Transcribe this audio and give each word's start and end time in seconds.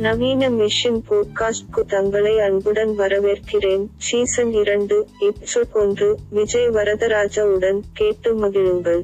நவீன 0.00 0.48
மிஷன் 0.50 1.00
போட்காஸ்ட்க்கு 1.10 1.80
தங்களை 1.86 2.40
அன்புடன் 2.40 2.88
வரவேற்கிறேன். 2.88 3.84
சீசன் 3.96 4.52
இரண்டு 4.52 5.06
எபிசோட் 5.20 5.72
ஒன்று 5.72 6.18
விஜய் 6.30 6.68
வரதராஜா 6.68 7.54
உடன் 7.54 7.82
கேட்டு 7.92 8.30
மகிழுங்கள். 8.38 9.02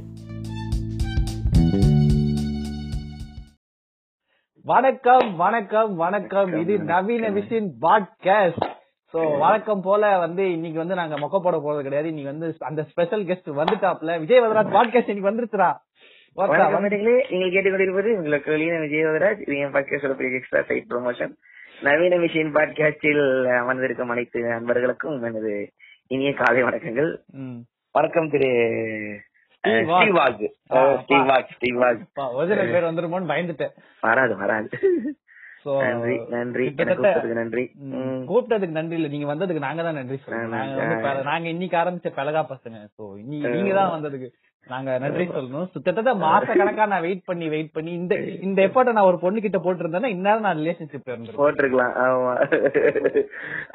வணக்கம் 4.62 5.36
வணக்கம் 5.36 5.96
வணக்கம். 5.96 6.60
இது 6.60 6.78
நவீன 6.78 7.30
மிஷின் 7.30 7.70
பாட்காஸ்ட் 7.80 8.72
சோ 9.12 9.38
வழக்கம் 9.38 9.80
போல 9.80 10.18
வந்து 10.18 10.52
இன்னைக்கு 10.52 10.79
வந்து 10.79 10.95
நாங்க 10.95 11.18
மொக்க 11.18 11.38
போட 11.40 11.56
போறது 11.56 11.82
கிடையாது. 11.82 12.08
இன்னைக்கு 12.08 12.32
வந்து 12.32 12.56
அந்த 12.58 12.82
ஸ்பெஷல் 12.82 13.24
கெஸ்ட் 13.24 13.58
வந்துட்டாப்ல 13.61 14.19
விஜய் 14.19 14.41
வரதராஜ் 14.41 14.74
பாட்காஸ்ட் 14.77 15.08
இன்னைக்கு 15.08 15.30
வந்துருச்சுடா. 15.30 15.74
நீங்கள் 16.37 17.52
கேட்டுக்கொண்டிருப்பது 17.55 18.11
உங்களுக்கு 18.16 18.56
லீன 18.56 18.79
விஜயவதராஜ். 18.84 19.41
இது 19.41 19.59
என் 19.59 19.75
பாட்காஸ்டோட 19.75 20.15
பெரிய 20.15 20.38
எக்ஸ்ட்ரா 20.38 20.62
சைட் 20.62 20.88
ப்ரொமோஷன் 20.91 21.34
நவீன 21.83 22.16
விஷயம் 22.16 22.55
பாட்காஸ்டில் 22.55 23.23
அமர்ந்திருக்கும் 23.61 24.09
அனைத்து 24.09 24.41
நண்பர்களுக்கும் 24.45 25.23
எனது 25.23 25.52
இனிய 26.06 26.33
காலை 26.34 26.62
வணக்கங்கள். 26.62 27.11
வணக்கம் 27.95 28.30
திரு 28.30 28.48
பேர் 32.73 32.89
வந்துருமோன்னு 32.89 33.30
பயந்துட்டேன். 33.33 33.75
வராது 34.01 34.37
வராது. 34.37 34.69
நன்றி 36.30 36.64
நன்றி. 37.34 37.62
கூப்பிட்டதுக்கு 38.30 38.77
நன்றி. 38.78 38.97
இல்ல. 38.97 39.09
நீங்க 39.09 39.34
வந்ததுக்கு 39.34 39.66
நாங்க 39.66 39.83
தான் 39.83 39.95
நன்றி 39.95 40.19
சொல்லணும் 40.25 40.55
நாங்க 40.56 41.23
நாங்க 41.23 41.48
இன்னைக்கு 41.48 41.77
ஆரம்பிச்ச 41.77 42.11
பழகா 42.19 42.42
பசங்க. 42.51 42.78
சோ 42.97 43.05
நீங்க 43.53 43.75
தான் 43.75 43.95
வந்ததுக்கு. 43.95 44.28
நாங்க 44.73 44.91
நன்றி 45.02 45.25
சொல்லணும். 45.28 45.66
கிட்டத்தட்ட 45.72 46.12
மாச 46.20 46.47
கணக்கா 46.58 46.84
நான் 46.92 47.05
வெயிட் 47.06 47.22
பண்ணி 47.30 47.47
வெயிட் 47.55 47.72
பண்ணி 47.77 47.92
இந்த 48.00 48.14
இந்த 48.47 48.58
எஃபர்ட்டை 48.66 48.94
நான் 48.97 49.08
ஒரு 49.11 49.19
பொண்ணு 49.25 49.44
கிட்ட 49.44 49.58
போட்டிருந்தேன்னா 49.64 50.11
இந்நேரம் 50.14 50.47
நான் 50.47 50.61
ரிலேஷன்ஷிப் 50.61 51.11
இருந்திருப்பேன் 51.11 51.41
போட்டிருக்கலாம். 51.42 51.94
ஆமா. 52.05 52.33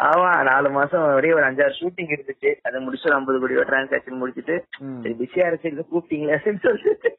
ஆமா 0.09 0.29
நாலு 0.49 0.69
மாசம் 0.77 1.05
ஒரே 1.19 1.31
ஒரு 1.37 1.45
அஞ்சாறு 1.49 1.77
ஷூட்டிங் 1.79 2.13
இருந்துச்சு. 2.15 2.51
அதை 2.67 2.81
முடிச்சு 2.85 3.09
ஒரு 3.09 3.17
ஐம்பது 3.19 3.39
கோடி 3.43 3.59
டிரான்சாக்சன் 3.71 4.21
முடிச்சிட்டு 4.23 4.57
பிஸியா 5.21 5.47
இருக்கு 5.51 5.85
கூப்பிட்டீங்களே 5.93 6.37
அப்படின்னு 6.37 6.65
சொல்லிட்டு. 6.67 7.11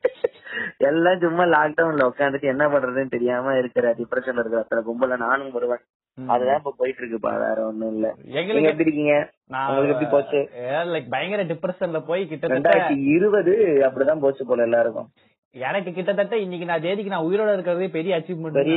எல்லாம் 0.90 1.22
சும்மா 1.26 1.44
லாக்டவுன்ல 1.56 2.10
உட்காந்துட்டு 2.10 2.52
என்ன 2.54 2.66
பண்றதுன்னு 2.68 3.14
தெரியாம 3.16 3.56
இருக்கிற 3.58 3.94
டிப்ரெஷன்ல 4.00 4.42
இருக்கிற 4.44 4.62
அத்தனை 4.64 4.82
கும்பல 4.88 5.18
நானும் 5.26 5.54
வருவேன். 5.58 5.84
அதுதான் 6.26 6.56
இப்ப 6.56 6.74
போயிட்டு 6.76 7.06
இருக்குப்பா 7.06 7.38
வேற 7.38 7.66
ஒண்ணும் 7.66 7.94
இல்ல. 7.94 8.14
எங்களுக்கு 8.24 8.68
எப்படி 8.68 8.90
இருக்கீங்க? 8.90 9.30
உங்களுக்கு 9.68 9.92
எப்படி 9.92 10.10
போச்சு? 10.10 10.48
லைக் 10.62 11.08
பயங்கர 11.10 11.44
டிப்ரெஷன்ல 11.44 12.00
போய் 12.06 12.28
கிட்டத்தட்ட 12.28 12.70
ரெண்டாயிரத்தி 12.70 13.04
இருபது 13.04 13.52
அப்படிதான் 13.80 14.20
போச்சு 14.20 14.46
போல 14.46 14.62
எல்லாருக்கும். 14.62 15.08
எனக்கு 15.50 15.92
கிட்டத்தட்ட 15.92 16.36
இன்னைக்கு 16.36 16.66
நான் 16.66 16.80
தேதிக்கு 16.80 17.10
நான் 17.10 17.24
உயிரோட 17.24 17.52
இருக்கிறதே 17.52 17.88
பெரிய 17.88 18.18
அச்சீவ்மெண்ட் 18.18 18.52
பெரிய 18.52 18.76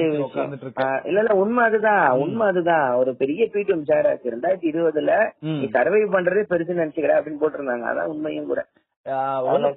இல்ல 1.05 1.19
இல்ல 1.19 1.33
உண்மை 1.33 1.65
அதுதான். 1.65 2.09
உண்மை 2.09 2.47
அதுதான். 2.47 2.93
ஒரு 2.93 3.15
பெரிய 3.15 3.49
ட்வீட் 3.53 3.81
மிச்சார் 3.81 4.07
ஆச்சு 4.07 4.37
ரெண்டாயிரத்தி 4.37 4.73
இருபதுல. 4.75 5.31
நீ 5.39 5.65
சர்வை 5.65 6.07
பண்றதே 6.15 6.45
பெருசு 6.49 6.79
நினைச்சுக்கிற 6.79 7.13
அப்படின்னு 7.17 7.41
போட்டிருந்தாங்க. 7.41 7.85
அதான் 7.91 8.05
உண்மையும் 8.05 8.45
கூட. 8.45 8.65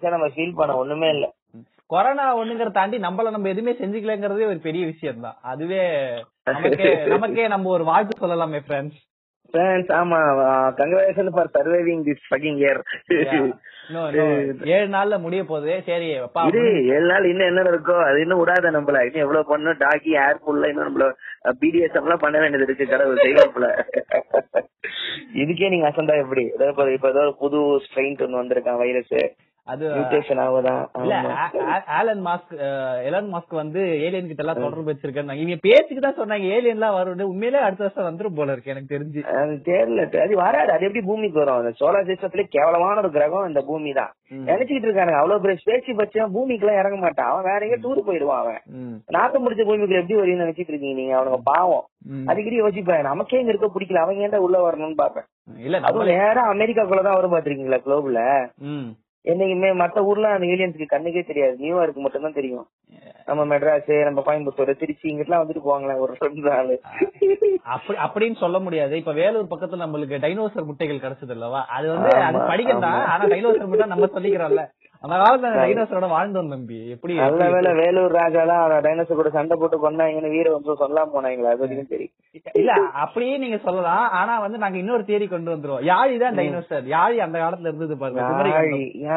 நம்ம 0.03 0.27
ஃபீல் 0.27 0.55
பண்ண 0.55 0.77
ஒண்ணுமே 0.77 1.09
இல்ல. 1.09 1.33
கொரோனா 1.91 2.25
ஒண்ணுங்கிற 2.39 2.71
தாண்டி 2.73 2.97
நம்மள 3.03 3.33
நம்ம 3.33 3.51
எதுவுமே 3.51 3.73
செஞ்சுக்கலங்கிறதே 3.81 4.49
ஒரு 4.53 4.61
பெரிய 4.65 4.85
விஷயம் 4.87 5.25
தான் 5.27 5.37
அதுவே 5.51 5.83
நமக்கே 7.13 7.45
நம்ம 7.53 7.71
ஒரு 7.77 7.85
வாழ்த்து 7.91 8.23
சொல்லலாமே 8.23 8.61
ஃப்ரெண்ட்ஸ் 8.65 9.03
Friends, 9.55 9.89
ஆமா. 9.99 10.19
Congratulation 10.79 11.29
for 11.35 11.51
surviving 11.55 12.01
this 12.07 12.25
fucking 12.27 12.59
year 12.63 12.81
ஏழு 14.73 14.87
நாள்ல 14.95 15.17
முடிய 15.25 15.43
போகுது. 15.51 15.75
சரி 15.89 16.09
அப்பா 16.19 16.43
இது 16.51 16.63
ஏழு 16.95 17.07
நாள் 17.11 17.29
இன்னும் 17.31 17.49
என்ன 17.51 17.63
இருக்கோ 17.73 17.97
அது 18.07 18.19
இன்னும் 18.25 18.41
விடாத 18.41 18.73
நம்மள. 18.77 19.01
இன்னும் 19.09 19.25
எவ்வளவு 19.25 19.49
பண்ணும் 19.53 19.81
டாக்கி 19.85 20.13
ஏர் 20.25 20.41
ஃபுல்ல 20.43 20.71
இன்னும் 20.73 20.89
நம்மள 20.89 21.07
பிடிஎஸ் 21.61 21.99
எல்லாம் 22.01 22.25
பண்ண 22.25 22.37
வேண்டியது 22.43 22.67
இருக்கு 22.69 22.87
கடவுள் 22.89 23.25
செய்வாப்புல 23.25 23.69
இதுக்கே 25.43 25.71
நீங்க 25.73 25.89
அசந்தா 25.89 26.17
எப்படி? 26.23 26.45
ஏதோ 26.57 26.67
இப்ப 26.73 26.91
இப்ப 26.97 27.09
ஏதோ 27.15 27.23
ஒரு 27.27 27.35
புது 27.41 27.59
ஸ்ட்ரெயின் 27.87 28.23
ஒண்ணு 28.27 28.43
வந்திருக்கான் 28.43 28.83
வைரஸ் 28.83 29.15
அது 29.67 29.85
ஆலன் 31.99 32.21
மாஸ்க் 32.27 32.53
எலன் 33.09 33.31
மாஸ்க் 33.33 33.55
வந்து 33.61 33.81
ஏலியன் 34.07 34.29
கிட்ட 34.29 34.43
எல்லாம் 34.45 34.61
தொடர்பு 34.65 34.91
வச்சிருக்காங்க 34.91 35.37
இவங்க 35.41 35.57
பேச்சுக்கு 35.65 36.03
தான் 36.05 36.19
சொன்னாங்க 36.19 36.47
ஏலியன் 36.57 36.77
எல்லாம் 36.79 36.97
வரும் 36.97 37.23
உண்மையிலே 37.31 37.65
அடுத்த 37.67 37.85
வருஷம் 37.87 38.09
வந்துரும் 38.09 38.37
போல 38.39 38.55
இருக்கு 38.55 38.73
எனக்கு 38.75 38.93
தெரிஞ்சு. 38.95 39.21
அது 39.41 39.55
தெரியல 39.69 40.05
அது 40.25 40.35
வராது. 40.43 40.71
அது 40.75 40.87
எப்படி 40.89 41.03
பூமிக்கு 41.09 41.41
வரும்? 41.43 41.61
அந்த 41.61 41.73
சோலார் 41.81 42.09
சிஸ்டத்துல 42.11 42.45
கேவலமான 42.55 43.03
ஒரு 43.03 43.11
கிரகம் 43.17 43.49
இந்த 43.51 43.63
பூமி 43.71 43.93
தான். 44.01 44.13
நினைச்சுக்கிட்டு 44.51 44.89
இருக்காங்க 44.89 45.15
அவ்வளவு 45.21 45.43
பெரிய 45.45 45.59
ஸ்பேஸ் 45.63 45.99
பச்சா 46.01 46.27
பூமிக்கு 46.37 46.65
எல்லாம் 46.67 46.81
இறங்க 46.83 46.99
மாட்டான். 47.05 47.31
அவன் 47.33 47.49
வேற 47.51 47.61
எங்க 47.67 47.79
டூர் 47.85 48.07
போயிடுவான் 48.09 48.43
அவன். 48.45 48.61
நாட்டம் 49.17 49.45
முடிச்ச 49.47 49.65
பூமிக்குள்ள 49.67 50.03
எப்படி 50.03 50.21
வரும்னு 50.21 50.45
நினைச்சிட்டு 50.45 50.73
இருக்கீங்க 50.73 50.99
நீங்க? 51.01 51.17
அவனுங்க 51.19 51.41
பாவம். 51.53 51.85
அடிக்கடி 52.31 52.63
யோசிப்பேன் 52.63 53.09
நமக்கே 53.11 53.41
இங்க 53.41 53.53
இருக்க 53.55 53.71
பிடிக்கல. 53.75 54.05
அவங்க 54.05 54.27
ஏன்டா 54.27 54.45
உள்ள 54.47 54.59
வரணும்னு 54.67 55.01
பாப்பேன் 55.03 55.29
இல்ல 55.67 55.77
அதுவும் 55.81 55.89
நம்மளே 55.89 56.21
நேரா 56.23 56.45
அமெரிக்காக்குள்ளதான் 56.55 57.19
வரும் 57.19 57.35
பாத்திருக்கீங்களா 57.35 57.81
குளோபுல. 57.87 58.23
என்னைக்குமே 59.27 59.71
மத்த 59.81 60.05
ஊர்ல 60.05 60.27
அந்த 60.33 60.47
ஏலியன்ஸ்க்கு 60.47 60.93
கண்ணுக்கே 60.93 61.23
தெரியாது. 61.27 61.55
நியூயார்க்கு 61.57 62.01
மட்டும் 62.01 62.23
தான் 62.23 62.33
தெரியும். 62.33 62.67
நம்ம 63.27 63.45
மெட்ராஸ் 63.45 63.91
நம்ம 64.05 64.23
கோயம்புத்தூர் 64.27 64.71
திருச்சி 64.77 65.07
இங்கிட்டலாம் 65.11 65.43
வந்துட்டு 65.43 65.65
போவாங்களே 65.65 65.97
ஒரு 65.99 66.13
ரெண்டு 66.21 66.43
நாள். 66.49 66.71
அப்படி 67.75 67.97
அப்படின்னு 68.07 68.37
சொல்ல 68.37 68.59
முடியாது. 68.59 68.95
இப்ப 68.97 69.13
வேலூர் 69.13 69.53
பக்கத்துல 69.53 69.85
நம்மளுக்கு 69.85 70.23
டைனோசர் 70.25 70.69
முட்டைகள் 70.69 71.03
கிடைச்சது 71.05 71.35
அல்லவா? 71.37 71.63
அது 71.77 71.87
வந்து 71.95 72.11
அது 72.19 72.39
ஆமா, 72.39 72.47
படிக்கம் 72.53 72.85
தான் 72.87 72.97
ஆமா. 72.97 73.09
ஆனா 73.15 73.25
டைனோசர் 73.35 73.71
முட்டை 73.73 73.87
நம்ம 73.87 74.09
சொல்லிக்கிறோம்ல. 74.17 74.65
அந்த 75.05 75.15
காலத்துல 75.17 75.51
டைனோசரோட 75.59 76.07
வாழ்ந்தோம் 76.13 76.53
தம்பி. 76.53 76.79
எப்படி 76.95 77.13
நல்ல 77.19 77.49
வேளை 77.55 77.71
வேலூர் 77.81 78.15
ராஜாலாம் 78.17 78.55
டைனோசர் 78.87 79.21
கூட 79.21 79.31
சண்டை 79.31 79.57
போட்டு 79.61 79.77
கொண்டாங்கன்னு 79.79 80.35
வீர 80.35 80.53
வந்து 80.55 80.81
சொல்லாம 80.83 81.13
போனாங்களா 81.15 81.53
அது 81.53 81.63
வரைக்கும் 81.65 81.93
தெரியும் 81.93 82.15
இல்ல 82.55 82.73
அப்படியே 83.03 83.35
நீங்க 83.43 83.59
சொல்லலாம். 83.67 84.05
ஆனா 84.19 84.35
வந்து 84.41 84.59
நாங்க 84.59 84.79
இன்னொரு 84.79 85.07
தியரி 85.09 85.29
கொண்டு 85.29 85.53
வந்துருவோம். 85.55 85.87
யாழி 85.91 86.17
தான் 86.19 86.39
டைனோசர். 86.41 86.87
யாழி 86.93 87.19
அந்த 87.27 87.37
காலத்துல 87.39 87.71
இருந்தது 87.71 87.97
பாருங்க. 87.97 88.23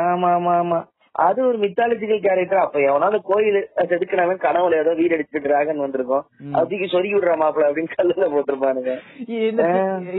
ஆமா 0.06 0.30
ஆமா 0.36 0.54
ஆமா 0.60 0.80
அது 1.16 1.40
ஒரு 1.46 1.58
மித்தாலஜிக்கல் 1.62 2.22
கேரக்டர் 2.24 2.62
அப்ப 2.62 2.80
எவனாவது 2.84 3.18
கோயில் 3.26 3.58
செதுக்கினவன் 3.84 4.42
கனவுல 4.44 4.80
ஏதோ 4.80 4.92
வீடு 5.00 5.16
அடிச்சுட்டு 5.16 5.44
டிராகன் 5.46 5.82
வந்திருக்கும். 5.84 6.24
அதுக்கு 6.60 6.86
சொருகி 6.92 7.14
விடுற 7.16 7.34
மாப்பிள 7.40 7.68
அப்படின்னு 7.68 7.96
கல்லுல 7.96 8.28
போட்டிருப்பானுங்க. 8.34 8.92
இந்த 9.42 9.64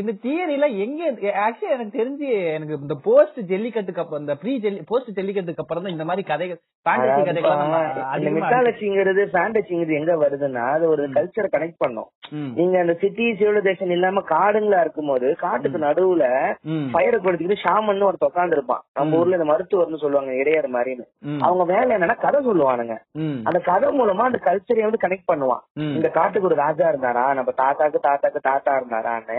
இந்த 0.01 0.13
தியரில 0.25 0.67
எங்க 0.85 1.01
ஆக்சுவலி 1.45 1.75
எனக்கு 1.77 1.97
தெரிஞ்சு 1.97 2.27
எனக்கு 2.55 2.77
இந்த 2.81 2.97
போஸ்ட் 3.07 3.41
ஜல்லிக்கட்டுக்கு 3.51 4.03
அப்புறம் 4.03 4.25
இந்த 4.25 4.37
ப்ரீ 4.43 4.55
ஜல்லி 4.65 4.83
போஸ்ட் 4.91 5.17
ஜல்லிக்கட்டுக்கு 5.19 5.65
அப்புறம் 5.65 5.85
தான் 5.85 5.97
இந்த 5.97 6.07
மாதிரி 6.11 6.25
கதைகள் 6.31 6.61
ஃபேண்டசி 6.87 7.23
கதைகள் 7.25 8.35
மித்தாலஜிங்கிறது 8.39 9.23
ஃபேண்டசிங்கிறது 9.33 9.99
எங்க 9.99 10.13
வருதுன்னா 10.23 10.67
அது 10.75 10.85
ஒரு 10.91 11.05
கல்ச்சரை 11.17 11.51
கனெக்ட் 11.51 11.83
பண்ணும். 11.83 12.09
நீங்க 12.59 12.77
அந்த 12.81 12.95
சிட்டி 13.01 13.25
சிவிலைசேஷன் 13.39 13.95
இல்லாம 13.95 14.23
காடுங்களா 14.29 14.81
இருக்கும்போது 14.83 15.29
காட்டுக்கு 15.41 15.79
நடுவுல 15.85 16.25
ம். 16.71 16.87
ஃபயரை 16.93 17.19
கொடுத்துக்கிட்டு 17.19 17.65
ஷாமன் 17.65 18.07
ஒரு 18.07 18.19
உட்கார்ந்து 18.23 18.57
இருப்பான் 18.57 18.85
நம்ம 18.97 19.19
ஊர்ல 19.19 19.39
இந்த 19.39 19.49
மருத்துவர்னு 19.51 20.03
சொல்லுவாங்க 20.03 20.33
இடையார் 20.41 20.69
மாதிரின்னு. 20.81 21.07
அவங்க 21.41 21.65
வேலை 21.65 21.97
என்னன்னா 21.97 22.19
கதை 22.21 22.47
சொல்லுவானுங்க. 22.47 22.97
அந்த 23.45 23.59
கதை 23.61 23.99
மூலமா 23.99 24.25
அந்த 24.29 24.41
கல்ச்சரை 24.45 24.83
வந்து 24.83 25.03
கனெக்ட் 25.03 25.31
பண்ணுவான். 25.33 25.63
இந்த 25.97 26.09
காட்டுக்கு 26.09 26.49
ஒரு 26.49 26.55
ராஜா 26.55 26.89
இருந்தாரா? 26.91 27.35
நம்ம 27.35 27.53
தாத்தாக்கு 27.57 28.01
தாத்தாக்கு 28.01 28.41
தாத்தா 28.43 28.77
இருந்தாரான்னு. 28.77 29.39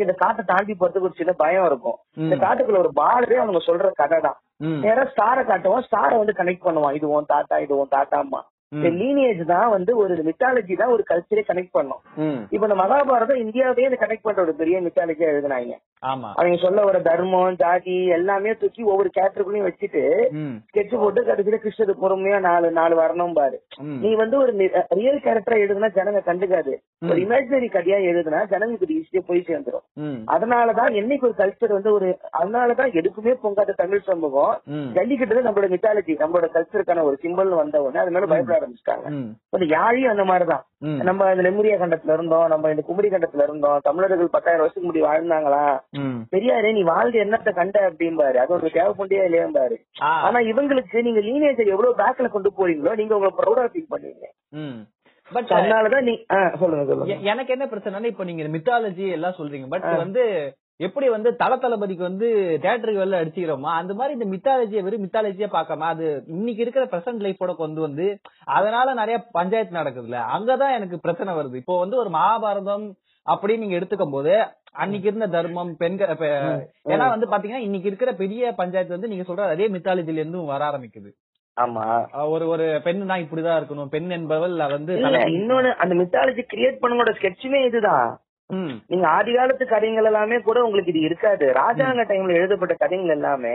இந்த 0.00 0.12
காட்டை 0.14 0.44
தாண்டி 0.46 0.72
போறதுக்கு 0.72 1.08
ஒரு 1.10 1.16
சின்ன 1.16 1.32
பயம் 1.36 1.66
இருக்கும். 1.66 1.98
இந்த 2.16 2.36
காட்டுக்குள்ள 2.36 2.78
ஒரு 2.78 2.92
பாலரே 2.96 3.36
அவங்க 3.36 3.62
சொல்ற 3.66 3.90
கதை 3.94 4.20
தான் 4.20 4.38
ம். 4.58 4.80
நேரா 4.80 5.04
ஸ்டாரை 5.04 5.44
காட்டுவோம் 5.44 5.84
ஸ்டாரை 5.86 6.16
வந்து 6.16 6.34
கனெக்ட் 6.36 6.66
பண்ணுவான். 6.66 6.94
இது 6.94 7.08
உன் 7.08 7.26
தாத்தா 7.26 7.58
இது 7.58 7.78
உன் 7.78 7.88
தாத்தா 7.88 8.18
அம்மா 8.18 8.40
இந்த 8.74 8.88
லீனியேஜ் 8.98 9.42
தான் 9.46 9.72
வந்து 9.72 9.92
ஒரு 9.98 10.14
மித்தாலஜி 10.28 10.74
தான் 10.76 10.92
ஒரு 10.94 11.04
கல்ச்சரே 11.08 11.42
கனெக்ட் 11.46 11.76
பண்ணும். 11.76 12.00
இப்ப 12.52 12.62
இந்த 12.66 12.76
மகாபாரதம் 12.80 13.42
இந்தியாவே 13.42 13.72
கனெக்ட் 14.02 14.26
பண்ற 14.26 14.40
ஒரு 14.42 14.54
பெரிய 14.56 14.76
மித்தாலஜியா 14.84 15.32
எழுதினாங்க 15.32 15.74
அவங்க 16.38 16.56
சொல்ல 16.62 16.80
வர 16.84 16.96
தர்மம் 17.04 17.58
ஜாதி 17.60 17.94
எல்லாமே 18.16 18.50
தூக்கி 18.56 18.82
ஒவ்வொரு 18.84 19.10
கேரக்டருக்குள்ளயும் 19.10 19.68
வச்சுட்டு. 19.68 20.02
ஸ்கெட்ச் 20.66 20.94
போட்டு 20.96 21.20
கடைசியில 21.24 21.58
கிருஷ்ணருக்கு 21.60 22.04
பொறுமையா 22.04 22.38
நாலு 22.42 22.70
நாலு 22.74 22.94
வரணும் 22.98 23.36
பாரு. 23.36 23.56
நீ 24.02 24.10
வந்து 24.16 24.36
ஒரு 24.38 24.52
ரியல் 24.98 25.22
கேரக்டரா 25.24 25.58
எழுதுனா 25.64 25.90
ஜனங்க 25.96 26.22
கண்டுக்காது 26.26 26.74
ஒரு 27.04 27.18
இமேஜினரி 27.24 27.68
கதையா 27.70 27.98
எழுதுனா 28.10 28.40
ஜனங்களுக்கு 28.52 28.98
ஈஸியா 28.98 29.22
போய் 29.26 29.46
சேர்ந்துரும். 29.48 29.86
அதனாலதான் 30.34 30.92
என்னைக்கு 31.00 31.28
ஒரு 31.28 31.36
கல்ச்சர் 31.38 31.76
வந்து 31.76 31.92
ஒரு 31.92 32.08
அதனாலதான் 32.38 32.92
எதுக்குமே 32.98 33.34
பொங்காத 33.42 33.76
தமிழ் 33.76 34.06
சமூகம் 34.06 34.52
ம். 34.74 34.88
ஜல்லிக்கட்டு 34.96 35.46
நம்மளோட 35.46 35.68
மித்தாலஜி 35.74 36.14
நம்மளோட 36.20 36.48
கல்ச்சருக்கான 36.54 37.04
ஒரு 37.04 37.16
சிம்பிள் 37.24 37.50
வந்த 37.56 37.82
உடனே 37.82 38.02
அது 38.02 38.14
மேல 38.14 38.28
பயப்பட 38.28 38.63
ஆரம்பிச்சிட்டாங்க. 38.64 39.06
ஒரு 39.52 39.64
யாழியும் 39.68 40.10
அந்த 40.10 40.24
மாதிரிதான். 40.24 40.64
நம்ம 41.02 41.28
இந்த 41.30 41.44
லெமுரியா 41.44 41.76
கண்டத்துல 41.78 42.14
இருந்தோம் 42.14 42.46
நம்ம 42.48 42.70
இந்த 42.70 42.82
குமரி 42.82 43.08
கண்டத்துல 43.10 43.44
இருந்தோம் 43.44 43.78
தமிழர்கள் 43.82 44.34
பத்தாயிரம் 44.34 44.62
வருஷத்துக்கு 44.62 44.88
முடி 44.88 45.02
வாழ்ந்தாங்களா. 45.02 45.62
பெரியாரே 46.32 46.72
நீ 46.72 46.82
வாழ்ந்த 46.84 47.22
என்னத்தை 47.22 47.52
கண்ட 47.54 47.78
அப்படிம்பாரு 47.88 48.38
அது 48.38 48.56
ஒரு 48.56 48.74
தேவைப்பண்டியா 48.74 49.22
இல்லையாம்பாரு 49.24 49.76
ஆ. 50.02 50.10
ஆனா 50.26 50.40
இவங்களுக்கு 50.50 51.02
நீங்க 51.02 51.22
லீனேஜ் 51.22 51.62
எவ்வளவு 51.68 51.94
பேக்ல 51.98 52.28
கொண்டு 52.30 52.52
போறீங்களோ 52.56 52.94
நீங்க 52.94 53.16
உங்களை 53.16 53.32
ப்ரௌடா 53.36 53.64
ஃபீல் 53.70 53.92
பண்ணுவீங்க. 53.92 54.26
பட் 55.28 55.52
அதனாலதான் 55.56 56.04
நீ 56.04 56.14
சொல்லுங்க 56.58 56.84
சொல்லுங்க 56.84 57.14
எனக்கு 57.30 57.52
என்ன 57.52 57.66
பிரச்சனைனா 57.66 58.10
இப்ப 58.10 58.24
நீங்க 58.24 58.44
மித்தாலஜி 58.54 59.06
எல்லாம் 59.10 59.38
சொல்றீங்க 59.38 59.68
பட் 59.68 59.86
வந்து 60.00 60.22
எப்படி 60.80 61.08
வந்து 61.08 61.36
தல 61.36 61.56
தளபதிக்கு 61.56 62.02
வந்து 62.02 62.28
தேட்டருக்கு 62.62 63.02
வெளில 63.02 63.18
அடிச்சுக்கிறோமோ 63.20 63.68
அந்த 63.72 63.94
மாதிரி 63.94 64.18
இந்த 64.18 64.26
மித்தாலஜியை 64.26 64.82
வெறும் 64.82 65.02
மித்தாலஜியா 65.02 65.48
பார்க்காம 65.52 65.78
அது 65.78 66.22
இன்னைக்கு 66.26 66.62
இருக்கிற 66.62 66.84
பிரசன்ட் 66.84 67.24
லைஃபோட 67.26 67.54
கொண்டு 67.54 67.80
வந்து 67.80 68.18
அதனால 68.44 68.94
நிறைய 68.94 69.18
பஞ்சாயத்து 69.32 69.78
நடக்குதுல்ல 69.78 70.20
அங்கதான் 70.34 70.74
எனக்கு 70.74 71.00
பிரச்சனை 71.00 71.34
வருது. 71.34 71.54
இப்போ 71.54 71.78
வந்து 71.78 71.96
ஒரு 71.96 72.10
மகாபாரதம் 72.10 72.86
அப்படின்னு 73.26 73.58
நீங்க 73.58 73.76
எடுத்துக்கும் 73.78 74.10
போது 74.10 74.32
அன்னைக்கு 74.72 75.08
இருந்த 75.08 75.26
தர்மம் 75.26 75.76
பெண்கள் 75.76 76.16
ஏன்னா 76.86 77.08
வந்து 77.08 77.26
பாத்தீங்கன்னா 77.26 77.64
இன்னைக்கு 77.66 77.88
இருக்கிற 77.88 78.12
பெரிய 78.12 78.52
பஞ்சாயத்து 78.52 78.98
வந்து 78.98 79.08
நீங்க 79.08 79.32
சொல்ற 79.32 79.48
அதே 79.48 79.68
மித்தாலஜில 79.68 80.22
இருந்தும் 80.22 80.44
வர 80.44 80.64
ஆரம்பிக்குது. 80.64 81.10
ஆமா. 81.56 81.84
ஒரு 82.28 82.48
ஒரு 82.48 82.64
பெண்ணுனா 82.84 83.16
இப்படிதான் 83.22 83.58
இருக்கணும். 83.60 83.86
பெண் 83.86 84.10
என்பவள் 84.10 84.56
வந்து 84.70 84.94
இன்னொன்னு 85.34 85.74
அந்த 85.74 85.94
மித்தாலஜி 85.94 86.44
கிரியேட் 86.54 86.80
பண்ணவங்களோட 86.82 87.14
ஸ்கெட்சுமே 87.18 87.66
இதுதான். 87.66 88.18
நீங்க 88.88 89.04
ஆதி 89.10 89.30
காலத்து 89.32 89.64
கதைகள் 89.66 90.08
எல்லாமே 90.08 90.36
கூட 90.40 90.58
உங்களுக்கு 90.64 90.90
இது 90.92 91.00
இருக்காது. 91.06 91.44
ராஜாங்க 91.56 92.02
டைம்ல 92.08 92.36
எழுதப்பட்ட 92.38 92.74
கதைகள் 92.76 93.14
எல்லாமே 93.14 93.54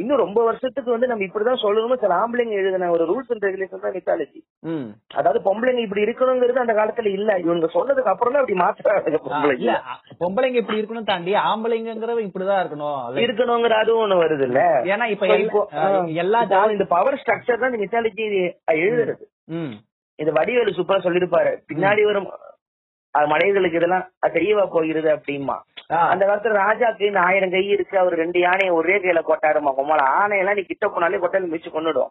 இன்னும் 0.00 0.20
ரொம்ப 0.22 0.38
வருஷத்துக்கு 0.44 0.90
வந்து 0.90 1.08
நம்ம 1.10 1.24
இப்படிதான் 1.26 1.62
சொல்லணும்னு 1.62 1.98
சில 2.02 2.14
ஆம்பளைங்க 2.18 2.54
எழுதின 2.58 2.90
ஒரு 2.94 3.04
ரூல்ஸ் 3.10 3.32
அண்ட் 3.32 3.46
ரெகுலேஷன் 3.46 3.84
தான் 3.84 3.96
மித்தாலஜி. 3.96 4.40
அதாவது 5.14 5.40
பொம்பளைங்க 5.46 5.82
இப்படி 5.84 6.04
இருக்கணுங்கிறது 6.06 6.62
அந்த 6.62 6.74
காலத்துல 6.78 7.12
இல்ல. 7.14 7.30
இவங்க 7.44 7.70
சொன்னதுக்கு 7.74 8.12
அப்புறம் 8.12 8.34
தான் 8.34 8.42
அப்படி 8.42 8.58
மாத்துறாங்க 8.60 9.14
இல்ல 9.56 9.74
பொம்பளைங்க 10.20 10.60
இப்படி 10.62 10.80
இருக்கணும் 10.80 11.08
தாண்டி 11.08 11.34
ஆம்பளைங்கிறவ 11.46 12.20
இப்படிதான் 12.26 12.62
இருக்கணும். 12.62 12.98
இருக்கணுங்கிற 13.24 13.76
அதுவும் 13.78 14.04
ஒண்ணு 14.04 14.22
வருது 14.22 14.46
இல்ல 14.48 14.60
ஏன்னா 14.92 15.08
இப்ப 15.14 15.26
எல்லா- 16.22 16.44
இந்த 16.74 16.88
பவர் 16.92 17.20
ஸ்ட்ரக்சர் 17.20 17.60
தான் 17.60 17.70
இந்த 17.72 17.82
மித்தாலஜி 17.84 18.26
எழுதுறது. 18.78 19.24
ம், 19.54 19.74
இந்த 20.18 20.30
வடிவேலு 20.36 20.76
சூப்பரா 20.76 21.00
சொல்லிருப்பாரு 21.04 21.52
பின்னாடி 21.68 22.04
வரும் 22.04 22.28
மனிதர்களுக்கு 23.14 23.78
இதெல்லாம் 23.80 24.06
தெரியவா 24.36 24.64
போகிறது 24.74 25.08
அப்படிமா 25.16 25.56
அந்த 26.12 26.22
காலத்துல 26.26 26.56
ராஜாக்கு 26.64 27.04
இந்த 27.08 27.20
ஆயிரம் 27.28 27.52
கை 27.52 27.62
இருக்கு 27.74 27.94
அவர் 28.00 28.14
ரெண்டு 28.22 28.38
யானையை 28.40 28.72
ஒரே 28.78 28.96
கையில 29.02 29.20
கொட்டாருமா 29.28 29.70
கொம்மால 29.76 30.02
ஆனையெல்லாம் 30.22 30.58
நீ 30.58 30.62
கிட்ட 30.62 30.86
போனாலே 30.86 31.20
கொட்டாலும் 31.20 31.52
மிச்சு 31.54 31.70
கொண்டுடும். 31.76 32.10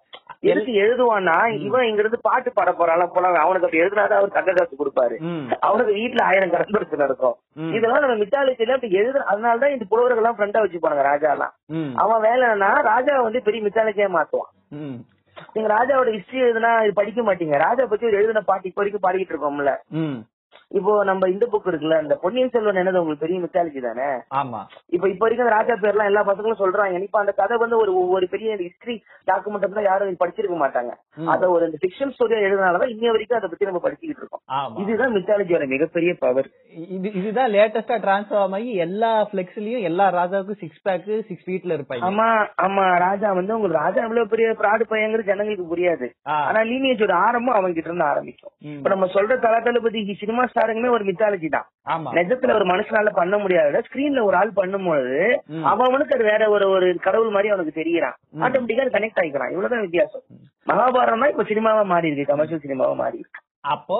எதுக்கு 0.51 0.71
எழுதுவான்னா 0.83 1.35
இவன் 1.65 1.87
இங்க 1.89 2.01
இருந்து 2.03 2.19
பாட்டு 2.27 2.49
பாட 2.57 2.71
போறான் 2.79 3.03
போல 3.15 3.29
அவனுக்கு 3.43 3.67
அப்படி 3.67 3.81
எழுதினாதான் 3.83 4.19
அவர் 4.21 4.35
தங்க 4.37 4.53
காசு 4.59 4.79
கொடுப்பாரு. 4.79 5.15
அவனுக்கு 5.67 5.93
வீட்டுல 5.99 6.23
ஆயிரம் 6.29 6.53
கடன்படுத்து 6.53 7.03
நடக்கும் 7.03 7.35
இதெல்லாம் 7.77 8.03
நம்ம 8.05 8.15
மித்தாலஜில 8.23 8.75
அப்படி 8.77 8.99
எழுது 9.01 9.19
அதனாலதான் 9.31 9.75
இந்த 9.75 9.87
புலவர்கள் 9.91 10.21
எல்லாம் 10.21 10.37
ஃப்ரெண்டா 10.39 10.63
வச்சுப்பாங்க 10.63 11.03
ராஜா 11.11 11.31
எல்லாம் 11.35 11.53
அவன் 12.03 12.25
வேலைன்னா 12.27 12.71
ராஜா 12.91 13.15
வந்து 13.27 13.45
பெரிய 13.49 13.61
மித்தாலஜியா 13.67 14.09
மாத்துவான். 14.17 14.51
நீங்க 15.55 15.69
ராஜாவோட 15.75 16.09
ஹிஸ்டரி 16.15 16.39
எழுதுனா 16.45 16.71
இது 16.85 16.93
படிக்க 17.01 17.21
மாட்டீங்க. 17.27 17.55
ராஜா 17.65 17.85
பத்தி 17.91 18.09
ஒரு 18.09 18.19
எழுதின 18.21 18.43
பாட்டு 18.49 18.69
இப்ப 18.69 18.81
வரைக்கும் 18.81 19.05
பாடிக்கிட்டு 19.05 19.35
இருக்கோம்ல. 19.35 19.73
இப்போ 20.71 20.93
நம்ம 21.09 21.27
இந்த 21.33 21.45
புக் 21.51 21.67
இருக்குல்ல 21.69 21.97
இந்த 22.03 22.15
பொன்னியின் 22.21 22.51
செல்வன் 22.53 22.79
என்னது 22.81 22.99
உங்களுக்கு 23.01 23.23
பெரிய 23.25 23.37
மித்தாலஜி 23.43 23.81
தானே? 23.85 24.07
ஆமா. 24.39 24.59
இப்ப 24.95 25.05
இப்ப 25.11 25.23
வரைக்கும் 25.25 25.51
ராஜா 25.55 25.75
பேர்லாம் 25.83 26.09
எல்லா 26.11 26.21
பசங்களும் 26.29 26.61
சொல்றாங்க. 26.61 27.03
இப்ப 27.07 27.19
அந்த 27.21 27.33
கதை 27.37 27.57
வந்து 27.61 27.77
ஒரு 27.83 27.91
ஒரு 28.15 28.25
பெரிய 28.33 28.55
ஹிஸ்டரி 28.63 28.95
டாக்குமெண்ட் 29.29 29.75
தான் 29.77 29.87
யாரும் 29.89 30.19
படிச்சிருக்க 30.23 30.57
மாட்டாங்க. 30.63 30.91
அத 31.33 31.49
ஒரு 31.55 31.65
இந்த 31.69 31.79
ஃபிக்ஷன் 31.83 32.11
ஸ்டோரியா 32.15 32.41
எழுதினாலதான் 32.47 32.91
இன்னைய 32.95 33.13
வரைக்கும் 33.15 33.39
அதை 33.39 33.49
பத்தி 33.53 33.69
நம்ம 33.69 33.81
படிச்சுக்கிட்டு 33.85 34.23
இருக்கோம். 34.23 34.43
இதுதான் 34.83 35.15
மித்தாலஜியோட 35.17 35.67
மிகப்பெரிய 35.75 36.13
பவர் 36.25 36.49
இது 36.97 37.07
இதுதான் 37.21 37.51
லேட்டஸ்டா 37.55 37.97
டிரான்ஸ்ஃபார்ம் 38.05 38.57
ஆகி 38.59 38.73
எல்லா 38.87 39.11
பிளெக்ஸ்லயும் 39.31 39.87
எல்லா 39.91 40.07
ராஜாவுக்கும் 40.19 40.61
சிக்ஸ் 40.65 40.83
பேக் 40.87 41.09
சிக்ஸ் 41.29 41.47
ஃபீட்ல 41.47 41.77
இருப்பாங்க. 41.77 42.05
ஆமா 42.09 42.27
ஆமா 42.67 42.85
ராஜா 43.05 43.31
வந்து 43.39 43.55
உங்களுக்கு 43.57 43.81
ராஜா 43.83 44.01
எவ்வளவு 44.07 44.31
பெரிய 44.35 44.49
பிராடு 44.61 44.83
பையங்கிறது 44.91 45.29
ஜனங்களுக்கு 45.31 45.71
புரியாது. 45.71 46.09
ஆனா 46.49 46.59
லீனியேஜோட 46.71 47.15
ஆரம்பம் 47.25 47.57
அவங்க 47.57 47.73
கிட்ட 47.73 47.91
இருந்து 47.91 48.09
ஆரம்பிக்கும். 48.11 48.53
இப்ப 48.77 48.89
நம்ம 48.95 49.11
சொல்ற 49.17 49.39
தல 49.47 49.63
தளபதி 49.67 50.05
சினிமா 50.23 50.43
ஸ்டாருக்குமே 50.57 50.89
ஒரு 50.97 51.03
மித்தாலஜி 51.09 51.47
தான். 51.55 51.67
நிஜத்துல 52.17 52.53
ஒரு 52.59 52.65
மனுஷனால 52.71 53.11
பண்ண 53.17 53.35
முடியாத 53.43 53.81
ஸ்கிரீன்ல 53.87 54.21
ஒரு 54.29 54.35
ஆள் 54.41 54.57
பண்ணும்போது. 54.59 55.17
அவனுக்கு 55.71 56.15
அது 56.17 56.25
வேற 56.31 56.43
ஒரு 56.55 56.67
ஒரு 56.75 56.87
கடவுள் 57.07 57.33
மாதிரி 57.35 57.51
அவனுக்கு 57.53 57.79
தெரியறான். 57.81 58.17
ஆட்டோமேட்டிக்கா 58.45 58.93
கனெக்ட் 58.95 59.21
ஆகிக்கிறான் 59.23 59.53
இவ்வளவுதான் 59.53 59.85
வித்தியாசம். 59.87 60.23
மகாபாரதம் 60.67 61.23
தான் 61.23 61.33
இப்ப 61.33 61.45
சினிமாவா 61.51 61.83
மாறி 61.91 62.09
இருக்கு 62.09 62.31
கமர்ஷியல் 62.31 62.63
சினிமாவா 62.65 62.95
மாறி 63.03 63.17
இருக்கு. 63.21 63.41
அப்போ 63.75 63.97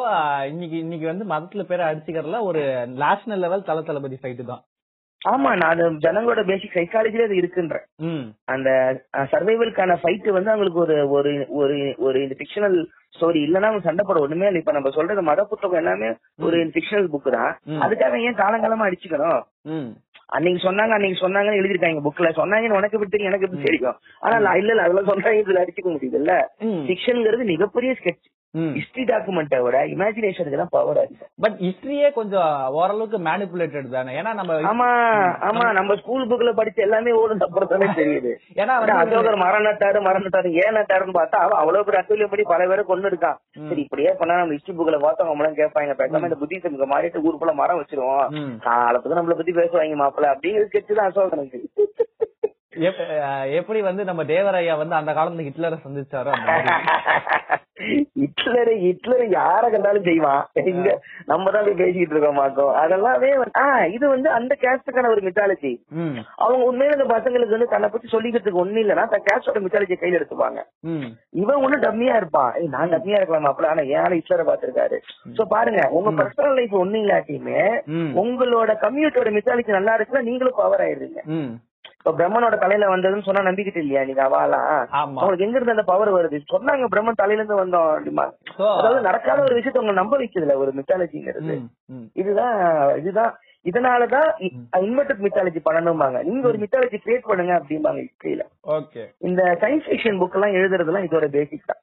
இன்னைக்கு 0.51 0.77
இன்னைக்கு 0.83 1.06
வந்து 1.12 1.25
மதத்துல 1.31 1.63
பேரை 1.69 1.86
அடிச்சுக்கிறதுல 1.88 2.39
ஒரு 2.50 2.62
நேஷனல் 3.04 3.44
லெவல் 3.45 3.68
தல 3.69 3.81
தளபதி 3.89 4.18
ஃபைட்டு 4.21 4.44
தான். 4.51 4.62
ஆமா 5.21 5.51
நான் 5.55 5.79
ஜனங்களோட 6.03 6.41
பேசிக் 6.45 6.75
சைக்காலஜில 6.75 7.25
அது 7.25 7.39
இருக்குன்றேன். 7.39 7.85
ம். 8.07 8.25
அந்த 8.47 8.69
சர்வைவலுக்கான 9.31 9.95
ஃபைட் 10.01 10.27
வந்து 10.31 10.51
அவங்களுக்கு 10.51 10.79
ஒரு 10.79 10.95
ஒரு 11.11 11.31
ஒரு 11.59 11.77
ஒரு 11.99 12.17
இந்த 12.23 12.35
ஃபிக்ஷனல் 12.39 12.77
ஸ்டோரி 13.15 13.39
இல்லன்னா 13.45 13.69
அவங்க 13.69 13.87
சண்டை 13.87 14.03
போட 14.03 14.19
ஒண்ணுமே 14.19 14.47
இல்லை. 14.49 14.61
இப்ப 14.61 14.75
நம்ம 14.77 14.91
சொல்றது 14.91 15.21
மத 15.23 15.45
புத்தகம் 15.45 15.81
எல்லாமே 15.81 16.09
ஒரு 16.45 16.57
ஃபிக்ஷனல் 16.75 17.11
புக் 17.13 17.29
தான். 17.37 17.51
அதுக்காக 17.83 18.19
ஏன் 18.23 18.39
காலங்காலமா 18.41 18.87
அடிச்சுக்கணும்? 18.87 19.41
அன்னைக்கு 20.35 20.61
சொன்னாங்க 20.63 20.93
அன்னைக்கு 20.95 21.19
சொன்னாங்கன்னு 21.19 21.59
எழுதிருக்காங்க 21.59 22.01
புக்ல 22.05 22.29
சொன்னாங்கன்னு 22.37 22.77
உனக்கு 22.77 22.97
எப்படி 22.97 23.11
தெரியும் 23.11 23.31
எனக்கு 23.31 23.47
எப்படி 23.47 23.67
தெரியும்? 23.67 23.97
ஆனா 24.23 24.35
நான் 24.45 24.59
இல்ல 24.61 24.71
இல்ல 24.73 24.85
அதெல்லாம் 24.85 25.11
சொன்னாங்க 25.11 25.41
இதுல 25.41 25.61
அடிச்சுக்க 25.63 25.89
முடியுது 25.91 26.19
இல்ல 26.21 26.33
ஃபிக்ஷன்ங்கிறது 26.87 27.45
மிகப்பெரிய 27.51 27.93
ஸ்கெட்ச் 27.99 28.25
ஹிஸ்டரி 28.77 29.03
டாக்குமெண்ட்டை 29.09 29.57
விட 29.63 29.77
இமேஜினேஷனுக்கு 29.94 30.59
தான் 30.61 30.71
பவர் 30.75 30.99
அதிகம் 31.01 31.29
பட் 31.44 31.57
ஹிஸ்டரியே 31.63 32.07
கொஞ்சம் 32.17 32.47
ஓரளவுக்கு 32.77 33.17
மேனிபுலேட்டட் 33.27 33.89
தானே? 33.95 34.11
ஏன்னா 34.19 34.31
நம்ம 34.33 34.55
ஆமா 34.69 34.88
ஆமா 35.47 35.65
நம்ம 35.77 35.95
ஸ்கூல் 35.99 36.27
புக்ல 36.29 36.51
படிச்ச 36.59 36.79
எல்லாமே 36.85 37.11
ஓடும் 37.19 37.44
அப்புறம் 37.47 37.71
தானே 37.73 37.88
தெரியுது. 37.99 38.31
ஏன்னா 38.61 38.75
அசோகர் 39.01 39.41
மரம் 39.44 39.67
நட்டாரு 39.67 39.99
மரம் 40.07 40.25
நட்டாரு 40.25 40.51
ஏன் 40.63 40.77
நட்டாருன்னு 40.77 41.17
பார்த்தா 41.19 41.44
அவன் 41.45 41.61
அவ்வளவு 41.61 41.88
பேர் 41.88 41.99
அத்துலியம் 41.99 42.33
படி 42.33 42.45
பல 42.53 42.67
பேரை 42.71 42.85
கொண்டு 42.85 43.11
இருக்கான். 43.11 43.38
சரி 43.67 43.83
இப்படியே 43.85 44.13
பண்ணா 44.19 44.39
நம்ம 44.41 44.57
ஹிஸ்டரி 44.57 44.77
புக்ல 44.79 44.99
பார்த்தவங்க 45.05 45.33
நம்மளும் 45.33 45.59
கேட்பாங்க 45.61 45.97
பேசாம 46.01 46.29
இந்த 46.29 46.39
புத்திசமுக்கு 46.44 46.91
மாறிட்டு 46.94 47.25
ஊருக்குள்ள 47.27 47.55
மரம் 47.61 47.81
வச்சிருவோம். 47.81 48.25
காலத்துக்கு 48.67 49.19
நம்மள 49.19 49.38
பத்தி 49.39 49.55
பேசுவாங்க 49.61 50.01
மாப்பிள்ள. 50.03 50.33
அப்படிங்கிற 50.35 50.65
ஸ்கெட்ச் 50.69 50.99
தான் 50.99 51.09
அசோகனுக்கு. 51.11 51.61
எப்படி 53.59 53.81
வந்து 53.81 54.03
நம்ம 54.03 54.24
தேவரையா 54.33 54.77
வந்து 54.77 54.95
அந்த 54.95 55.12
காலத்துல 55.13 55.47
ஹிட்லரை 55.47 55.79
சந்திச்சாரோ. 55.85 56.33
ஹிட்லர் 58.19 58.71
ஹிட்லர் 58.83 59.24
யார 59.35 59.63
கண்டாலும் 59.74 60.07
செய்வான். 60.07 60.41
இங்க 60.71 60.88
நம்ம 61.25 61.51
தான் 61.51 61.65
போய் 61.65 61.79
பேசிக்கிட்டு 61.81 62.13
இருக்கோம் 62.15 62.39
மாட்டோம் 62.39 62.71
அதெல்லாமே 62.81 63.29
இது 63.95 64.06
வந்து 64.13 64.29
அந்த 64.38 64.53
கேஸ்டுக்கான 64.63 65.12
ஒரு 65.13 65.21
மித்தாலஜி 65.27 65.74
அவங்க 66.44 66.63
உண்மையில 66.69 66.97
இந்த 66.97 67.07
பசங்களுக்கு 67.13 67.56
வந்து 67.56 67.74
தன்னை 67.74 67.89
பத்தி 67.89 68.07
சொல்லிக்கிறதுக்கு 68.13 68.62
ஒண்ணு 68.63 68.81
இல்லைன்னா 68.83 69.06
தன் 69.13 69.27
கேஸ்டோட 69.27 69.62
மித்தாலஜி 69.65 69.97
கையில 70.00 70.19
எடுத்துப்பாங்க. 70.19 70.59
இவன் 71.41 71.62
ஒண்ணு 71.65 71.80
டம்மியா 71.85 72.15
இருப்பான். 72.21 72.53
நான் 72.75 72.94
டம்மியா 72.95 73.19
இருக்கலாம்? 73.19 73.50
அப்பல 73.51 73.71
ஆனா 73.73 73.85
ஏன் 73.97 74.18
ஹிட்லரை 74.18 74.45
பாத்திருக்காரு 74.50 75.00
சோ 75.38 75.45
பாருங்க 75.56 75.83
உங்க 76.00 76.09
பர்சனல் 76.21 76.57
லைஃப் 76.59 76.75
ஒண்ணு 76.83 77.03
இல்லாட்டியுமே 77.03 77.62
உங்களோட 78.23 78.73
கம்யூனிட்டியோட 78.85 79.31
மித்தாலஜி 79.38 79.77
நல்லா 79.80 79.95
இருக்குன்னா 79.97 80.27
நீங்களும் 80.30 80.59
பவர் 80.63 80.85
ஆயிடுறீங்க. 80.88 81.21
ம். 81.38 81.51
இப்ப 81.97 82.13
பிரம்மனோட 82.13 82.55
தலையில 82.57 82.91
வந்ததுன்னு 82.91 83.27
சொன்னா 83.27 83.47
நம்பிக்கிட்டு 83.47 83.81
இல்லையா 83.83 84.03
நீங்க 84.03 84.21
அவாலாம் 84.25 84.67
ஆமா. 84.99 85.19
அவங்களுக்கு 85.19 85.45
எங்க 85.45 85.57
இருந்து 85.57 85.75
அந்த 85.75 85.85
பவர் 85.89 86.11
வருது? 86.15 86.37
சொன்னாங்க 86.53 86.87
பிரம்மன் 86.94 87.21
தலையில 87.21 87.41
இருந்து 87.41 87.61
வந்தோம் 87.61 87.89
அப்படிமா. 87.91 88.25
அதாவது 88.77 89.01
நடக்காத 89.01 89.41
ஒரு 89.47 89.57
விஷயத்த 89.57 89.83
உங்க 89.83 89.95
நம்ப 90.01 90.15
வைக்கிறதுல 90.17 90.56
ஒரு 90.63 90.73
மித்தாலஜிங்கிறது 90.79 91.56
இதுதான் 92.15 92.56
இதுதான். 93.01 93.33
இதனாலதான் 93.65 94.27
இன்வெர்டட் 94.81 95.23
மித்தாலஜி 95.23 95.61
பண்ணணும்பாங்க. 95.63 96.17
நீங்க 96.23 96.45
ஒரு 96.47 96.59
மித்தாலஜி 96.61 96.97
கிரியேட் 96.97 97.29
பண்ணுங்க 97.29 97.53
அப்படிம்பாங்க 97.57 97.99
ஹிஸ்டரியில 98.06 98.44
இந்த 99.21 99.41
சயின்ஸ் 99.63 99.87
ஃபிக்ஷன் 99.87 100.19
புக் 100.21 100.35
எல்லாம் 100.37 100.57
எழுதுறதுலாம் 100.59 101.07
இதோட 101.07 101.27
பேசிக் 101.35 101.69
தான். 101.71 101.81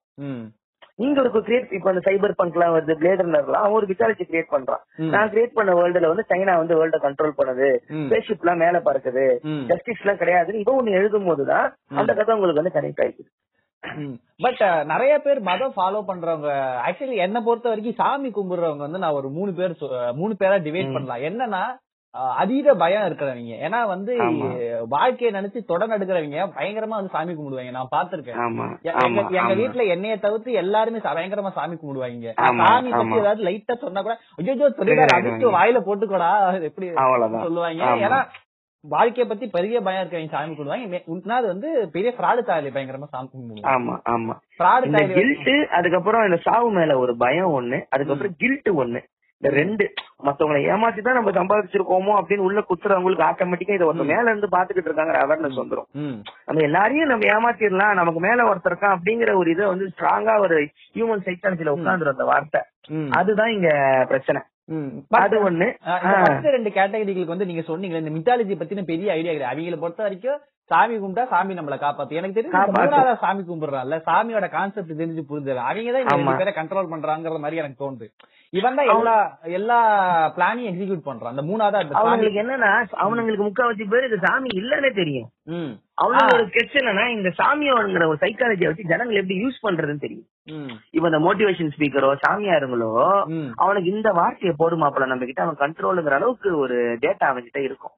நீங்க 0.99 1.21
ஒரு 1.23 1.41
கிரியேட் 1.47 1.73
இப்ப 1.77 1.91
அந்த 1.93 2.03
சைபர் 2.07 2.35
பங்க்லாம் 2.41 2.75
வருது 2.75 2.95
பிளேடர்லாம் 2.99 3.61
அவன் 3.61 3.79
ஒரு 3.79 3.87
மித்தாலஜி 3.91 4.25
கிரியேட் 4.27 4.53
பண்றான். 4.53 4.83
நான் 5.15 5.31
கிரியேட் 5.33 5.57
பண்ண 5.57 5.71
வேர்ல்டுல 5.79 6.11
வந்து 6.11 6.27
சைனா 6.33 6.55
வந்து 6.61 6.79
வேர்ல்ட 6.81 6.99
கண்ட்ரோல் 7.05 7.39
பண்ணுது. 7.39 7.71
ஸ்பேஸ்ஷிப் 8.03 8.45
எல்லாம் 8.45 8.63
மேல 8.65 8.81
பறக்குது. 8.89 9.25
ஜஸ்டிஸ் 9.71 10.03
எல்லாம் 10.05 10.21
கிடையாதுன்னு 10.21 10.63
இவன் 10.65 10.79
ஒண்ணு 10.81 10.99
எழுதும் 11.01 11.29
போதுதான் 11.31 11.67
அந்த 12.01 12.11
கதை 12.15 12.37
உங்களுக்கு 12.37 12.63
வந்து 12.63 12.77
கனெக்ட் 12.77 13.03
ஆயிடுது. 13.05 13.31
பட் 14.45 14.63
நிறைய 14.91 15.15
பேர் 15.25 15.41
மதம் 15.49 15.75
ஃபாலோ 15.75 15.99
பண்றவங்க 16.11 16.51
ஆக்சுவலி 16.87 17.17
என்ன 17.25 17.39
பொறுத்த 17.47 17.73
வரைக்கும் 17.73 17.99
சாமி 18.01 18.29
கும்பிடுறவங்க 18.37 18.85
வந்து 18.87 19.03
நான் 19.03 19.19
ஒரு 19.19 19.29
மூணு 19.39 19.53
பேர் 19.59 19.75
மூணு 20.21 20.35
பேரா 20.43 20.59
டிவைட் 20.67 20.95
பண்ணலாம். 20.95 21.25
என்னன்னா 21.31 21.65
அதீத 22.41 22.75
பயம் 22.75 23.07
இருக்கிறவங்க. 23.07 23.55
ஏன்னா 23.67 23.87
வந்து. 23.87 24.13
வாழ்க்கையை 24.89 25.31
நினைச்சு 25.39 25.61
தொடர் 25.71 25.95
எடுக்கிறவங்க 25.97 26.45
பயங்கரமா 26.59 26.99
வந்து 26.99 27.15
சாமி 27.15 27.33
கும்பிடுவாங்க. 27.33 27.73
நான் 27.79 27.93
பாத்திருக்கேன் 27.95 28.39
எங்க 29.41 29.55
வீட்டுல 29.63 29.87
என்னைய 29.87 30.17
தவிர்த்து 30.17 30.61
எல்லாருமே 30.63 31.03
பயங்கரமா 31.09 31.53
சாமி 31.59 31.77
கும்பிடுவாங்க. 31.77 32.33
சாமி 32.63 32.91
பத்தி. 32.91 33.21
ஏதாவது 33.23 33.47
லைட்டா 33.49 33.77
சொன்னா 33.85 34.03
கூட 34.03 34.17
ஐயோ 34.39 34.71
சொல்லிடாரு 34.81 35.17
அடிச்சு 35.19 35.57
வாயில 35.59 35.81
போட்டுக்கோடா 35.89 36.31
எப்படி. 36.71 36.89
சொல்லுவாங்க. 37.47 37.85
ஏன்னா 38.09 38.21
வாழ்க்கைய 38.85 39.25
பத்தி 39.29 39.47
பெரிய 39.49 39.77
பயம் 39.81 40.01
இருக்கவங்க 40.01 40.35
சாமி 40.35 40.55
கும்பிடுவாங்க. 40.55 40.99
உண்மையாவது 41.13 41.47
வந்து 41.47 41.69
பெரிய 41.93 42.11
ஃப்ராடு 42.17 42.41
தாலி 42.49 42.71
பயங்கரமா 42.75 43.09
சாமி 43.15 43.29
கும்பிடுவாங்க. 43.29 43.71
ஆமா 43.75 43.95
ஆமா. 44.15 44.35
ஃப்ராடு 44.59 45.13
கில்ட் 45.19 45.51
அதுக்கப்புறம் 45.79 46.25
இந்த 46.25 46.39
சாவு 46.49 46.71
மேல 46.71 46.99
ஒரு 46.99 47.17
பயம் 47.17 47.55
ஒண்ணு 47.61 47.81
அதுக்கப்புறம் 47.91 48.37
கில்ட் 48.39 48.71
ஒண்ணு. 48.83 49.03
இந்த 49.45 49.57
ரெண்டு 49.57 49.85
மத்தவங்களை 50.27 50.61
ஏமாத்தி 50.69 51.01
தான் 51.01 51.17
நம்ம 51.17 51.33
சம்பாதிச்சிருக்கோமோ 51.35 52.13
அப்படின்னு 52.19 52.45
உள்ள 52.45 52.61
குத்துறவங்களுக்கு 52.63 53.27
ஆட்டோமேட்டிக்கா 53.27 53.75
இதை 53.77 53.87
ஒருத்தர் 53.89 54.09
மேல 54.11 54.31
இருந்து 54.31 54.49
பாத்துக்கிட்டு 54.55 54.91
இருக்காங்க 54.91 55.15
அவேர்னஸ் 55.23 55.61
வந்துரும். 55.61 55.89
ம். 56.01 56.15
நம்ம 56.47 56.63
எல்லாரையும் 56.63 57.11
நம்ம 57.11 57.29
ஏமாத்திடலாம் 57.33 57.99
நமக்கு 58.01 58.21
மேல 58.21 58.47
ஒருத்தர் 58.49 58.73
இருக்கான் 58.73 58.95
அப்படிங்கிற 58.97 59.35
ஒரு 59.35 59.51
இதை 59.55 59.67
வந்து 59.67 59.89
ஸ்ட்ராங்கா 59.93 60.37
ஒரு 60.45 60.59
ஹியூமன் 60.95 61.27
சைக்காலஜில 61.27 61.75
உட்காந்துரும் 61.77 62.15
அந்த 62.15 62.27
வார்த்தை. 62.31 62.63
அதுதான் 63.19 63.53
இங்க 63.55 63.69
பிரச்சனை. 64.09 64.43
அது 65.19 65.37
ஒண்ணு. 65.45 65.69
ரெண்டு 66.55 66.71
கேட்டகரிகளுக்கு 66.73 67.35
வந்து 67.35 67.49
நீங்க 67.49 67.65
சொன்னீங்களே 67.69 68.03
இந்த 68.03 68.15
மித்தாலஜி 68.15 68.57
பத்தின 68.57 68.87
பெரிய 68.89 69.09
ஐடியா 69.13 69.33
கிடையாது 69.33 69.55
அவங்கள 69.55 69.79
பொறுத்த 69.79 70.03
வரைக்கும் 70.03 70.41
சாமி 70.71 70.95
கும்பிட்டா 71.01 71.25
சாமி 71.33 71.55
நம்மள 71.57 71.77
காப்பாத்து. 71.81 72.19
எனக்கு 72.21 72.37
தெரிஞ்சு 72.37 73.17
சாமி 73.25 73.43
கும்பிடுறான்ல 73.49 73.97
சாமியோட 74.07 74.47
கான்செப்ட் 74.55 75.01
தெரிஞ்சு 75.01 75.23
புரிஞ்சது. 75.31 75.61
அவங்க 75.71 75.91
தான் 75.97 76.39
பேரை 76.41 76.53
கண்ட்ரோல் 76.61 76.93
பண்றாங்கிற 76.93 77.41
மாதிரி 77.43 77.61
எனக்கு 77.63 77.83
தோணுது. 77.83 78.07
இவன் 78.59 78.77
தான் 78.79 78.91
எல்லா 78.95 79.15
எல்லா 79.59 79.79
பிளானையும் 80.37 80.71
எக்ஸிக்யூட் 80.71 81.09
பண்றான். 81.09 81.33
அந்த 81.35 81.45
மூணாவதா 81.49 81.81
அவனுங்களுக்கு 82.01 82.43
என்னன்னா 82.43 82.71
அவனுங்களுக்கு 83.05 83.47
முக்காவாசி 83.49 83.87
பேர் 83.93 84.09
இந்த 84.09 84.19
சாமி 84.27 84.51
இல்லன்னே 84.61 84.91
தெரியும். 85.01 85.29
அவனோட 86.03 86.63
என்னன்னா 86.81 87.05
இந்த 87.17 87.33
சாமியோங்கிற 87.41 88.07
ஒரு 88.13 88.23
சைக்காலஜியை 88.25 88.71
வச்சு 88.71 88.91
ஜனங்கள் 88.93 89.21
எப்படி 89.23 89.39
யூஸ் 89.45 89.59
பண்றதுன்னு 89.67 90.05
தெரியும். 90.07 90.29
இப்ப 90.97 91.05
இந்த 91.11 91.21
மோட்டிவேஷன் 91.27 91.75
ஸ்பீக்கரோ 91.75 92.11
சாமியாருங்களோ 92.25 92.91
அவனுக்கு 93.65 93.95
இந்த 93.97 94.13
வார்த்தையை 94.21 94.55
போடுமாப்பல 94.63 95.11
நம்ம 95.13 95.31
கிட்ட 95.31 95.47
அவன் 95.47 95.63
கண்ட்ரோலுங்கிற 95.65 96.19
அளவுக்கு 96.21 96.51
ஒரு 96.65 96.79
டேட்டா 97.07 97.29
அவன்கிட்ட 97.33 97.61
இருக்கும். 97.69 97.97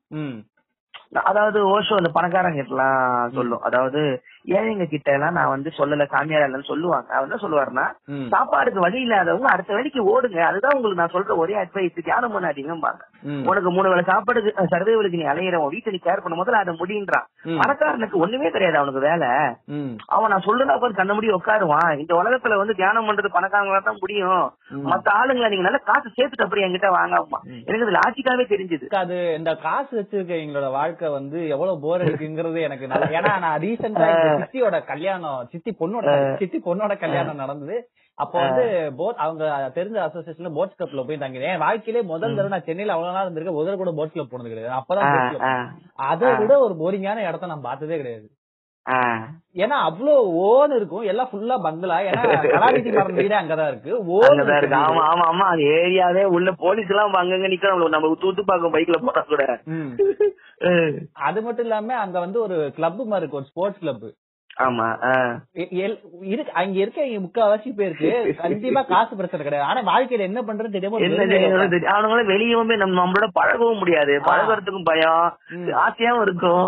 அதாவது 1.12 1.58
ஓஷோ 1.68 1.96
அந்த 1.96 2.10
பணக்காரங்க 2.14 2.62
எல்லாம் 2.64 3.04
சொல்லும். 3.30 3.60
அதாவது 3.60 4.00
ஏழைங்க 4.48 4.84
கிட்ட 4.86 5.12
எல்லாம் 5.12 5.32
நான் 5.32 5.48
வந்து 5.48 5.70
சொல்லல 5.78 6.06
சாமியார் 6.08 6.44
இல்லைன்னு 6.46 6.64
சொல்லுவாங்க. 6.64 7.08
அவர் 7.14 7.26
என்ன 7.28 7.38
சொல்லுவாருன்னா 7.42 7.86
சாப்பாடுக்கு 8.28 8.78
வழி 8.78 9.00
இல்லாதவங்க 9.00 9.48
அடுத்த 9.52 9.74
வேலைக்கு 9.74 10.00
ஓடுங்க. 10.04 10.40
அதுதான் 10.40 10.74
உங்களுக்கு 10.74 11.02
நான் 11.02 11.14
சொல்ற 11.14 11.36
ஒரே 11.36 11.54
அட்வைஸ். 11.54 12.02
தியானம் 12.02 12.34
பண்ணாதீங்கம்பாங்க 12.34 13.02
உனக்கு 13.46 13.70
மூணு 13.70 13.88
வேளை 13.88 14.04
சாப்பாடுக்கு 14.06 14.68
சர்வைவலுக்கு 14.72 15.20
நீ 15.20 15.24
அலையிற 15.24 15.56
உன் 15.56 15.68
வீட்டை 15.68 15.92
நீ 15.92 16.00
கேர் 16.02 16.22
பண்ண 16.22 16.42
முதல்ல 16.42 16.62
அதை 16.62 16.74
முடின்றான். 16.74 17.26
ம். 17.44 17.58
பணக்காரனுக்கு 17.60 18.16
ஒண்ணுமே 18.16 18.50
தெரியாது 18.50 18.78
அவனுக்கு 18.78 19.00
வேலை. 19.00 19.30
அவன் 20.06 20.30
நான் 20.30 20.46
சொல்றதா 20.46 20.76
உட்காந்து 20.76 21.00
கண்ண 21.00 21.14
முடி 21.14 21.30
உட்காருவான். 21.30 21.98
இந்த 21.98 22.14
உலகத்துல 22.14 22.56
வந்து 22.56 22.74
தியானம் 22.74 23.08
பண்றது 23.08 23.36
பணக்காரங்களா 23.36 23.82
தான் 23.82 24.00
முடியும். 24.00 24.44
மத்த 24.90 25.08
ஆளுங்களை 25.18 25.48
நீங்க 25.48 25.66
நல்லா 25.68 25.82
காசு 25.84 26.08
சேர்த்துட்டு 26.10 26.46
அப்புறம் 26.46 26.66
என்கிட்ட 26.66 26.90
வாங்காமா 26.98 27.40
எனக்கு 27.66 27.84
இது 27.86 27.98
லாஜிக்காவே 27.98 28.46
தெரிஞ்சது. 28.54 28.86
அது 28.96 29.34
இந்த 29.38 29.54
காசு 29.56 29.92
வச்சிருக்க 29.98 30.34
எங்களோட 30.42 30.70
வாழ்க்கை 30.70 30.95
வந்து 31.00 31.48
எவ்வளவு 31.48 31.80
போர் 31.80 32.04
அடிக்குங்கிறது 32.04 32.60
எனக்கு 32.60 32.86
நல்ல 32.86 33.06
ஏன்னா 33.18 33.32
நான் 33.38 33.60
ரீசெண்டா 33.60 34.06
சித்தியோட 34.40 34.84
கல்யாணம் 34.84 35.46
சித்தி 35.50 35.76
பொண்ணோட 35.80 36.36
சித்தி 36.38 36.58
பொண்ணோட 36.64 36.98
கல்யாணம் 36.98 37.42
நடந்தது. 37.44 37.76
அப்போ 38.14 38.36
வந்து 38.40 38.92
போட் 38.96 39.16
அவங்க 39.16 39.44
தெரிஞ்ச 39.74 39.96
அசோசியேஷன்ல 40.06 40.52
போட்ஸ் 40.58 40.78
கிளப்ல 40.78 41.06
போய் 41.06 41.22
தங்கினேன். 41.24 41.52
என் 41.54 41.64
வாழ்க்கையிலே 41.64 42.02
முதல் 42.12 42.36
தடவை 42.36 42.50
நான் 42.50 42.66
சென்னையில 42.68 42.94
அவ்வளவு 42.94 43.16
நாள் 43.16 43.26
இருந்திருக்கேன் 43.26 43.60
முதல் 43.60 43.76
கூட 43.76 43.90
போட்ஸ் 43.90 44.14
கிளப் 44.16 44.30
போனது 44.30 44.48
கிடையாது. 44.48 44.74
அப்பதான் 44.80 45.74
அதை 45.94 46.34
விட 46.34 46.58
ஒரு 46.58 46.74
போரிங்கான 46.82 47.28
இடத்த 47.28 47.46
நான் 47.46 47.60
பார்த்ததே 47.60 47.96
கிடையாது. 47.96 48.26
ஏன்னா 49.56 49.76
அவ்வளவு 49.88 50.18
ஓன்னு 50.42 50.74
இருக்கும். 50.74 51.02
எல்லாம் 51.02 51.28
ஃபுல்லா 51.32 51.56
பங்களா 51.62 51.96
ஏன்னா 51.98 52.22
கலாவதி 52.44 52.92
மரம் 52.92 53.14
வீடே 53.14 53.34
அங்கதான் 53.34 53.68
இருக்கு. 53.68 53.92
அங்கதான் 54.28 54.58
இருக்கு 54.58 54.76
ஆமா 54.80 55.04
ஆமா 55.12 55.24
ஆமா. 55.30 55.46
அது 55.52 55.62
ஏரியாவே 55.78 56.24
உள்ள 56.24 56.52
போலீஸ் 56.58 56.88
எல்லாம் 56.88 57.20
அங்கங்க 57.22 57.50
நிக்கணும் 57.54 57.88
நம்ம 57.88 58.12
தூத்து 58.22 58.44
பாக்கும் 58.44 58.74
பைக்ல 58.74 58.98
போனா 58.98 59.24
கூட. 59.32 59.44
அது 61.28 61.42
மட்டும் 61.42 61.64
இல்லாம 61.64 61.96
அங்க 61.96 62.18
வந்து 62.18 62.40
ஒரு 62.40 62.58
கிளப் 62.76 63.02
மாதிரி 63.04 63.18
இருக்கு 63.18 63.36
ஒரு 63.36 63.50
ஸ்போர்ட்ஸ் 63.52 63.78
கிளப் 63.78 64.06
ஆமா 64.66 64.86
இருக்கு 66.30 66.52
அங்க 66.52 66.76
இருக்க 66.78 67.02
முக்காவாசி 67.24 67.70
பேருக்கு 67.74 68.10
கண்டிப்பா 68.34 68.82
காசு 68.82 69.16
பிரச்சனை 69.16 69.44
கிடையாது. 69.44 69.70
ஆனா 69.70 69.80
வாழ்க்கையில 69.90 70.28
என்ன 70.30 70.42
பண்றதுன்னு 70.42 70.76
தெரியாம. 70.76 71.00
அவனுங்களும் 71.94 72.30
வெளியவும் 72.34 72.76
நம்ம 72.76 72.96
நம்மளோட 73.00 73.28
பழகவும் 73.40 73.78
முடியாது. 73.78 74.14
பழகுறதுக்கும் 74.28 74.84
பயம். 74.84 75.26
ஆசையாவும் 75.84 76.22
இருக்கும். 76.22 76.64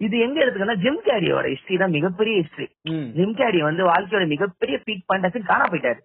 இது 0.00 0.16
எங்க 0.18 0.38
இருக்குன்னா 0.44 0.74
ஜிம் 0.82 1.00
கேரியோட 1.06 1.46
ஹிஸ்டரி 1.52 1.76
தான் 1.78 1.94
மிகப்பெரிய 1.96 2.34
ஹிஸ்டரி 2.40 2.66
ஜிம் 3.16 3.34
கேரி 3.40 3.58
வந்து 3.66 3.82
வாழ்க்கையோட 3.88 4.26
மிகப்பெரிய 4.34 4.76
பீக் 4.86 5.06
பாயிண்ட் 5.06 5.48
காண 5.50 5.62
போயிட்டாரு. 5.64 6.00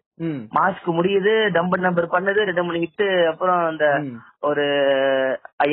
மாஸ்க் 0.58 0.90
முடியுது 0.98 1.34
டம்பர் 1.58 1.86
நம்பர் 1.88 2.14
பண்ணது 2.16 2.40
ரெண்டு 2.50 2.64
மூணு 2.64 2.82
ஹிட் 2.84 3.06
அப்புறம் 3.32 3.62
அந்த. 3.72 3.86
ஒரு 4.50 4.66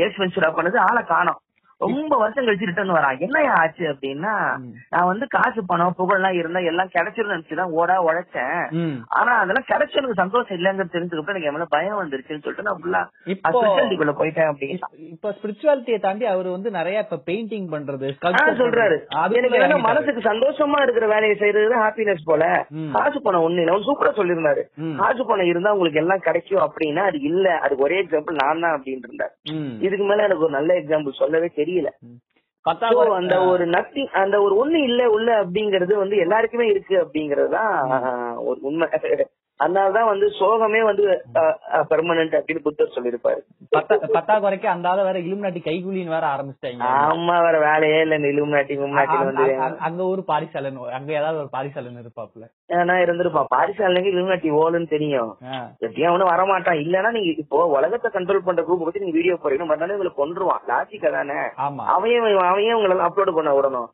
எஸ் 0.04 0.20
வென்ச்சுரா 0.20 0.50
பண்ணது 0.58 0.78
ஆளை 0.88 1.02
காணோம். 1.14 1.40
ரொம்ப 1.84 2.16
வருஷம் 2.16 2.46
கழிச்சு 2.46 2.68
ரிட்டர்ன் 2.68 2.92
வரான் 2.92 3.20
என்ன 3.20 3.38
ஆச்சு 3.56 3.84
அப்படின்னா. 3.88 4.34
நான் 4.90 5.06
வந்து 5.06 5.26
காசு 5.28 5.60
பணம் 5.66 5.96
புகழ்லாம் 5.98 6.36
இருந்தா 6.36 6.60
எல்லாம் 6.66 6.92
கிடைச்சிரும் 6.92 7.32
நினைச்சுதான் 7.32 7.74
ஓடா 7.76 7.96
உழைச்சேன். 8.04 8.58
ஆனா 9.12 9.32
அதெல்லாம் 9.38 9.68
கிடைச்ச 9.68 9.94
எனக்கு 9.94 10.20
சந்தோஷம் 10.20 10.56
இல்லைங்கிறது 10.56 10.94
தெரிஞ்சுக்கிட்டு 10.94 11.32
எனக்கு 11.32 11.48
என் 11.48 11.56
மேல 11.56 11.66
பயம் 11.72 12.00
வந்துருச்சுன்னு 12.00 12.44
சொல்லிட்டு 12.44 12.68
நான் 12.68 12.80
ஃபுல்லா 12.80 13.02
போயிட்டேன் 14.18 14.50
அப்படின்னு 14.50 14.78
இப்ப 15.10 15.34
ஸ்பிரிச்சுவாலிட்டியை 15.36 15.98
தாண்டி 16.00 16.24
அவர் 16.26 16.48
வந்து 16.48 16.70
நிறைய 16.72 17.04
இப்ப 17.04 17.20
பெயிண்டிங் 17.26 17.68
பண்றது 17.70 18.08
சொல்றாரு 18.60 18.96
எனக்கு. 19.62 19.86
மனசுக்கு 19.86 20.22
சந்தோஷமா 20.28 20.78
இருக்கிற 20.82 21.06
வேலையை 21.08 21.36
செய்யறது 21.36 21.82
ஹாப்பினஸ் 21.82 22.24
போல. 22.24 22.44
காசு 22.94 23.18
பணம் 23.22 23.44
ஒண்ணு 23.44 23.62
இல்ல 23.62 23.78
சூப்பரா 23.86 24.12
சொல்லியிருந்தாரு. 24.16 24.62
காசு 24.98 25.22
பணம் 25.24 25.50
இருந்தா 25.50 25.72
உங்களுக்கு 25.72 26.00
எல்லாம் 26.00 26.24
கிடைக்கும் 26.24 26.64
அப்படின்னா 26.64 27.02
அது 27.04 27.18
இல்ல 27.24 27.46
அதுக்கு 27.62 27.84
ஒரே 27.84 27.98
எக்ஸாம்பிள் 28.02 28.40
நான் 28.40 28.60
தான் 28.60 28.76
அப்படின்னு 28.76 29.06
இருந்தார் 29.06 29.32
ம். 29.52 29.72
இதுக்கு 29.82 30.04
மேல 30.04 30.22
எனக்கு 30.22 30.44
ஒரு 30.44 30.52
நல்ல 30.52 30.72
எக்ஸாம்பிள் 30.80 31.20
சொல்லவே 31.20 31.48
தெரியல. 31.72 31.92
அந்த 33.20 33.36
ஒரு 33.44 33.64
நத்திங் 33.66 34.10
அந்த 34.22 34.36
ஒரு 34.42 34.54
ஒண்ணு 34.62 34.80
இல்ல 34.82 35.10
உள்ள 35.10 35.44
அப்படிங்கறது 35.44 35.94
வந்து 35.96 36.16
எல்லாருக்குமே 36.16 36.66
இருக்கு 36.66 36.96
அப்படிங்கறது 37.04 37.48
தான் 37.48 37.72
ஒரு 38.36 38.58
உண்மை. 38.60 38.88
அதனாலதான் 39.60 40.08
வந்து 40.10 40.26
சோகமே 40.38 40.78
வந்து 40.84 41.02
பெர்மனன்ட் 41.90 42.32
அப்படின்னு 42.38 42.62
புத்தர் 42.62 42.94
சொல்லியிருப்பாரு. 42.94 43.40
பத்தா 44.14 44.36
வரைக்கும் 44.38 44.72
அந்த 44.72 44.88
ஆள 44.88 45.02
வேற 45.02 45.18
இலுமினாட்டி 45.18 45.60
கைகூலின்னு 45.64 46.14
வேற 46.14 46.26
ஆரம்பிச்சிட்டாங்க. 46.26 46.86
ஆமா 47.02 47.36
வேற 47.42 47.58
வேலையே 47.58 48.00
இல்ல 48.00 48.16
இந்த 48.16 48.28
இலுமினாட்டி 48.28 48.76
முன்னாட்டி 48.80 49.18
வந்து 49.24 49.76
அங்க 49.78 50.02
ஒரு 50.04 50.24
பாரிசாலன் 50.24 50.80
அங்க 50.98 51.12
ஏதாவது 51.12 51.38
ஒரு 51.38 51.48
பாரிசாலன் 51.48 52.02
இருப்பாப்ல 52.04 52.46
ஏன்னா 52.78 52.94
இருந்திருப்பான். 53.04 53.48
பாரிசாலனுக்கு 53.54 54.12
இலுமினாட்டி 54.12 54.50
ஓலுன்னு 54.60 54.92
தெரியும். 54.94 55.32
எப்படியும் 55.84 56.10
அவனும் 56.10 56.30
வரமாட்டான். 56.32 56.80
இல்லன்னா 56.84 57.10
நீங்க 57.16 57.30
இப்போ 57.42 57.58
உலகத்தை 57.76 58.10
கண்ட்ரோல் 58.14 58.46
பண்ற 58.46 58.62
குரூப் 58.66 58.84
பத்தி 58.84 59.02
நீங்க 59.02 59.16
வீடியோ 59.18 59.34
போறீங்க 59.42 59.66
மறுநாள் 59.70 59.94
உங்களை 59.96 60.12
கொன்றுவான் 60.20 60.64
லாஜிக்கா 60.70 61.10
தானே. 61.16 61.38
அவையும் 61.94 62.26
அவையும் 62.50 62.76
உங்களை 62.78 62.96
அப்லோட் 63.08 63.36
பண்ண 63.38 63.52
விடணும். 63.58 63.88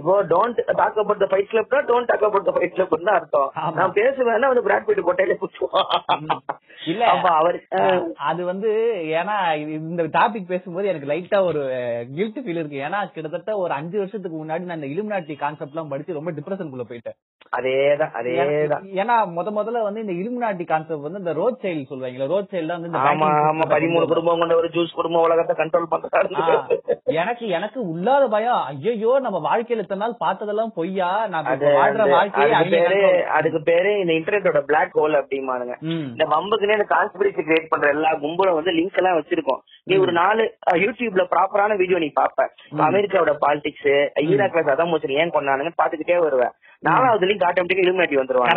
இப்போ 0.00 0.14
don't 0.34 0.60
talk 0.82 1.00
about 1.02 1.22
the 1.24 1.28
fight 1.32 1.50
club 1.52 1.74
don't 1.92 2.10
talk 2.12 2.26
about 2.28 2.48
the 2.50 2.54
fight 2.56 2.76
club 2.76 2.96
தான் 3.08 3.18
அர்த்தம். 3.20 3.50
நான் 3.80 3.96
பேசுவேன்னா 4.00 4.50
வந்து 4.52 4.66
பிராட் 4.68 4.86
போயிட்டு 4.86 5.06
போட்டாலே 5.08 5.38
குத்துவான் 5.42 5.90
இல்ல. 6.92 7.02
அப்ப 7.10 7.28
அவர் 7.40 7.58
அது 8.30 8.42
வந்து 8.50 8.70
ஏன்னா 9.18 9.36
இந்த 9.76 10.02
டாபிக் 10.18 10.50
பேசும்போது 10.52 10.90
எனக்கு 10.92 11.10
லைட்டா 11.10 11.38
ஒரு 11.50 11.60
கில்ட் 12.16 12.40
ஃபீல் 12.44 12.60
இருக்கு. 12.60 12.78
ஏன்னா 12.86 13.00
கிட்டத்தட்ட 13.14 13.52
ஒரு 13.64 13.72
அஞ்சு 13.80 13.96
வருஷத்துக்கு 14.02 14.36
முன்னாடி 14.38 14.66
நான் 14.70 14.80
இந்த 14.80 14.90
இலுமினாட்டி 14.94 15.36
கான்செப்ட் 15.44 15.74
எல்லாம் 15.74 15.92
படிச்சு 15.92 16.18
ரொம்ப 16.18 16.32
டிப்ரெஷனுக்குள்ள 16.38 16.86
போயிட்டேன். 16.90 17.18
அதேதான் 17.58 18.11
அதேதான். 18.11 18.11
ஏன்னா 19.02 19.14
முத 19.36 19.50
முதல்ல 19.58 19.82
வந்து 19.86 20.02
இந்த 20.04 20.14
இலுமினாட்டி 20.20 20.64
கான்செப்ட் 20.70 21.06
வந்து 21.06 21.20
இந்த 21.22 21.32
ரோட் 21.40 21.60
சைல்டு 21.62 21.88
சொல்லுவாங்க. 21.90 22.26
ரோட் 22.32 22.54
வந்து 22.74 22.88
இந்த 22.90 23.00
ஆமா 23.10 23.28
பதிமூணு 23.74 24.04
குடும்பம் 24.12 24.40
கொண்ட 24.42 24.56
ஒரு 24.60 24.68
ஜூஸ் 24.76 24.96
குடும்பம் 24.98 25.26
உலகத்தை 25.28 25.54
கண்ட்ரோல் 25.60 25.90
பண்றாரு 25.92 26.28
எனக்கு 27.20 27.44
எனக்கு 27.58 27.78
உள்ளாத 27.92 28.24
பயம். 28.34 28.62
ஐயோ 28.90 29.12
நம்ம 29.24 29.38
வாழ்க்கையில 29.48 29.84
இத்தனை 29.84 30.02
நாள் 30.02 30.20
பார்த்ததெல்லாம் 30.24 30.72
பொய்யா? 30.78 31.10
நான் 31.32 31.48
வாழ்ற 31.78 32.04
வாழ்க்கையை 32.14 32.54
அதுக்கு 33.38 33.60
பேரு 33.70 33.92
இந்த 34.02 34.12
இன்டர்நெட்டோட 34.18 34.62
பிளாக் 34.70 34.96
ஹோல் 35.00 35.18
அப்படிமானுங்க 35.20 35.76
இந்த 36.12 36.26
வம்புக்குனே 36.34 36.76
இந்த 36.78 36.88
கான்ஸ்பிரசி 36.94 37.42
கிரியேட் 37.48 37.70
பண்ற 37.72 37.88
எல்லா 37.96 38.12
கும்பலும் 38.24 38.58
வந்து 38.60 38.76
லிங்க் 38.78 39.00
எல்லாம் 39.02 39.18
வச்சிருக்கோம். 39.18 39.60
நீ 39.88 39.94
ஒரு 40.04 40.12
நாலு 40.20 40.42
யூடியூப்ல 40.84 41.24
ப்ராப்பரான 41.34 41.76
வீடியோ 41.82 42.00
நீ 42.04 42.10
பாப்ப 42.20 42.48
அமெரிக்காவோட 42.88 43.34
பாலிடிக்ஸ் 43.44 43.92
ஈராக்ல 44.26 44.62
சதாம் 44.70 44.96
ஏன் 45.22 45.34
கொண்டானுங்க 45.36 45.72
பாத்துக்கிட்டே 45.80 46.18
வருவ 46.26 46.44
நாலாவது 46.82 47.26
லிங்க் 47.28 47.44
ஆட்டோமேட்டிக்கா 47.46 47.84
இலுமினாட்டி 47.84 48.16
வந்துருவாங்க. 48.18 48.52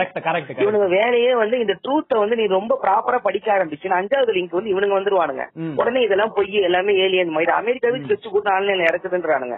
இவனுங்க 0.63 0.87
வேலையே 0.95 1.31
வந்து 1.35 1.55
இந்த 1.59 1.73
ட்ரூத்த 1.83 2.19
வந்து 2.21 2.35
நீ 2.35 2.45
ரொம்ப 2.53 2.73
ப்ராப்பரா 2.83 3.19
படிக்க 3.25 3.47
ஆரம்பிச்சுன்னா 3.55 3.99
அஞ்சாவது 3.99 4.35
லிங்க் 4.37 4.57
வந்து 4.57 4.71
இவனுங்க 4.71 4.97
வந்துருவானுங்க. 4.97 5.43
உடனே 5.79 6.01
இதெல்லாம் 6.05 6.33
பொய் 6.37 6.57
எல்லாமே 6.67 6.93
ஏலியன் 7.03 7.35
மாதிரி. 7.35 7.51
அமெரிக்காவே 7.57 7.99
ஸ்ட்ரெச் 8.03 8.27
கூட்டு 8.29 8.51
ஆன்லைன்ல 8.53 8.89
இறக்குதுன்றானுங்க. 8.89 9.57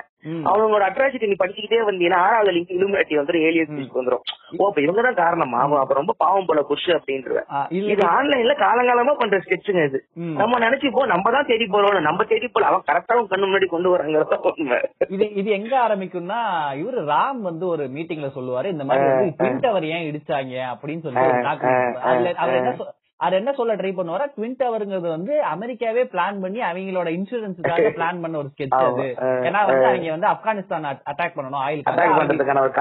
அவங்களோட 0.49 0.83
அட்ராசிட்டி 0.87 1.27
நீ 1.27 1.37
படிச்சுக்கிட்டே 1.39 1.79
வந்தீங்கன்னா 1.87 2.19
ஆறாவது 2.23 2.53
லிங்க் 2.55 2.73
இலுமினாட்டி 2.75 3.19
வந்துரும் 3.19 3.45
ஏலியன் 3.47 3.69
ஸ்பீச் 3.71 3.97
வந்துரும். 3.97 4.23
ஓ 4.53 4.67
அப்ப 4.67 4.79
இவங்க 4.81 5.01
தான் 5.01 5.19
காரணமா 5.19 5.57
அவன் 5.61 5.81
அப்ப 5.81 5.95
ரொம்ப 5.95 6.13
பாவம் 6.19 6.45
போல 6.45 6.59
புஷ் 6.67 6.89
அப்படின்ற 6.95 7.31
ஆ, 7.51 7.59
இல்ல 7.77 7.89
இது 7.93 8.03
ஆன்லைன்ல 8.13 8.53
காலங்காலமா 8.61 9.13
பண்ற 9.19 9.37
ஸ்கெட்சுங்க 9.43 9.81
இது. 9.89 9.99
நம்ம 10.39 10.59
நினைச்சுப்போம் 10.59 11.11
நம்ம 11.13 11.31
தான் 11.31 11.49
தேடி 11.49 11.65
போறோம் 11.67 12.07
நம்ம 12.07 12.25
தேடி 12.29 12.47
போல 12.49 12.69
அவன் 12.69 12.85
கரெக்டா 12.87 13.15
கண்ணு 13.25 13.47
முன்னாடி 13.47 13.69
கொண்டு 13.69 13.91
வராங்கிறத 13.93 14.37
உண்மை 14.51 14.79
இது 15.09 15.25
இது 15.39 15.49
எங்க 15.53 15.73
ஆரம்பிக்கும்னா 15.83 16.39
இவரு 16.81 17.01
ராம் 17.09 17.41
வந்து 17.43 17.65
ஒரு 17.67 17.83
மீட்டிங்ல 17.95 18.29
சொல்லுவாரு. 18.29 18.55
இந்த 18.65 18.83
மாதிரி 18.83 19.33
ட்வின் 19.39 19.59
டவர் 19.59 19.85
ஏன் 19.85 20.05
இடிச்சாங்க 20.09 20.55
அப்படின்னு 20.73 21.01
சொல்லி 21.01 21.19
ஒரு 21.19 21.41
talk 21.47 21.59
பண்ணுவாரு. 21.63 21.99
அதுல 22.11 22.33
அவர் 22.37 22.55
என்ன 22.55 22.73
அவர் 23.19 23.33
என்ன 23.33 23.51
சொல்ல 23.53 23.75
ட்ரை 23.75 23.91
பண்ணுவாரா? 23.97 24.25
ட்வின் 24.33 24.57
டவருங்கிறது 24.59 25.07
வந்து 25.07 25.43
அமெரிக்காவே 25.53 26.01
பிளான் 26.13 26.41
பண்ணி 26.41 26.59
அவங்களோட 26.61 27.09
இன்சூரன்ஸுக்காக 27.17 27.87
பிளான் 27.95 28.21
பண்ண 28.21 28.37
ஒரு 28.37 28.49
ஸ்கெட்ச் 28.53 28.75
அது. 28.79 29.07
ஏன்னா 29.47 29.65
வந்து 29.65 29.85
அவங்க 29.85 30.11
வந்து 30.11 30.27
ஆப்கானிஸ்தான் 30.27 30.85
அட்டாக் 31.11 31.37
பண்ணணும் 31.37 31.63
ஆயில் 31.65 31.83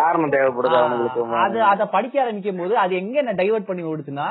காரணம் 0.01 0.35
தேவைப்படுது 0.37 0.77
அது 1.47 1.63
அத 1.63 1.87
படிக்க 1.87 2.23
ஆரம்பிக்கும் 2.23 2.57
போது 2.57 2.79
அது 2.79 2.97
எங்க 2.97 3.19
என்ன 3.19 3.33
டைவர்ட் 3.33 3.71
பண்ணி 3.71 3.83
விடுச்சுன்னா 3.83 4.29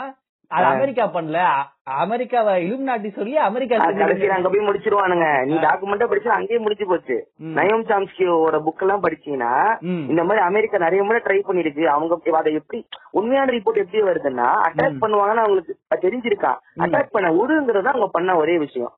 அது 0.47 0.65
அமெரிக்கா 0.65 1.05
பண்ணல. 1.05 1.39
அமெரிக்காவை 1.83 2.53
இலுமினாட்டி 2.65 3.15
சொல்லி 3.15 3.37
அமெரிக்கா 3.37 3.75
கடைசியில 3.75 4.27
அங்க 4.27 4.49
போய் 4.49 4.67
முடிச்சிருவானுங்க. 4.67 5.45
நீ 5.45 5.55
டாக்குமெண்டா 5.55 6.05
படிச்சு 6.05 6.31
அங்கேயே 6.31 6.59
முடிச்சு 6.59 6.87
போச்சு. 6.87 7.27
நயம் 7.35 7.83
சாம்ஸ்கியோட 7.83 8.61
புக் 8.65 8.79
எல்லாம் 8.79 9.03
படிச்சீங்கன்னா. 9.03 9.77
இந்த 10.09 10.23
மாதிரி 10.23 10.45
அமெரிக்கா 10.45 10.77
நிறைய 10.77 11.03
முறை 11.03 11.21
ட்ரை 11.23 11.43
பண்ணிருக்கு. 11.47 11.83
அவங்க 11.85 12.19
அதை 12.31 12.53
எப்படி 12.53 12.87
உண்மையான 13.11 13.51
ரிப்போர்ட் 13.51 13.81
எப்படி 13.83 14.01
வருதுன்னா 14.01 14.47
அட்டாக் 14.67 14.95
பண்ணுவாங்கன்னு 15.01 15.43
அவங்களுக்கு 15.43 15.77
தெரிஞ்சிருக்கான் 15.95 16.59
அட்டாக் 16.79 17.11
பண்ண 17.11 17.29
விடுங்கிறது 17.31 17.85
அவங்க 17.85 18.07
பண்ண 18.07 18.35
ஒரே 18.35 18.57
விஷயம். 18.57 18.93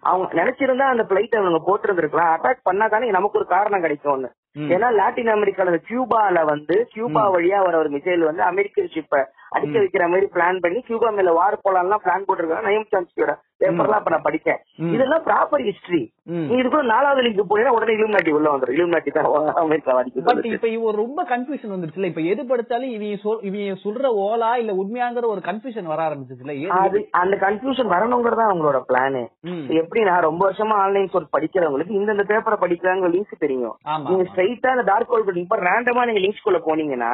அவங்க 0.00 0.44
நினைச்சிருந்தா 0.44 0.88
அந்த 0.94 1.02
பிளைட் 1.02 1.36
அவங்க 1.36 1.60
போட்டிருந்திருக்கலாம். 1.68 2.36
அட்டாக் 2.36 2.68
பண்ணாதானே 2.70 3.08
நமக்கு 3.08 3.38
ஒரு 3.38 3.46
காரணம் 3.46 3.80
கிடைக்கும்னு. 3.80 4.30
ம். 4.30 4.41
ஏன்னா 4.56 4.88
லாட்டின் 4.96 5.34
அமெரிக்கால 5.34 5.70
இந்த 5.70 5.82
கியூபால 5.86 6.40
வந்து 6.46 6.74
கியூபா 6.90 7.22
வழியா 7.34 7.60
வர 7.62 7.76
ஒரு 7.78 7.90
மிசைல் 7.94 8.28
வந்து 8.28 8.42
அமெரிக்கன் 8.44 8.90
ஷிப்ப 8.94 9.22
அடிக்க 9.52 9.76
வைக்கிற 9.78 10.04
மாதிரி 10.08 10.26
பிளான் 10.34 10.60
பண்ணி 10.60 10.80
கியூபா 10.84 11.08
மேல 11.14 11.32
வார் 11.36 11.62
போலாம்லாம் 11.64 12.02
பிளான் 12.04 12.26
போட்டிருக்காங்க. 12.26 12.66
நயம் 12.68 12.86
சாம்ஸ்கியோட 12.92 13.32
பேப்பர்லாம் 13.60 13.98
அப்ப 13.98 14.10
நான் 14.12 14.24
படிச்சேன். 14.24 14.60
இதெல்லாம் 14.94 15.24
ப்ராப்பர் 15.26 15.62
ஹிஸ்டரி. 15.66 16.00
நீ 16.44 16.54
இதுக்குள்ள 16.56 16.84
நாலாவது 16.88 17.22
லிங்க் 17.24 17.42
போனீங்கன்னா 17.42 17.74
உடனே 17.76 17.94
இலும் 17.96 18.14
நாட்டி 18.14 18.32
உள்ள 18.32 18.48
வந்துடும் 18.50 18.76
இலும் 18.76 18.94
நாட்டி 18.94 19.10
தான் 19.10 19.26
அமெரிக்கா 19.62 19.92
பட் 19.92 20.00
அடிக்கிறது 20.02 20.48
இப்ப 20.52 20.68
இவ 20.70 20.92
ரொம்ப 20.98 21.20
கன்ஃபியூஷன் 21.30 21.72
வந்துருச்சுல 21.74 22.10
இப்ப 22.10 22.22
எது 22.30 22.42
படிச்சாலும் 22.48 22.92
இவங்க 22.94 23.18
சொல் 23.24 23.42
இவங்க 23.48 23.76
சொல்ற 23.82 24.06
ஓலா 24.22 24.50
இல்ல 24.60 24.74
உண்மையாங்கிற 24.80 25.28
ஒரு 25.30 25.42
கன்ஃபியூஷன் 25.48 25.90
வர 25.92 26.00
ஆரம்பிச்சிச்சுல 26.06 26.54
ஏ- 26.60 26.72
அது 26.78 27.00
அந்த 27.20 27.36
கன்ஃபியூஷன் 27.42 27.92
வரணுங்கிறதா 27.94 28.46
அவங்களோட 28.48 28.80
பிளானு 28.88 29.22
ம். 29.48 29.62
எப்படின்னா 29.80 30.16
ரொம்ப 30.26 30.42
வருஷமா 30.48 30.78
ஆன்லைன் 30.82 31.10
கோர்ஸ் 31.10 31.32
படிக்கிறவங்களுக்கு 31.36 31.98
இந்தந்த 32.00 32.26
பேப்பரை 32.30 32.58
படிக்கிறாங்க 32.62 33.12
லிங்க்ஸ் 33.14 33.42
தெரியும். 33.42 33.76
நீங்க 34.08 34.26
ஸ்ட்ரைட்டா 34.42 34.72
அந்த 34.74 34.84
டார்க் 34.90 35.10
ஹோல் 35.12 35.40
இப்ப 35.42 35.56
ரேண்டமா 35.66 36.02
நீங்க 36.08 36.20
லிங்க்ஸ் 36.24 36.44
குள்ள 36.44 36.58
போனீங்கன்னா. 36.66 37.10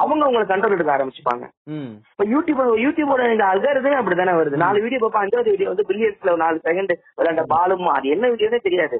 அவங்க 0.00 0.22
உங்களை 0.28 0.44
கண்ட்ரோல் 0.50 0.74
எடுக்க 0.76 0.92
ஆரம்பிச்சுப்பாங்க. 0.94 1.44
இப்ப 2.12 2.24
யூடியூப் 2.32 2.62
யூடியூபோட 2.84 3.28
இந்த 3.34 3.46
அல்காரதமே 3.52 3.92
அப்படிதானே 3.98 4.34
வருது? 4.38 4.62
நாலு 4.64 4.82
வீடியோ 4.84 5.00
பார்ப்போம் 5.02 5.24
அஞ்சாவது 5.24 5.54
வீடியோ 5.54 5.70
வந்து 5.72 5.86
பில்லியன்ஸ்ல 5.90 6.36
நாலு 6.44 6.58
செகண்ட் 6.68 6.92
விளையாண்ட 7.18 7.44
பாலும் 7.54 7.86
அது 7.96 8.14
என்ன 8.16 8.30
வீடியோனே 8.32 8.60
தெரியாது. 8.68 8.98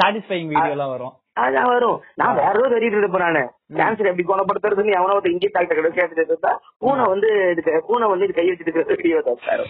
சாட்டிஸ்ஃபைங் 0.00 0.50
வீடியோ 0.52 0.74
எல்லாம் 0.76 0.92
வரும். 0.94 1.14
அதான் 1.42 1.70
வரும். 1.72 1.98
நான் 2.20 2.38
வேற 2.40 2.54
ஏதோ 2.58 2.68
தெரியிட்டு 2.74 3.00
இருப்பேன் 3.00 3.24
நானு 3.26 3.42
கேன்சர் 3.78 4.08
எப்படி 4.10 4.24
குணப்படுத்துறதுன்னு 4.30 4.96
எவனோ 4.98 5.18
ஒரு 5.18 5.32
இங்கே 5.34 5.50
டாக்டர் 5.56 5.78
கிட்ட 5.78 5.90
கேட்டுட்டு 5.98 6.32
இருந்தா 6.32 6.52
பூனை 6.82 7.04
வந்து 7.12 7.28
இதுக்கு 7.52 7.74
பூனை 7.88 8.08
வந்து 8.12 8.26
இது 8.28 8.38
கை 8.38 8.46
வச்சுட்டு 8.48 8.96
வீடியோ 9.00 9.20
தப்பாரு 9.28 9.66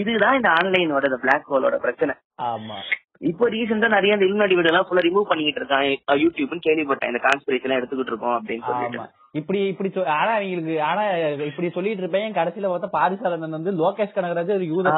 இதுதான் 0.00 0.38
இந்த 0.38 0.50
ஆன்லைனோட 0.58 1.10
இந்த 1.10 1.20
பிளாக் 1.24 1.50
ஹோலோட 1.52 1.78
பிரச்சனை. 1.86 2.14
ஆமா. 2.50 2.78
இப்போ 3.20 3.44
ரீசெண்டா 3.48 3.88
நிறைய 3.88 4.16
இந்த 4.16 4.26
இல்நாடி 4.26 4.54
வீடியோ 4.54 4.72
எல்லாம் 4.72 4.86
ஃபுல்லா 4.88 5.02
ரிமூவ் 5.06 5.30
பண்ணிட்டு 5.30 5.60
இருக்கான் 5.60 5.86
யூடியூப்னு 6.24 6.66
கேள்விப்பட்டேன். 6.66 7.10
இந்த 7.12 7.20
கான்ஸ்பிரேஷன் 7.28 7.76
எடுத்துக்கிட்டு 7.78 8.12
இருக்கோம் 8.12 8.36
அப்படின்னு 8.38 8.66
சொல்லிட்டு. 8.68 9.00
இப்படி 9.40 9.60
இப்படி 9.72 9.90
ஆனா 10.16 10.32
அவங்களுக்கு 10.36 10.76
ஆனா 10.90 11.02
இப்படி 11.48 11.68
சொல்லிட்டு 11.76 12.02
இருப்பேன். 12.04 12.36
கடைசியில 12.38 12.70
பார்த்தா 12.70 12.94
பாரிசாலன் 12.98 13.56
வந்து 13.56 13.72
லோகேஷ் 13.82 14.14
கனகராஜ் 14.16 14.54
ஒரு 14.58 14.68
யூத 14.72 14.94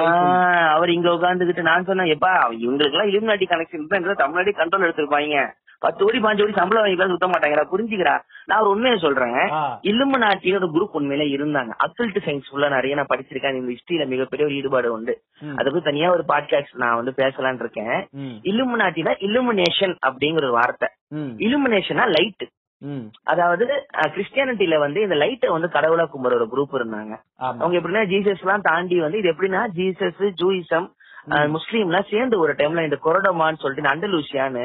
அவர் 0.74 0.94
இங்க 0.96 1.08
உட்காந்துக்கிட்டு 1.16 1.68
நான் 1.70 1.88
சொன்னேன் 1.88 2.12
எப்பா 2.16 2.34
இவங்களுக்கு 2.64 2.96
எல்லாம் 2.96 3.10
இலுமினாட்டி 3.12 3.48
கனெக்ஷன் 3.54 3.90
தான் 3.92 4.22
தமிழ்நாடு 4.22 4.60
கண்ட்ரோல் 4.60 4.86
எடுத்திருப்பாங்க. 4.86 5.48
பத்து 5.84 6.00
கோடி 6.04 6.18
பாஞ்சு 6.22 6.42
கோடி 6.42 6.54
சம்பளம் 6.56 6.82
வாங்கிக்கலாம் 6.82 7.12
சுத்த 7.12 7.26
மாட்டாங்கடா 7.28 7.62
புரிஞ்சுக்கிறா 7.70 8.14
நான் 8.48 8.62
ஒரு 8.62 8.72
உண்மையை 8.74 8.96
சொல்றேன். 9.04 9.38
இல்லுமினாட்டின்னு 9.90 10.58
ஒரு 10.58 10.68
குரூப் 10.74 10.96
உண்மையில 10.98 11.26
இருந்தாங்க. 11.36 11.72
அக்கல்ட் 11.86 12.18
சயின்ஸ் 12.26 12.48
ஃபுல்லா 12.48 12.68
நிறைய 12.74 12.98
நான் 12.98 13.10
படிச்சிருக்கேன். 13.12 13.56
இந்த 13.60 13.72
ஹிஸ்டரியில 13.74 14.06
மிகப்பெரிய 14.12 14.48
ஒரு 14.48 14.56
ஈடுபாடு 14.58 14.88
உண்டு. 14.96 15.14
அதை 15.58 15.66
பத்தி 15.66 15.84
தனியா 15.88 16.10
ஒரு 16.16 16.24
பாட்காஸ்ட் 16.32 16.80
நான் 16.82 16.98
வந்து 17.00 17.14
பேசலாம்னு 17.22 17.64
இருக்கேன். 17.64 17.96
இல்லுமினாட்டினா 18.50 19.14
இல்லுமினேஷன் 19.28 19.94
அப்படிங்கிற 20.08 20.44
ஒரு 20.44 20.56
வார்த்தை. 20.60 20.90
இல்லுமினேஷனா 21.46 22.06
லைட் 22.16 22.46
அதாவது 23.32 23.64
கிறிஸ்டியானிட்டில 24.14 24.78
வந்து 24.78 25.00
இந்த 25.02 25.16
லைட்டை 25.22 25.48
வந்து 25.48 25.68
கடவுளா 25.74 26.06
கும்புற 26.12 26.38
ஒரு 26.38 26.46
குரூப் 26.52 26.78
இருந்தாங்க. 26.78 27.12
அவங்க 27.60 27.74
எப்படின்னா 27.78 28.04
ஜீசஸ் 28.12 28.42
எல்லாம் 28.46 28.66
தாண்டி 28.70 28.98
வந்து 29.00 29.20
இது 29.22 29.32
எப்படின்னா 29.34 29.62
ஜீசஸ் 29.78 30.24
ஜூயிசம் 30.42 30.88
முஸ்லீம்லாம் 31.54 32.10
சேர்ந்து 32.10 32.36
ஒரு 32.38 32.52
டைம்ல 32.58 32.84
இந்த 32.86 32.98
கொரடமான்னு 33.04 33.60
சொல்லிட்டு 33.62 33.82
இந்த 33.82 33.92
அண்டலூசியான்னு 33.94 34.62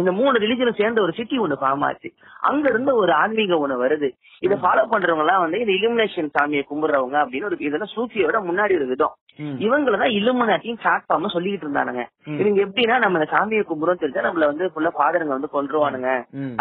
இந்த 0.00 0.12
மூணு 0.20 0.36
ரிலிஜனும் 0.44 0.78
சேர்ந்த 0.80 1.02
ஒரு 1.02 1.12
சிட்டி 1.18 1.36
ஒண்ணு 1.38 1.56
ஃபார்ம் 1.62 1.84
ஆச்சு. 1.88 2.08
அங்க 2.50 2.64
இருந்து 2.68 2.92
ஒரு 3.02 3.12
ஆன்மீக 3.14 3.58
ஒண்ணு 3.64 3.76
வருது. 3.82 4.08
இதை 4.42 4.56
ஃபாலோ 4.62 4.84
பண்றவங்க 4.92 5.24
எல்லாம் 5.24 5.42
வந்து 5.44 5.58
இந்த 5.62 5.72
இலுமினேஷன் 5.78 6.34
சாமியை 6.36 6.62
கும்பிடுறவங்க 6.70 7.16
அப்படின்னு 7.22 7.48
ஒரு 7.50 7.58
இதெல்லாம் 7.66 7.92
சூஃபியோட 7.94 8.38
முன்னாடி 8.48 8.74
ஒரு 8.78 8.86
விதம். 8.86 9.14
ம். 9.38 9.54
இவங்கள 9.64 9.98
தான் 9.98 10.14
இலுமினாட்டியும் 10.16 10.80
பிளாட்ஃபார்ம் 10.80 11.34
சொல்லிட்டு 11.34 11.64
இருந்தானுங்க. 11.66 12.02
இவங்க 12.40 12.58
எப்படின்னா 12.64 12.96
நம்ம 12.98 13.18
இந்த 13.18 13.28
சாமியை 13.34 13.62
கும்பிடுறோம் 13.68 14.00
தெரிஞ்சா 14.02 14.24
நம்மள 14.26 14.48
வந்து 14.50 14.64
ஃபுல்லா 14.72 14.90
ஃபாதருங்க 14.96 15.34
வந்து 15.36 15.50
கொண்டுருவானுங்க. 15.54 16.10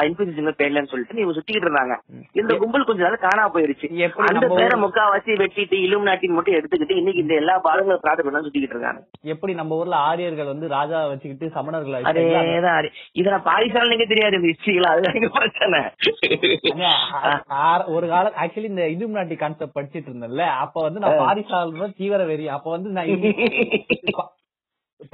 இன்ஃபியூசிங் 0.06 0.50
பேர்லன்னு 0.62 0.92
சொல்லிட்டு 0.92 1.22
இவங்க 1.22 1.36
சுத்திக்கிட்டு 1.38 1.68
இருந்தாங்க. 1.68 1.96
இந்த 2.40 2.52
கும்பல் 2.62 2.88
கொஞ்ச 2.90 3.02
நாள் 3.06 3.26
காணா 3.26 3.46
போயிருச்சு. 3.56 3.88
அந்த 4.30 4.46
பேரை 4.54 4.78
முக்காவாசி 4.84 5.32
வெட்டிட்டு 5.42 5.78
இலுமினாட்டின்னு 5.88 6.38
மட்டும் 6.38 6.58
எடுத்துக்கிட்டு 6.60 7.00
இன்னைக்கு 7.02 7.24
இந்த 7.24 7.36
எல்லா 7.42 7.56
பாதங்களும் 7.68 8.04
பிரார்த்தனை 8.06 8.28
பண்ணா 8.28 8.46
சுத்திக்கிட்டு 8.46 8.78
இருக்காங்க. 8.78 9.02
எப்படி 9.34 9.54
நம்ம 9.54 9.80
ஊர்ல 9.82 9.96
ஆரியர்கள் 10.10 10.52
வந்து 10.54 10.68
ராஜா 10.78 11.02
வச்சுக்கிட்டு 11.12 11.48
சமணர்களை 11.58 12.00
அதேதான் 12.46 12.80
அதே. 12.80 12.92
இத 13.20 13.30
நான் 13.30 13.48
பாரிசால 13.50 13.92
நீங்க 13.92 14.06
தெரியாது 14.06 14.40
இந்த 14.40 14.50
ஹிஸ்டரிகளா 14.54 14.94
அதுதான் 14.94 15.38
பிரச்சனை. 15.40 15.82
ஒரு 17.96 18.06
காலம் 18.08 18.38
ஆக்சுவலி 18.42 18.70
இந்த 18.70 19.10
நாட்டி 19.18 19.36
கான்செப்ட் 19.36 19.78
படிச்சிட்டு 19.78 20.10
இருந்தேன்ல 20.12 20.46
அப்ப 20.64 20.82
வந்து 20.82 21.02
நான் 21.04 21.22
பாரிசால 21.24 21.90
தீவிர 22.00 22.24
வெறி. 22.26 22.48
அப்ப 22.50 22.68
வந்து 22.70 22.90
நான் 22.90 23.12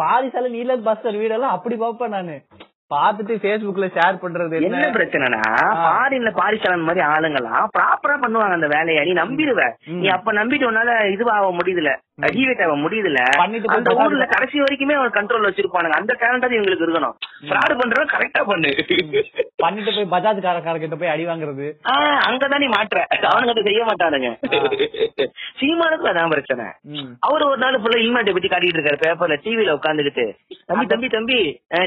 பாரிசால 0.02 0.50
நீலன் 0.50 0.88
பாஸ்கர் 0.88 1.22
வீடெல்லாம் 1.22 1.56
அப்படி 1.58 1.76
பாப்பேன் 1.76 2.16
நானு. 2.16 2.36
பாத்துட்டு 2.92 3.34
Facebookல 3.44 3.86
ஷேர் 3.96 4.20
பண்றது 4.22 4.60
என்ன? 4.68 4.82
பிரச்சனைனா 4.96 5.40
பாரின்ல 5.86 6.30
பாரிசாலன் 6.38 6.86
மாதிரி 6.88 7.02
ஆளுங்கெல்லாம் 7.14 7.66
ப்ராப்பரா 7.76 8.16
பண்ணுவாங்க 8.22 8.58
அந்த 8.58 8.68
வேலையை. 8.76 9.02
நீ 9.06 9.14
நம்பிடுவ. 9.14 9.62
நீ 10.02 10.08
அப்ப 10.18 10.34
நம்பிட்டு 10.34 10.70
உன்னால 10.70 10.92
இதுவாக 11.16 11.50
முடியுதுல 11.60 11.94
டிவேட் 12.26 12.62
ஆக 12.66 12.76
முடியுதுல 12.84 13.24
அந்த. 13.74 13.92
ஊர்ல 14.04 14.26
கடைசி 14.30 14.58
வரைக்குமே 14.62 14.94
அவன் 15.00 15.12
கண்ட்ரோல் 15.18 15.46
வச்சிருப்பானுங்க. 15.48 15.98
அந்த 16.00 16.14
டேலண்ட் 16.22 16.56
இவங்களுக்கு 16.56 16.86
இருக்கணும். 16.86 17.16
ஃப்ராட் 17.48 17.76
பண்றவன் 17.82 18.10
கரெக்டா 18.14 18.42
பண்ணு. 18.50 18.70
பண்ணிட்டு 19.64 19.92
போய் 19.98 20.10
பஜாஜ் 20.14 20.40
காரக்கார 20.46 20.80
கிட்ட 20.84 20.96
போய் 21.02 21.12
அடி 21.14 21.26
வாங்குறது. 21.28 21.68
அங்கதான் 22.30 22.64
நீ 22.64 22.70
மாற்ற 22.74 23.04
அவனுங்க 23.32 23.54
அதை 23.54 23.64
செய்ய 23.70 23.84
மாட்டானுங்க. 23.90 24.30
சீமானுக்கும் 25.60 26.12
அதான் 26.12 26.34
பிரச்சனை. 26.34 26.66
அவர் 27.28 27.48
ஒரு 27.50 27.60
நாள் 27.64 27.80
ஃபுல்லா 27.84 28.02
இல்மாட்டை 28.06 28.34
பத்தி 28.38 28.52
காட்டிட்டு 28.54 28.80
இருக்காரு 28.80 29.00
பேப்பர்ல 29.06 29.38
டிவில 29.46 29.78
உட்காந்துக்கிட்டு 29.78 30.26
தம்பி 30.72 30.86
தம்பி 30.94 31.08
தம்பி 31.18 31.40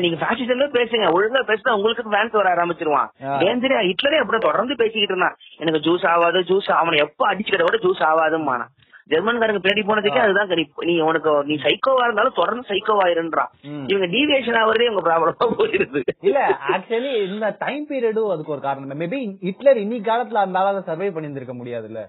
நீங்க 0.05 0.19
பாசிசம்ல 0.25 0.69
பேசுங்க. 0.79 1.07
ஒழுங்கா 1.17 1.43
பேசினா 1.51 1.77
உங்களுக்கு 1.79 2.11
ஃபேன்ஸ் 2.13 2.39
வர 2.41 2.49
ஆரம்பிச்சிருவான். 2.55 3.11
டேஞ்சரா 3.43 3.83
ஹிட்லரே 3.89 4.21
அப்படியே 4.23 4.45
தொடர்ந்து 4.49 4.77
பேசிக்கிட்டு 4.83 5.15
இருந்தான். 5.15 5.37
எனக்கு 5.65 5.85
ஜூஸ் 5.89 6.07
ஆகாது 6.15 6.41
ஜூஸ் 6.53 6.71
அவனை 6.83 6.99
எப்ப 7.07 7.29
அடிச்சுக்கிட்ட 7.33 7.67
விட 7.69 7.81
ஜூஸ் 7.87 8.05
ஆகாதும்மானா 8.13 8.69
ஜெர்மன்காரங்க 9.11 9.61
பின்னாடி 9.61 9.83
போனதுக்கே 9.87 10.23
அதுதான் 10.23 10.51
கறி 10.51 10.65
நீ 10.83 10.95
உனக்கு 11.03 11.31
நீ 11.45 11.55
சைக்கோவா 11.63 12.05
இருந்தாலும் 12.05 12.37
தொடர்ந்து 12.37 12.71
சைக்கோவாயிருன்றான் 12.71 13.51
ம். 13.71 13.85
இவங்க 13.89 14.07
டீவியேஷன் 14.15 14.61
ஆகுறதே 14.61 14.91
உங்க 14.91 15.03
ப்ராப்ளமா 15.07 15.49
போயிருது 15.55 16.03
இல்ல 16.23 16.39
ஆக்சுவலி 16.71 17.13
இந்த 17.27 17.51
டைம் 17.61 17.85
பீரியடும் 17.91 18.33
அதுக்கு 18.33 18.53
ஒரு 18.53 18.63
காரணம். 18.63 19.01
மேபி 19.03 19.21
ஹிட்லர் 19.43 19.83
இன்னி 19.83 19.99
காலத்துல 20.05 20.43
அந்த 20.43 20.61
ஆளால 20.61 20.83
சர்வை 20.87 21.11
பண்ணியிருந்திருக்க 21.11 21.57
முடியாதுல்ல. 21.57 22.03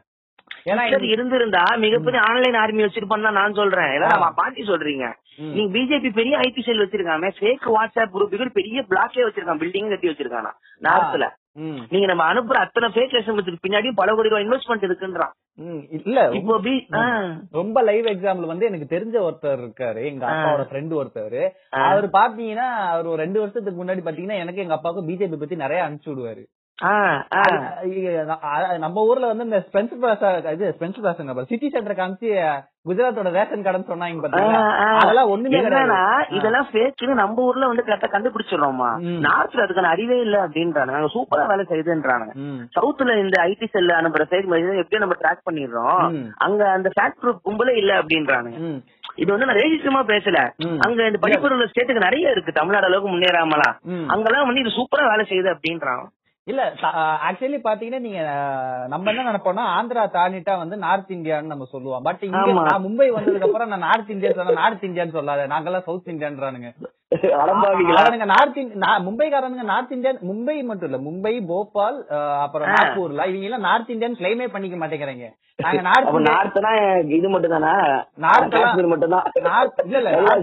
ஏன்னா 0.65 0.83
இருந்திருந்தா 1.11 1.61
மிகப்பெரிய 1.77 2.19
ஆன்லைன் 2.25 2.57
ஆர்மி 2.57 2.83
வச்சிருப்பான்னு 2.83 3.27
தான் 3.27 3.39
நான் 3.39 3.53
சொல்றேன். 3.53 3.93
நம்ம 4.05 4.27
பாட்டி 4.33 4.63
சொல்றீங்க. 4.63 5.05
நீங்க 5.53 5.69
பிஜேபி 5.75 6.09
பெரிய 6.13 6.33
ஐடி 6.37 6.61
செல் 6.61 6.83
வச்சிருக்காங்க 6.83 7.29
ஃபேக் 7.37 7.67
வாட்ஸ்அப் 7.75 8.13
குரூப் 8.15 8.35
பெரிய 8.53 8.81
பிளாக்கே 8.89 9.25
வச்சிருக்கான். 9.25 9.61
பில்டிங் 9.61 9.89
கட்டி 9.89 10.09
வச்சிருக்கானா. 10.09 10.51
நார்த்ல. 10.81 11.27
நீங்க 11.91 12.05
நம்ம 12.05 12.23
அனுப்புற 12.33 12.57
அத்தனை 12.65 12.87
ஃபேக் 12.89 13.15
எஸ்எம்எஸ் 13.19 13.63
பின்னாடியும் 13.65 13.97
பல 14.01 14.13
கோடி 14.15 14.29
ரூபாய் 14.29 14.45
இன்வெஸ்ட்மெண்ட் 14.45 14.85
இருக்குன்றான். 14.87 15.33
இல்ல 15.99 16.19
இப்போ 16.37 16.59
பி. 16.59 16.73
ரொம்ப 17.51 17.81
லைவ் 17.81 18.05
எக்ஸாம்பிள் 18.05 18.51
வந்து 18.51 18.65
எனக்கு 18.65 18.87
தெரிஞ்ச 18.95 19.15
ஒருத்தர் 19.27 19.61
இருக்காரு 19.63 20.01
எங்க. 20.11 20.23
அப்பாவோட 20.29 20.63
ஃப்ரெண்ட் 20.69 20.93
ஒருத்தர். 20.99 21.39
அவர் 21.87 22.07
பாத்தீங்கன்னா 22.19 22.67
அவர் 22.93 23.05
ஒரு 23.05 23.21
ரெண்டு 23.25 23.39
வருஷத்துக்கு 23.39 23.83
முன்னாடி 23.83 24.03
பாத்தீங்கன்னா 24.07 24.41
எனக்கு 24.43 24.63
எங்க 24.65 24.73
அப்பாவுக்கு 24.73 25.09
பிஜேபி 25.09 25.39
பத்தி 25.43 25.55
நிறைய 25.55 25.83
அனுப்பிச்சு 25.87 26.11
விடுவாரு 26.13 26.43
நம்ம 28.79 29.01
ஊர்ல 29.01 29.27
வந்து 29.27 29.43
இந்த 29.43 29.59
ஸ்பென்சர் 29.67 30.01
பிளாசா 30.01 30.29
இது 30.55 30.75
ஸ்பென்சர் 30.77 31.03
பிளாசா 31.03 31.43
சிட்டி 31.51 31.69
சென்டர் 31.69 31.99
காமிச்சு 31.99 32.29
குஜராத்தோட 32.87 33.29
ரேஷன் 33.33 33.65
கடன் 33.65 33.89
சொன்னாங்க. 33.89 34.29
அதெல்லாம் 35.01 35.31
ஒண்ணுமே. 35.33 35.57
இதெல்லாம் 36.37 36.67
ஃபேக்னு 36.69 37.13
நம்ம 37.13 37.43
ஊர்ல 37.43 37.67
வந்து 37.67 37.85
கரெக்டா 37.87 38.07
கண்டுபிடிச்சிடுறோமா. 38.13 38.87
நார்த்ல 39.25 39.65
அதுக்கான 39.65 39.91
அறிவே 39.95 40.17
இல்ல 40.19 40.37
அப்படின்றாங்க 40.45 40.91
நாங்க 40.91 41.09
சூப்பரா 41.15 41.43
வேலை 41.47 41.65
செய்யுதுன்றாங்க. 41.71 42.27
சவுத்ல 42.77 43.17
இந்த 43.23 43.37
ஐடி 43.43 43.67
செல்ல 43.75 43.99
அனுப்புற 44.01 44.25
ஃபேக் 44.31 44.49
மெசேஜ் 44.53 44.81
எப்படி 44.83 45.03
நம்ம 45.03 45.17
ட்ராக் 45.21 45.45
பண்ணிடுறோம். 45.49 46.01
அங்க 46.37 46.71
அந்த 46.71 46.91
ஃபேக்ட் 46.97 47.21
ப்ரூஃப் 47.21 47.45
கும்பலே 47.49 47.75
இல்ல 47.75 48.01
அப்படின்றாங்க. 48.01 48.51
இது 49.15 49.29
வந்து 49.31 49.45
நான் 49.45 49.61
ரேஜிஸ்டமா 49.61 50.01
பேசல. 50.13 50.39
அங்க 50.85 50.99
இந்த 51.05 51.19
படிப்பு 51.19 51.69
ஸ்டேட்டுக்கு 51.71 52.07
நிறைய 52.07 52.29
இருக்கு 52.29 52.51
தமிழ்நாடு 52.51 52.85
அளவுக்கு 52.85 53.13
முன்னேறாமலாம் 53.15 53.77
ம். 53.93 54.07
அங்கெல்லாம் 54.07 54.45
வந்து 54.45 54.59
இது 54.59 54.77
சூப்பரா 54.79 55.05
வேலை 55.09 55.25
செய்யுது 55.25 55.51
அப்படின்றான் 55.55 56.03
இல்ல 56.47 56.61
ஆக்சுவலி 57.27 57.57
பாத்தீங்கன்னா 57.65 57.99
நீங்க 57.99 58.21
நம்ம 58.89 59.11
என்ன 59.11 59.25
நினைப்போம்னா 59.27 59.63
ஆந்திரா 59.73 60.03
தாண்டிட்டா 60.15 60.53
வந்து 60.57 60.75
நார்த் 60.83 61.11
இந்தியான்னு 61.15 61.51
நம்ம 61.51 61.65
சொல்லுவோம். 61.73 62.03
பட் 62.03 62.23
இங்க. 62.27 62.39
நான் 62.61 62.85
மும்பை 62.85 63.07
வந்ததுக்கு 63.15 63.47
அப்புறம் 63.47 63.71
நான் 63.73 63.85
நார்த் 63.85 64.09
இந்தியா 64.09 64.31
சொன்னா 64.31 64.55
நார்த் 64.59 64.85
இந்தியான்னு 64.87 65.17
சொல்லாத. 65.17 65.43
நாங்கெல்லாம் 65.51 65.85
சவுத் 65.87 66.09
இந்தியான்றானுங்க 66.13 66.69
நார்த் 68.31 68.59
மும்பைக்காரனுங்க 69.07 69.65
நார்த் 69.71 69.93
இந்தியன் 69.95 70.19
மும்பை 70.29 70.55
மட்டும் 70.69 70.89
இல்ல 70.89 70.99
மும்பை 71.07 71.33
போபால் 71.49 71.97
அப்புறம். 72.45 72.69
நாக்பூர்ல 72.71 73.27
இவங்க 73.31 73.49
எல்லாம் 73.49 73.67
நார்த் 73.67 73.93
இந்தியன் 73.95 74.17
கிளைமே 74.19 74.47
பண்ணிக்க 74.53 74.77
மாட்டேங்கிறாங்க. 74.81 75.27
நாங்க 75.59 75.81
நார்த் 75.89 76.09
நார்த்னா 76.29 76.71
இது 77.17 77.29
மட்டும் 77.33 77.53
தானா 77.55 77.73
நார்த் 78.25 78.55
காஷ்மீர் 78.55 78.91
மட்டும் 78.93 79.15
தான் 79.17 79.27
நார்த் 79.49 79.83
இல்ல 79.87 79.99
இல்ல 79.99 80.33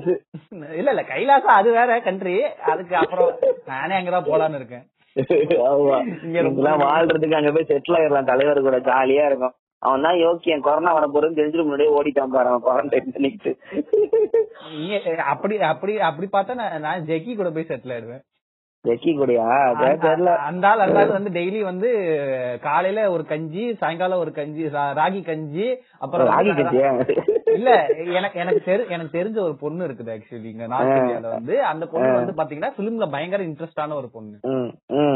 இல்ல 0.75 0.89
இல்ல 0.93 1.05
கைலாசம் 1.11 1.59
அது 1.59 1.73
வேற 1.73 1.99
கண்ட்ரி 2.07 2.37
அதுக்கு 2.73 2.97
அப்புறம் 3.03 3.33
நானே 3.73 3.97
அங்கதான் 3.99 4.31
போலான்னு 4.31 4.61
இருக்கேன். 4.63 4.87
வாழ்றதுக்கு 6.85 7.39
அங்க 7.41 7.53
போய் 7.53 7.71
செட்டில் 7.71 7.99
ஆயிடலாம். 7.99 8.31
தலைவர் 8.33 8.67
கூட 8.69 8.79
ஜாலியா 8.91 9.27
இருக்கும். 9.31 9.55
அவன் 9.83 10.05
தான் 10.07 10.21
யோக்கியன் 10.23 10.65
கொரோனா 10.67 10.93
வர 10.93 11.07
போறதுன்னு 11.07 11.39
தெரிஞ்சுட்டு 11.39 11.67
முன்னாடியே 11.67 11.93
ஓடிட்டான் 11.99 12.35
பாரு. 12.37 12.49
அவன் 12.53 12.65
குவாரண்டைன் 12.67 13.13
பண்ணிட்டு 13.17 13.51
அப்படி 15.33 15.55
அப்படி 15.73 15.93
அப்படி 16.09 16.29
பார்த்தா 16.33 16.55
நான் 16.63 16.83
நான் 16.87 17.07
ஜெக்கி 17.11 17.35
கூட 17.37 17.51
போய் 17.51 17.71
செட்டில் 17.71 17.95
ஆயிடுவேன். 17.97 18.25
ஜெக்கி 18.85 19.11
கூடயா? 19.19 19.47
தெரியல. 19.79 20.33
அந்த 20.49 20.65
ஆள் 20.69 20.83
அந்த 20.85 20.99
ஆள் 21.01 21.15
வந்து 21.17 21.31
டெய்லி 21.37 21.61
வந்து 21.69 21.89
காலையில 22.67 23.01
ஒரு 23.15 23.25
கஞ்சி 23.25 23.65
சாயங்காலம் 23.81 24.23
ஒரு 24.25 24.33
கஞ்சி 24.33 24.65
ராகி 25.01 25.21
கஞ்சி 25.31 25.67
அப்புறம் 25.99 26.29
ராகி 26.33 26.53
கஞ்சியா? 26.61 26.91
இல்ல 27.59 27.87
எனக்கு 27.87 28.41
எனக்கு 28.41 28.63
தெரி 28.65 28.85
எனக்கு 28.89 29.19
தெரிஞ்ச 29.19 29.39
ஒரு 29.41 29.57
பொண்ணு 29.57 29.87
இருக்குது 29.87 30.19
ஆக்சுவலி 30.19 30.45
இங்க 30.45 30.67
நார்த் 30.67 30.89
இந்தியால 30.89 31.29
வந்து. 31.29 31.65
அந்த 31.65 31.87
பொண்ணு 31.87 32.13
வந்து 32.13 32.33
பாத்தீங்கன்னா 32.33 32.73
பிலிம்ல 32.79 33.11
பயங்கர 33.11 33.43
இன்ட்ரெஸ்டான 33.43 33.93
ஒரு 33.93 34.11
பொண்ணு. 34.11 34.39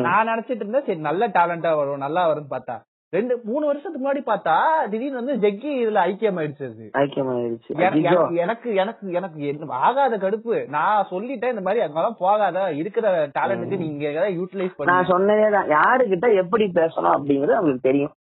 நான் 0.01 0.27
நினைச்சிட்டு 0.27 0.55
இருந்தேன் 0.55 0.85
சரி 0.87 0.99
நல்ல 0.99 1.29
டேலண்டா 1.29 1.77
வரும் 1.77 1.97
நல்லா 1.97 2.31
வரும்னு 2.31 2.45
பார்த்தா. 2.51 2.81
ரெண்டு 3.11 3.41
மூணு 3.45 3.67
வருஷத்துக்கு 3.67 4.13
முன்னாடி 4.13 4.17
பார்த்தா 4.17 4.57
திடீர்னு 4.91 5.25
வந்து 5.25 5.49
ஜெக்கி 5.49 5.87
இதுல 5.87 6.01
ஐக்கியம் 6.01 6.39
ஆயிடுச்சு 6.39 6.65
அது. 6.65 6.91
ஐக்கியமாயிருச்சு 6.93 7.67
என- 7.67 7.89
ஐயோ. 7.89 8.47
எனக்கு- 8.47 8.75
எனக்கு 8.75 9.13
எனக்கு 9.13 9.59
ஆகாத 9.69 10.17
கடுப்பு. 10.17 10.69
நான் 10.69 11.07
சொல்லிட்டேன் 11.11 11.49
இந்த 11.49 11.61
மாதிரி 11.61 11.83
அங்கெல்லாம் 11.83 12.17
போகாத 12.19 12.73
இருக்கிற 12.73 13.27
டேலண்ட்டுக்கு 13.27 13.77
நீங்க 13.77 14.09
யூட்டிலைஸ் 14.09 14.75
பண்ணி 14.77 14.93
நான் 14.93 15.07
சொன்னதேதான். 15.07 15.77
யாருகிட்ட 15.77 16.35
எப்படி 16.35 16.65
பேசணும் 16.65 17.15
அப்படிங்கறது 17.15 17.51
அவங்களுக்கு 17.51 17.79
தெரியும். 17.81 18.13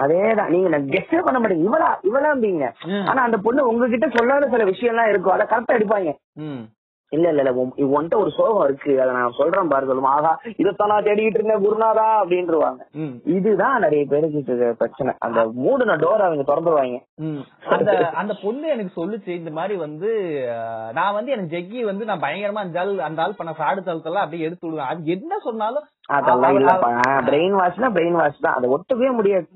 அதேதான். 0.00 0.48
நீங்க 0.48 0.78
கெஸ்டே 0.78 1.22
பண்ண 1.22 1.48
மாட்டீங்க 1.48 1.66
இவளா 1.68 1.96
இவளாம்பீங்க. 2.12 2.72
ஆனா 3.06 3.22
அந்த 3.22 3.36
பொண்ணு 3.36 3.68
உங்ககிட்ட 3.68 4.08
சொல்லாத 4.14 4.48
சில 4.48 4.64
விஷயம் 4.64 4.94
எல்லாம் 4.94 5.10
இருக்கும். 5.10 5.32
அதை 5.32 5.46
கரெக்டா 5.46 5.80
எடுப்பாங்க. 5.80 6.16
இல்ல 7.10 7.28
இல்ல 7.28 7.42
இல்ல. 7.42 7.62
உன்- 7.62 7.80
உன்கிட்ட 7.80 8.14
ஒரு 8.14 8.30
சோகம் 8.30 8.64
இருக்கு. 8.64 9.00
அதை 9.02 9.14
நான் 9.14 9.32
சொல்றேன் 9.38 9.68
பாரு 9.68 9.86
சொல்லுமா. 9.86 10.04
ஆகா 10.04 10.40
இதைத்தான் 10.56 10.88
நான் 10.88 11.02
தேடிக்கிட்டு 11.02 11.38
இருந்தேன் 11.38 11.64
குருநாதா 11.64 12.22
அப்படின்ட்டுருவாங்க 12.22 12.76
ம். 12.92 13.14
இதுதான் 13.24 13.80
நிறைய 13.80 14.04
பேருக்கு 14.04 14.74
பிரச்சனை. 14.78 15.14
அந்த 15.18 15.44
மூடுன 15.44 15.96
டோர் 15.96 16.20
அவங்க 16.20 16.54
திறந்துருவாங்க. 16.54 17.00
அந்த 17.68 18.08
அந்த 18.08 18.34
பொண்ணு 18.42 18.68
எனக்கு 18.68 19.06
சொல்லுச்சு 19.06 19.28
இந்த 19.28 19.50
மாதிரி 19.50 19.78
வந்து 19.78 20.42
நான் 20.92 21.14
வந்து 21.14 21.32
எனக்கு 21.32 21.56
ஜெக்கி 21.56 21.84
வந்து 21.84 22.04
நான் 22.04 22.20
பயங்கரமா 22.20 22.60
அந்த 22.64 22.80
ஆள் 22.80 22.98
அந்த 22.98 23.22
ஆள் 23.22 23.34
பண்ண 23.36 23.54
ஃப்ராடு 23.58 23.84
தளத்தெல்லாம் 23.84 24.24
அப்படியே 24.24 24.44
எடுத்து 24.44 24.68
விடுவேன். 24.68 24.88
அது 24.88 25.04
என்ன 25.04 25.38
சொன்னாலும் 25.38 25.84
அதெல்லாம் 26.08 26.56
இல்லப்பா. 26.58 26.90
பிரெயின் 27.28 27.56
வாஷ்னா 27.60 27.88
பிரெயின் 27.96 28.18
வாஷ் 28.20 28.44
தான். 28.46 28.54
அதை 28.54 28.66
ஒட்டவே 28.70 29.08
முடியாது. 29.12 29.48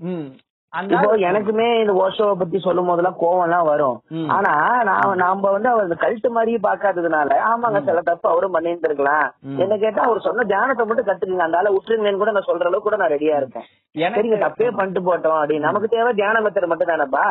இப்போ 0.73 1.17
எனக்குமே 1.29 1.67
இந்த 1.81 1.93
ஓஷோவை 2.03 2.35
பத்தி 2.35 2.59
சொல்லும் 2.59 2.87
போதெல்லாம் 2.89 3.19
கோவம் 3.23 3.43
எல்லாம் 3.43 3.67
வரும். 3.67 3.97
ஆனா 4.37 4.53
நான் 4.89 5.19
நாம 5.23 5.51
வந்து 5.51 5.69
அவர் 5.69 6.03
கல்ட்டு 6.05 6.29
மாதிரியே 6.31 6.59
பாக்காததுனால 6.63 7.37
ஆமாங்க 7.49 7.81
சில 7.89 8.01
தப்பு 8.03 8.27
அவரும் 8.31 8.55
பண்ணிட்டு 8.57 8.89
இருக்கலாம் 8.89 9.27
ம். 9.49 9.59
என்ன 9.59 9.77
கேட்டா 9.77 10.03
அவர் 10.03 10.27
சொன்ன 10.27 10.47
தியானத்தை 10.53 10.87
மட்டும் 10.87 11.09
கத்துக்குங்க. 11.11 11.47
அந்த 11.47 11.59
ஆளை 11.61 11.73
விட்டுருங்கன்னு 11.75 12.23
கூட 12.23 12.33
நான் 12.33 12.49
சொல்ற 12.49 12.67
அளவுக்கு 12.67 12.89
கூட 12.89 12.97
நான் 12.97 13.15
ரெடியா 13.15 13.37
இருக்கேன். 13.37 13.67
சரிங்க 14.15 14.37
தப்பே 14.43 14.67
பண்ணிட்டு 14.77 15.01
போட்டோம் 15.01 15.39
அப்படின்னு. 15.41 15.67
நமக்கு 15.69 15.89
தேவை 15.89 16.13
தியான 16.13 16.41
மெத்தட் 16.41 16.67
மட்டும் 16.67 16.91
தானப்பா. 16.93 17.25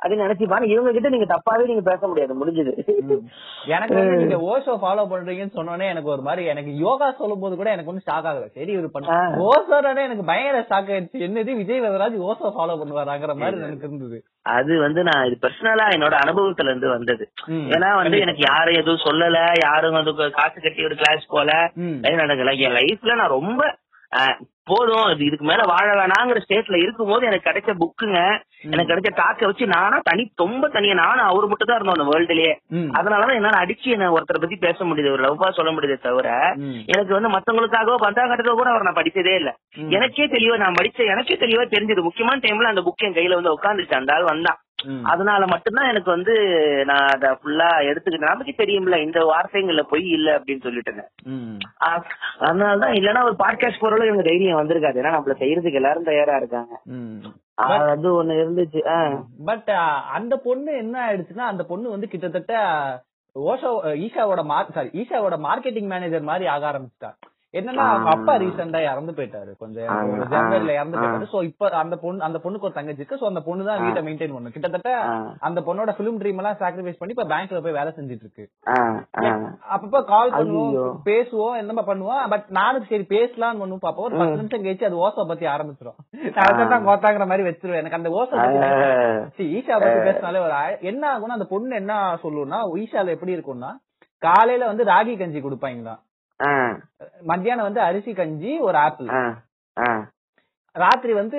அப்படின்னு 0.00 0.26
நினைச்சுப்பாங்க. 0.26 0.66
இவங்க 0.74 0.92
கிட்ட 0.92 1.08
நீங்க 1.08 1.28
தப்பாவே 1.34 1.66
நீங்க 1.66 1.84
பேச 1.90 2.00
முடியாது. 2.06 2.38
முடிஞ்சது. 2.40 2.72
எனக்கு 3.74 3.98
நீங்க 4.22 4.36
ஓஷோ 4.50 4.74
ஃபாலோ 4.82 5.04
பண்றீங்கன்னு 5.12 5.56
சொன்னோனே 5.58 5.88
எனக்கு 5.88 6.10
ஒரு 6.10 6.22
மாதிரி 6.22 6.44
எனக்கு 6.52 6.72
யோகா 6.78 7.10
சொல்லும் 7.20 7.40
போது 7.40 7.56
கூட 7.56 7.70
எனக்கு 7.70 7.92
ஒன்னும் 7.92 8.08
ஷாக் 8.08 8.28
ஆகல. 8.30 8.46
சரி 8.54 8.72
இவர் 8.72 8.94
பண்ண. 8.94 9.18
ஓசோட 9.48 9.96
எனக்கு 10.06 10.24
பயங்கர 10.24 10.62
ஷாக் 10.70 10.92
ஆயிடுச்சு. 10.94 11.24
என்னது 11.28 11.58
விஜய் 11.62 11.84
வரராஜ் 11.86 12.18
ஓசோ 12.28 12.48
ஃபாலோ 12.56 12.67
பண்ணுவாராங்கிற 12.76 13.34
மாதிரி 13.34 13.60
எனக்கு 13.60 13.86
இருந்தது. 13.86 14.18
அது 14.42 14.78
வந்து 14.78 15.02
நான் 15.02 15.26
இது 15.26 15.38
பர்சனலா 15.42 15.86
என்னோட 15.96 16.14
அனுபவத்துல 16.24 16.64
இருந்து 16.64 16.88
வந்தது. 16.88 17.24
ஏன்னா 17.74 17.94
வந்து 17.94 18.18
எனக்கு 18.18 18.42
யாரும் 18.46 18.74
எதுவும் 18.74 19.04
சொல்லல 19.04 19.38
யாரும் 19.62 19.92
வந்து 19.92 20.30
காசு 20.30 20.60
கட்டி 20.60 20.84
ஒரு 20.84 20.94
கிளாஸ் 20.94 21.26
போல. 21.28 21.50
நடக்கல. 22.20 22.54
என் 22.58 22.76
லைஃப்ல 22.78 23.14
நான் 23.14 23.36
ரொம்ப 23.38 23.62
போதும் 24.68 25.08
இது 25.12 25.22
இதுக்கு 25.26 25.44
மேல 25.44 25.62
வாழ 25.70 25.86
வேணாங்கிற 25.98 26.38
ஸ்டேட்ல 26.44 26.76
இருக்கும்போது 26.76 27.26
எனக்கு 27.26 27.48
கிடைச்ச 27.48 27.70
புக்குங்க 27.80 28.18
எனக்கு 28.68 28.90
கிடைச்ச 28.90 29.10
டாக்க 29.18 29.48
வச்சு 29.48 29.64
நானா 29.66 29.98
தனி 30.08 30.22
ரொம்ப 30.42 30.68
தனியா 30.68 30.94
நானும் 31.00 31.28
அவரு 31.28 31.50
மட்டும் 31.50 31.68
தான் 31.68 31.78
இருந்தோம் 31.78 31.96
அந்த 31.96 32.06
வேர்ல்டுலயே. 32.10 32.52
அதனாலதான் 32.98 33.38
என்னால 33.38 33.60
அடிச்சு 33.62 33.88
என்ன 33.90 34.10
ஒருத்தரை 34.14 34.40
பத்தி 34.40 34.56
பேச 34.58 34.84
முடியுது 34.84 35.14
ஒரு 35.14 35.24
லவ்வா 35.26 35.48
சொல்ல 35.50 35.72
முடியுதே 35.72 35.96
தவிர. 36.00 36.28
எனக்கு 36.92 37.12
வந்து 37.16 37.32
மத்தவங்களுக்காகவோ 37.34 37.98
பத்தாம் 38.04 38.30
கட்டத்துல 38.30 38.56
கூட 38.60 38.70
அவர் 38.72 38.86
நான் 38.88 39.00
படிச்சதே 39.00 39.34
இல்ல. 39.40 39.52
எனக்கே 39.96 40.26
தெளிவா 40.28 40.56
நான் 40.56 40.78
படிச்ச 40.80 41.10
எனக்கே 41.14 41.36
தெளிவா 41.36 41.66
தெரிஞ்சது 41.74 42.06
முக்கியமான 42.08 42.42
டைம்ல 42.44 42.72
அந்த 42.72 42.84
புக் 42.88 43.06
என் 43.08 43.18
கையில 43.18 43.38
வந்து 43.40 43.54
உட்காந்துருச்சு 43.56 44.00
அந்த 44.00 44.16
ஆள் 44.16 44.30
வந்தான். 44.32 44.58
அதனால 45.02 45.46
மட்டும்தான் 45.46 45.88
எனக்கு 45.88 46.10
வந்து 46.10 46.34
நான் 46.84 47.08
அத 47.08 47.38
ஃபுல்லா 47.40 47.70
எடுத்துக்கிட்டேன். 47.88 48.28
நமக்கு 48.28 48.54
தெரியும்ல 48.56 49.02
இந்த 49.02 49.20
வார்த்தைங்கள்ல 49.24 49.80
பொய் 49.82 50.08
இல்ல 50.08 50.38
அப்படின்னு 50.38 50.64
சொல்லிட்டேன் 50.66 51.08
ம். 51.24 51.56
அதனாலதான் 52.40 52.94
இல்லன்னா 52.98 53.24
ஒரு 53.24 53.36
பாட்காஸ்ட் 53.38 53.80
போறவங்க 53.80 54.04
இவங்க 54.04 54.22
தைரியம் 54.22 54.58
வந்திருக்காது. 54.58 55.00
ஏன்னா 55.00 55.14
நம்மள 55.16 55.34
செய்யறதுக்கு 55.38 55.72
எல்லாரும் 55.72 56.04
தயாரா 56.04 56.36
இருக்காங்க. 56.36 56.74
அது 57.88 58.24
ஒண்ணு 58.24 58.36
இருந்துச்சு. 58.42 58.80
பட் 59.44 59.70
அந்த 60.10 60.36
பொண்ணு 60.36 60.76
என்ன 60.76 61.06
ஆயிடுச்சுன்னா 61.06 61.46
அந்த 61.46 61.64
பொண்ணு 61.64 61.90
வந்து 61.90 62.08
கிட்டத்தட்ட 62.08 62.54
ஓஷோ 63.36 63.70
ஈஷாவோட 64.04 64.44
மார்க் 64.44 64.72
சாரி 64.72 64.90
ஈஷாவோட 64.92 65.36
மார்க்கெட்டிங் 65.42 65.86
மேனேஜர் 65.86 66.22
மாதிரி 66.22 66.46
ஆக 66.46 66.72
ஆரம்பிச்சிட்டா. 66.72 67.10
என்னன்னா 67.54 67.84
அவங்க 67.90 68.10
அப்பா 68.14 68.32
ரீசெண்டா 68.40 68.80
இறந்து 68.88 69.12
போயிட்டாரு. 69.18 69.50
கொஞ்சம் 69.60 69.86
ஜனவரில 70.32 70.72
இறந்து. 70.78 70.96
போயிட்டாரு. 70.98 71.28
சோ 71.32 71.38
இப்ப 71.48 71.70
அந்த 71.82 71.96
பொண்ணு 72.02 72.26
அந்த 72.26 72.38
பொண்ணுக்கு 72.44 72.66
ஒரு 72.68 72.76
தங்கச்சி 72.78 73.00
இருக்கு 73.02 73.18
சோ 73.20 73.26
அந்த 73.30 73.40
பொண்ணு 73.46 73.68
தான் 73.68 73.82
வீட்டை 73.84 74.00
மெயின்டைன் 74.06 74.34
பண்ணும். 74.34 74.54
கிட்டத்தட்ட. 74.56 74.90
அந்த 75.48 75.60
பொண்ணோட 75.68 75.92
பிலிம் 75.98 76.18
ட்ரீம் 76.22 76.40
எல்லாம் 76.42 76.58
சாக்ரிஃபைஸ் 76.62 76.98
பண்ணி 77.00 77.14
இப்ப 77.16 77.26
பேங்க்ல 77.32 77.62
போய் 77.66 77.76
வேலை 77.78 77.92
செஞ்சுட்டு 77.98 78.26
இருக்கு. 78.26 78.44
அப்பப்ப 79.74 80.02
கால் 80.12 80.34
பண்ணுவோம். 80.38 80.98
பேசுவோம் 81.10 81.56
என்னமா 81.62 81.84
பண்ணுவோம். 81.90 82.22
பட் 82.34 82.46
நானும் 82.58 82.88
சரி 82.90 83.06
பேசலாம்னு 83.16 83.62
பண்ணுவோம் 83.62 83.84
பாப்போம். 83.86 84.06
ஒரு 84.08 84.20
பத்து 84.22 84.40
நிமிஷம் 84.40 84.64
கழிச்சு 84.66 84.88
அது 84.90 85.02
ஓசோ 85.06 85.24
பத்தி 85.32 85.46
ஆரம்பிச்சிடும் 85.54 86.68
தான் 86.74 86.86
கோத்தாங்கிற 86.88 87.26
மாதிரி 87.30 87.46
வச்சிருவேன். 87.48 87.82
எனக்கு 87.82 88.00
அந்த 88.00 88.10
ஓசோ 88.18 88.34
பத்தி 88.42 89.46
ஈஷா 89.58 89.78
பத்தி 89.84 90.00
பேசினாலே 90.08 90.42
ஒரு 90.46 90.54
என்ன 90.90 91.02
ஆகும்னா 91.12 91.38
அந்த 91.38 91.48
பொண்ணு 91.54 91.80
என்ன 91.82 91.94
சொல்லும்னா 92.24 92.60
ஈஷால 92.82 93.14
எப்படி 93.16 93.36
இருக்கும்னா 93.36 93.72
காலையில 94.22 94.68
வந்து 94.72 94.84
ராகி 94.92 95.12
கஞ்சி 95.18 95.40
கொடுப்பாங்களாம் 95.42 96.02
மத்தியானம் 97.22 97.68
வந்து 97.68 97.80
அரிசி 97.80 98.12
கஞ்சி 98.12 98.52
ஒரு 98.58 98.78
ஆப்பிள். 98.78 99.10
ராத்திரி 100.82 101.12
வந்து 101.18 101.38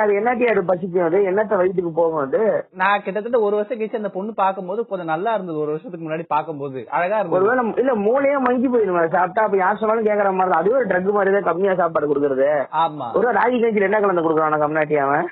அது 0.00 0.12
என்னத்தி 0.18 0.44
அது 0.52 0.62
பசிக்கும் 0.70 1.06
அது? 1.06 1.18
என்னத்த 1.30 1.58
வயிற்றுக்கு 1.60 1.92
போகும் 1.98 2.22
அது? 2.22 2.40
நான் 2.80 3.02
கிட்டத்தட்ட 3.04 3.38
ஒரு 3.46 3.54
வருஷம் 3.58 3.78
கழிச்சு 3.80 4.00
அந்த 4.00 4.10
பொண்ணு 4.16 4.32
பாக்கும்போது 4.40 4.80
கொஞ்சம் 4.90 5.10
நல்லா 5.12 5.32
இருந்தது. 5.36 5.58
ஒரு 5.64 5.72
வருஷத்துக்கு 5.72 6.06
முன்னாடி 6.06 6.26
பாக்கும்போது 6.34 6.80
அழகா 6.96 7.18
இருந்தது. 7.20 7.36
ஒருவேளை 7.38 7.64
இல்ல 7.82 7.94
மூளையே 8.06 8.38
மங்கி 8.46 8.70
போயிடும். 8.74 9.00
சாப்பிட்டா 9.16 9.44
அப்ப 9.46 9.58
யார் 9.62 9.80
சொன்னாலும் 9.82 10.08
கேக்குற 10.08 10.32
மாதிரி 10.38 10.58
அதுவே 10.60 10.78
ஒரு 10.80 10.90
ட்ரக் 10.92 11.10
மாதிரி 11.18 11.34
தான் 11.36 11.48
கம்மியா 11.50 11.74
சாப்பாடு 11.80 12.10
கொடுக்கறது. 12.10 12.48
ஆமா. 12.84 13.08
ஒரு 13.20 13.28
ராகி 13.38 13.58
கஞ்சில 13.64 13.88
என்ன 13.88 14.00
கலந்து 14.04 14.26
கொடுக்குறான் 14.26 14.64
கம்னாட்டி 14.64 14.98
அவன்? 15.04 15.26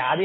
யாரு 0.00 0.24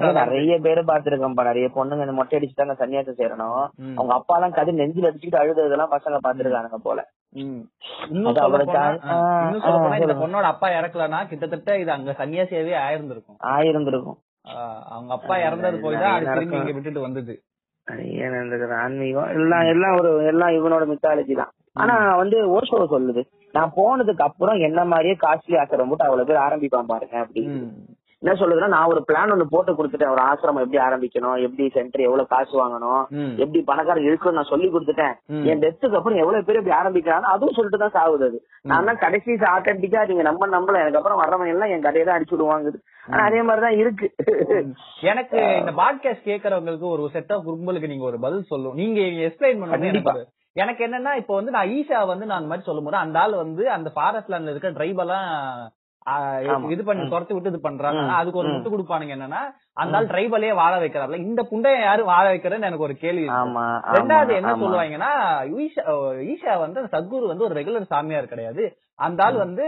தான் 0.00 0.20
நிறைய 0.22 0.54
பேரு 0.66 0.82
பாத்துருக்கேன்ப்பா 0.90 1.48
நிறைய 1.50 1.68
பொண்ணுங்க 1.76 2.06
இந்த 2.06 2.16
மொட்டை 2.18 2.38
அடிச்சுட்டாங்க 2.38 2.76
சன்னியாசம் 2.82 3.20
சேரணும். 3.22 3.62
அவங்க 3.98 4.12
அப்பா 4.18 4.36
எல்லாம் 4.38 4.56
கதை 4.58 4.74
நெஞ்சில் 4.80 5.10
அடிச்சுட்டு 5.10 5.42
அழுததெல்லாம் 5.42 5.94
பசங்க 5.96 6.18
பாத்துருக்கானுங்க 6.26 6.80
போல. 6.88 7.00
பொண்ணோட 10.20 10.46
அப்பா 10.52 10.68
இறக்கலனா 10.78 11.20
கிட்டத்தட்ட 11.30 11.78
இது 11.82 11.90
அங்க 11.96 12.14
சன்னியாசியாவே 12.20 12.74
ஆயிருந்திருக்கும். 12.86 13.38
ஆயிருந்திருக்கும். 13.54 14.18
அவங்க 14.94 15.10
அப்பா 15.18 15.34
இறந்தது 15.46 15.78
போய் 15.84 16.00
தான் 16.02 16.42
இங்க 16.46 16.74
விட்டுட்டு 16.78 17.06
வந்தது. 17.06 17.34
ஆன்மீகம். 18.84 19.30
எல்லாம் 19.36 19.66
எல்லாம் 19.72 19.96
ஒரு 20.00 20.10
எல்லாம் 20.32 20.56
இவனோட 20.58 20.84
மித்தாலஜி 20.92 21.34
தான். 21.42 21.52
ஆனா 21.82 21.94
வந்து 22.22 22.38
ஓஷோ 22.56 22.78
சொல்லுது 22.94 23.22
நான் 23.54 23.74
போனதுக்கு 23.76 24.22
அப்புறம் 24.28 24.58
என்ன 24.68 24.80
மாதிரியே 24.92 25.16
காஸ்ட்லி 25.24 25.56
ஆசிரம் 25.62 25.90
போட்டு 25.90 26.06
அவ்வளவு 26.08 26.28
பேர் 26.28 26.44
ஆரம்பிப்பான் 26.46 26.90
பாருங்க 26.92 27.16
அப்படின்னு. 27.24 27.56
என்ன 28.22 28.32
சொல்லுதுன்னா 28.40 28.66
நான் 28.66 28.86
ஒரு 28.86 29.04
பிளான் 29.08 29.32
ஒண்ணு 29.34 29.44
போட்டு 29.50 29.72
கொடுத்துட்டேன். 29.72 30.10
ஒரு 30.10 30.22
ஆசிரமம் 30.22 30.62
எப்படி 30.64 30.80
ஆரம்பிக்கணும் 30.86 31.42
எப்படி 31.42 31.68
சென்டர் 31.68 32.00
எவ்வளவு 32.00 32.26
காசு 32.26 32.62
வாங்கணும். 32.62 33.02
எப்படி 33.36 33.62
பணக்காரர் 33.62 34.08
இருக்கணும் 34.08 34.32
நான் 34.32 34.44
சொல்லி 34.44 34.68
கொடுத்துட்டேன். 34.68 35.14
என் 35.50 35.62
டெத்துக்கு 35.62 35.98
அப்புறம் 36.00 36.18
எவ்வளவு 36.18 36.44
பேர் 36.44 36.58
இப்படி 36.60 36.76
ஆரம்பிக்கிறாங்க 36.80 37.22
அதுவும் 37.34 37.54
சொல்லிட்டு 37.54 37.78
தான் 37.78 37.96
சாகுது 37.96 38.24
அது. 38.24 38.38
நான் 38.62 38.84
தான் 38.84 38.98
கடைசி 38.98 39.38
ஆத்தன்டிக்கா 39.54 40.06
நீங்க 40.06 40.22
நம்ம 40.22 40.46
நம்பல. 40.46 40.82
எனக்கு 40.82 40.96
அப்புறம் 40.96 41.22
வர்றவங்க 41.22 41.46
எல்லாம் 41.46 41.68
என் 41.68 41.80
கதையை 41.80 42.06
தான் 42.06 42.18
அடிச்சு 42.18 42.36
விடுவாங்க. 42.36 42.74
ஆனா 43.06 43.22
அதே 43.24 43.42
மாதிரிதான் 43.42 43.78
இருக்கு. 43.78 44.08
எனக்கு 45.00 45.38
இந்த 45.58 45.72
பாட்காஸ்ட் 45.72 46.28
கேக்குறவங்களுக்கு 46.30 46.88
ஒரு 46.88 47.10
செட் 47.12 47.32
ஆஃப் 47.32 47.48
கும்பலுக்கு 47.48 47.88
நீங்க 47.88 48.04
ஒரு 48.04 48.18
பதில் 48.18 48.42
சொல்லும் 48.42 48.74
நீங்க 48.74 49.00
எக்ஸ்பிளைன் 49.00 49.66
கண்டிப்பா. 49.68 50.14
எனக்கு 50.52 50.86
என்னன்னா 50.86 51.16
இப்போ 51.16 51.34
வந்து 51.34 51.50
நான் 51.50 51.68
ஈஷா 51.68 52.06
வந்து 52.06 52.26
நான் 52.26 52.46
மாதிரி 52.46 52.64
சொல்லும் 52.64 52.84
போது 52.84 52.96
அந்த 52.96 53.18
ஆள் 53.18 53.34
வந்து 53.34 53.70
அந்த 53.70 53.90
ஃபாரஸ்ட் 53.94 54.30
லேண்ட்ல 54.30 54.48
இருக்க 54.48 54.68
ஆஹ் 54.70 55.68
ஆமா. 55.68 55.79
இது 56.70 56.84
பண்ணி. 56.84 57.02
துரத்தி 57.08 57.34
விட்டு 57.34 57.48
இது 57.48 57.60
பண்றாங்க. 57.60 58.00
அதுக்கு 58.12 58.38
ஒரு. 58.38 58.48
முட்டு 58.48 58.74
கொடுப்பானுங்க 58.74 59.16
என்னன்னா 59.16 59.54
அந்த 59.72 59.96
ஆள் 59.96 60.06
ட்ரைபலே 60.06 60.54
வாழ 60.54 60.80
வைக்கிறாருல 60.80 61.16
இந்த 61.16 61.46
புண்டைய 61.50 61.80
யாரு 61.80 62.04
வாழ 62.04 62.34
வைக்கிறதுன்னு 62.34 62.54
எனக்கு 62.54 62.78
ஒரு 62.78 62.94
கேள்வி 62.94 63.28
ரெண்டாவது 63.92 64.32
என்ன. 64.32 64.56
சொல்லுவாங்கன்னா 64.56 65.28
ஈஷா 65.48 65.84
ஈஷா 66.24 66.58
வந்து 66.58 66.82
சத்குரு 66.82 67.26
வந்து 67.26 67.44
ஒரு 67.44 67.60
ரெகுலர் 67.60 67.82
சாமியார் 67.82 68.26
கிடையாது. 68.26 68.76
அந்த 68.94 69.24
ஆள் 69.24 69.34
வந்து 69.38 69.64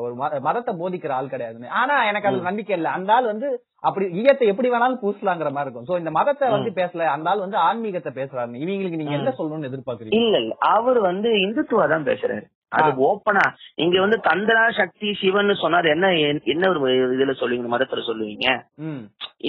ஒரு 0.00 0.14
மத- 0.14 0.40
மதத்தை 0.40 0.74
போதிக்கிற 0.74 1.08
ஆள் 1.08 1.26
கிடையாதுன்னு. 1.26 1.68
ஆனா 1.68 2.04
எனக்கு 2.04 2.28
அது 2.28 2.36
நம்பிக்கை 2.42 2.76
இல்ல. 2.76 2.88
அந்த 2.88 3.12
ஆள் 3.12 3.24
வந்து 3.24 3.62
அப்படி 3.80 4.22
ஈயத்தை 4.22 4.38
எப்படி 4.38 4.70
வேணாலும் 4.70 4.98
பூசலாங்கிற 5.02 5.50
மாதிரி 5.50 5.60
இருக்கும். 5.60 5.84
சோ 5.88 5.98
இந்த 5.98 6.10
மதத்தை 6.10 6.50
வந்து 6.50 6.70
பேசல. 6.82 6.98
அந்த 6.98 7.30
ஆள் 7.30 7.38
வந்து 7.38 7.56
ஆன்மீகத்தை 7.56 8.12
பேசுறாரு. 8.12 8.56
இவங்களுக்கு 8.56 8.96
நீங்க 8.96 9.12
என்ன 9.12 9.34
சொல்லணும்னு 9.38 9.72
எதிர்பார்க்கறீங்க? 9.72 10.14
இல்ல 10.14 10.38
இல்ல. 10.38 10.54
அவர் 10.58 11.00
வந்து 11.00 11.28
இந்துத்துவா 11.28 11.88
தான் 11.88 12.04
பேசுறாரு. 12.04 12.42
அது 12.72 12.88
ஓப்பனா 13.02 13.42
இங்க 13.76 13.96
வந்து 14.00 14.18
தந்திரா 14.22 14.62
சக்தி 14.78 15.08
சிவன் 15.20 15.52
சொன்னாரு. 15.60 15.88
என்ன 15.88 16.06
என்ன 16.46 16.68
ஒரு 16.70 16.80
இதுல 17.14 17.34
சொல்லுவீங்க? 17.40 17.68
மதத்துல 17.74 18.02
சொல்லுவீங்க? 18.08 18.46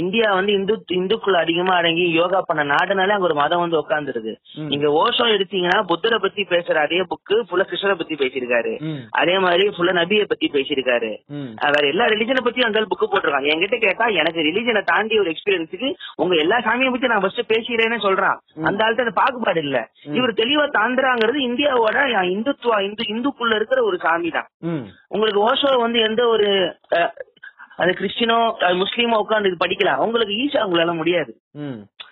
இந்தியா 0.01 0.27
வந்து 0.33 0.51
இந்து 0.53 0.73
இந்துக்குள்ள 0.89 1.37
அதிகமா 1.37 1.73
அடங்கி 1.75 2.05
யோகா 2.13 2.41
பண்ண 2.41 2.63
நாடுனாலே 2.71 3.15
அங்க 3.15 3.27
ஒரு 3.29 3.35
மதம் 3.35 3.63
வந்து 3.63 3.79
உட்கார்ந்துருக்கு 3.79 4.33
ம். 4.57 4.67
நீங்க 4.71 4.87
ஓஷோ 5.01 5.25
எடுத்தீங்கன்னா 5.35 5.79
புத்தரை 5.91 6.19
பத்தி 6.19 6.41
பேசுற 6.49 6.77
அதே 6.83 7.01
புக்கு 7.11 7.35
ஃபுல்லா 7.47 7.65
கிருஷ்ணரை 7.69 7.95
பத்தி 7.95 8.15
பேசியிருக்காரு. 8.15 8.73
அதே 9.21 9.35
மாதிரி 9.39 9.65
ஃபுல்லா 9.75 9.95
நபியை 9.99 10.25
பத்தி 10.25 10.49
பேசியிருக்காரு. 10.55 11.11
வேற 11.67 11.83
எல்லா 11.87 12.07
ரிலிஜனை 12.13 12.43
பத்தி 12.43 12.67
அந்த 12.67 12.85
புக் 12.91 13.05
போட்டிருக்காங்க. 13.05 13.51
என்கிட்ட 13.53 13.77
கேட்டா 13.77 14.07
எனக்கு 14.21 14.45
ரிலிஜனை 14.49 14.83
தாண்டி 14.91 15.19
ஒரு 15.19 15.31
எக்ஸ்பீரியன்ஸுக்கு 15.33 15.89
உங்க 16.15 16.35
எல்லா 16.35 16.59
சாமியை 16.59 16.91
பத்தி 16.91 17.11
நான் 17.13 17.23
ஃபர்ஸ்ட் 17.25 17.51
பேசிக்கிறேன்னு 17.53 17.99
சொல்றான். 18.07 18.37
அந்த 18.69 18.85
ஆள்கிட்ட 18.85 19.15
பாகுபாடு 19.21 19.61
இல்ல. 19.67 19.77
இவர் 20.17 20.39
தெளிவா 20.41 20.65
தாண்டுறாங்கிறது 20.77 21.39
இந்தியாவோட 21.49 21.95
இந்துத்துவா 22.33 22.79
இந்து 22.87 23.03
இந்துக்குள்ள 23.07 23.55
இருக்கிற 23.55 23.79
ஒரு 23.83 23.97
சாமி 23.97 24.29
தான் 24.29 24.49
உங்களுக்கு 25.07 25.39
ஓஷோ 25.39 25.71
வந்து 25.77 25.99
எந்த 25.99 26.21
ஒரு 26.27 26.49
அஹ், 27.77 27.83
அது 27.83 27.91
கிறிஸ்டினோ 27.97 28.37
முஸ்லீமோ 28.81 29.17
உட்காந்து 29.21 29.49
இது 29.49 29.63
படிக்கலாம் 29.63 30.03
உங்களுக்கு 30.05 30.39
ஈஸியா 30.43 30.65
உங்களால 30.67 30.93
முடியாது. 30.95 31.31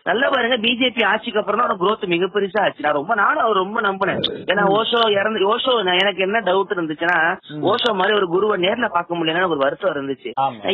நல்லா 0.07 0.27
பாருங்க 0.27 0.55
பிஜேபி 0.63 1.01
ஆட்சிக்கு 1.05 1.39
அப்புறம் 1.39 1.61
தான் 1.61 1.79
growth 1.79 2.03
மிக 2.11 2.25
பெருசா 2.27 2.59
ஆச்சு. 2.63 2.83
நான் 2.83 2.97
ரொம்ப 2.97 3.13
நானும் 3.15 3.43
அவர் 3.43 3.59
ரொம்ப 3.61 3.79
நம்பினேன். 3.81 4.19
ஏன்னா 4.51 4.63
ஓஷோ 4.75 4.99
இறந்து 5.15 5.39
ஓஷோ 5.47 5.71
எனக்கு 5.95 6.21
என்ன 6.25 6.37
டவுட் 6.47 6.73
இருந்துச்சுன்னா 6.75 7.17
ஓஷோ 7.69 7.91
மாதிரி 7.99 8.13
ஒரு 8.15 8.27
குருவை 8.27 8.55
நேர்ல 8.63 8.87
பார்க்க 8.89 9.17
முடியலன்னு 9.19 9.49
ஒரு 9.49 9.63
வருத்தம் 9.63 9.93
இருந்துச்சு. 9.93 10.29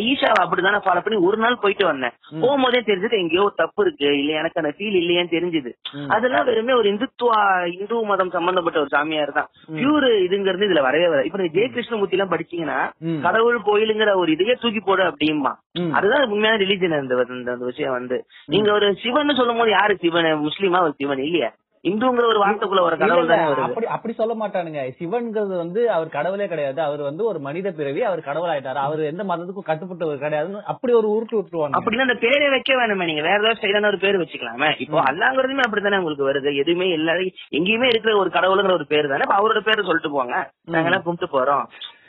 ஈஷாவை 0.06 0.40
அப்படிதானே 0.44 0.80
ஃபாலோ 0.84 1.02
பண்ணி 1.02 1.18
ஒரு 1.28 1.38
நாள் 1.38 1.60
போயிட்டு 1.62 1.84
வந்தேன். 1.86 2.14
போகும்போதே 2.42 2.80
தெரிஞ்சது 2.82 3.20
எங்கேயோ 3.20 3.46
தப்பு 3.56 3.80
இருக்கு. 3.84 4.08
இல்ல 4.20 4.32
எனக்கு 4.40 4.60
அந்த 4.62 4.72
ஃபீல் 4.76 4.98
இல்லையேன்னு 5.00 5.34
தெரிஞ்சது. 5.34 5.72
அதெல்லாம் 6.10 6.46
வெறுமே 6.50 6.74
ஒரு 6.74 6.90
இந்துத்துவா 6.92 7.40
இந்து 7.74 8.02
மதம் 8.10 8.34
சம்பந்தப்பட்ட 8.36 8.80
ஒரு 8.82 8.92
சாமியார் 8.92 9.36
தான். 9.38 9.50
பியூர் 9.76 10.08
இதுங்கிறது 10.26 10.68
இதுல 10.68 10.82
வரவே 10.86 11.08
வர 11.08 11.22
இப்ப 11.28 11.40
நீங்க 11.40 11.54
ஜெய 11.56 11.68
கிருஷ்ணமூர்த்தி 11.70 12.18
எல்லாம் 12.18 12.34
படிச்சீங்கன்னா. 12.34 12.78
கடவுள் 13.22 13.60
கோயிலுங்கிற 13.68 14.12
ஒரு 14.20 14.30
இதையே 14.36 14.56
தூக்கி 14.62 14.81
போடு 14.84 15.02
அப்படிம்பா. 15.02 15.52
ம். 15.72 15.92
அதுதான் 15.92 16.30
உண்மையான 16.30 16.64
ரிலீஜன் 16.64 17.28
இந்த 17.28 17.54
விஷயம் 17.54 17.92
வந்து. 17.92 18.24
நீங்க 18.46 18.72
ஒரு 18.72 18.94
சிவன் 19.02 19.34
சொல்லும் 19.34 19.56
போது 19.56 19.70
யாரு 19.70 19.96
சிவன்? 19.96 20.24
முஸ்லீமா 20.24 20.82
ஒரு 20.82 20.94
சிவன்? 20.96 21.18
இல்லையா. 21.18 21.52
இந்துங்கிற 21.84 22.26
ஒரு 22.26 22.44
வார்த்தைக்குள்ள 22.44 22.80
ஒரு 22.80 22.96
கடவுள் 22.96 23.26
தானே 23.26 23.62
அப்படி 23.62 23.86
அப்படி 23.86 24.14
சொல்ல 24.14 24.34
மாட்டானுங்க. 24.34 24.90
சிவன்கிறது 24.90 25.56
வந்து 25.56 25.90
அவர் 25.90 26.08
கடவுளே 26.08 26.48
கிடையாது. 26.48 26.82
அவர் 26.82 27.00
வந்து 27.00 27.24
ஒரு 27.24 27.38
மனித 27.38 27.70
பிறவி 27.70 28.02
அவர் 28.02 28.20
கடவுள் 28.20 28.50
ஆயிட்டாரு 28.50 28.74
அவர் 28.74 29.00
எந்த 29.00 29.24
மதத்துக்கும் 29.24 29.66
கட்டுப்பட்டவர் 29.66 30.22
கிடையாதுன்னு 30.22 30.62
அப்படி 30.62 30.92
ஒரு 30.92 31.08
உருட்டு 31.08 31.34
விட்டுருவாங்க 31.34 31.70
அப்படின்னா 31.72 31.98
அந்த 31.98 32.14
பேரே 32.14 32.50
வைக்க 32.50 32.74
வேணுமே. 32.74 33.04
நீங்க 33.04 33.22
வேற 33.22 33.38
ஏதாவது 33.38 33.60
ஸ்டைலான 33.60 33.86
ஒரு 33.86 33.98
பேர் 33.98 34.20
வச்சுக்கலாமே. 34.20 34.74
இப்போ 34.78 35.00
அல்லாங்கிறதுமே 35.00 35.60
அப்படித்தானே 35.60 35.96
உங்களுக்கு 35.96 36.32
வருது. 36.32 36.56
எதுவுமே 36.56 36.86
இல்ல 36.88 37.12
எங்கேயுமே 37.50 37.84
இருக்கிற 37.84 38.16
ஒரு 38.16 38.30
கடவுளுங்கிற 38.30 38.72
ஒரு 38.72 38.86
பேர் 38.86 39.08
தானே. 39.08 39.22
அவரோட 39.28 39.60
பேரை 39.60 39.84
சொல்லிட்டு 39.84 40.10
போங்க. 40.10 40.50
நாங்க 40.64 40.88
எல்லாம் 40.88 41.02
கும்பிட்டு 41.02 41.40
போறோம். 41.40 41.64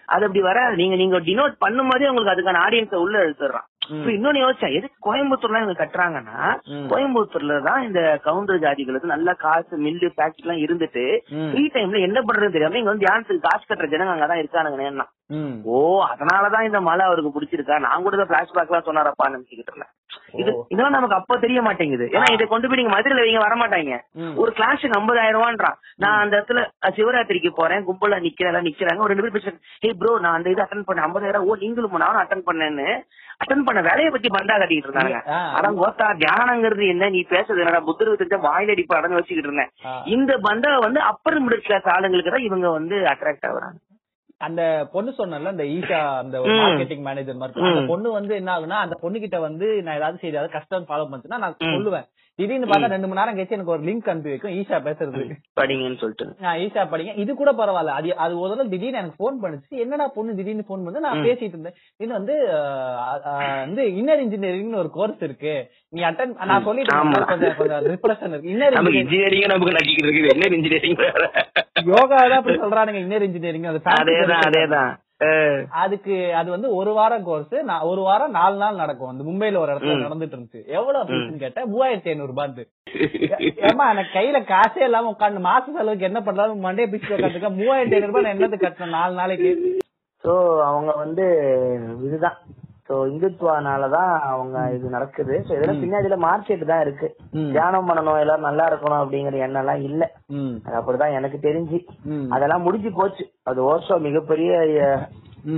அது 0.05 0.25
அப்படி 0.25 0.41
வராது. 0.41 0.75
நீங்க 0.75 0.95
நீங்க 0.95 1.19
டினோட் 1.19 1.55
பண்ணும் 1.59 1.89
போதே 1.89 2.09
உங்களுக்கு 2.09 2.33
அதுக்கான 2.33 2.63
ஆடியன்ஸை 2.67 2.95
உள்ள 2.95 3.17
எடுத்துடுறான் 3.25 3.67
இன்னொன்னு 4.13 4.43
யோசிச்சேன் 4.43 4.75
எதுக்கு 4.75 4.97
கோயம்புத்தூர்ல 5.01 5.61
இவங்க 5.61 5.77
கட்டுறாங்கன்னா. 5.79 6.37
கோயம்புத்தூர்ல 6.91 7.61
தான் 7.61 7.83
இந்த 7.83 8.01
கவுண்டர் 8.23 8.63
ஜாதிகளுக்கு 8.65 9.13
நல்ல 9.13 9.33
காசு 9.43 9.77
மில்லு 9.77 10.09
ஃபேக்டரி 10.15 10.43
எல்லாம் 10.43 10.63
இருந்துட்டு. 10.65 11.05
ஃப்ரீ 11.49 11.63
டைம்ல 11.73 11.99
என்ன 11.99 12.21
பண்றது 12.21 12.55
தெரியாம 12.55 12.79
இங்க 12.81 12.91
வந்து 12.91 13.05
தியானத்துக்கு 13.05 13.47
காசு 13.47 13.65
கட்டுற 13.65 13.89
ஜனங்க 13.93 14.15
அங்கதான் 14.15 14.41
இருக்கானுங்கன்னு 14.43 15.07
ம். 15.29 15.53
ஓ 15.65 15.75
அதனாலதான் 16.07 16.65
இந்த 16.65 16.79
மலை 16.81 17.03
அவருக்கு 17.05 17.33
பிடிச்சிருக்கா? 17.35 17.75
நான் 17.79 18.03
கூட 18.03 18.25
பிளாஷ்பேக் 18.31 18.71
எல்லாம் 18.71 18.87
சொன்னாரப்பா 18.87 19.29
நினைச்சுக்கிட்டு 19.29 19.71
இருந்தேன். 19.71 19.91
இது. 20.41 20.51
இதெல்லாம் 20.69 20.95
நமக்கு 20.95 21.15
அப்ப 21.15 21.37
தெரிய 21.37 21.59
மாட்டேங்குது. 21.61 22.05
ஏன்னா 22.15 22.27
இதை 22.33 22.45
கொண்டு 22.47 22.67
போய் 22.67 22.79
நீங்க 22.79 22.93
மதுரையில 22.95 23.23
வைங்க 23.25 23.41
வர. 23.41 23.55
ஒரு 24.41 24.51
கிளாஸுக்கு 24.51 24.97
ஐம்பதாயிரம் 24.99 25.37
ரூபான்றான் 25.37 25.77
நான் 25.97 26.19
அந்த 26.23 26.33
இடத்துல 26.37 26.61
சிவராத்திரிக்கு 26.97 27.51
போறேன் 27.59 27.85
கும்பலா 27.87 28.19
நிக்கிறேன் 28.25 28.67
நிக்கிறாங்க. 28.67 28.99
ஒரு 28.99 29.13
ரெண்டு 29.13 29.25
பேர் 29.25 29.35
பேசுறாங்க 29.37 29.61
ஹே 29.85 29.91
ப்ரோ 29.99 30.13
நான் 30.19 30.37
அந்த 30.39 30.49
இது 30.49 30.63
அட்டன் 30.65 30.87
பண்ணேன் 30.87 31.07
ஐம்பதாயிரம் 31.07 31.45
ஓ 31.45 31.55
நீங்களும் 31.63 32.03
நானும் 32.05 32.23
அட்டன் 32.23 32.47
பண்ணேன்னு. 32.49 32.87
அட்டன் 33.43 33.65
பண்ண 33.73 33.85
வேலையை 33.89 34.09
பத்தி 34.11 34.29
பண்டா 34.29 34.55
கட்டிட்டு 34.57 34.87
இருந்தாங்க. 34.89 35.17
அதான் 35.57 35.79
கோத்தா 35.79 36.07
தியானங்கிறது 36.23 36.85
என்ன 36.93 37.09
நீ 37.09 37.21
பேசுறது 37.31 37.63
என்னடா 37.63 37.81
புத்தருக்கு 37.87 38.21
தெரிஞ்ச 38.21 38.39
வாயில் 38.47 38.73
அடிப்பாடன்னு 38.73 39.19
வச்சுக்கிட்டு 39.19 39.49
இருந்தேன். 39.49 39.71
இந்த 40.15 40.33
பண்டா 40.47 40.73
வந்து 40.85 41.01
அப்பர் 41.11 41.41
மிடில் 41.45 41.65
கிளாஸ் 41.67 41.89
ஆளுங்களுக்கு 41.95 42.35
தான் 42.35 42.47
இவங்க 42.49 42.69
வந்து 42.77 42.97
அட்ராக்ட் 43.13 43.49
ஆகுறாங்க 43.49 43.79
அந்த 44.41 44.61
பொண்ணு 44.93 45.11
சொன்னல 45.17 45.51
அந்த 45.51 45.65
ஈஷா 45.75 45.99
அந்த. 46.21 46.37
மார்க்கெட்டிங் 46.59 47.03
மேனேஜர் 47.05 47.41
மாதிரி 47.41 47.61
அந்த. 47.69 47.83
பொண்ணு 47.91 48.07
வந்து 48.17 48.33
என்ன 48.39 48.51
ஆகுனா 48.55 48.77
அந்த 48.85 48.95
பொண்ணு 49.03 49.17
கிட்ட 49.19 49.37
வந்து 49.45 49.67
நான் 49.85 49.97
ஏதாவது 49.99 50.31
ஏதாவது 50.31 50.55
கஷ்டம் 50.55 50.87
ஃபாலோ 50.89 51.05
பண்ணுச்சுன்னா 51.05 51.39
நான். 51.43 51.55
சொல்லுவேன் 51.75 52.07
திடீர்னு 52.39 52.67
பார்த்தா 52.69 52.87
ரெண்டு 52.93 53.07
மணி 53.07 53.19
நேரம் 53.19 53.35
கழிச்சு 53.37 53.55
எனக்கு 53.55 53.73
ஒரு 53.73 53.83
லிங்க் 53.87 54.07
அனுப்பி 54.11 54.31
வைக்கும். 54.33 54.53
ஈஷா 54.59 54.77
பேசுறது. 54.85 55.23
படிங்கன்னு 55.59 55.99
சொல்லிட்டு. 56.03 56.25
ஈஷா 56.63 56.83
படிங்க. 56.93 57.11
இது 57.23 57.31
கூட 57.41 57.51
பரவாயில்ல. 57.59 57.93
அது 57.99 58.15
அது 58.25 58.33
ஒரு 58.39 58.51
தடவை 58.51 58.69
திடீர்னு 58.73 58.99
எனக்கு 59.01 59.19
ஃபோன் 59.19 59.37
பண்ணுச்சு. 59.43 59.73
என்னடா 59.83 60.07
பொண்ணு 60.15 60.35
திடீர்னு 60.39 60.65
ஃபோன் 60.69 60.83
பண்ணி 60.85 61.05
நான் 61.07 61.23
பேசிட்டு 61.27 61.55
இருந்தேன். 61.55 61.77
இது 62.03 62.11
வந்து 62.13 62.35
வந்து 63.65 63.83
இன்னர் 63.99 64.23
இன்ஜினியரிங்னு 64.25 64.81
ஒரு 64.83 64.91
கோர்ஸ் 64.97 65.23
இருக்கு. 65.27 65.55
நீ 65.89 66.01
அட்டன் 66.09 66.35
நான் 66.51 66.67
சொல்லிட்டு 66.69 66.95
ஆமா. 66.97 67.11
இருந்தேன், 67.11 67.29
கொஞ்சம் 67.31 67.55
கொஞ்சம் 67.61 67.85
ரிப்ரஷன் 67.93 68.33
இருக்கு. 68.33 68.51
இன்னர் 68.55 68.79
இன்ஜினியரிங் 69.03 69.47
நமக்கு 69.53 69.77
நடிக்கிட்டு 69.79 70.05
இருக்குது. 70.07 70.33
என்ன 70.35 70.51
இன்ஜினியரிங் 70.59 70.99
யோகா 71.93 72.17
தான் 72.17 72.39
அப்படி 72.41 72.59
சொல்றானுங்க. 72.65 72.99
இன்னர் 73.05 73.27
இன்ஜினியரிங் 73.29 73.69
அது 73.71 73.81
அதேதான். 73.99 74.45
அதேதான். 74.49 74.91
அதுக்கு 75.69 76.35
அது 76.35 76.49
வந்து 76.49 76.75
ஒரு 76.75 76.93
வாரம் 76.93 77.23
கோர்ஸ் 77.23 77.53
ஒரு 77.81 78.01
வாரம் 78.01 78.31
நாலு 78.31 78.57
நாள் 78.57 78.75
நடக்கும். 78.75 79.09
அந்த 79.09 79.23
மும்பைல 79.23 79.57
ஒரு 79.57 79.73
இடத்துல. 79.73 80.05
நடந்துட்டு 80.05 80.37
இருந்துச்சு 80.37 80.65
எவ்வளவு 80.67 81.05
ஃபீஸ்னு 81.09 81.35
கேட்டேன் 81.35 81.69
மூவாயிரத்தி 81.73 82.11
ஐநூறு 82.13 82.27
ரூபாய் 82.27 82.67
ஏமா 83.69 83.85
எனக்கு 83.93 84.19
கையில 84.19 84.41
காசே 84.51 84.81
இல்லாம 84.83 85.15
உட்காந்து 85.19 85.45
மாச 85.49 85.63
செலவுக்கு 85.65 86.05
என்ன 86.05 86.21
பண்ணாலும் 86.21 86.63
மண்டே 86.63 86.89
பிச்சு 86.89 87.17
உட்காந்துக்க 87.17 87.51
மூவாயிரத்தி 87.59 87.97
ஐநூறு 87.97 88.05
ரூபாய் 88.05 88.23
நான் 88.23 88.37
என்னது 88.37 88.57
கட்டணும் 88.65 88.97
நாலு 88.99 89.13
நாளைக்கு. 89.13 89.79
சோ 90.23 90.31
அவங்க 90.61 90.91
வந்து 90.95 91.25
இதுதான். 92.05 92.37
சோ 92.89 92.93
இந்துத்துவானாலதான் 93.11 94.11
அவங்க 94.31 94.57
இது 94.75 94.87
நடக்குது. 94.89 95.35
சோ 95.47 95.51
இதெல்லாம் 95.55 95.81
பின்னாடியில 95.83 96.15
மார்க்கெட் 96.25 96.63
தான் 96.71 96.81
இருக்கு. 96.81 97.07
தியானம் 97.53 97.87
பண்ணணும் 97.89 98.21
எல்லாரும் 98.23 98.47
நல்லா 98.47 98.65
இருக்கணும் 98.69 99.01
அப்படிங்கிற 99.01 99.37
எண்ணம் 99.45 99.61
எல்லாம் 99.63 99.83
இல்ல 99.89 100.03
அது 100.65 100.75
அப்படிதான் 100.79 101.17
எனக்கு 101.19 101.39
தெரிஞ்சு. 101.47 101.79
அதெல்லாம் 102.35 102.65
முடிஞ்சு 102.67 102.91
போச்சு. 102.99 103.25
அது 103.43 103.61
ஓஷோ 103.71 103.97
மிகப்பெரிய. 104.07 104.51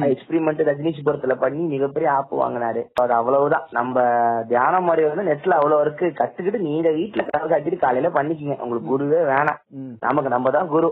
எக்ஸ்பிரிமெண்ட் 0.06 0.62
ரஜினிஷ்புரத்துல 0.70 1.34
பண்ணி 1.42 1.64
மிகப்பெரிய 1.74 2.08
ஆப் 2.12 2.32
வாங்கினாரு. 2.40 2.82
அது 3.02 3.14
அவ்வளவுதான். 3.14 3.66
நம்ம 3.72 4.06
தியான 4.52 4.80
முறை 4.86 5.04
வந்து 5.10 5.28
நெட்ல 5.30 5.58
அவ்வளவு 5.60 5.84
இருக்கு. 5.86 6.06
கத்துக்கிட்டு 6.20 6.62
நீங்க 6.70 6.90
வீட்டுல 7.00 7.26
கட்டிட்டு 7.54 7.78
காலையில 7.84 8.10
பண்ணிக்கங்க. 8.18 8.56
உங்களுக்கு 8.66 8.92
குருவே 8.94 9.20
வேணாம். 9.34 9.60
நமக்கு 10.06 10.34
நம்ம 10.36 10.52
தான் 10.58 10.72
குரு. 10.76 10.90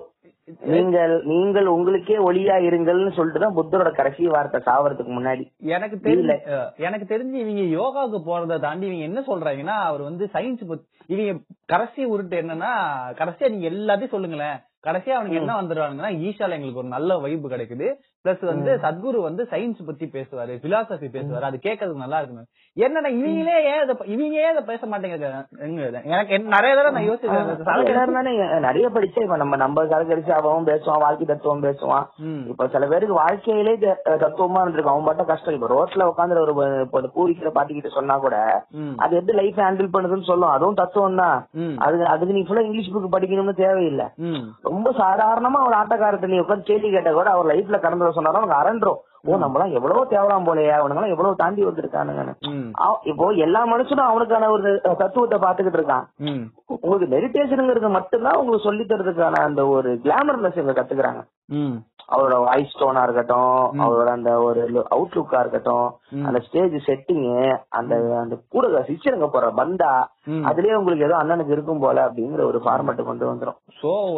நீங்கள் 0.72 1.14
நீங்கள் 1.30 1.68
உங்களுக்கே 1.74 2.16
ஒளியா 2.26 2.56
இருங்கள்னு 2.66 3.12
சொல்லிட்டு 3.12 3.40
தான் 3.40 3.56
புத்தரோட 3.58 3.90
கடைசி 3.94 4.24
வார்த்தை 4.28 4.60
சாவறதுக்கு 4.66 5.12
முன்னாடி. 5.14 5.44
எனக்கு 5.76 5.98
அஹ், 6.54 6.70
எனக்கு 6.80 7.06
தெரிஞ்சு 7.08 7.38
இவங்க 7.44 7.64
யோகாவுக்கு 7.76 8.20
போறதை 8.26 8.58
தாண்டி 8.60 8.88
இவங்க 8.88 9.06
என்ன 9.06 9.22
சொல்றாங்கன்னா 9.30 9.78
அவர் 9.88 10.04
வந்து 10.04 10.26
சயின்ஸ் 10.34 10.64
இவங்க 11.10 11.32
கடைசி 11.70 12.02
உருட்டு 12.12 12.36
என்னன்னா 12.42 12.72
கடைசியா 13.18 13.50
நீங்க 13.50 13.70
எல்லாத்தையும் 13.72 14.16
சொல்லுங்களேன். 14.16 14.58
கடைசியா 14.84 15.16
அவனுக்கு 15.18 15.42
என்ன 15.42 15.54
வந்துடுவாங்கன்னா 15.58 16.12
ஈஷால 16.24 16.58
எங்களுக்கு 16.58 16.82
ஒரு 16.82 16.90
நல்ல 16.90 17.18
வைப்பு 17.20 17.48
கிடைக்குது. 17.50 17.88
பிளஸ் 18.26 18.44
வந்து 18.50 18.72
சத்குரு 18.84 19.20
வந்து 19.26 19.44
சயின்ஸ் 19.54 19.80
பத்தி 19.88 20.06
பேசுவாரு 20.14 20.54
பிலாசபி 20.66 21.08
பேசுவாரு. 21.16 21.46
அது 21.48 21.58
கேட்கறதுக்கு 21.66 22.04
நல்லா 22.04 22.20
இருக்குங்க 22.20 22.44
என்னடா 22.78 23.10
இவங்களே 23.16 23.56
ஏன் 23.72 23.82
இவங்க 24.14 24.36
ஏன் 24.44 24.52
இதை 24.54 24.62
பேச 24.70 24.82
மாட்டேங்கிறாங்க? 24.92 25.40
எனக்கு 26.14 26.38
நிறைய 26.54 26.72
தடவை 26.78 26.92
நான் 26.94 28.14
தானே 28.18 28.32
நிறைய 28.68 28.86
படிச்சா 28.96 29.24
இப்ப 29.26 29.38
நம்ம 29.42 29.58
நம்ம 29.64 29.84
கலக்கடிச்சு 29.92 30.32
அவன் 30.38 30.70
பேசுவான் 30.70 31.04
வாழ்க்கை 31.06 31.26
தத்துவம் 31.32 31.66
பேசுவான். 31.66 32.06
இப்ப 32.52 32.68
சில 32.76 32.88
பேருக்கு 32.92 33.20
வாழ்க்கையிலே 33.20 33.74
தத்துவமா 34.24 34.62
இருந்திருக்கும். 34.64 34.94
அவன் 34.94 35.08
மட்டும் 35.10 35.30
கஷ்டம். 35.32 35.58
இப்ப 35.58 35.70
ரோட்ல 35.74 36.08
உட்காந்து 36.12 36.40
ஒரு 36.46 36.56
இப்ப 36.86 37.04
பூரிக்கிற 37.18 37.52
பாட்டிக்கிட்ட 37.58 37.92
சொன்னா 37.98 38.18
கூட. 38.26 38.38
அது 39.04 39.20
எப்படி 39.20 39.38
லைஃப் 39.42 39.62
ஹேண்டில் 39.66 39.94
பண்ணுதுன்னு 39.98 40.30
சொல்லும். 40.32 40.54
அதுவும் 40.56 40.80
தத்துவம் 40.82 41.22
தான். 41.24 41.38
அது 41.88 42.00
அதுக்கு 42.14 42.38
நீ 42.40 42.46
ஃபுல்லா 42.48 42.66
இங்கிலீஷ் 42.70 42.92
புக் 42.96 43.14
படிக்கணும்னு 43.18 43.56
தேவையில்லை. 43.64 44.08
ரொம்ப 44.72 44.96
சாதாரணமா 45.04 45.62
ஒரு 45.68 45.78
ஆட்டக்காரத்தை 45.82 46.32
நீ 46.34 46.40
உட்காந்து 46.46 46.70
கேள்வி 46.72 46.92
கேட்ட 46.98 47.14
கூட 47.20 47.30
அவர் 47.36 47.52
லைஃப்ல 47.54 47.82
கடந்தத 48.14 48.18
சொன்னாலும் 48.18 48.42
அவங்க 48.42 48.56
அரண்டுரும் 48.62 49.02
ஓ 49.26 49.36
நம்மளாம் 49.42 49.76
எவ்வளவு 49.78 50.02
தேவலாம் 50.14 50.48
போலயே 50.48 50.72
அவனுங்களாம் 50.78 51.14
எவ்வளவு 51.14 51.40
தாண்டி 51.42 51.62
வந்திருக்கானுங்கன்னு 51.66 52.34
இப்போ 53.12 53.26
எல்லா 53.46 53.62
மனுஷனும் 53.72 54.10
அவனுக்கான 54.10 54.50
ஒரு 54.56 54.70
தத்துவத்தை 55.02 55.38
பாத்துக்கிட்டு 55.44 55.80
இருக்கான். 55.80 56.06
உங்களுக்கு 56.82 57.08
மெடிடேஷனுங்கிறது 57.14 57.90
மட்டும்தான் 57.96 58.40
உங்களுக்கு 58.40 58.68
சொல்லி 58.68 58.84
தரதுக்கான 58.84 59.40
அந்த 59.50 59.64
ஒரு 59.76 59.92
கிளாமர்னஸ் 60.06 60.60
இவங்க 60.60 60.76
கத்துக்கிறாங்க. 60.80 61.22
அவரோட 62.14 62.38
வாய்ஸ் 62.46 62.76
டோனா 62.80 63.04
இருக்கட்டும். 63.06 63.62
அவரோட 63.86 64.10
அந்த 64.16 64.32
ஒரு 64.48 64.62
அவுட்லுக்கா 64.96 65.40
இருக்கட்டும். 65.44 65.88
அந்த 66.28 66.40
ஸ்டேஜ் 66.48 66.76
செட்டிங் 66.88 67.24
அந்த 67.78 67.94
அந்த 68.24 68.36
கூட 68.56 68.84
சிச்சருங்க 68.90 69.30
போற 69.38 69.52
பந்தா. 69.62 69.94
அதுலயே 70.50 70.76
உங்களுக்கு 70.82 71.08
ஏதோ 71.08 71.18
அண்ணனுக்கு 71.22 71.56
இருக்கும் 71.58 71.84
போல 71.86 72.06
அப்படிங்கிற 72.10 72.44
ஒரு 72.52 72.62
ஃபார்மட் 72.66 73.02
கொண்டு 73.12 73.26
வந்துரும் 73.32 73.60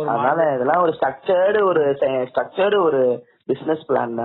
அதனால 0.10 0.40
இதெல்லாம் 0.56 0.84
ஒரு 0.88 0.96
ஸ்ட்ரக்சர்டு 0.98 1.62
ஒரு 1.72 1.86
ஸ்ட்ரக்சர்டு 2.32 2.80
ஒரு 2.90 3.04
பிசினஸ் 3.48 3.84
பிளான் 3.88 4.16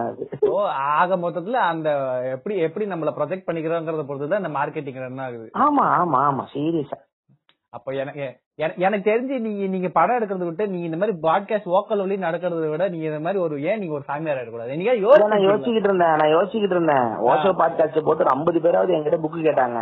சோ 0.42 0.50
ஆக 0.92 1.16
மொத்தத்துல 1.16 1.60
அந்த 1.66 1.88
எப்படி 2.30 2.54
எப்படி 2.60 2.86
நம்மள 2.86 3.10
ப்ரொஜெக்ட் 3.16 3.46
பண்ணிக்கிறோங்கிறத 3.46 4.04
பொறுத்து 4.04 4.28
தான் 4.28 4.42
இந்த 4.44 4.52
மார்க்கெட்டிங் 4.56 5.00
ரன் 5.00 5.18
ஆகுது. 5.18 5.46
ஆமா 5.58 5.84
ஆமா 5.96 6.20
ஆமா 6.24 6.44
சீரியஸா 6.54 6.98
அப்ப 7.72 7.92
எனக்கு 7.94 8.24
எனக்கு- 8.60 8.80
தெரிஞ்சு 9.06 9.34
நீங்க 9.40 9.66
நீங்க 9.68 9.88
படம் 9.90 10.16
எடுக்கிறத 10.16 10.46
விட்டு 10.46 10.64
நீங்க 10.66 10.86
இந்த 10.86 10.98
மாதிரி 10.98 11.14
பாட்காஸ்ட் 11.22 11.68
ஓக்கல் 11.74 12.02
வழி 12.02 12.16
நடக்கிறத 12.22 12.68
விட 12.68 12.84
நீங்க 12.88 13.06
இந்த 13.06 13.20
மாதிரி 13.20 13.40
ஒரு 13.40 13.54
ஏன் 13.64 13.80
நீங்க 13.80 13.94
ஒரு 13.94 14.04
சாமியார் 14.06 14.36
எடுக்கக்கூடாது 14.36 14.74
நீங்க 14.74 14.92
நான் 14.92 15.04
யோசிச்சு 15.04 15.48
யோசிச்சுக்கிட்டு 15.48 15.88
இருந்தேன் 15.90 16.14
நான் 16.14 16.32
யோசிச்சுக்கிட்டு 16.32 16.76
இருந்தேன். 16.76 17.06
ஓஷோ 17.28 17.52
பாட்காஸ்ட் 17.60 17.98
போட்டு 18.00 18.24
ஒரு 18.24 18.32
ஐம்பது 18.32 18.60
பேராவது 18.60 18.94
என்கிட்ட 18.96 19.18
புக்கு 19.22 19.40
கேட்டாங்க. 19.42 19.78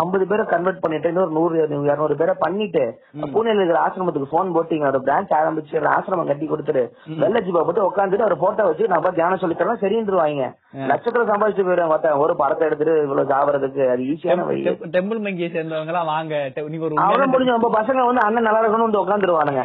ஐம்பது 0.00 0.26
பேரை 0.26 0.44
கன்வெர்ட் 0.46 0.82
பண்ணிட்டு 0.82 1.08
இன்னொரு 1.08 1.32
நூறு 1.32 1.54
இருநூறு 1.86 2.16
பேரை 2.16 2.34
பண்ணிட்டு 2.40 2.84
பூனேல 3.32 3.60
இருக்கிற 3.60 3.80
ஆசிரமத்துக்கு 3.82 4.30
போன் 4.30 4.54
போட்டு 4.54 4.76
இங்க 4.76 4.90
ஒரு 4.90 5.02
பிரான்ச் 5.04 5.36
ஆரம்பிச்சு 5.36 5.64
ஆசிரமம் 5.92 6.28
கட்டி 6.28 6.46
கொடுத்துட்டு 6.46 6.84
வெள்ள 7.20 7.38
ஜிபா 7.40 7.64
போட்டு 7.64 7.88
உட்காந்துட்டு 7.88 8.28
ஒரு 8.28 8.38
போட்டோ 8.38 8.66
வச்சு 8.66 8.88
நான் 8.88 9.04
போய் 9.04 9.16
தியானம் 9.16 9.42
சொல்லி 9.42 9.56
தரேன் 9.56 9.82
சரின்றுவாங்க 9.82 10.46
லட்சத்துல 10.84 11.26
சம்பாதிச்சு 11.26 11.62
போயிடுவாங்க 11.62 11.86
மொத்தம் 11.86 12.18
ஒரு 12.18 12.36
படத்தை 12.36 12.66
எடுத்துட்டு 12.66 13.02
இவ்வளவு 13.02 13.30
சாவறதுக்கு 13.30 13.88
அது 13.88 14.02
ஈஸியான 14.04 14.44
வழி. 14.44 14.62
டெம்பிள் 14.90 15.20
மங்கியை 15.20 15.48
சேர்ந்தவங்க 15.50 15.86
எல்லாம் 15.86 16.06
வாங்க 16.06 16.34
நீங்க 16.68 16.84
ஒரு 16.84 16.94
உண்மையான- 16.94 17.26
முடிஞ்ச 17.26 17.52
நம்ம 17.52 17.70
பசங்க 17.72 18.06
வந்து 18.06 18.20
அண்ணன் 18.20 18.42
நல்லா 18.42 18.62
இருக்கணும் 18.62 18.90
வந்து 18.90 19.04
உட்காந்துருவானுங்க. 19.04 19.64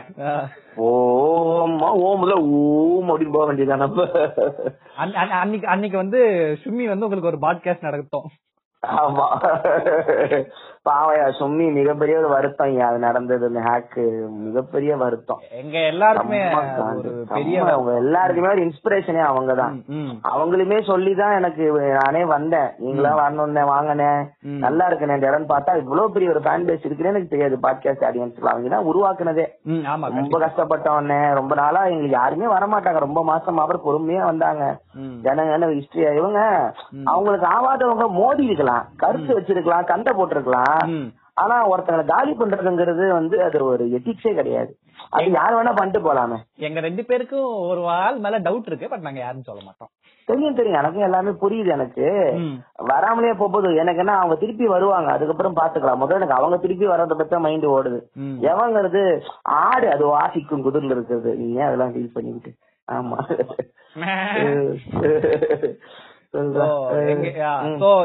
ஓமா 0.81 1.89
ஓம்ல 2.03 2.33
ஓம் 2.57 3.09
அப்படின்னு 3.09 3.31
போக 3.31 3.45
வேண்டியதுதான் 3.45 3.79
நம்ம 3.79 4.05
அன்ன- 4.95 5.19
அன்ன- 5.19 5.39
அன்னைக்கு 5.39 5.67
அன்னைக்கு 5.67 5.97
வந்து 5.97 6.21
சும்மி 6.63 6.87
வந்து 6.87 7.05
உங்களுக்கு 7.05 7.31
ஒரு 7.33 7.41
பாட்காஸ்ட் 7.41 7.87
நடத்தோம் 7.87 8.29
ஆமா. 8.83 9.25
பாவையா 10.89 11.25
சும்மி 11.39 11.65
மிகப்பெரிய 11.73 12.15
ஒரு 12.17 12.29
வருத்தம் 12.29 12.79
அது 12.85 12.99
நடந்தது 12.99 13.47
இந்த 13.47 13.61
ஹேக்கு 13.65 14.03
மிகப்பெரிய 14.45 14.91
வருத்தம். 15.01 15.41
எங்க 15.59 15.77
எல்லாருக்குமே 15.91 16.39
காண்டு. 16.53 17.11
பெரிய 17.33 17.65
அவங்க 17.73 17.91
எல்லாருக்குமே 17.95 18.49
ஒரு 18.53 18.61
இன்ஸ்பிரேஷனே 18.61 19.21
அவங்கதான் 19.31 19.75
அவங்களுமே 20.31 20.77
சொல்லிதான் 20.87 21.35
எனக்கு 21.39 21.65
நானே 22.03 22.23
வந்தேன். 22.25 22.69
நீங்களா 22.77 23.11
வரணும்னே 23.19 23.65
வாங்கினேன். 23.65 24.21
நல்லா 24.65 24.87
இருக்குனே 24.87 25.17
இந்த 25.17 25.29
இடம் 25.31 25.49
பார்த்தா 25.53 25.75
இவ்வளவு 25.77 26.11
பெரிய 26.15 26.31
ஒரு 26.33 26.39
ஃபேன் 26.39 26.65
பேஸ் 26.69 26.87
இருக்குன்னு 26.87 27.13
எனக்கு 27.13 27.33
தெரியாது 27.33 27.59
பாட்காஸ்ட் 27.67 28.07
ஆடியன்ஸ் 28.09 28.49
அவங்க 28.53 28.73
தான் 28.75 28.89
உருவாக்குனதே. 28.91 29.45
ரொம்ப 29.91 30.09
கண்டிப்பா. 30.09 30.41
கஷ்டப்பட்டவனே 30.45 31.21
ரொம்ப 31.33 31.53
நாளா 31.61 31.83
எங்களுக்கு 31.91 32.17
யாருமே 32.19 32.49
வரமாட்டாங்க. 32.55 33.05
ரொம்ப 33.07 33.23
மாசம் 33.31 33.63
அப்புறம் 33.65 33.85
பொறுமையா 33.87 34.23
வந்தாங்க. 34.31 34.63
ஜனங்க 35.27 35.71
ஹிஸ்டரி 35.77 36.03
இவங்க 36.21 36.41
அவங்களுக்கு 37.13 37.47
ஆவாதவங்க 37.55 38.09
மோதி 38.19 38.43
இருக்கலாம் 38.49 38.85
கருத்து 38.97 39.31
வச்சிருக்கலாம் 39.39 39.87
சண்டை 39.93 40.11
போட்டிருக்கலாம். 40.17 40.69
ஆனா 41.33 41.69
ஒருத்தங்களை 41.69 42.05
காலி 42.05 42.31
பண்றதுங்கிறது 42.31 43.11
வந்து 43.11 43.43
அது 43.43 43.65
ஒரு 43.65 43.85
எத்திக்ஸே 43.85 44.33
கிடையாது. 44.33 44.77
அது 45.09 45.31
யார் 45.31 45.53
வேணா 45.53 45.75
பண்ணிட்டு 45.75 46.13
போலாமே. 46.13 46.37
எங்க 46.55 46.79
ரெண்டு 46.79 47.05
பேருக்கும் 47.05 47.67
ஒரு 47.67 47.87
ஆள் 47.87 48.17
மேல 48.17 48.39
டவுட் 48.39 48.65
இருக்கு 48.65 48.89
பட் 48.89 48.99
நாங்க 48.99 49.19
யாரும் 49.19 49.41
சொல்ல 49.41 49.63
மாட்டோம். 49.63 49.87
தெரியும் 50.25 50.55
தெரியும். 50.55 50.77
எனக்கும் 50.77 51.03
எல்லாமே 51.03 51.29
புரியுது 51.29 51.67
எனக்கு. 51.67 52.05
வராமலே 52.77 53.33
போகுது 53.33 53.75
எனக்கு 53.75 53.99
என்ன 53.99 54.15
அவங்க 54.15 54.35
திருப்பி 54.35 54.67
வருவாங்க. 54.67 55.11
அதுக்கப்புறம் 55.11 55.55
பாத்துக்கலாம். 55.55 56.03
முதல்ல 56.03 56.15
எனக்கு 56.15 56.33
அவங்க 56.33 56.57
திருப்பி 56.57 56.87
வர்றத 56.87 57.13
பத்தி 57.13 57.37
மைண்ட் 57.37 57.65
ஓடுது. 57.65 57.99
எவங்கிறது 58.19 59.21
ஆடு 59.41 59.91
அது 59.91 60.05
வாசிக்கும் 60.05 60.65
குதிர்ல 60.65 60.91
இருக்கிறது. 60.91 61.35
நீ 61.35 61.53
ஏன் 61.53 61.65
அதெல்லாம் 61.65 61.95
ஃபீல் 61.95 62.13
பண்ணிக்கிட்டு? 62.13 62.57
ஆமா. 62.91 63.47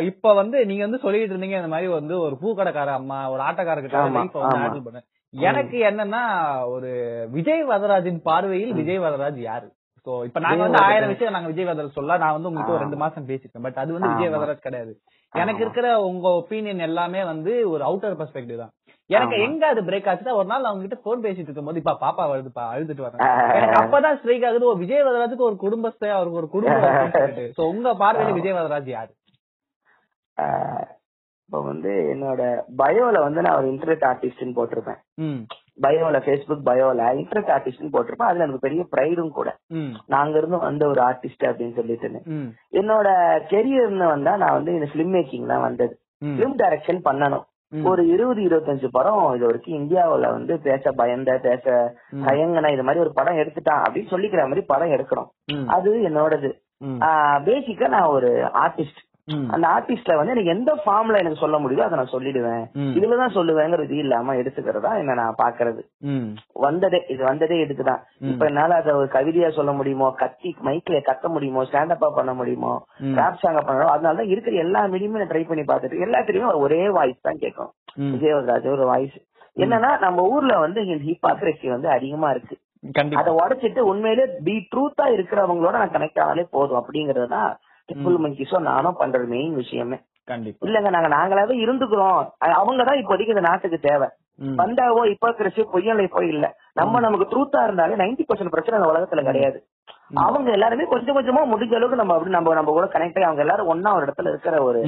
இப்ப 0.08 0.32
வந்து 0.34 0.58
நீங்க 0.66 0.82
வந்து 0.82 0.98
சொல்லிட்டு 0.98 1.34
இருந்தீங்க 1.34 1.58
இந்த 1.60 1.68
மாதிரி 1.68 1.88
வந்து 1.92 2.14
ஒரு 2.20 2.34
பூக்கடைக்கார 2.42 2.92
அம்மா 2.92 3.18
ஒரு 3.30 3.42
ஆட்டக்கார 3.42 3.80
கிட்ட 3.80 3.98
ஆமா, 4.00 4.16
life 4.18 4.36
வந்து 4.36 4.56
ஆமா. 4.56 4.64
handle 4.64 4.84
பண்ண. 4.84 5.00
எனக்கு 5.34 5.76
என்னன்னா 5.90 6.22
ஒரு 6.66 6.90
விஜய் 7.30 7.64
வரதராஜின் 7.64 8.20
பார்வையில் 8.22 8.74
விஜய் 8.74 9.00
வரதராஜ் 9.00 9.40
யாரு? 9.42 9.68
சோ 10.06 10.24
இப்ப 10.24 10.40
நாங்க 10.40 10.62
வந்து 10.62 10.82
ஆயிரம் 10.82 11.12
விஷயம் 11.12 11.32
நாங்க 11.32 11.48
விஜய் 11.48 11.66
வரதராஜ் 11.66 11.98
சொல்ல 11.98 12.18
நான் 12.18 12.32
வந்து 12.32 12.48
உங்களுக்கு 12.48 12.74
ஒரு 12.74 12.84
ரெண்டு 12.84 12.96
மாசம் 12.96 13.28
பேசிட்டேன். 13.28 13.62
பட் 13.62 13.80
அது 13.82 13.92
வந்து 13.92 14.10
விஜய். 14.12 14.32
வரதராஜ் 14.34 14.66
கிடையாது. 14.66 14.92
எனக்கு 15.32 15.62
இருக்கிற 15.62 15.86
உங்க 16.02 16.26
ஒப்பீனியன் 16.40 16.78
எல்லாமே 16.80 17.22
வந்து 17.24 17.70
ஒரு 17.70 17.82
அவுட்டர் 17.84 18.18
பெர்ஸ்பெக்டிவ் 18.20 18.62
தான். 18.62 18.72
எனக்கு. 19.10 19.36
எங்க 19.46 19.62
அது 19.72 19.80
பிரேக் 19.88 20.08
ஆச்சுன்னா 20.10 20.36
ஒரு 20.38 20.48
நாள் 20.52 20.68
அவங்க 20.68 20.82
கிட்ட 20.84 20.96
போன் 21.04 21.24
பேசிட்டு 21.26 21.48
இருக்கும்போது 21.48 21.80
இப்ப 21.82 21.96
பாப்பா 22.04 22.24
வருதுப்பா 22.30 22.64
அழுதுட்டு 22.72 23.06
வரேன். 23.06 23.20
எனக்கு 23.58 23.80
அப்பதான் 23.82 24.18
ஸ்ட்ரைக் 24.20 24.46
ஆகுது. 24.48 24.70
ஒரு 24.72 24.80
விஜய் 24.84 25.04
வரதராஜுக்கு 25.06 25.48
ஒரு 25.50 25.58
குடும்பஸ்த 25.64 26.10
அவருக்கு 26.16 26.40
ஒரு 26.42 26.50
குடும்பம் 26.54 27.54
சோ 27.58 27.68
உங்க 27.74 27.92
பார்வையில 28.02 28.36
விஜய் 28.38 28.58
வரதராஜ் 28.58 28.90
யாரு? 28.96 29.12
இப்ப 31.48 31.58
வந்து 31.68 31.90
என்னோட 32.12 32.42
பயோல 32.80 33.16
வந்து 33.24 33.42
நான் 33.44 33.58
ஒரு 33.58 33.68
இன்டர்நெட் 33.72 34.06
ஆர்டிஸ்ட்னு 34.08 34.56
போட்டிருப்பேன். 34.56 35.00
பயோல 35.84 36.18
ஃபேஸ்புக் 36.24 36.64
பயோல 36.68 37.08
இன்டர்நெட் 37.20 37.52
ஆர்டிஸ்ட்னு 37.56 37.92
போட்டிருப்பேன். 37.94 38.30
அதுல 38.30 38.44
எனக்கு 38.46 38.64
பெரிய 38.66 38.82
ப்ரைடும் 38.94 39.34
கூட. 39.36 39.48
நாங்க 40.14 40.34
இருந்து 40.40 40.58
வந்த 40.68 40.84
ஒரு 40.92 41.00
ஆர்டிஸ்ட் 41.08 41.46
அப்படின்னு 41.50 41.78
சொல்லிட்டு 41.80 42.22
என்னோட 42.80 43.08
கெரியர்னு 43.52 44.06
வந்தா 44.14 44.32
நான் 44.42 44.56
வந்து 44.58 44.74
இந்த 44.78 44.88
பிலிம் 44.94 45.14
மேக்கிங் 45.16 45.52
தான் 45.52 45.66
வந்தது. 45.68 45.94
பிலிம் 46.36 46.56
டைரக்ஷன் 46.62 47.00
பண்ணணும். 47.08 47.46
ஒரு 47.72 48.08
இருபது 48.08 48.40
இருபத்தஞ்சு 48.42 48.88
படம் 48.90 49.34
இது 49.34 49.46
வரைக்கும் 49.46 49.74
இந்தியாவுல 49.74 50.30
வந்து 50.30 50.60
பேச 50.60 50.92
பயந்த 50.92 51.38
பேச 51.38 51.64
ம். 52.12 52.22
தயங்கன 52.24 52.72
இது 52.72 52.82
மாதிரி 52.82 53.00
ஒரு 53.00 53.12
படம் 53.12 53.36
எடுத்துட்டான் 53.36 53.82
அப்படின்னு 53.82 54.10
சொல்லிக்கிற 54.10 54.42
மாதிரி 54.42 54.64
படம் 54.66 54.90
எடுக்கணும் 54.90 55.28
ம். 55.52 55.66
அது 55.68 55.90
என்னோடது. 56.08 56.50
பேசிக்கா 57.46 57.88
நான் 57.88 58.06
ஒரு 58.08 58.30
ஆர்டிஸ்ட். 58.62 59.00
அந்த 59.54 59.66
ஆர்டிஸ்ட்ல 59.68 60.16
வந்து 60.16 60.32
எனக்கு 60.32 60.52
எந்த 60.54 60.72
ஃபார்ம்ல 60.82 61.20
எனக்கு 61.22 61.40
சொல்ல 61.40 61.56
முடியுதோ 61.58 61.84
அதை 61.86 61.96
நான் 61.98 62.12
சொல்லிடுவேன். 62.12 62.64
இதுலதான் 62.96 63.34
சொல்லுவேங்கிறது 63.36 63.94
இல்லாம 64.02 64.34
எடுத்துக்கிறதா 64.34 64.90
என்ன 64.98 65.14
நான் 65.14 65.38
பாக்குறது. 65.42 65.80
வந்ததே 66.64 67.00
இது 67.08 67.22
வந்ததே 67.24 67.56
இதுக்குதான். 67.64 68.02
இப்ப 68.30 68.46
என்னால 68.46 68.76
அதை 68.76 68.92
ஒரு 68.94 69.08
கவிதையா 69.12 69.48
சொல்ல 69.50 69.72
முடியுமோ 69.72 70.10
கத்தி 70.22 70.52
மைக்ல 70.68 71.00
கத்த 71.08 71.28
முடியுமோ 71.28 71.64
ஸ்டாண்டப்பா 71.64 72.10
பண்ண 72.18 72.34
முடியுமோ. 72.34 72.74
ராப் 73.20 73.42
சாங்க 73.42 73.62
பண்ணணும் 73.62 73.94
அதனாலதான் 73.94 74.32
இருக்கிற 74.34 74.56
எல்லா 74.56 74.82
மீடியமும் 74.86 75.20
நான் 75.20 75.32
ட்ரை 75.32 75.44
பண்ணி 75.46 75.64
பார்த்துட்டு 75.64 76.04
எல்லாத்துலயுமே 76.06 76.52
ஒரே 76.66 76.80
வாய்ஸ் 76.90 77.20
தான் 77.20 77.42
கேட்கும். 77.44 77.72
விஜயவராஜ் 78.12 78.70
ஒரு 78.76 78.86
வாய்ஸ் 78.86 79.18
என்னன்னா 79.56 79.90
நம்ம 79.98 80.22
ஊர்ல 80.28 80.54
வந்து 80.58 80.80
ஹிப்பாக்ரசி 81.08 81.68
வந்து 81.68 81.88
அதிகமா 81.88 82.30
இருக்கு 82.30 82.56
அதை 83.20 83.30
உடைச்சிட்டு 83.34 83.80
உண்மையிலே 83.90 84.24
பி 84.46 84.54
ட்ரூத்தா 84.72 85.04
இருக்கிறவங்களோட 85.14 85.76
நான் 85.82 85.94
கனெக்ட் 85.94 86.20
ஆனாலே 86.24 86.44
போதும் 86.50 86.80
அப்படிங்கறது 86.80 87.38
ட்ரிபிள் 87.88 88.18
மங்கிஸோ 88.22 88.58
நானும் 88.68 89.00
பண்றது 89.00 89.26
மெயின் 89.32 89.56
விஷயமே. 89.60 89.98
இல்லங்க 90.66 90.90
நாங்க 90.94 91.08
நாங்களாவே 91.12 91.56
இருந்துக்கிறோம். 91.64 92.20
அவங்க 92.60 92.84
தான் 92.84 93.00
இப்போதைக்கு 93.02 93.34
இந்த 93.34 93.44
நாட்டுக்கு 93.48 93.78
தேவை. 93.80 94.08
வந்தாவோ 94.60 95.02
இப்போக்ரசி 95.12 95.62
பொய்யலை 95.74 96.06
போய் 96.14 96.28
இல்ல 96.28 96.46
நம்ம 96.80 97.00
நமக்கு 97.00 97.26
ட்ரூத்தா 97.30 97.60
இருந்தாலே 97.66 98.00
நைன்டி 98.00 98.24
பர்சன்ட் 98.24 98.54
பிரச்சனை 98.54 98.78
இந்த 98.78 98.90
உலகத்துல 98.92 99.22
கிடையாது. 99.28 99.58
அவங்க 100.24 100.48
எல்லாருமே 100.56 100.84
கொஞ்சம் 100.90 101.16
கொஞ்சமா 101.16 101.42
முடிஞ்ச 101.52 101.72
அளவுக்கு 101.76 102.00
நம்ம 102.00 102.14
அப்படி 102.16 102.34
நம்ம 102.34 102.54
நம்ம 102.54 102.72
கூட 102.72 102.86
கனெக்ட் 102.86 103.18
ஆகி 103.18 103.28
அவங்க 103.28 103.44
எல்லாரும் 103.44 103.70
ஒன்னா 103.72 103.92
ஒரு 103.96 104.06
இடத்துல 104.06 104.32
இருக்கிற 104.32 104.56
ஒரு 104.62 104.80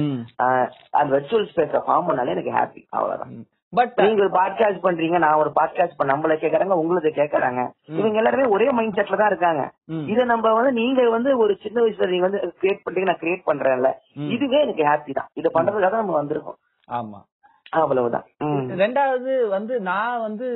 அந்த 0.99 1.09
வெர்ச்சுவல் 1.15 1.49
ஸ்பேஸ 1.51 1.81
ஃபார்ம் 1.87 2.07
பண்ணாலே 2.09 2.35
எனக்கு 2.35 2.53
ஹாப்பி 2.57 2.81
அவ்வளவுதான். 2.97 3.33
பட் 3.73 3.93
நீங்க 3.95 4.21
ஒரு 4.21 4.29
பாட்காஸ்ட் 4.29 4.83
பண்றீங்க 4.83 5.17
நான் 5.17 5.33
ஒரு 5.33 5.51
பாட்காஸ்ட் 5.59 5.97
பண்ண 5.97 6.13
நம்மள 6.15 6.35
கேக்குறாங்க 6.35 6.69
உங்களுக்கு 6.69 7.09
கேக்குறாங்க. 7.21 7.71
இவங்க 7.85 8.17
எல்லாருமே 8.17 8.43
ஒரே 8.49 8.71
மைண்ட் 8.71 8.97
செட்ல 8.99 9.17
தான் 9.17 9.27
இருக்காங்க. 9.27 9.71
இத 10.07 10.23
நம்ம 10.23 10.53
வந்து 10.53 10.71
நீங்க 10.71 11.09
வந்து 11.09 11.37
ஒரு 11.37 11.57
சின்ன 11.61 11.81
வயசுல 11.81 12.09
நீங்க 12.09 12.27
வந்து 12.27 12.53
கிரியேட் 12.61 12.85
பண்றீங்க 12.85 13.03
நான் 13.03 13.21
கிரியேட் 13.21 13.49
பண்றேன்ல. 13.51 13.91
இதுவே 14.29 14.61
எனக்கு 14.61 14.83
ஹாப்பி 14.83 15.13
தான். 15.13 15.29
இத 15.33 15.51
பண்றதுக்காக 15.53 15.91
நம்ம 15.91 16.23
வந்திருக்கோம். 16.23 16.59
ஆமா. 16.89 17.19
அவ்வளவுதான். 17.71 18.23
ரெண்டாவது 18.77 19.47
வந்து 19.47 19.79
நான் 19.79 20.21
வந்து 20.21 20.47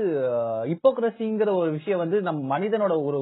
இப்போக்ரசிங்கிற 0.65 1.53
ஒரு 1.53 1.71
விஷயம் 1.71 1.99
வந்து 1.99 2.21
நம்ம 2.21 2.59
மனிதனோட 2.59 3.03
ஒரு 3.05 3.19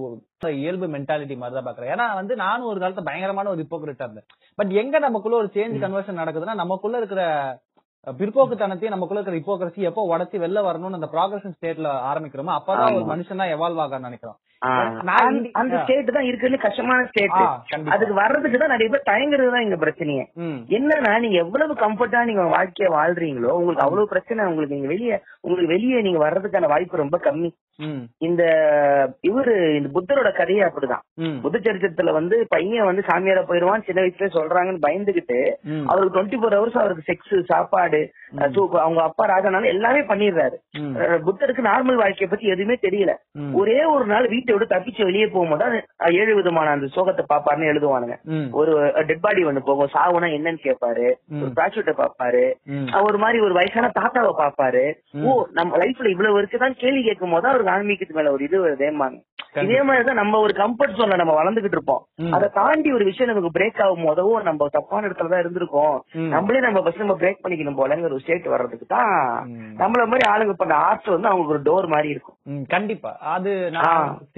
இயல்பு 0.57 0.87
மென்டாலிட்டி 0.87 1.37
மாதிரி 1.37 1.61
தான் 1.61 1.67
பாக்குறேன் 1.67 1.91
ஏன்னா 1.93 2.15
வந்து 2.15 2.35
நானும் 2.35 2.67
ஒரு 2.67 2.79
காலத்துல 2.79 3.03
பயங்கரமான 3.03 3.49
ஒரு 3.49 3.65
இப்போக்ரிட்டா 3.69 4.01
இருந்தேன். 4.01 4.25
பட் 4.55 4.69
எங்க 4.69 4.99
நமக்குள்ள 4.99 5.37
ஒரு 5.37 5.49
சேஞ்ச் 5.53 5.75
கன்வர்ஷன் 5.79 6.21
நடக்குதுன்னா 6.21 6.53
நமக்குள்ள 6.53 6.97
இருக்கிற 6.97 7.23
பிற்போக்குத்தனத்தையும் 8.07 8.89
நமக்குள்ள 8.89 9.21
இருக்கிற 9.21 9.39
இப்போக்ரசி 9.41 9.81
எப்போ 9.81 10.03
உடச்சி 10.11 10.37
வெளில 10.37 10.61
வரணும்னு 10.65 10.97
அந்த 10.97 11.09
ப்ராக்ரஷன் 11.11 11.55
ஸ்டேட்ல 11.57 11.89
ஆரம்பிக்கிறோமோ 12.09 12.53
அப்பதான் 12.57 12.95
ஒரு. 12.95 13.05
மனுஷன் 13.11 13.43
எவால்வ் 13.53 13.81
ஆக 13.81 13.99
நினைக்கிறோம் 13.99 14.37
அந்த-. 14.61 15.77
ஸ்டேட் 15.81 16.11
தான் 16.15 16.27
இருக்கிறதுல 16.27 16.59
கஷ்டமான 16.65 17.05
ஸ்டேட். 17.09 17.37
அதுக்கு 17.93 18.15
வர்றதுக்கு 18.19 18.57
தான் 18.57 18.73
நிறைய 18.73 18.89
பேர் 18.93 19.09
தயங்குறது 19.09 19.53
தான் 19.55 19.65
இங்க 19.65 19.77
பிரச்சனையே. 19.83 20.23
என்னன்னா 20.77 21.13
நீங்க 21.23 21.37
எவ்வளவு 21.45 21.73
கம்ஃபர்ட்டா 21.83 22.21
நீங்க 22.29 22.45
வாழ்க்கைய 22.55 22.89
வாழ்றீங்களோ 22.97 23.53
உங்களுக்கு 23.59 23.85
அவ்வளவு 23.85 24.11
பிரச்சனை 24.13 24.45
உங்களுக்கு 24.51 24.77
நீங்க 24.77 24.91
வெளியே 24.93 25.15
உங்களுக்கு 25.43 25.73
வெளியே 25.75 25.99
நீங்க 26.07 26.21
வர்றதுக்கான 26.25 26.71
வாய்ப்பு 26.73 27.03
ரொம்ப 27.03 27.19
கம்மி. 27.27 27.51
இந்த 28.27 28.43
இவரு 29.29 29.53
இந்த 29.77 29.89
புத்தரோட 29.95 30.29
கதையே 30.39 30.63
அப்படிதான். 30.65 31.03
புத்த 31.43 31.57
சரித்திரத்துல 31.59 32.11
வந்து 32.17 32.35
பையன் 32.53 32.89
வந்து 32.89 33.03
சாமியாரா 33.07 33.43
போயிருவான் 33.49 33.85
சின்ன 33.87 34.01
வயசுல 34.03 34.29
சொல்றாங்கன்னு 34.35 34.85
பயந்துகிட்டு. 34.85 35.39
அவருக்கு 35.89 36.15
டுவெண்ட்டி 36.15 36.39
ஃபோர் 36.41 36.57
ஹவர்ஸ் 36.57 36.79
அவருக்கு 36.81 37.07
செக்ஸ் 37.09 37.33
சாப்பாடு 37.51 38.01
அவங்க 38.83 38.99
அப்பா 39.07 39.23
ராஜானால 39.31 39.71
எல்லாமே 39.75 40.03
பண்ணிடுறாரு 40.11 40.57
புத்தருக்கு 41.25 41.69
நார்மல் 41.69 42.01
வாழ்க்கைய 42.03 42.29
பத்தி 42.29 42.53
எதுவுமே 42.55 42.77
தெரியல. 42.85 43.13
ஒரே 43.61 43.79
ஒரு 43.95 44.05
நாள் 44.13 44.31
வீட்டை 44.35 44.50
விட்டு 44.51 44.73
தப்பிச்சு 44.73 45.01
வெளியே 45.03 45.27
போகும்போது 45.27 45.79
ஏழு 46.15 46.35
விதமான 46.35 46.69
அந்த 46.69 46.87
சோகத்தை 46.95 47.25
பாப்பாருன்னு 47.29 47.71
எழுதுவானுங்க 47.71 48.17
ஒரு 48.53 48.71
டெட் 49.05 49.21
பாடி 49.21 49.45
ஒண்ணு 49.45 49.61
போகும் 49.61 49.93
சாவுனா 49.93 50.29
என்னன்னு 50.35 50.61
கேட்பாரு 50.63 51.07
ம். 51.29 51.41
ஒரு 51.41 51.51
பிராச்சுட்டை 51.55 51.95
பாப்பாரு. 51.95 52.43
அவர் 52.91 53.09
ஒரு 53.09 53.17
மாதிரி 53.17 53.39
ஒரு 53.41 53.53
வயசான 53.53 53.91
தாத்தாவை 53.95 54.31
பாப்பாரு. 54.37 54.85
ஓ 55.23 55.29
நம்ம 55.51 55.77
லைஃப்ல 55.77 56.09
இவ்வளவு 56.09 56.39
இருக்குதான் 56.41 56.79
கேள்வி 56.79 57.03
கேட்கும் 57.03 57.31
போது 57.31 57.47
அவருக்கு 57.47 57.73
ஆன்மீகத்து 57.73 58.13
மேல 58.13 58.31
ஒரு 58.31 58.43
இது 58.43 58.65
வருதேம்பாங்க 58.65 59.19
கண்டிப்பா. 59.47 59.63
இதே 59.67 59.81
மாதிரிதான் 59.83 60.19
நம்ம 60.19 60.39
ஒரு 60.39 60.53
கம்ஃபர்ட் 60.57 60.95
ஜோன்ல 60.97 61.15
நம்ம 61.15 61.33
வளர்ந்துகிட்டு 61.33 61.77
இருப்போம். 61.77 62.03
அதை 62.31 62.47
தாண்டி 62.53 62.89
ஒரு 62.91 63.05
விஷயம் 63.05 63.29
நமக்கு 63.29 63.55
பிரேக் 63.55 63.81
ஆகும் 63.81 64.05
போதோ 64.05 64.25
நம்ம 64.43 64.67
தப்பான 64.71 65.07
இடத்துல 65.07 65.29
தான் 65.29 65.43
இருந்திருக்கோம். 65.43 65.95
நம்மளே 66.29 66.59
நம்ம 66.59 66.81
ஃபர்ஸ்ட் 66.81 67.03
நம்ம 67.03 67.17
பிரேக் 67.19 67.41
பண்ணிக்கணும் 67.43 67.79
போலங்கிற 67.79 68.09
ஒரு 68.09 68.19
ஸ்டேட் 68.19 68.47
வர்றதுக்கு 68.47 68.85
தான். 68.87 69.11
நம்மள 69.81 70.05
மாதிரி 70.05 70.25
ஆளுங்க 70.29 70.53
பண்ண 70.53 70.73
ஆர்ட் 70.83 71.09
வந்து 71.09 71.27
அவங்களுக்கு 71.27 71.55
ஒரு 71.55 71.65
டோர் 71.67 71.87
மாதிரி 71.87 72.09
இருக்கும் 72.09 72.37
கண்டிப்பா 72.67 73.11
அது. 73.33 73.51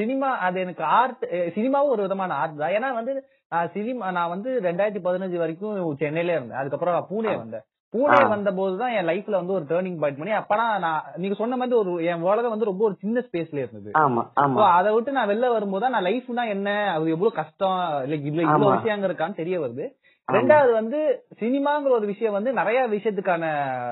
சினிமா 0.03 0.31
அது 0.47 0.59
எனக்கு 0.65 0.83
ஆர்ட் 0.99 1.25
சினிமாவும் 1.57 1.93
ஒரு 1.95 2.01
விதமான 2.07 2.33
ஆர்ட் 2.43 2.57
தான். 2.63 2.73
ஏன்னா 2.77 2.89
வந்து 2.99 3.13
சினிமா 3.75 4.07
நான் 4.17 4.33
வந்து 4.35 4.49
ரெண்டாயிரத்தி 4.63 5.03
பதினஞ்சு 5.07 5.37
வரைக்கும் 5.43 5.99
சென்னையில 6.01 6.35
இருந்தேன். 6.37 6.59
அதுக்கப்புறம் 6.61 6.97
நான் 6.97 7.11
பூனே 7.11 7.37
வந்தேன். 7.43 7.65
பூனே. 7.93 8.19
வந்த 8.29 8.51
போதுதான் 8.59 8.93
என் 8.97 9.07
லைஃப்ல 9.09 9.35
வந்து 9.39 9.55
ஒரு 9.57 9.65
டேர்னிங் 9.71 9.97
பாயிண்ட் 10.01 10.19
பண்ணி 10.19 10.33
அப்பனா 10.37 10.65
நான் 10.85 11.03
நீங்க 11.15 11.35
சொன்ன 11.41 11.57
மாதிரி 11.59 11.75
ஒரு 11.81 11.91
என் 12.11 12.23
உலகம் 12.27 12.53
வந்து 12.53 12.69
ரொம்ப 12.69 12.83
ஒரு 12.87 12.95
சின்ன 13.03 13.23
ஸ்பேஸ்ல 13.25 13.61
இருந்தது. 13.63 13.91
அதை 14.77 14.93
விட்டு 14.93 15.11
நான் 15.17 15.29
வெளில 15.29 15.51
வரும்போது 15.57 15.91
நான் 15.95 16.07
லைஃப்னா 16.09 16.45
என்ன? 16.55 16.69
அது 16.93 17.13
எவ்வளவு 17.15 17.37
கஷ்டம்? 17.41 17.77
லைக் 18.11 18.25
இதுல 18.29 18.45
இவ்வளவு. 18.47 18.73
விஷயங்க 18.77 19.07
இருக்கான்னு 19.09 19.39
தெரிய 19.41 19.57
வருது. 19.59 19.85
ரெண்டாவது 20.31 20.71
வந்து 20.71 21.23
சினிமாங்கிற 21.39 21.89
ஒரு 21.89 22.05
விஷயம் 22.05 22.33
வந்து 22.33 22.53
நிறைய 22.53 22.87
விஷயத்துக்கான 22.89 23.45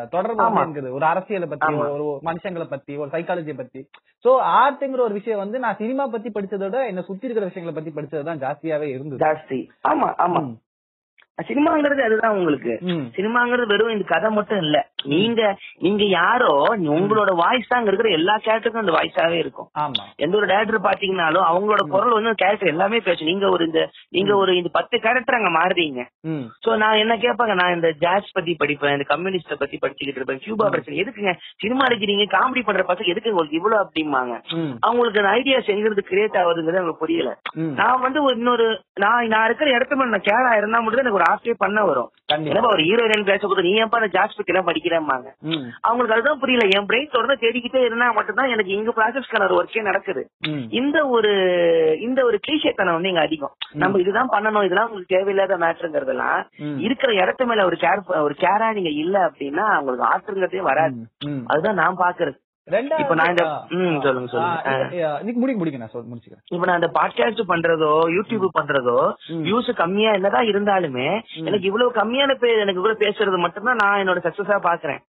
தொடர்பு 0.08 0.44
இருக்குது. 0.44 0.92
ஒரு 0.92 1.06
அரசியலை 1.06 1.48
பத்தி. 1.48 1.74
ஒரு 1.74 2.20
மனுஷங்களை 2.24 2.68
பத்தி 2.70 2.98
ஒரு 2.98 3.10
சைக்காலஜியை 3.10 3.58
பத்தி. 3.58 3.90
சோ 4.24 4.28
ஆர்ட்ங்கிற 4.28 5.00
ஒரு 5.00 5.14
விஷயம் 5.14 5.40
வந்து 5.40 5.60
நான் 5.60 5.76
சினிமா 5.76 6.08
பத்தி 6.08 6.30
படிச்சதை 6.30 6.58
விட 6.58 6.86
என்ன 6.86 7.02
சுத்தி 7.02 7.28
இருக்கிற 7.28 7.46
விஷயங்களை 7.46 7.84
பத்தி 7.84 8.18
படிச்சது 8.18 8.24
தான் 8.24 8.40
ஜாஸ்தியாவே 8.40 8.88
இருந்தது. 8.88 9.26
ஜாஸ்தி. 9.26 9.68
ஆமா 9.90 10.14
ஆமா. 10.18 10.56
சினிமாங்கிறது 11.50 12.02
அதுதான் 12.08 12.38
உங்களுக்கு. 12.38 12.74
சினிமாங்கிறது 13.18 13.66
வெறும் 13.72 13.94
இந்த 13.96 14.06
கதை 14.14 14.30
மட்டும் 14.38 14.62
இல்ல. 14.66 14.78
நீங்க 15.14 15.42
நீங்க 15.86 16.04
யாரோ 16.20 16.52
உங்களோட 16.98 17.32
வாய்ஸ் 17.42 17.72
தான் 17.72 17.88
இருக்கிற 17.90 18.10
எல்லா 18.18 18.36
கேரக்டருக்கும் 18.46 18.84
அந்த 18.84 18.94
வாய்ஸாவே 18.98 19.38
இருக்கும். 19.44 19.70
எந்த 20.24 20.34
ஒரு 20.40 20.48
டேரக்டர் 20.52 20.86
பாத்தீங்கன்னாலும் 20.88 21.46
அவங்களோட 21.50 21.84
குரல் 21.94 22.16
வந்து 22.18 22.34
கேரக்டர் 22.42 22.72
எல்லாமே 22.74 23.00
பேசும். 23.08 23.30
நீங்க 23.32 23.48
ஒரு 23.56 23.66
இந்த 23.70 23.82
நீங்க 24.18 24.32
ஒரு 24.42 24.52
இந்த 24.60 24.72
பத்து 24.78 24.96
கேரக்டர் 25.06 25.40
அங்க 25.40 25.52
மாறுறீங்க. 25.58 26.04
சோ 26.66 26.70
நான் 26.84 27.02
என்ன 27.04 27.14
கேட்பாங்க? 27.26 27.56
நான் 27.62 27.76
இந்த 27.78 27.92
ஜாஸ் 28.04 28.36
பத்தி 28.38 28.56
படிப்பேன் 28.62 28.96
இந்த 28.98 29.08
கம்யூனிஸ்ட 29.14 29.58
பத்தி 29.64 29.80
படிச்சுக்கிட்டு 29.84 30.22
இருப்பேன் 30.22 30.44
கியூபா 30.46 30.68
பிரச்சனை. 30.76 31.00
எதுக்குங்க? 31.04 31.34
சினிமா 31.64 31.86
எடுக்கிறீங்க 31.90 32.28
காமெடி 32.36 32.64
பண்ற 32.70 32.86
பசங்க 32.92 33.14
எதுக்கு 33.14 33.34
உங்களுக்கு 33.34 33.60
இவ்வளவு 33.62 33.84
அப்படிம்பாங்க. 33.84 34.34
அவங்களுக்கு 34.88 35.22
அந்த 35.24 35.34
ஐடியாஸ் 35.40 35.74
எங்கிறது 35.76 36.06
கிரியேட் 36.12 36.40
ஆகுதுங்கிறது 36.44 36.82
அவங்களுக்கு 36.82 37.04
புரியல. 37.06 37.34
நான் 37.82 38.04
வந்து 38.06 38.20
இன்னொரு 38.38 38.68
நான் 39.04 39.30
நான் 39.34 39.48
இருக்கிற 39.48 39.70
இடத்துல 39.78 40.10
நான் 40.14 40.28
கேரா 40.30 40.54
இருந்தா 40.60 40.80
மட்டும் 40.84 41.04
எனக்கு 41.04 41.20
ஒரு 41.20 41.30
ஆசையே 41.32 41.56
பண்ண 41.58 41.80
வரும். 41.86 42.10
ஏன்னா 42.32 42.62
ஒரு 42.68 42.84
ஹீரோயின் 42.84 43.26
பேசக்கூடாது 43.26 43.68
நீ 43.68 43.74
ஏன்பா 43.82 44.00
அந்த 44.02 44.12
ஜாஸ் 44.16 44.38
பத்தி 44.38 44.52
எல்லாம் 44.54 44.70
படிக்கிறேம்பாங்க? 44.70 45.28
அவங்களுக்கு 45.82 46.16
அதுதான் 46.16 46.40
புரியல. 46.40 46.66
என் 46.78 46.86
பிரெயின் 46.86 47.12
தொடர்ந்து 47.12 47.42
தேடிக்கிட்டே 47.44 47.82
இருந்தா 47.86 48.12
மட்டும்தான் 48.12 48.50
எனக்கு 48.50 48.72
இங்க 48.72 48.94
ப்ராசஸ்க்கான 48.96 49.48
ஒரு 49.48 49.58
ஒர்க்கே 49.60 49.82
நடக்குது. 49.82 50.24
இந்த 50.72 50.98
ஒரு 51.08 51.32
இந்த 52.02 52.20
ஒரு 52.24 52.40
கிளீஷேத்தனம் 52.46 52.98
வந்து 52.98 53.10
இங்க 53.10 53.22
அதிகம். 53.22 53.56
நம்ம 53.74 54.00
இதுதான் 54.00 54.30
பண்ணணும். 54.30 54.66
இதெல்லாம் 54.68 54.88
உங்களுக்கு 54.88 55.16
தேவையில்லாத 55.16 55.58
மேட்டருங்கிறதெல்லாம் 55.58 56.40
ம். 56.58 56.80
இருக்கிற 56.80 57.12
இடத்து 57.22 57.46
மேல 57.46 57.66
ஒரு 57.66 57.78
கேர் 57.80 58.22
ஒரு 58.22 58.36
கேரா 58.38 58.74
நீங்க 58.74 58.94
இல்ல 59.04 59.18
அப்படின்னா 59.28 59.66
உங்களுக்கு 59.78 60.08
ஆற்றுங்கிறதே 60.14 60.62
வராது. 60.62 61.00
அதுதான் 61.48 61.80
நான் 61.82 61.98
பாக்குறது. 61.98 62.38
இப்ப 63.00 63.16
நான் 63.16 63.30
இந்த 63.30 63.44
சொல்லுங்க 64.02 64.28
சொல்லுங்க. 64.28 65.00
முடிக்க 65.40 65.58
முடிக்க 65.58 65.78
நான் 65.78 66.12
முடிச்சுக்கிறேன். 66.12 66.44
இப்ப 66.52 66.66
நான் 66.66 66.80
அந்த 66.82 66.90
பாட்காஸ்ட் 67.00 67.42
பண்றதோ 67.48 67.92
யூடியூப் 68.16 68.58
பண்றதோ. 68.60 69.14
வியூஸ் 69.44 69.76
கம்மியா 69.76 70.12
என்னதான் 70.12 70.46
இருந்தாலுமே 70.46 71.08
எனக்கு 71.34 71.68
இவ்வளவு 71.68 71.92
கம்மியான 71.92 72.36
பேர் 72.36 72.58
எனக்கு 72.58 72.82
கூட 72.82 72.94
பேசுறது 72.94 73.38
மட்டும்தான் 73.38 73.76
நான் 73.76 74.08
என்னோட 74.08 74.20
சக்சஸா 74.24 74.60
பாக்குறேன். 74.64 75.02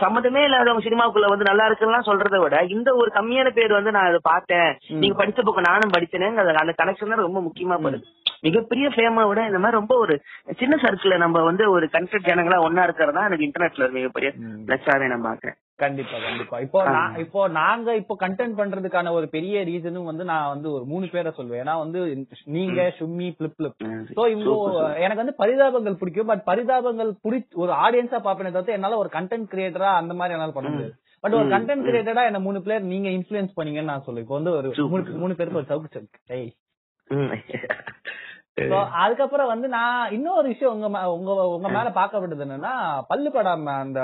சம்மந்தமே 0.00 0.42
இல்லாதவங்க 0.42 0.88
சினிமாக்குள்ள 0.88 1.28
வந்து 1.28 1.44
நல்லா 1.44 1.66
இருக்குன்னு 1.66 1.98
சொல்றதை 2.00 2.40
விட 2.40 2.64
இந்த 2.68 2.94
ஒரு 2.94 3.10
கம்மியான 3.14 3.50
பேர் 3.50 3.72
வந்து 3.72 3.90
நான் 3.90 4.06
அதை 4.06 4.18
பார்த்தேன். 4.22 4.76
நீங்க 4.88 5.24
படிச்ச 5.24 5.42
பக்கம் 5.42 5.68
நானும் 5.68 5.94
படிச்சேனேங்க 5.98 6.56
அந்த 6.60 6.74
கனெக்ஷன் 6.82 7.08
தான் 7.08 7.26
ரொம்ப 7.26 7.40
முக்கியமா 7.40 7.78
படுது. 7.86 8.04
மிகப்பெரிய 8.40 8.88
ஃபேமை 8.88 9.28
விட 9.28 9.46
இந்த 9.46 9.58
மாதிரி 9.58 9.78
ரொம்ப 9.78 9.98
ஒரு 9.98 10.22
சின்ன 10.58 10.76
சர்க்கிள் 10.82 11.16
நம்ம 11.16 11.42
வந்து 11.42 11.70
ஒரு 11.70 11.88
கன்செப்ட் 11.92 12.28
ஜனங்களா 12.28 12.58
ஒன்னா 12.66 12.82
இருக்கிறதா 12.82 13.24
எனக்கு 13.24 13.46
இன்டர்நெட்ல 13.46 13.90
மிகப்பெரிய. 13.90 14.32
பிளஸ்ஸாவே 14.66 15.06
நான் 15.06 15.24
பாக்குறேன். 15.24 15.58
கண்டிப்பா 15.78 16.16
கண்டிப்பா. 16.18 16.56
இப்போ. 16.58 16.78
நான் 16.88 17.16
இப்போ 17.18 17.40
நாங்க 17.56 17.94
இப்போ 17.96 18.14
கண்டென்ட் 18.20 18.56
பண்றதுக்கான 18.56 19.10
ஒரு 19.10 19.28
பெரிய 19.28 19.64
ரீசனும் 19.64 20.04
வந்து 20.04 20.24
நான் 20.24 20.48
வந்து 20.48 20.72
ஒரு 20.72 20.84
மூணு 20.84 21.06
பேரை 21.08 21.32
சொல்லுவேன் 21.36 21.62
ஏன்னா 21.62 21.76
வந்து 21.78 22.00
நீங்க 22.48 22.80
ஷும்மி 22.98 23.28
பிளிப் 23.36 23.56
பிளிப் 23.58 23.76
சோ 24.12 24.22
இவங்க. 24.32 24.46
எனக்கு 24.98 25.22
வந்து 25.22 25.36
பரிதாபங்கள் 25.38 25.94
பிடிக்கும். 25.94 26.26
பட் 26.26 26.44
பரிதாபங்கள் 26.46 27.10
பிடி 27.22 27.38
ஒரு 27.56 27.72
ஆடியன்ஸா 27.78 28.18
பாப்பேனே 28.20 28.50
தவிர்த்து 28.50 28.72
என்னால 28.72 28.96
ஒரு 28.96 29.10
கண்டென்ட் 29.12 29.50
கிரியேட்டரா 29.52 29.90
அந்த 29.94 30.14
மாதிரி 30.14 30.34
என்னால 30.34 30.52
பண்ண 30.52 30.70
முடியாது. 30.70 30.94
பட் 31.24 31.32
ஒரு 31.32 31.46
கண்டென்ட். 31.48 31.86
கிரியேட்டரா 31.86 32.24
என்ன 32.24 32.38
மூணு 32.38 32.62
பேர் 32.62 32.82
நீங்க 32.84 33.08
இன்ஃபுளுன்ஸ் 33.08 33.56
பண்ணீங்கன்னு 33.56 33.90
நான் 33.92 34.04
சொல்லுவேன் 34.06 34.18
இப்போ 34.18 34.34
வந்து 34.34 34.50
ஒரு. 34.52 34.68
மூணு 34.88 35.02
மூணு 35.16 35.34
பேருக்கு 35.34 35.60
ஒரு 35.60 35.70
சவுக்கு 35.70 35.94
சவுக்கு. 35.94 36.18
அதுக்கப்புறம் 38.98 39.46
வந்து 39.46 39.68
நான் 39.68 40.10
இன்னொரு 40.12 40.48
விஷயம் 40.48 40.74
உங்க 40.74 40.88
உங்க 41.12 41.32
உங்க 41.48 41.68
மேல 41.68 41.88
பார்க்கப்பட்டது 41.90 42.46
என்னன்னா 42.46 42.72
பல்லு 43.08 43.30
படம் 43.30 43.66
அந்த 43.76 44.00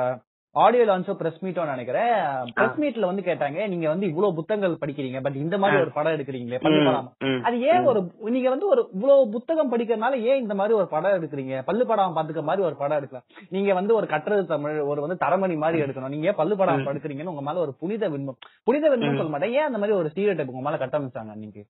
ஆடியோ 0.62 0.82
லான்ச்சோ 0.88 1.14
பிரஸ் 1.20 1.40
மீட்டோ 1.44 1.62
நினைக்கிறேன். 1.70 2.12
பிரஸ் 2.58 2.78
மீட்ல 2.82 3.08
வந்து 3.10 3.22
கேட்டாங்க 3.28 3.66
நீங்க 3.72 3.86
வந்து 3.92 4.06
இவ்வளவு 4.10 4.36
புத்தகங்கள் 4.38 4.76
படிக்கிறீங்க 4.82 5.20
பட் 5.24 5.38
இந்த 5.42 5.56
மாதிரி 5.62 5.80
ஒரு 5.84 5.90
படம் 5.96 6.14
எடுக்கிறீங்களே 6.16 6.60
படம். 6.64 7.08
அது 7.48 7.56
ஏன் 7.70 7.88
ஒரு 7.90 8.00
நீங்க 8.34 8.48
வந்து 8.54 8.68
ஒரு 8.72 8.82
இவ்வளவு 8.96 9.24
புத்தகம் 9.34 9.72
படிக்கிறதுனால 9.72 10.20
ஏன் 10.30 10.42
இந்த 10.44 10.56
மாதிரி 10.60 10.76
ஒரு 10.80 10.88
படம் 10.94 11.16
எடுக்கிறீங்க? 11.18 11.54
பல்லு 11.68 11.86
படம் 11.90 12.16
பாத்துக்க 12.18 12.44
மாதிரி 12.50 12.66
ஒரு 12.68 12.78
படம் 12.82 12.98
எடுக்கலாம். 13.00 13.26
நீங்க 13.56 13.72
வந்து 13.80 13.94
ஒரு 14.00 14.08
கட்டுறது 14.14 14.44
தமிழ் 14.52 14.78
ஒரு 14.90 15.00
வந்து 15.06 15.18
தரமணி 15.24 15.56
மாதிரி 15.64 15.82
எடுக்கணும். 15.86 16.12
நீங்க 16.14 16.30
ஏன் 16.32 16.40
பல்லு 16.42 16.56
படம் 16.62 16.86
படுக்கிறீங்கன்னு 16.90 17.34
உங்க 17.34 17.44
மேல 17.48 17.64
ஒரு 17.66 17.74
புனித 17.82 18.08
விண்மம் 18.14 18.40
புனித 18.68 18.84
விண்மம் 18.94 19.18
சொல்ல 19.20 19.32
மாட்டேன் 19.34 19.56
ஏன் 19.58 19.68
அந்த 19.70 19.80
மாதிரி 19.82 19.98
ஒரு 20.00 20.10
ஸ்டீரியோ 20.14 20.36
டைப் 20.36 20.54
உங்க 20.54 20.64
மேல 20.68 20.80
கட்டமைச்சாங்க 20.84 21.34
நீங்க 21.42 21.60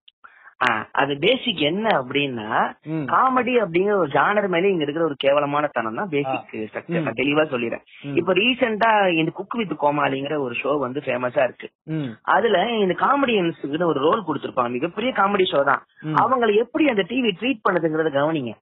அது 0.92 1.18
பேசிக் 1.18 1.60
என்ன 1.60 1.86
அப்படின்னா. 2.00 2.48
காமெடி 3.12 3.54
அப்படிங்கிற 3.62 3.94
ஒரு 4.02 4.08
ஜானர் 4.08 4.48
மேல 4.48 4.68
இங்க 4.68 4.84
இருக்கிற 4.84 5.04
ஒரு 5.04 5.16
கேவலமான 5.18 5.66
தனம் 5.66 5.94
தான் 5.94 6.08
பேசிக் 6.08 6.52
ஸ்ட்ரக்சர் 6.68 7.04
நான் 7.06 7.20
தெளிவா 7.20 7.44
சொல்லிடுறேன். 7.54 7.84
இப்ப 8.20 8.32
ரீசெண்டா 8.32 8.90
இந்த 9.20 9.30
குக் 9.30 9.56
வித் 9.60 9.74
கோமாளிங்கிற 9.84 10.38
ஒரு 10.40 10.54
ஷோ 10.62 10.78
வந்து 10.78 11.00
ஃபேமஸா 11.06 11.42
இருக்கு. 11.48 11.68
அதுல 12.22 12.66
இந்த 12.84 12.96
காமெடியன்ஸுக்கு 13.06 13.90
ஒரு 13.92 14.00
ரோல் 14.00 14.26
கொடுத்திருப்பாங்க. 14.28 14.68
மிகப்பெரிய 14.68 15.12
காமெடி 15.20 15.46
ஷோ 15.52 15.62
தான். 15.64 15.82
அவங்களை 16.24 16.54
எப்படி 16.64 16.88
அந்த 16.88 17.04
டிவி 17.10 17.32
ட்ரீட் 17.40 17.64
பண்ணுதுங்கறத 17.68 18.12
கவனிங்க. 18.20 18.54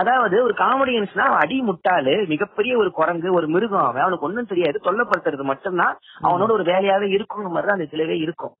அதாவது 0.00 0.36
ஒரு 0.44 0.54
காமெடியன்ஸ்னா 0.58 1.24
அடி 1.42 1.62
முட்டாளு 1.62 2.14
மிகப்பெரிய 2.26 2.76
ஒரு 2.76 2.90
குரங்கு 2.90 3.32
ஒரு 3.32 3.48
மிருகம். 3.48 3.86
அவன் 3.88 4.02
அவனுக்கு 4.02 4.26
ஒண்ணும் 4.28 4.48
தெரியாது. 4.52 4.78
தொல்லப்படுத்துறது 4.86 5.44
மட்டும்தான் 5.50 5.94
அவனோட 6.28 6.50
ஒரு 6.56 6.64
வேலையாவே 6.72 7.08
இருக்குங்கிற 7.16 7.52
மாதிரி 7.56 7.76
அந்த 7.76 7.86
சிலவே 7.92 8.16
இருக்கும். 8.24 8.54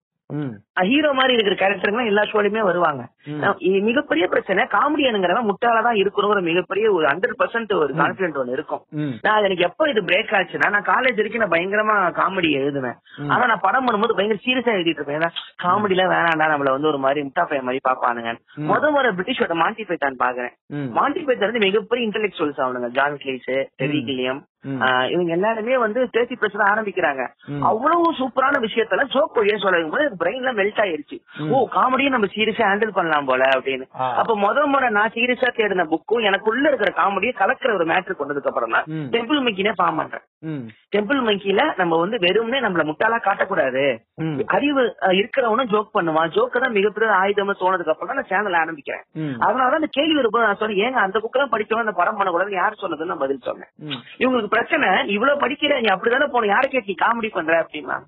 ஹீரோ 0.90 1.12
மாதிரி 1.12 1.34
இருக்கிற 1.34 1.56
கேரக்டருங்க 1.60 2.04
எல்லா 2.06 2.22
ஷோலயுமே 2.22 2.62
வருவாங்க 2.62 3.02
மிகப்பெரிய 3.86 4.26
பிரச்சனை 4.26 4.64
காமெடியனுங்கிறவன் 4.74 5.48
முட்டாளதான் 5.48 5.98
இருக்கணுங்கிற 6.02 6.40
மிகப்பெரிய 6.42 6.92
ஒரு 6.92 7.06
ஹண்ட்ரட் 7.06 7.38
பர்சன்ட் 7.40 7.72
ஒரு 7.74 7.94
கான்பிடன்ட் 7.94 8.38
ஒண்ணு 8.40 8.52
இருக்கும். 8.52 8.82
நான் 9.22 9.44
எனக்கு 9.44 9.62
எப்ப 9.62 9.88
இது 9.90 10.00
பிரேக் 10.02 10.34
ஆச்சுன்னா 10.38 10.70
நான் 10.70 10.88
காலேஜ் 10.92 11.20
வரைக்கும் 11.20 11.44
நான் 11.44 11.54
பயங்கரமா 11.56 11.96
காமெடி 12.20 12.50
எழுதுவேன். 12.60 12.96
ஆனா 13.28 13.46
நான் 13.46 13.64
படம் 13.66 13.86
பண்ணும்போது 13.86 14.16
பயங்கர 14.18 14.40
சீரியஸா 14.46 14.76
எழுதிட்டு 14.76 15.00
இருப்பேன் 15.00 15.18
ஏன்னா 15.20 15.30
காமெடி 15.64 15.96
எல்லாம் 15.96 16.12
வேணாம்டா 16.14 16.48
நம்மள 16.52 16.70
வந்து 16.70 16.88
ஒரு 16.88 16.98
மாதிரி 16.98 17.26
முட்டா 17.26 17.44
பையன் 17.44 17.64
மாதிரி 17.64 17.82
பாப்பானுங்க. 17.88 18.32
முத 18.70 18.90
முறை 18.90 19.10
பிரிட்டிஷோட 19.10 19.54
மாண்டி 19.54 19.84
பைத்தான் 19.84 20.22
பாக்குறேன். 20.24 20.54
மாண்டி 20.92 21.20
பைத்தான் 21.20 21.50
வந்து 21.50 21.66
மிகப்பெரிய 21.66 22.08
இன்டெலெக்சுவல்ஸ் 22.08 22.62
அவனுங்க 22.64 22.90
ஜான் 22.90 23.16
கிளீஸ் 23.16 23.50
டெரி 23.82 24.00
கில்லியம் 24.08 24.40
ம். 24.40 24.46
ஆஹ் 24.59 24.59
இவங்க 25.12 25.30
எல்லாருமே 25.36 25.76
வந்து 25.78 26.00
பேசி 26.12 26.34
பேச 26.36 26.58
ஆரம்பிக்கிறாங்க. 26.64 27.22
அவ்வளவு 27.70 28.12
சூப்பரான 28.18 28.60
விஷயத்தெல்லாம் 28.66 29.12
ஜோக் 29.14 29.38
வழியா 29.38 29.56
சொல்லும் 29.62 29.92
போது 29.94 30.06
பிரெயின்ல 30.22 30.52
மெல்ட் 30.58 30.80
ஆயிருச்சு. 30.84 31.18
ஓ 31.52 31.68
காமெடியும் 31.76 32.14
நம்ம 32.16 32.28
சீரியஸா 32.36 32.64
ஹேண்டில் 32.70 32.96
பண்ணலாம் 32.98 33.28
போல 33.30 33.48
அப்படின்னு. 33.56 33.86
அப்ப 34.20 34.36
முத 34.44 34.66
முறை 34.66 34.90
நான் 34.90 35.14
சீரியஸா 35.16 35.50
தேடின 35.58 35.86
புக்கும் 35.94 36.26
எனக்குள்ள 36.30 36.68
இருக்கிற 36.68 36.92
காமெடியை 37.02 37.34
கலக்கிற 37.42 37.72
ஒரு 37.78 37.86
மேட்ரு 37.92 38.20
கொண்டதுக்கு 38.20 38.52
அப்புறம் 38.52 38.76
தான். 38.76 38.86
டெம்பிள் 39.14 39.40
மங்கினே 39.46 39.74
ஃபார்ம் 39.80 40.00
பண்றேன். 40.02 40.24
டெம்பிள் 40.94 41.20
மங்கில 41.26 41.62
நம்ம 41.80 41.96
வந்து 42.02 42.16
வெறும்னே 42.24 42.58
நம்மள 42.64 42.82
முட்டாளா 42.88 43.18
காட்டக்கூடாது. 43.26 43.82
அறிவு 44.54 44.82
இருக்கிறவனும் 45.18 45.70
ஜோக் 45.72 45.94
பண்ணுவான். 45.96 46.32
ஜோக்க 46.36 46.62
தான் 46.62 46.76
மிகப்பெரிய 46.76 47.10
ஆயுதம்னு 47.22 47.54
தோணதுக்கு 47.62 47.92
அப்புறம் 47.94 48.18
நான் 48.18 48.30
சேனல் 48.32 48.60
ஆரம்பிக்கிறேன். 48.62 49.04
அதனாலதான் 49.46 49.80
அந்த 49.80 49.90
கேள்வி 49.98 50.16
வரும்போது 50.20 50.46
நான் 50.46 50.60
சொன்னேன். 50.62 50.80
ஏங்க 50.86 51.00
அந்த 51.04 51.18
புக்கெல்லாம் 51.24 51.52
படிச்சவன் 51.54 51.84
அந்த 51.84 51.94
படம் 52.00 52.18
பண்ணக்கூடாது 52.20 52.60
யார் 52.60 52.80
சொன்னதுன்னு 52.82 53.12
நான் 53.12 53.24
பதில் 53.24 53.48
சொன்னேன். 53.48 53.70
இவங்களுக்கு 54.22 54.54
பிரச்சனை 54.56 54.88
இவ்வளவு 55.16 55.42
படிக்கிற 55.44 55.80
நீ 55.84 55.90
அப்படிதானே 55.94 56.28
போன 56.34 56.50
யாரை 56.54 56.68
கேட்டு 56.68 57.00
காமெடி 57.04 57.30
பண்ற 57.36 57.54
அப்படின்னா? 57.64 57.98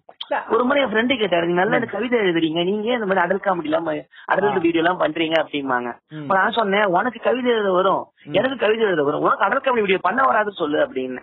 ஒரு 0.55 0.63
முறை 0.67 0.83
என் 0.83 0.93
ஃப்ரெண்டு 0.93 1.15
கேட்டாரு 1.23 1.49
நீங்க 1.49 1.63
நல்ல 1.63 1.87
கவிதை 1.95 2.19
எழுதுறீங்க. 2.25 2.61
நீங்க 2.71 2.89
இந்த 2.99 3.07
மாதிரி 3.09 3.25
அடல் 3.25 3.45
காமெடி 3.47 3.71
எல்லாம் 3.71 3.91
அடல் 4.33 4.65
வீடியோ 4.67 4.83
எல்லாம் 4.85 5.03
பண்றீங்க? 5.03 5.37
அப்படிம்பாங்க. 5.43 5.91
நான் 6.39 6.57
சொன்னேன் 6.61 6.87
உனக்கு 6.99 7.21
கவிதை 7.29 7.51
எழுத 7.57 7.73
வரும். 7.81 8.03
எனக்கு 8.39 8.57
கவிதை 8.65 8.87
எழுத 8.89 9.03
வரும். 9.09 9.25
உனக்கு 9.27 9.47
அடல் 9.49 9.65
காமெடி 9.65 9.85
வீடியோ 9.87 10.03
பண்ண 10.09 10.23
வராது 10.31 10.53
சொல்லு 10.63 10.79
அப்படின்னு. 10.87 11.23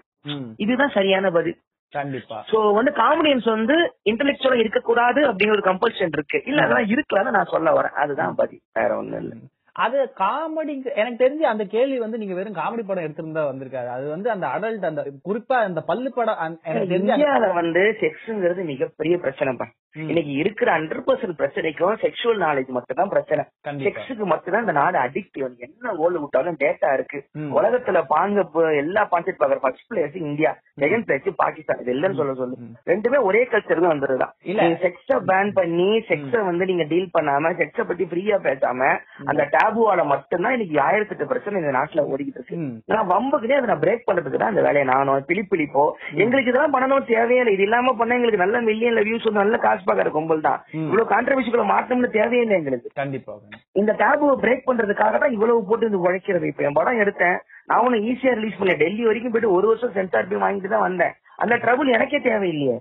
இதுதான் 0.57 0.89
சரியான 0.89 1.31
பதில். 1.31 1.57
கண்டிப்பா. 1.91 2.45
சோ 2.51 2.73
வந்து 2.73 2.91
காமெடியன்ஸ் 2.91 3.49
வந்து 3.49 3.95
இன்டெலெக்சுவலா 4.05 4.55
இருக்கக்கூடாது 4.55 5.33
அப்படிங்கிற 5.33 5.49
ஒரு 5.49 5.73
கம்பல்ஷன் 5.73 6.07
இருக்கு. 6.07 6.43
இல்ல 6.45 6.61
அதெல்லாம் 6.61 6.89
இருக்கலாம்னு 6.89 7.31
நான் 7.31 7.51
சொல்ல 7.51 7.71
வரேன். 7.71 7.97
அதுதான் 8.03 8.35
பதில். 8.35 8.59
வேற 8.73 8.97
ஒண்ணும் 8.97 9.21
இல்ல. 9.21 9.33
அது 9.71 10.13
காமெடி 10.17 10.95
எனக்கு 10.95 11.25
தெரிஞ்சு 11.25 11.41
அந்த 11.41 11.63
கேள்வி 11.65 11.99
வந்து 11.99 12.17
நீங்க 12.17 12.33
வெறும் 12.33 12.55
காமெடி 12.55 12.83
படம் 12.87 13.03
எடுத்திருந்தா 13.03 13.43
வந்திருக்காது. 13.51 13.87
அது 13.87 14.09
வந்து 14.09 14.29
அந்த 14.29 14.47
அடல்ட் 14.47 14.85
அந்த 14.85 15.11
குறிப்பா 15.29 15.53
அந்த 15.53 15.81
பல்லு 15.81 16.13
படம் 16.13 16.59
இந்தியால 16.65 17.53
வந்து 17.53 17.97
செக்ஸ்ங்கிறது 18.01 18.63
மிகப்பெரிய 18.63 19.17
பிரச்சனைப்பா. 19.17 19.65
ம். 19.65 19.88
இன்னைக்கு 19.95 20.33
இருக்கிற 20.41 20.69
ஹண்ட்ரட் 20.75 21.05
பர்சன்ட் 21.05 21.37
பிரச்சனைக்கும் 21.37 21.95
செக்ஷுவல் 22.01 22.41
நாலேஜ் 22.43 22.67
மட்டும் 22.75 22.99
தான் 22.99 23.11
பிரச்சனை 23.13 23.43
செக்ஸுக்கு 23.85 24.25
மட்டும்தான் 24.31 24.65
இந்த 24.65 24.75
நாடு 24.79 24.97
அடிக்ட் 25.03 25.37
என்ன 25.65 25.93
ஓல்டு 26.03 26.19
விட்டாலும் 26.23 26.59
டேட்டா 26.63 26.89
இருக்கு. 26.97 27.19
உலகத்துல 27.57 28.01
பாங்க 28.11 28.43
எல்லா 28.81 29.03
பாஞ்செட் 29.13 29.39
பாக்குற 29.41 29.59
first 29.63 29.87
place 29.91 30.17
India 30.23 30.51
second 30.83 31.05
place 31.07 31.29
Pakistan. 31.41 31.79
இது 31.83 31.93
இல்லன்னு 31.95 32.19
சொல்ல 32.19 32.35
சொல்லு. 32.41 32.55
ரெண்டுமே 32.91 33.19
ஒரே 33.29 33.41
கல்ச்சர் 33.53 33.81
தான் 33.83 33.93
வந்துருதான் 33.93 34.33
இல்ல. 34.51 34.61
செக்ஸ 34.83 35.17
பேன் 35.31 35.51
பண்ணி 35.59 35.89
செக்ஸ 36.11 36.43
வந்து 36.49 36.69
நீங்க 36.71 36.85
டீல் 36.91 37.09
பண்ணாம 37.17 37.53
செக்ஸ 37.61 37.87
பத்தி 37.89 38.07
ஃப்ரீயா 38.11 38.39
பேசாம 38.47 38.91
அந்த 39.31 39.41
டேபுவால 39.55 40.05
மட்டும்தான் 40.13 40.55
இன்னைக்கு 40.57 40.79
ஆயிரத்தி 40.87 41.15
எட்டு 41.15 41.29
பிரச்சனை 41.33 41.61
இந்த 41.63 41.73
நாட்டுல 41.79 42.05
ஓடிக்கிட்டு 42.11 42.39
இருக்கு. 42.41 42.59
நான் 42.93 43.11
வம்புக்குனே 43.13 43.59
அதை 43.59 43.69
நான் 43.73 43.83
பிரேக் 43.85 44.07
பண்றதுக்கு 44.09 44.43
தான் 44.43 44.53
இந்த 44.55 44.65
வேலையை 44.67 44.85
நானும் 44.93 45.27
பிலிப்பிலிப்போ 45.31 45.85
எங்களுக்கு 46.23 46.53
இதெல்லாம் 46.53 46.75
பண்ணணும் 46.77 47.09
தேவையே 47.11 47.41
இல்லை. 47.43 47.55
இது 47.57 47.67
இல்லாம 47.69 47.95
பண்ண 47.99 48.17
எங்களுக்கு 48.19 48.45
நல்ல 48.45 48.57
மில்லியன்ல 48.69 49.03
வியூஸ் 49.09 49.29
நல்ல 49.41 49.57
காசு 49.65 49.77
பாக்குற 49.87 50.11
கும்பல் 50.15 50.45
தான். 50.47 50.59
இவ்வளவு 50.85 51.11
கான்ட்ரிபியூஷன் 51.13 51.71
மாற்றம்னு 51.73 52.09
தேவையே 52.17 52.43
இல்லை 52.45 52.57
எங்களுக்கு. 52.59 52.91
கண்டிப்பா. 53.01 53.35
இந்த 53.81 53.91
டேபுவை 54.03 54.35
பிரேக் 54.43 54.67
பண்றதுக்காக 54.67 55.17
தான் 55.23 55.35
இவ்வளவு 55.37 55.67
போட்டு 55.69 55.89
இந்த 55.91 56.01
உழைக்கிறது. 56.07 56.51
இப்ப 56.51 56.67
என் 56.67 56.77
படம் 56.79 57.01
எடுத்தேன். 57.05 57.39
நான் 57.69 57.83
ஒண்ணு 57.85 58.05
ஈஸியா 58.11 58.35
ரிலீஸ் 58.37 58.59
பண்ணல. 58.59 58.77
டெல்லி 58.83 59.03
வரைக்கும் 59.09 59.33
போயிட்டு 59.33 59.55
ஒரு 59.57 59.67
வருஷம் 59.71 59.95
சென்சார் 59.97 60.29
போய் 60.29 60.45
வாங்கிட்டு 60.45 60.75
தான் 60.75 60.87
வந்தேன். 60.89 61.15
அந்த 61.43 61.55
ட்ரபுள் 61.63 61.93
எனக்கே 61.95 62.19
தேவையில்லையே. 62.25 62.73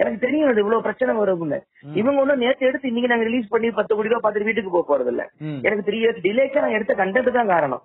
எனக்கு 0.00 0.18
தெரியும் 0.24 0.50
இது 0.50 0.62
இவ்வளவு 0.62 0.84
பிரச்சனை 0.84 1.12
வரும்னு. 1.20 1.58
இவங்க 2.00 2.20
ஒன்னும் 2.22 2.42
நேத்து 2.42 2.68
எடுத்து 2.68 2.90
இன்னைக்கு 2.90 3.10
நாங்க 3.12 3.26
ரிலீஸ் 3.28 3.50
பண்ணி 3.54 3.68
பத்து 3.78 3.92
கோடி 3.94 4.10
ரூபாய் 4.10 4.22
பார்த்துட்டு 4.24 4.48
வீட்டுக்கு 4.48 4.74
போக 4.74 4.84
போறது 4.90 5.10
இல்ல. 5.14 5.22
எனக்கு 5.66 5.86
த்ரீ 5.88 5.98
இயர்ஸ் 6.02 6.22
டிலேக்கு 6.26 6.62
நான் 6.64 6.76
எடுத்த 6.78 6.94
கண்டென்ட் 7.00 7.38
தான் 7.38 7.52
காரணம். 7.54 7.82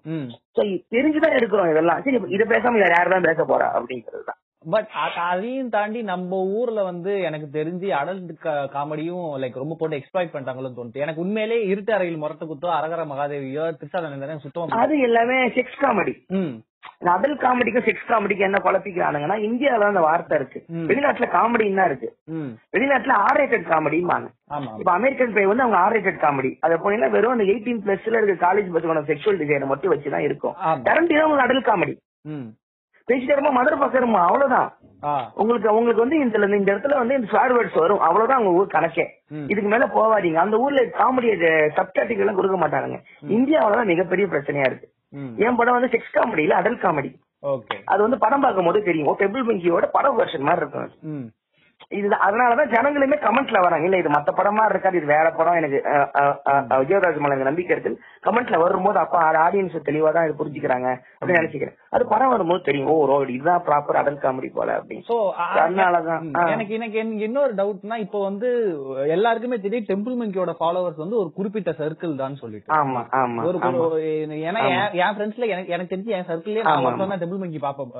தெரிஞ்சுதான் 0.95 1.35
எடுக்கிறோம் 1.39 1.71
இதெல்லாம். 1.73 2.01
சரி 2.07 2.19
இதை 2.37 2.47
பேசாம 2.53 2.83
யார் 2.85 3.13
தான் 3.15 3.27
பேச 3.29 3.45
போறா 3.51 3.69
அப்படிங்கிறது 3.79 4.23
தான். 4.29 4.39
பட் 4.65 4.89
அதையும் 5.27 5.69
தாண்டி 5.69 6.01
நம்ம 6.01 6.39
ஊர்ல 6.57 6.83
வந்து 6.83 7.21
எனக்கு 7.21 7.47
தெரிஞ்சு 7.53 7.87
அடல்ட் 7.99 8.33
காமெடியும் 8.75 9.23
லைக் 9.41 9.61
ரொம்ப 9.61 9.75
போட்டு 9.79 9.97
எக்ஸ்பிளாய்ட் 9.97 10.33
பண்ணிட்டாங்களோ 10.33 10.69
தோணுது. 10.75 10.93
எனக்கு 10.93 11.21
உண்மையிலேயே 11.21 11.63
இருட்டு 11.65 11.93
அறையில் 11.93 12.17
முரட்டு 12.17 12.45
குத்தோ 12.45 12.69
அரகர 12.79 13.05
மகாதேவியோ 13.11 13.63
திருசாதனம் 13.79 14.37
சுத்தமா. 14.37 14.81
அது 14.81 14.99
எல்லாமே 14.99 15.47
செக்ஸ் 15.47 15.81
காமெடி 15.81 16.13
ம். 16.27 16.53
அதல் 17.13 17.35
காமெடிக்கும் 17.37 17.85
செக்ஸ் 17.87 18.09
காமெடிக்கும் 18.09 18.47
என்ன 18.47 18.57
குழப்பிக்கிறானுங்கன்னா 18.63 19.37
இந்தியால 19.47 19.87
அந்த 19.89 19.99
வார்த்தை 19.99 20.37
இருக்கு. 20.37 20.59
வெளிநாட்டுல 20.89 21.27
காமெடி 21.37 21.65
என்ன 21.65 21.85
இருக்கு. 21.85 22.09
வெளிநாட்டுல 22.71 23.17
ஆர் 23.25 23.39
ரேட்டட் 23.41 23.69
காமெடிம்பாங்க 23.71 24.27
இப்ப 24.79 24.91
அமெரிக்கன் 24.91 25.33
பே 25.33 25.45
வந்து 25.45 25.63
அவங்க 25.63 25.77
ஆர் 25.77 25.93
ரேட்டட் 25.93 26.23
காமெடி 26.25 26.51
அதை 26.59 26.77
போனீங்கன்னா 26.77 27.09
வெறும் 27.09 27.31
அந்த 27.31 27.43
எயிட்டீன் 27.43 27.83
பிளஸ்ல 27.85 28.21
இருக்க 28.21 28.45
காலேஜ் 28.47 28.73
பசங்களோட 28.75 29.03
செக்ஷுவல் 29.11 29.41
டிசைனை 29.41 29.65
மட்டும் 29.65 29.93
வச்சுதான் 29.93 30.27
இருக்கும். 30.29 30.55
கரண்ட் 30.83 31.23
உங்களுக்கு 31.23 31.47
அடல் 31.47 31.67
காமெடி 31.71 31.95
பேசிட்டு 33.07 33.33
இருப்போம் 33.33 33.57
மதர் 33.59 33.81
பக்கருமா 33.83 34.19
அவ்வளவுதான். 34.27 34.69
உங்களுக்கு 35.41 35.67
உங்களுக்கு 35.77 36.03
வந்து 36.03 36.17
இந்த 36.23 36.37
இந்த 36.59 36.69
இடத்துல 36.73 36.97
வந்து 36.99 37.17
இந்த 37.17 37.27
ஸ்வேர் 37.31 37.53
வேர்ட்ஸ் 37.55 37.79
வரும். 37.83 38.01
அவ்வளவுதான் 38.07 38.41
உங்க 38.41 38.59
ஊர் 38.59 38.73
கணக்கே. 38.75 39.05
இதுக்கு 39.51 39.69
மேல 39.73 39.85
போவாதீங்க 39.95 40.39
அந்த 40.43 40.57
ஊர்ல 40.65 40.83
காமெடி 40.99 41.29
சப்டாட்டிக் 41.79 42.23
எல்லாம் 42.23 42.39
கொடுக்க 42.39 42.57
மாட்டாங்க 42.63 42.99
இந்தியாவில 43.37 43.79
தான் 43.79 43.91
மிகப்பெரிய 43.93 44.27
பிரச்சனையா 44.33 44.69
இருக்கு. 44.71 44.87
என் 45.45 45.59
படம் 45.59 45.77
வந்து 45.77 45.93
செக்ஸ் 45.95 46.15
காமெடி 46.17 46.45
இல்ல 46.45 46.55
அடல் 46.61 46.81
காமெடி 46.85 47.11
ஓகே. 47.51 47.75
அது 47.91 48.01
வந்து 48.05 48.17
படம் 48.23 48.43
பார்க்கும் 48.43 48.67
போது 48.69 48.79
தெரியும் 48.89 49.15
டெபிள் 49.21 49.47
பிங்கியோட 49.49 49.85
படம் 49.97 50.17
வெர்ஷன் 50.19 50.47
மாதிரி 50.47 50.63
இருக்கும் 50.63 51.29
இதுதான் 51.91 52.21
அதனாலதான் 52.21 52.69
ஜனங்களுமே 52.69 53.17
கமெண்ட்ல 53.19 53.61
வராங்க 53.61 53.85
இல்ல 53.85 53.97
இது 53.97 54.09
மத்த 54.09 54.31
படமா 54.31 54.69
இருக்காது 54.69 54.97
இது 54.97 55.05
வேற 55.05 55.31
படம். 55.31 55.55
எனக்கு 55.55 55.79
விஜயராஜ் 56.81 57.19
மேல 57.19 57.33
எனக்கு 57.33 57.43
நம்பிக்கை 57.43 57.75
இருக்கு. 57.75 57.91
கமெண்ட்ல 58.23 58.57
வரும்போது 58.57 58.99
அப்ப 58.99 59.15
ஆடியன்ஸ் 59.41 59.75
தெளிவா 59.85 60.11
தான் 60.11 60.25
இது 60.25 60.39
புரிஞ்சுக்கிறாங்க 60.39 60.87
அப்படின்னு 61.15 61.39
நினைச்சுக்கிறேன். 61.39 61.77
அது 61.89 62.07
படம் 62.07 62.29
வரும்போது 62.29 62.61
தெரியும். 62.61 62.89
ஓ 62.89 63.05
ரோடு 63.05 63.33
இதுதான் 63.33 63.63
ப்ராப்பர் 63.67 63.95
அடல் 63.95 64.17
காமெடி 64.17 64.51
போல 64.53 64.79
அப்படின்னு. 64.79 65.05
சோ 65.07 65.17
அதனாலதான் 65.57 66.25
ஆ. 66.37 66.45
எனக்கு 66.47 66.73
எனக்கு 66.73 66.97
எனக்கு 66.97 67.23
இன்னொரு 67.23 67.53
டவுட்னா 67.55 67.95
இப்போ 67.97 68.23
வந்து 68.23 68.49
எல்லாருக்குமே 69.07 69.57
தெரியும் 69.57 69.85
டெம்பிள் 69.85 70.17
மங்கியோட 70.21 70.55
ஃபாலோவர்ஸ் 70.59 70.97
வந்து 70.97 71.17
ஒரு 71.17 71.31
குறிப்பிட்ட 71.31 71.71
சர்க்கிள் 71.71 72.15
தான் 72.15 72.35
சொல்லிட்டு 72.35 72.73
ஆமா 72.73 73.03
ஆமா 73.19 73.43
ஒரு 73.43 73.59
ஏன்னா 74.43 74.61
என்- 74.71 75.15
ஃப்ரெண்ட்ஸ்ல 75.15 75.47
எனக்கு 75.47 75.71
எனக்கு 75.71 75.95
தெரிஞ்சு 75.95 76.07
என் 76.09 76.27
சர்க்கிள்லயே 76.27 76.63
நான் 76.63 77.21
டெம்பிள் 77.21 77.37
மங்கி 77.37 77.59
பாப்பேன். 77.59 77.91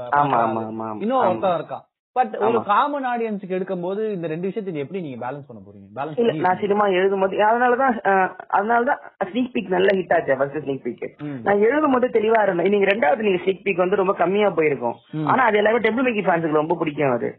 இன்னும். 1.01 1.21
ஒருத்தன் 1.21 1.57
இருக்கான். 1.59 1.85
பட் 2.17 2.33
ஒரு 2.45 2.57
ஆமா. 2.57 2.61
காமன் 2.69 3.05
ஆடியன்ஸ்க்கு 3.09 3.55
எடுக்கும்போது 3.57 4.01
இந்த 4.13 4.25
ரெண்டு 4.31 4.47
விஷயத்தை 4.47 4.81
எப்படி 4.83 5.01
நீங்க 5.03 5.19
பேலன்ஸ் 5.21 5.45
பண்ண 5.49 5.59
போறீங்க? 5.65 5.85
இல்ல 6.21 6.31
நான் 6.31 6.39
பேலன்ஸ் 6.39 6.61
சினிமா 6.63 6.85
எழுதும் 6.99 7.21
போது 7.23 7.37
அதனாலதான் 7.49 7.93
அதனாலதான் 8.57 8.99
ஸ்னீக் 9.29 9.51
பீக் 9.53 9.69
நல்ல 9.75 9.89
ஹிட் 9.99 10.13
ஆச்சு 10.15 10.37
ஃபர்ஸ்ட் 10.39 10.57
ஸ்னீக் 10.65 10.83
பீக். 10.87 11.05
நான் 11.45 11.63
எழுதும் 11.67 11.93
போது 11.95 12.07
தெளிவா 12.17 12.39
இருந்தேன். 12.45 12.71
நீங்க 12.73 12.87
ரெண்டாவது 12.91 13.25
நீங்க 13.27 13.39
ஸ்னீக் 13.43 13.63
பீக் 13.67 13.83
வந்து 13.83 13.99
ரொம்ப 14.01 14.15
கம்மியா 14.21 14.49
போயிருக்கும். 14.57 14.97
ஆனா 15.31 15.41
அது 15.49 15.59
எல்லாமே 15.61 15.83
டெம்பிள் 15.85 16.07
மேக்கி 16.07 16.23
ஃபேன்ஸுக்கு 16.27 16.61
ரொம்ப 16.61 16.77
பிடிக்கும் 16.81 17.15
அது. 17.17 17.29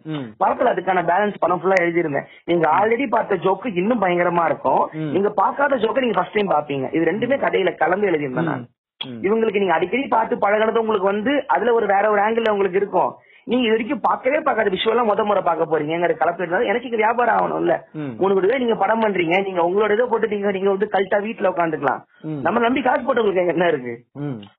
படத்துல 0.42 0.72
அதுக்கான 0.74 1.02
பேலன்ஸ் 1.10 1.42
படம் 1.42 1.60
ஃபுல்லா 1.62 1.78
எழுதிருந்தேன் 1.84 2.28
நீங்க 2.52 2.68
ஆல்ரெடி 2.78 3.08
பார்த்த 3.16 3.42
ஜோக்கு 3.46 3.74
இன்னும் 3.82 4.02
பயங்கரமா 4.04 4.46
இருக்கும். 4.50 4.82
நீங்க 5.16 5.32
பார்க்காத 5.42 5.80
ஜோக்க 5.84 6.04
நீங்க 6.06 6.18
ஃபர்ஸ்ட் 6.20 6.38
டைம் 6.38 6.54
பாப்பீங்க 6.54 6.88
இது 6.96 7.10
ரெண்டுமே 7.10 7.38
கதையில 7.44 7.72
கலந்து 7.82 8.08
எழுதியிருந்தேன் 8.12 8.50
நான். 8.52 8.64
இவங்களுக்கு 9.26 9.60
நீங்க 9.62 9.76
அடிக்கடி 9.76 10.08
பார்த்து 10.16 10.34
பழகினது 10.42 10.82
உங்களுக்கு 10.82 11.12
வந்து 11.12 11.32
அதுல 11.54 11.74
ஒரு 11.80 11.86
வேற 11.94 12.04
ஒரு 12.14 12.20
ஆங்கிள் 12.26 12.52
உங்களுக்கு 12.54 12.80
இருக்கும். 12.82 13.12
நீங்க 13.46 13.64
இது 13.66 13.74
வரைக்கும் 13.74 14.02
பார்க்கவே 14.04 14.38
பார்க்காத 14.46 14.70
விஷயம் 14.70 15.08
முத 15.08 15.22
முறை 15.24 15.42
பார்க்க 15.42 15.70
போறீங்கிற 15.70 16.14
கலப்பு 16.16 16.42
இருந்தாலும் 16.42 16.68
எனக்கு 16.68 16.88
இங்க 16.88 16.98
வியாபாரம் 17.00 17.36
ஆகணும்ல. 17.36 17.74
ம். 17.94 18.12
மூணு 18.20 18.32
கோடி 18.34 18.46
ரூபாய் 18.46 18.62
நீங்க 18.64 18.76
படம் 18.82 19.02
பண்றீங்க. 19.04 19.36
நீங்க 19.42 19.60
உங்களோட 19.62 19.96
இதை 19.96 20.06
போட்டு 20.06 20.28
நீங்க 20.28 20.50
நீங்க 20.50 20.70
வந்து 20.70 20.88
கல்ட்டா 20.94 21.18
வீட்டுல 21.24 21.50
உட்காந்துக்கலாம். 21.52 22.00
நம்ம 22.46 22.60
நம்பி 22.60 22.82
காசு 22.82 23.02
போட்டவங்களுக்கு 23.02 23.54
என்ன 23.54 23.68
இருக்கு. 23.68 23.94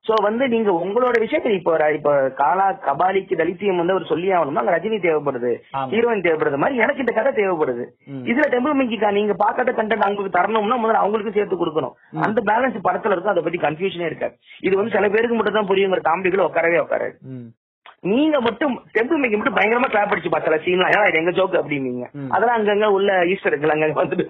சோ 0.08 0.14
வந்து 0.22 0.48
நீங்க 0.48 0.70
உங்களோட 0.84 1.14
விஷயத்தை 1.20 1.54
இப்போ 1.54 1.72
இப்போ 1.98 2.12
காலா 2.40 2.66
கபாலிக்கு 2.86 3.40
தலித்தியம் 3.42 3.76
வந்து 3.76 3.92
அவர் 3.92 4.10
சொல்லி 4.12 4.28
ஆகணும்னா 4.32 4.62
அங்க 4.62 4.76
ரஜினி 4.76 5.00
தேவைப்படுது. 5.06 5.52
ஹீரோயின் 5.94 6.26
தேவைப்படுது. 6.28 6.56
மாதிரி 6.56 6.82
எனக்கு 6.84 7.04
இந்த 7.06 7.12
கதை 7.12 7.32
தேவைப்படுது. 7.32 7.86
இதுல 8.30 8.48
டெம்பிள் 8.54 8.78
மிங்கிக்கா 8.80 9.10
நீங்க 9.12 9.34
பார்க்காத 9.36 9.72
கண்டென்ட் 9.72 10.06
அவங்களுக்கு 10.08 10.38
தரணும்னா 10.38 10.78
முதல்ல 10.78 11.02
அவங்களுக்கு 11.04 11.36
சேர்த்து 11.38 11.56
கொடுக்கணும். 11.56 11.94
அந்த 12.26 12.40
பேலன்ஸ் 12.50 12.86
படத்துல 12.88 13.14
இருக்கும். 13.14 13.34
அதை 13.34 13.42
பத்தி 13.42 13.58
கன்ஃபியூஷனே 13.58 14.06
இருக்காது. 14.06 14.34
இது 14.60 14.76
வந்து 14.76 14.90
சில 14.90 15.08
பேருக்கு 15.08 15.34
மட்டும் 15.34 15.54
தான் 15.54 15.70
புரியுங்கிற 15.72 16.02
காமெடிகள் 16.04 16.48
உட்காரவே 16.48 16.80
உட்காராது. 16.84 17.16
ம். 17.34 17.46
நீங்க 18.12 18.36
மட்டும் 18.46 18.74
டெம்பிள் 18.96 19.20
மேக்கி 19.20 19.36
மட்டும் 19.38 19.58
பயங்கரமா 19.58 19.88
கிளாப் 19.92 20.12
அடிச்சு 20.14 20.32
பார்த்தல 20.34 20.56
சீன்லாம் 20.64 20.92
ஏன்னா 20.94 21.08
இது 21.10 21.20
எங்க 21.20 21.32
ஜோக் 21.38 21.60
அப்படின்னீங்க. 21.60 22.04
அதெல்லாம் 22.34 22.58
அங்கங்க 22.58 22.88
உள்ள 22.96 23.12
ஈஸ்டர் 23.32 23.52
இருக்குல்ல 23.52 23.76
அங்க 23.76 24.00
வந்துட்டு 24.00 24.26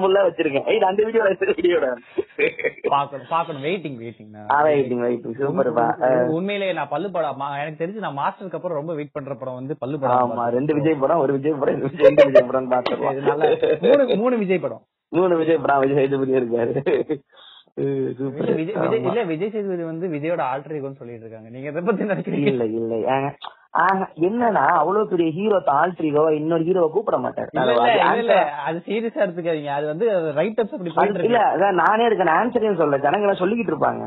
ஃபுல்லா 0.00 0.20
வச்சிருக்கேன். 0.26 0.66
இது 0.74 0.84
அந்த 0.88 1.00
வீடியோ 1.06 1.22
வீடியோட 1.40 1.86
பாக்கணும் 2.92 3.30
பாக்கணும் 3.32 3.64
வெயிட்டிங் 3.66 3.96
வெயிட்டிங் 4.02 4.30
வெயிட்டிங் 4.66 5.02
வெயிட்டிங் 5.04 5.36
சூப்பர்ப்பா 5.40 5.86
உண்மையிலேயே 6.36 6.76
நான் 6.78 6.92
பல்லு 6.94 7.08
படம் 7.16 7.42
எனக்கு 7.62 7.80
தெரிஞ்சு 7.82 8.04
நான் 8.04 8.18
மாஸ்டருக்கு 8.20 8.58
அப்புறம் 8.58 8.78
ரொம்ப 8.80 8.94
வெயிட் 8.98 9.14
பண்ற 9.16 9.34
படம் 9.40 9.58
வந்து 9.60 9.76
பல்லு 9.82 9.98
படம். 10.02 10.20
ஆமா 10.26 10.46
ரெண்டு 10.56 10.74
விஜய் 10.78 11.00
படம் 11.04 11.22
ஒரு 11.24 11.34
விஜய் 11.38 11.58
படம் 11.62 11.82
ரெண்டு 12.06 12.26
விஜய் 12.28 12.48
படம் 12.50 12.70
இது 13.12 13.26
நல்ல 13.30 13.50
மூணு 13.86 14.04
மூணு 14.22 14.36
விஜய் 14.44 14.62
படம். 14.66 14.82
மூணு 15.12 15.34
விஜய் 15.42 15.62
படம் 15.64 15.82
விஜய் 15.84 16.00
சேதுபதி 16.00 16.38
இருக்காரு. 16.40 16.72
சூப்பர் 16.74 16.96
விஜய் 16.96 17.02
விஜய் 17.02 17.22
இல்ல 17.76 19.24
விஜய் 19.24 19.50
சேதுபதி 19.50 19.82
வந்து 19.82 20.06
விஜயோட 20.08 20.42
ஆல்டர் 20.52 20.96
சொல்லிட்டு 20.96 21.24
இருக்காங்க. 21.24 21.48
நீங்க 21.48 21.68
எதை 21.68 21.82
பத்தி 21.82 22.04
நினைக்கிறீங்க? 22.04 22.46
இல்ல 22.46 22.64
இல்ல. 22.64 23.36
என்னன்னா 24.26 24.64
அவ்வளவு 24.80 25.10
பெரிய 25.12 25.28
ஹீரோ 25.38 25.58
ஆல்ட்ரிகோ 25.78 26.24
இன்னொரு 26.36 26.66
ஹீரோவை 26.68 26.88
கூப்பிட 26.92 27.16
மாட்டாரு. 27.24 27.50
அது 28.66 28.78
சீரியஸா 28.86 29.22
எடுத்துக்காதீங்க. 29.24 29.72
வந்து 29.92 30.06
ரைட் 30.38 30.60
அப்படி 30.62 30.92
இல்ல 31.28 31.40
அதான் 31.54 31.80
நானே 31.82 32.06
இருக்க 32.08 32.36
ஆன்சரையும் 32.38 32.80
சொல்ல 32.82 33.02
ஜனங்க 33.06 33.26
எல்லாம் 33.26 33.42
சொல்லிக்கிட்டு 33.42 33.72
இருப்பாங்க. 33.74 34.04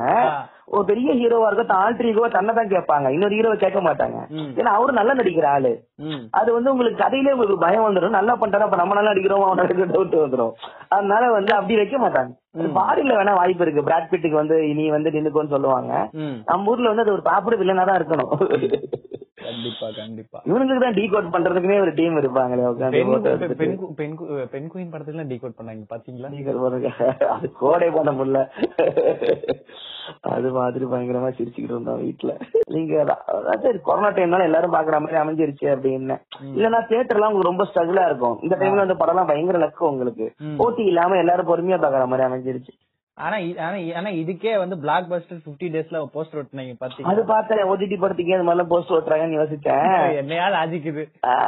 ஒரு 0.75 0.83
பெரிய 0.89 1.11
ஹீரோவா 1.19 1.47
இருக்க 1.49 1.75
ஆல்ட்ரிகோ 1.83 2.25
தன்னை 2.35 2.51
தான் 2.57 2.71
கேட்பாங்க. 2.73 3.07
இன்னொரு 3.15 3.35
ஹீரோவை 3.37 3.57
கேட்க 3.63 3.79
மாட்டாங்க. 3.87 4.17
ஏன்னா 4.59 4.71
அவரு 4.77 4.97
நல்லா 4.99 5.13
நடிக்கிற 5.19 5.47
ஆளு. 5.55 5.71
அது 6.39 6.49
வந்து 6.57 6.71
உங்களுக்கு 6.73 7.03
கதையிலே 7.03 7.33
உங்களுக்கு 7.35 7.65
பயம் 7.65 7.85
வந்துடும் 7.87 8.17
நல்லா 8.17 8.35
பண்றாரு 8.41 8.65
அப்ப 8.67 8.79
நம்ம 8.81 8.97
நல்லா 8.97 9.13
நடிக்கிறோம்? 9.13 9.45
அவனுக்கு 9.47 9.93
டவுட் 9.95 10.23
வந்துடும் 10.25 10.53
அதனால 10.95 11.31
வந்து 11.37 11.53
அப்படி 11.57 11.79
வைக்க 11.81 11.97
மாட்டாங்க. 12.05 12.31
பாடியில 12.77 13.17
வேணா 13.19 13.33
வாய்ப்பு 13.39 13.65
இருக்கு. 13.65 13.87
பிராட் 13.87 14.09
பிட்டுக்கு 14.11 14.41
வந்து 14.41 14.57
நீ 14.79 14.87
வந்து 14.95 15.13
நின்னுக்கோன்னு 15.17 15.55
சொல்லுவாங்க. 15.55 15.93
நம்ம 16.51 16.71
ஊர்ல 16.73 16.91
வந்து 16.93 17.05
அது 17.05 17.15
ஒரு 17.17 17.25
சாப்பிடு 17.29 17.61
வில்லனா 17.61 17.85
தான் 17.91 17.99
இருக்கணும். 18.01 18.33
கண்டிப்பா 19.49 19.87
கண்டிப்பா. 19.99 20.39
இவனுக்கு 20.49 20.83
தான் 20.85 20.97
டீ 20.97 21.03
கோட் 21.13 21.33
பண்றதுக்குனே 21.35 21.77
ஒரு 21.85 21.93
டீம் 21.99 22.17
இருப்பாங்களே 22.21 22.65
உட்காந்து 22.71 23.01
பெண் 23.59 23.59
பெண். 23.61 24.17
பெண் 24.53 24.69
குயின் 24.73 24.91
படத்துல 24.93 25.25
டீகோட் 25.31 25.57
பண்ணாங்க 25.59 25.85
பாத்தீங்களா? 25.93 26.31
Decode 26.37 26.61
பண்ணுங்க. 26.63 26.89
அது 27.35 27.47
கோடை 27.61 27.89
பண்ண 27.97 28.11
முடியல. 28.19 28.41
அது 30.33 30.49
மாதிரி 30.57 30.85
பயங்கரமா 30.91 31.29
சிரிச்சுக்கிட்டு 31.37 31.73
இருந்தோம் 31.73 32.01
வீட்டுல 32.05 32.31
நீங்க 32.75 32.93
சரி 33.63 33.79
கொரோனா 33.87 34.09
டைம்னால 34.17 34.47
எல்லாரும் 34.49 34.75
பாக்குற 34.75 34.99
மாதிரி 35.03 35.19
அமைஞ்சிருச்சு 35.21 35.67
அப்படின்னு. 35.73 36.15
இல்லன்னா 36.55 36.79
தியேட்டர்லாம் 36.89 37.31
உங்களுக்கு 37.31 37.51
ரொம்ப 37.51 37.65
ஸ்ட்ரகிளா 37.71 38.05
இருக்கும். 38.09 38.37
இந்த 38.45 38.55
டைம்ல 38.61 38.83
வந்து 38.83 38.99
படம்லாம் 39.01 39.31
பயங்கர 39.31 39.59
லக்கு 39.65 39.83
உங்களுக்கு. 39.91 40.27
போட்டி 40.61 40.83
இல்லாம 40.91 41.17
எல்லாரும் 41.23 41.49
பொறுமையா 41.51 41.79
பாக்குற 41.85 42.05
மாதிரி 42.13 42.27
அமைஞ்சிருச்சு. 42.29 42.73
ஆனா 43.19 43.37
ஆனா 43.97 44.09
இதுக்கே 44.19 44.51
வந்து 44.61 44.75
பிளாக் 44.83 45.07
பஸ்டர் 45.09 45.39
பிப்டி 45.45 45.67
டேஸ்ல 45.71 46.01
போஸ்டர் 46.13 46.39
ஒட்டினீங்க 46.41 46.73
அது 46.73 46.79
பாத்தீங்க 46.83 47.23
பார்த்தேன் 47.31 47.69
ஓடிடி 47.71 47.95
படத்துக்கே 47.97 48.35
இந்த 48.35 48.45
மாதிரிலாம் 48.47 48.69
போஸ்ட் 48.71 48.93
ஓட்டுறாங்கன்னு 48.95 49.39
யோசிச்சேன். 49.39 49.87
என்னையா 50.19 50.45
லாஜிக்குது 50.53 51.03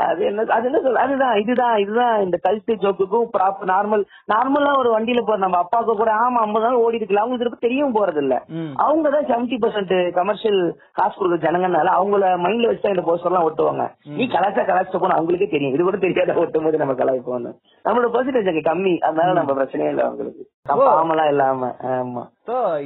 அது 0.05 0.21
என்ன 0.29 0.45
அது 0.55 0.67
என்ன 0.69 0.81
சொல்ல 0.85 1.03
அதுதான் 1.05 1.35
இதுதான் 1.43 1.75
இதுதான் 1.83 2.15
இந்த 2.25 2.37
கல்ச்சர் 2.45 2.81
ஜோக்குக்கும் 2.83 3.29
ப்ராப்பர் 3.35 3.71
நார்மல் 3.71 4.03
நார்மலா 4.33 4.73
ஒரு 4.81 4.91
வண்டியில 4.95 5.23
போற 5.27 5.39
நம்ம 5.45 5.59
அப்பாவுக்கு 5.63 5.95
கூட 6.01 6.13
ஆமா 6.23 6.41
ஐம்பது 6.45 6.65
நாள் 6.65 6.81
ஓடி 6.83 6.99
இருக்குல்ல 6.99 7.23
அவங்களுக்கு 7.23 7.43
திருப்பி 7.43 7.65
தெரியவும் 7.67 7.97
போறது 7.97 8.21
இல்ல. 8.23 8.35
அவங்க 8.83 9.07
தான் 9.15 9.27
செவன்டி 9.31 9.59
பர்சன்ட் 9.63 9.95
கமர்ஷியல் 10.17 10.61
காசு 10.99 11.15
கொடுக்குற 11.15 11.41
ஜனங்கனால 11.45 11.93
அவங்கள 11.97 12.25
மைண்ட்ல 12.45 12.69
வச்சு 12.69 12.85
தான் 12.85 12.95
இந்த 12.95 13.05
போஸ்டர் 13.07 13.31
எல்லாம் 13.31 13.47
ஒட்டுவாங்க. 13.47 13.85
நீ 14.13 14.25
கலாச்சா 14.35 14.65
கலாச்சா 14.65 14.97
போன 14.97 15.17
அவங்களுக்கே 15.17 15.49
தெரியும். 15.53 15.75
இது 15.75 15.83
கூட 15.83 15.99
தெரியாத 15.99 16.37
ஒட்டும் 16.43 16.67
போது 16.67 16.83
நம்ம 16.83 16.95
கலாய்ப்போம் 17.01 17.47
நம்மளோட 17.85 18.09
பர்சன்டேஜ் 18.15 18.51
அங்க 18.51 18.65
கம்மி. 18.67 18.95
அதனால 19.07 19.37
நம்ம 19.39 19.55
பிரச்சனையே 19.59 19.91
இல்லை 19.93 20.05
அவங்களுக்கு. 20.07 20.43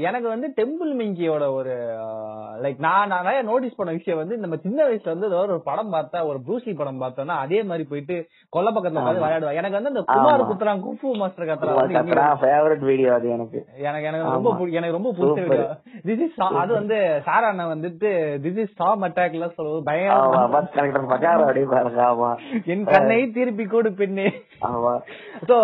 எனக்கு 0.06 0.28
வந்து 0.28 0.48
டெம்பிள் 0.58 0.92
மிங்கியோட 1.00 1.46
ஒரு 1.54 1.74
லைக் 2.64 2.80
நான் 2.80 3.10
நான் 3.10 3.22
நிறைய 3.22 3.42
நோட்டீஸ் 3.42 3.78
பண்ண 3.78 3.92
விஷயம் 3.92 4.20
வந்து 4.22 4.36
நம்ம 4.38 4.56
சின்ன 4.58 4.80
வயசுல 4.86 5.14
வந்து 5.14 5.28
ஏதோ 5.28 5.40
ஒரு 5.46 5.56
படம் 5.62 5.92
பார்த்தா 5.94 6.20
ஒரு 6.30 6.40
ப்ரூஸ்லி 6.46 6.74
படம் 6.74 7.02
பார்த்தோம்னா 7.02 7.36
அதே 7.44 7.60
மாதிரி 7.64 7.84
போயிட்டு 7.84 8.16
கொல்ல 8.54 8.70
பக்கத்துல 8.70 9.02
உட்கார்ந்து 9.02 9.24
விளையாடுவேன். 9.24 9.58
எனக்கு 9.60 9.78
வந்து 9.78 9.92
அந்த 9.94 10.04
குமார். 10.12 10.44
குத்துறான் 10.50 10.84
குஃபு 10.86 11.12
மாஸ்டர் 11.22 11.50
கத்துறா 11.50 11.74
ஃபேவரட் 12.42 12.84
வீடியோ 12.84 13.12
அது 13.16 13.28
எனக்கு. 13.30 13.60
எனக்கு 13.84 14.10
எனக்கு 14.10 14.32
ரொம்ப 14.38 14.50
எனக்கு 14.80 14.98
ரொம்ப 15.00 15.14
பிடிச்ச. 15.20 15.40
வீடியோ 15.48 15.68
திஸ் 16.08 16.24
இஸ் 16.28 16.40
அது 16.62 16.72
வந்து 16.74 16.98
சாரா 17.28 17.50
அண்ணன் 17.50 17.74
வந்துட்டு 17.76 18.12
திஸ் 18.46 18.62
இஸ் 18.64 18.74
ஸ்டாம் 18.74 19.06
அட்டாக்ல 19.08 19.50
சொல்லுவது 19.58 19.86
ஆமா 22.08 22.32
என் 22.68 22.88
கண்ணை 22.94 23.20
திருப்பி 23.38 23.68
கூடு 23.68 23.92
பெண்ணே. 23.96 24.28
ஆமா. 24.70 24.96
சோ 25.50 25.58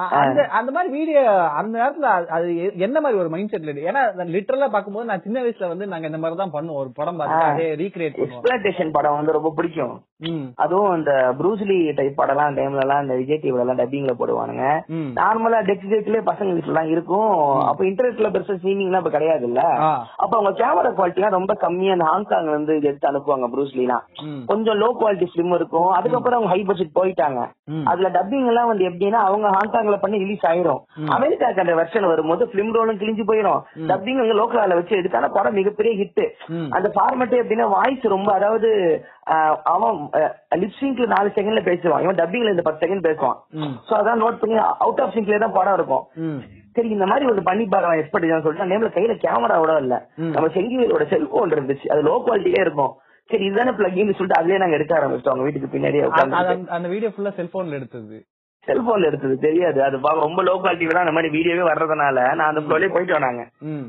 அந்த 0.00 0.42
அந்த 0.48 0.72
மாதிரி 0.72 0.92
வீடியோ 0.92 1.40
அந்த 1.42 1.78
நேரத்துல 1.78 2.04
அது- 2.30 2.76
என்ன 2.76 3.00
மாதிரி 3.00 3.20
ஒரு 3.20 3.28
மைண்ட் 3.28 3.50
செட்ல 3.50 3.70
ஏன்னா 3.88 4.02
லிட்டரலா 4.26 4.68
பாக்கும்போது 4.72 5.04
நான் 5.04 5.20
சின்ன 5.20 5.42
வயசுல 5.42 5.68
வந்து 5.68 5.86
நாங்க 5.86 6.06
இந்த 6.06 6.18
மாதிரி 6.18 6.40
தான் 6.40 6.52
பண்ணுவோம் 6.52 6.74
ஒரு 6.74 6.90
படம் 6.94 7.16
பார்த்து. 7.16 7.44
அதே 7.44 7.74
ரீக்ரியேட் 7.74 8.16
பண்ணுவோம். 8.16 8.92
படம் 8.92 9.12
வந்து 9.12 9.32
ரொம்ப 9.32 9.52
பிடிக்கும். 9.56 10.02
அதுவும் 10.58 10.94
இந்த 10.94 11.12
ப்ரூஸ்லி 11.38 11.76
டைப் 11.92 12.18
படம்லாம் 12.18 12.56
டைம்ல 12.58 12.82
எல்லாம் 12.82 13.02
இந்த 13.04 13.14
விஜய் 13.14 13.40
டிவில 13.42 13.64
எல்லாம் 13.64 13.80
டப்பிங்ல 13.80 14.12
போடுவானுங்க. 14.14 14.64
நார்மலா 15.18 15.60
டெக் 15.68 15.86
டெக்லயே 15.92 16.22
பசங்க 16.28 16.50
வீட்டுல 16.52 16.72
எல்லாம் 16.72 16.90
இருக்கும் 16.92 17.30
அப்ப 17.68 17.80
இன்டர்நெட்ல 17.84 18.30
பெருசா 18.34 18.56
ஸ்ட்ரீமிங்லாம் 18.58 19.02
இப்ப 19.02 19.12
கிடையாது 19.12 19.46
இல்ல. 19.50 19.60
அப்ப 20.22 20.32
அவங்க 20.32 20.52
கேமரா 20.60 20.92
குவாலிட்டிலாம் 20.92 21.36
ரொம்ப 21.36 21.54
கம்மியா 21.64 21.96
இந்த 21.96 22.06
ஹாங்காங்ல 22.10 22.54
இருந்து 22.54 22.76
எடுத்து 22.82 23.10
அனுப்புவாங்க 23.10 23.48
ப்ரூஸ்லிலாம் 23.54 24.04
ம். 24.26 24.40
கொஞ்சம் 24.46 24.78
லோ 24.78 24.90
குவாலிட்டி 25.00 25.28
ஃபிலிம் 25.32 25.54
இருக்கும். 25.54 25.90
அதுக்கப்புறம் 25.92 26.38
அவங்க 26.38 26.52
ஹை 26.54 26.60
பட்ஜெட் 26.62 26.96
போயிட்டாங்க. 26.98 27.40
அதுல 27.86 28.08
டப்பிங் 28.10 28.48
எல்லாம் 28.48 28.70
வந்து 28.70 28.86
எப்படின்னா 28.88 29.20
அவங்க 29.28 29.46
ஹாங்காங்ல 29.56 29.96
பண்ணி 29.98 30.16
ரிலீஸ் 30.18 30.46
ஆயிரும். 30.50 30.80
அமெரிக்காக்கு 31.16 31.62
அந்த 31.62 31.74
வெர்ஷன் 31.74 32.10
வரும்போது 32.10 32.42
பிலிம் 32.52 32.74
ரோலும் 32.74 33.00
கிழிஞ்சு 33.02 33.24
போயிடும் 33.24 33.60
டப்பிங் 33.90 34.20
அங்க 34.20 34.34
லோக்கலால 34.34 34.74
வச்சு 34.74 34.94
எடுத்தானா 34.96 35.30
படம் 35.32 35.58
மிகப்பெரிய 35.60 35.92
ஹிட். 36.00 36.24
அந்த 36.76 36.88
ஃபார்மேட் 36.94 37.40
எப்படின்னா 37.40 37.68
வாய்ஸ் 37.72 38.06
ரொம்ப 38.12 38.30
அதாவது 38.32 38.70
அவன் 39.72 39.98
லிப்சிங்க்ல 40.62 41.06
நாலு 41.12 41.28
செகண்ட்ல 41.36 41.60
பேசுவான் 41.68 42.02
இவன் 42.04 42.18
டப்பிங்ல 42.20 42.54
இந்த 42.54 42.64
பத்து 42.68 42.82
செகண்ட் 42.84 43.06
பேசுவான். 43.08 43.38
சோ 43.88 43.92
அதான் 44.00 44.20
நோட் 44.24 44.40
பண்ணி 44.40 44.56
அவுட் 44.86 45.02
ஆஃப் 45.04 45.14
சிங்க்ல 45.16 45.38
தான் 45.44 45.56
படம் 45.58 45.76
இருக்கும். 45.78 46.04
சரி 46.76 46.88
இந்த 46.96 47.06
மாதிரி 47.10 47.24
ஒரு 47.32 47.42
பண்ணி 47.48 47.64
பாக்கலாம் 47.74 48.00
எக்ஸ்பர்ட் 48.00 48.44
சொல்லிட்டு 48.46 48.70
நேம்ல 48.72 48.90
கையில 48.96 49.14
கேமராவோட 49.24 49.72
இல்ல. 49.84 49.94
நம்ம 50.34 50.50
செங்கிவேலோட 50.56 51.06
செல்போன் 51.14 51.54
இருந்துச்சு. 51.56 51.86
அது 51.94 52.02
லோ 52.08 52.14
குவாலிட்டியே 52.26 52.60
இருக்கும். 52.66 52.92
சரி 53.30 53.44
இதுதானே 53.48 53.72
பிளக்இன் 53.78 54.16
சொல்லிட்டு 54.18 54.40
அதுலயே 54.40 54.60
நாங்க 54.62 54.78
எடுக்க 54.78 54.94
ஆரம்பிச்சிட்டோம். 54.98 55.34
அவங்க 55.34 55.46
வீட்டுக்கு 55.48 55.74
பின்னாடியே 55.74 56.04
அந்த 56.78 56.88
வீடியோ 56.94 57.10
ஃபுல்லா 57.14 57.32
செல்போன்ல 57.40 57.78
எடுத்தது. 57.80 58.18
செல்போன்ல 58.68 59.08
எடுத்தது 59.10 59.36
தெரியாது. 59.44 59.78
அது 59.86 59.96
ரொம்ப 60.24 60.40
லோ 60.48 60.54
குவாலிட்டில 60.62 61.02
அந்த 61.04 61.14
மாதிரி 61.16 61.30
வீடியோவே 61.36 61.64
வர்றதுனால 61.70 62.26
நான் 62.38 62.50
அந்த 62.50 62.62
ஃப்ளோலயே 62.64 62.92
போயிட்டு 62.94 63.16
வந்தாங்க 63.16 63.44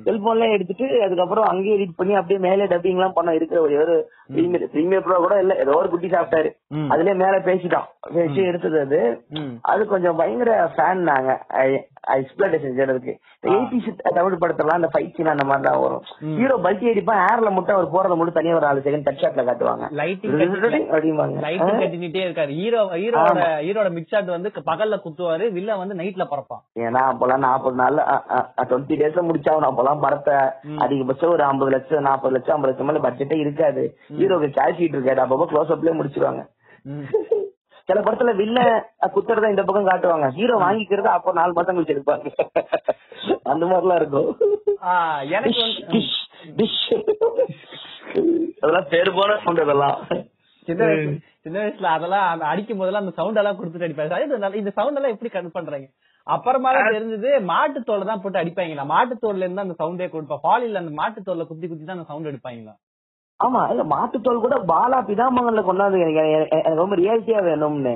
செல்போன்ல 0.07 0.47
எடுத்துட்டு 0.55 0.87
அதுக்கப்புறம் 1.05 1.49
அங்கேயே 1.51 1.75
எடிட் 1.77 1.99
பண்ணி 1.99 2.13
அப்படியே 2.19 2.39
மேலே 2.47 2.69
டப்பிங் 2.73 2.99
எல்லாம் 2.99 3.17
பண்ண 3.19 3.35
இருக்கிற 3.39 3.61
ஒரே 3.65 3.77
ஒரு 3.85 3.95
பிரீமியர் 4.35 4.71
பிரீமியர் 4.73 5.05
ப்ரோ 5.05 5.15
கூட 5.23 5.35
இல்ல. 5.43 5.53
ஏதோ 5.63 5.71
ஒரு 5.79 5.89
குட்டி 5.93 6.09
சாப்பிட்டாரு. 6.13 6.49
அதுலயே 6.93 7.15
மேல 7.23 7.35
பேசிட்டோம். 7.47 7.87
பேசி 8.15 8.39
எடுத்தது 8.51 8.77
அது. 8.85 8.99
அது 9.71 9.81
கொஞ்சம் 9.93 10.19
பயங்கர 10.21 10.51
ஃபேன் 10.75 11.03
நாங்க. 11.11 11.31
எக்ஸ்பிளேஷன் 12.15 12.75
செய்யறதுக்கு. 12.77 13.13
எயிட்டிஸ் 13.51 13.89
தமிழ் 14.17 14.39
படத்தெல்லாம் 14.41 14.79
அந்த 14.79 14.89
ஃபைட் 14.93 15.13
சீன் 15.17 15.33
அந்த 15.33 15.45
மாதிரி 15.49 15.65
தான் 15.67 15.81
வரும் 15.83 16.03
ஹீரோ 16.39 16.55
பல்ட்டி 16.65 16.89
அடிப்பான் 16.91 17.21
ஏர்ல 17.27 17.51
மட்டும் 17.57 17.75
அவர் 17.77 17.93
போறத 17.95 18.15
மட்டும் 18.19 18.37
தனியா 18.39 18.57
ஒரு 18.57 18.67
நாலு 18.67 18.85
செகண்ட் 18.87 19.07
கட் 19.07 19.21
ஷாட்ல 19.23 19.45
காட்டுவாங்க. 19.49 19.85
லைட்டிங் 21.45 21.81
கட்டினிட்டே 21.83 22.23
இருக்காரு. 22.27 22.51
ஹீரோ 22.61 22.81
ஹீரோட 23.03 23.37
ஹீரோட 23.67 23.91
மிக்சாட் 23.99 24.35
வந்து 24.37 24.51
பகல்ல 24.69 24.95
குத்துவாரு 25.03 25.45
வில்ல 25.55 25.77
வந்து 25.81 25.95
நைட்ல 25.99 26.23
பறப்பான். 26.31 26.63
ஏன்னா 26.85 27.01
அப்பெல்லாம் 27.11 27.43
நாற்பது 27.45 27.77
நாள்ல 27.81 28.01
டுவெண்ட்டி 28.69 28.95
டேஸ்ல 29.01 29.23
முடிச்சாகணும். 29.29 29.69
அப்பெல்லாம் 29.71 30.03
படத்தை 30.05 30.35
அதிகபட்சம் 30.85 31.33
ஒரு 31.35 31.43
ஐம்பது 31.49 31.71
லட்சம் 31.75 32.07
நாற்பது 32.07 32.35
லட்சம் 32.35 32.55
ஐம்பது 32.55 32.71
லட்சம் 32.71 32.89
மேல 32.89 33.01
பட்ஜெட்டே 33.07 33.39
இருக்காது. 33.43 33.83
ஹீரோக்கு 34.19 34.49
கேஷ் 34.57 34.77
ஷீட் 34.79 34.97
இருக்காது 34.97 35.23
அப்பப்போ 35.25 35.47
க்ளோஸ் 35.53 35.73
அப்லயே 35.75 35.97
முடிச்சிருவாங்க. 35.99 36.43
சில 37.87 37.99
படத்துல 38.03 38.33
வில்ல 38.39 38.59
குத்துறத 39.15 39.49
இந்த 39.53 39.63
பக்கம் 39.67 39.89
காட்டுவாங்க. 39.89 40.27
ஹீரோ 40.37 40.55
வாங்கிக்கிறத 40.65 41.09
அப்போ 41.15 41.33
நாலு 41.39 41.57
மாசம் 41.57 41.75
கழிச்சு 41.77 41.95
எடுப்பாங்க. 41.95 42.27
அந்த 43.51 43.63
மாதிரிலாம் 43.71 43.99
இருக்கும். 44.01 44.31
எனக்கு. 45.37 45.65
அதெல்லாம் 48.61 48.89
பேரு 48.93 49.11
போன 49.17 49.37
சவுண்ட் 49.43 49.63
அதெல்லாம் 49.65 49.97
சின்ன 51.45 51.57
வயசு 51.59 51.75
சின்ன 51.75 51.87
வயசுல 51.87 51.93
அதெல்லாம் 51.97 52.49
அடிக்கும் 52.51 52.79
போதெல்லாம் 52.81 53.03
அந்த 53.05 53.13
சவுண்ட் 53.19 53.39
எல்லாம் 53.41 53.57
கொடுத்துட்டு 53.59 53.87
அடிப்பாங்க 53.87 54.57
இந்த 54.61 54.71
சவுண்ட் 54.79 54.99
எல்லாம் 54.99 55.13
எப்படி 55.15 55.31
கட் 55.35 55.55
பண்றாங்க? 55.57 55.87
அப்புறமா 56.27 56.69
தெரிஞ்சது 56.95 57.29
மாட்டு 57.51 57.79
தோலை 57.87 58.05
தான் 58.09 58.21
போட்டு 58.23 58.41
அடிப்பாங்களா? 58.41 58.85
மாட்டு 58.93 59.15
தோல்ல 59.23 59.45
இருந்து 59.45 59.65
அந்த 59.65 59.75
சவுண்டே 59.81 60.07
கொடுப்பா. 60.13 60.37
ஃபாலில் 60.43 60.81
அந்த 60.81 60.93
மாட்டு 60.99 61.21
தோல்ல 61.29 61.45
குத்தி 61.49 61.67
குத்தி 61.71 61.85
தான் 61.89 61.97
அந்த 61.97 62.07
சவுண்ட் 62.11 62.29
எடுப்பாங்களா 62.31 62.73
ஆமா 63.45 63.61
இல்ல 63.71 63.83
மாட்டுத்தோல் 63.91 64.45
கூட 64.45 64.55
பாலா 64.71 64.97
பிதாமகன்ல 65.09 65.61
கொண்டாந்து 65.67 66.03
எனக்கு 66.05 66.81
ரொம்ப 66.81 66.95
ரியாலிட்டியா 67.01 67.39
வேணும்னு. 67.49 67.95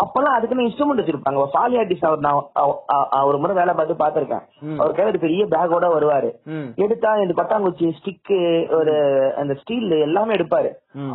அப்பெல்லாம் 0.00 0.34
அதுக்குன்னு 0.36 0.64
இன்ஸ்ட்ருமெண்ட் 0.66 1.00
வச்சிருப்பாங்க. 1.00 1.44
பாலி 1.54 1.74
ஆர்டிஸ்ட் 1.80 2.06
அவர் 2.08 2.24
நான் 2.26 3.24
ஒரு 3.28 3.38
முறை 3.42 3.54
வேலை 3.58 3.72
பார்த்து 3.78 3.94
பாத்திருக்கேன். 4.02 4.44
அவர் 4.80 4.94
கையில 4.96 5.12
ஒரு 5.12 5.22
பெரிய 5.24 5.44
பேக்கோட 5.54 5.88
வருவாரு. 5.94 6.30
எடுத்தா 6.84 7.10
இந்த 7.22 7.34
கொட்டாங்குச்சி 7.40 7.88
ஸ்டிக்கு 7.98 8.38
ஒரு 8.78 8.94
அந்த 9.42 9.54
ஸ்டீல் 9.62 9.90
எல்லாமே 10.06 10.36
எடுப்பாரு. 10.38 10.70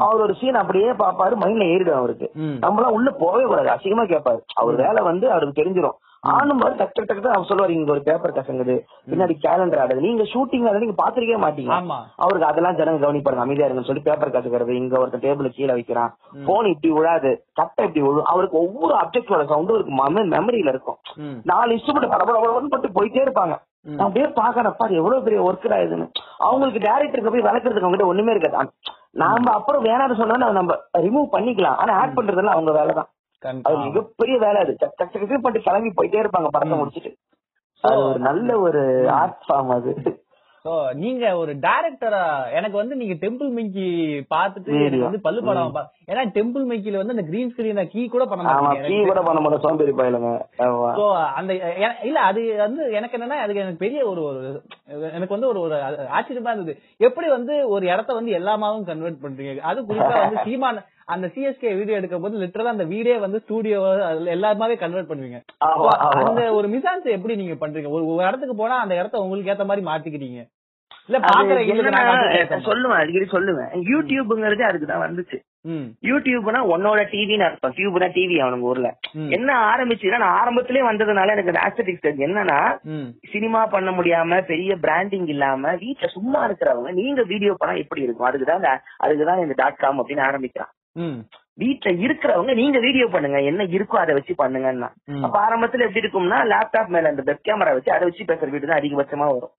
அவர் 0.06 0.26
ஒரு 0.28 0.36
சீன் 0.42 0.62
அப்படியே 0.64 0.90
பாப்பாரு 1.04 1.42
மைண்ட்ல 1.44 1.72
ஏறிடும் 1.76 2.00
அவருக்கு. 2.02 2.30
நம்மளாம் 2.66 2.98
உள்ள 3.00 3.10
போகவே 3.24 3.48
கூடாது 3.52 3.76
அசிங்கமா 3.76 4.06
கேட்பாரு. 4.14 4.42
அவர் 4.62 4.78
வேலை 4.86 5.04
வந்து 5.12 5.28
அவருக்கு 5.36 5.62
தெரிஞ்சிடும் 5.62 5.98
ஆனும் 6.20 6.58
போது 6.58 6.76
டக்கு 6.76 6.96
டக்கு 7.00 7.14
டக்கு 7.18 7.36
அவர் 7.36 7.50
சொல்லுவாரு 7.50 7.70
இங்க 7.70 7.92
ஒரு 7.92 8.02
பேப்பர் 8.02 8.34
கசங்குது 8.34 8.76
பின்னாடி 9.10 9.34
கேலண்டர் 9.44 9.82
ஆடுது. 9.84 10.06
நீங்க 10.08 10.24
ஷூட்டிங் 10.24 10.66
அதை 10.70 10.80
நீங்க 10.80 10.96
பாத்திருக்கவே 11.04 11.40
மாட்டீங்க. 11.46 11.72
அவருக்கு 12.16 12.48
அதெல்லாம் 12.48 12.78
ஜனங்க 12.78 13.06
கவனிப்பாருங்க. 13.06 13.46
அமைதியா 13.46 13.68
இருங்கன்னு 13.68 13.90
சொல்லி 13.90 14.02
பேப்பர் 14.02 14.32
கத்துக்கிறது 14.32 14.70
இங்க 14.70 14.98
ஒருத்தர் 14.98 15.26
டேபிள் 15.26 15.50
கீழே 15.50 15.72
வைக்கிறான். 15.72 16.12
போன் 16.46 16.66
இப்படி 16.66 16.94
விழாது. 16.94 17.32
கட்டை 17.54 17.86
இப்படி 17.86 18.06
விழும் 18.08 18.24
அவருக்கு 18.24 18.58
ஒவ்வொரு 18.58 18.96
அப்ஜெக்டோட 18.96 19.44
சவுண்டும் 19.54 19.76
இருக்கு 19.76 19.96
மெமரியில 20.36 20.74
இருக்கும். 20.76 21.00
நாலு 21.44 21.76
இன்ஸ்ட்ருமெண்ட் 21.76 22.14
படபடபடன்னு 22.14 22.74
போட்டு 22.76 22.96
போயிட்டே 23.00 23.26
இருப்பாங்க. 23.26 23.56
நான் 23.82 24.08
அப்படியே 24.08 24.32
பாக்கறப்பா 24.40 24.86
அது 24.86 24.96
எவ்வளவு 24.96 25.24
பெரிய 25.24 25.42
ஒர்க் 25.44 25.68
இதுன்னு. 25.86 26.08
அவங்களுக்கு 26.38 26.80
டேரக்டருக்கு 26.88 27.34
போய் 27.34 27.48
வளர்க்கறதுக்கு 27.50 27.86
அவங்க 27.86 27.96
கிட்ட 27.96 28.06
ஒண்ணுமே 28.06 28.32
இருக்காது. 28.32 28.70
நாம 29.12 29.52
அப்புறம் 29.52 29.86
வேணாம்னு 29.86 30.18
சொன்னா 30.18 30.50
நம்ம 30.52 30.76
ரிமூவ் 30.98 31.34
பண்ணிக்கலாம். 31.36 31.78
ஆனா 31.84 31.94
ஆட் 32.00 32.18
பண்றதெல்லாம் 32.18 32.58
அவங்க 32.58 32.72
வேலைதான். 32.72 33.10
அது 33.68 33.76
மிகப்பெரிய 33.88 34.38
வேலை 34.46 34.62
அது. 34.64 34.74
சக் 34.82 34.96
பண்ணிட்டு 35.02 35.68
கிளம்பி 35.68 35.92
போயிட்டே 35.98 36.24
இருப்பாங்க 36.24 36.50
படத்தை 36.56 36.78
முடிச்சிட்டு. 36.80 37.12
அது 37.84 38.00
ஒரு 38.08 38.20
நல்ல 38.30 38.50
ஒரு 38.68 38.82
ஆர்ட் 39.20 39.46
ஃபார்ம் 39.46 39.76
அது. 39.76 39.92
சோ 40.66 40.72
நீங்க 41.02 41.26
ஒரு 41.42 41.52
டைரக்டரா 41.66 42.24
எனக்கு 42.58 42.76
வந்து 42.80 42.96
நீங்க 43.02 43.16
டெம்பிள் 43.22 43.50
மிங்கி 43.58 43.86
பாத்துட்டு. 44.34 44.72
எனக்கு 44.88 45.06
வந்து 45.06 45.22
பல்லு 45.28 45.42
படம் 45.48 45.78
ஏன்னா 46.12 46.24
டெம்பிள் 46.38 46.66
மிங்கில 46.72 47.00
வந்து 47.02 47.16
அந்த 47.16 47.26
கிரீன் 47.30 47.52
ஸ்கிரீன் 47.54 47.80
கீ 47.94 48.02
கூட 48.16 48.24
பண்ண 48.32 48.42
மாட்டீங்க 48.48 48.90
கீ 48.90 48.98
கூட 49.12 49.22
பண்ண 49.28 49.40
மாட்டோம். 49.44 49.64
சோம்பேறி 49.66 49.94
போயிலுங்க 50.00 50.32
சோ 51.00 51.06
அந்த 51.40 51.54
இல்ல 52.10 52.20
அது 52.30 52.44
வந்து 52.66 52.82
எனக்கு 53.00 53.18
என்னன்னா 53.20 53.40
அதுக்கு 53.46 53.64
எனக்கு 53.64 53.84
பெரிய 53.86 54.04
ஒரு 54.12 54.24
ஒரு 54.30 54.42
எனக்கு 55.18 55.36
வந்து 55.38 55.52
ஒரு 55.54 55.62
ஒரு 55.66 55.78
ஆச்சரியமா 56.18 56.54
இருந்தது. 56.54 56.76
எப்படி 57.08 57.30
வந்து 57.38 57.56
ஒரு 57.76 57.86
இடத்த 57.94 58.20
வந்து 58.20 58.38
எல்லாமாவும் 58.42 58.88
கன்வெர்ட் 58.92 59.24
பண்றீங்க? 59.26 59.56
அது 59.72 59.90
குறிப்பா 59.92 60.16
வந்து 60.24 60.46
சீமான் 60.48 60.82
அந்த 61.16 61.28
சிஎஸ்கே 61.36 61.72
வீடியோ 61.80 61.98
எடுக்கும் 61.98 62.24
போது 62.26 62.42
லிட்டரலா 62.42 62.74
அந்த 62.76 62.86
வீடியோ 62.94 63.16
வந்து 63.26 63.40
ஸ்டூடியோ 63.46 63.80
எல்லாருமாவே 64.36 64.76
கன்வெர்ட் 64.84 65.12
பண்ணுவீங்க. 65.12 65.40
அந்த 66.30 66.44
ஒரு 66.60 66.68
மிசான்ஸ் 66.76 67.16
எப்படி 67.18 67.36
நீங்க 67.42 67.56
பண்றீங்க? 67.62 67.90
ஒரு 67.96 68.28
இடத்துக்கு 68.28 68.56
போனா 68.62 68.78
அந்த 68.86 68.96
இடத்த 69.02 69.26
உங்களுக்கு 69.26 69.52
ஏத்த 69.54 69.70
மாதிரி 69.72 69.90
மாத்திக்கிறீங்க 69.92 70.42
இல்ல 71.08 71.20
பாக்குற 71.20 72.58
சொல்லுவேன் 72.66 73.00
அடிக்கடி 73.02 73.28
சொல்லுவேன். 73.32 73.72
யூடியூப்ங்கிறது 73.92 74.64
அதுக்குதான் 74.68 75.04
வந்துச்சு. 75.06 75.38
யூடியூப்னா 76.10 76.60
உன்னோட 76.74 77.00
டிவின்னு 77.14 77.46
அர்த்தம். 77.48 77.74
டியூப்னா 77.78 78.08
டிவி 78.18 78.36
அவனுங்க 78.44 78.68
ஊர்ல. 78.72 78.90
என்ன 79.38 79.50
ஆரம்பிச்சுன்னா 79.72 80.20
நான் 80.24 80.38
ஆரம்பத்திலே 80.42 80.84
வந்ததுனால 80.90 81.34
எனக்கு 81.36 81.56
ஆஸ்தட்டிக்ஸ் 81.68 82.06
தெரிஞ்சு. 82.06 82.26
என்னன்னா 82.28 82.60
சினிமா 83.34 83.62
பண்ண 83.76 83.92
முடியாம 83.92 84.42
பெரிய 84.52 84.76
பிராண்டிங் 84.86 85.30
இல்லாம 85.36 85.74
வீட்டுல 85.84 86.10
சும்மா 86.18 86.42
இருக்கிறவங்க 86.50 86.92
நீங்க 87.02 87.24
வீடியோ 87.34 87.56
பண்ணா 87.58 87.76
எப்படி 87.84 88.04
இருக்கும்? 88.08 88.30
அதுக்குதான் 88.30 88.68
அதுக்குதான் 89.06 89.44
இந்த 89.46 89.58
டாட் 89.64 89.82
காம் 89.86 90.02
அப்படின்னு 90.02 90.28
ஆரம்பிக்கிறான். 90.30 90.72
வீட்டுல 91.58 91.90
இருக்கிறவங்க 92.06 92.54
நீங்க 92.56 92.80
வீடியோ 92.80 93.06
பண்ணுங்க 93.08 93.40
என்ன 93.42 93.64
இருக்கோ 93.64 93.98
அதை 94.02 94.14
வச்சு 94.14 94.34
பண்ணுங்கன்னா. 94.38 94.90
அப்ப 95.24 95.36
ஆரம்பத்துல 95.46 95.86
எப்படி 95.86 96.04
இருக்கும்னா 96.04 96.40
லேப்டாப் 96.54 96.94
மேல 96.96 97.10
அந்த 97.10 97.24
வெப் 97.30 97.46
கேமரா 97.50 97.74
வச்சு 97.74 97.92
அதை 97.92 98.04
வச்சு 98.10 98.30
பேசுற 98.32 98.50
வீடு 98.50 98.68
தான் 98.68 98.80
அதிகபட்சமா 98.82 99.28
வரும். 99.36 99.54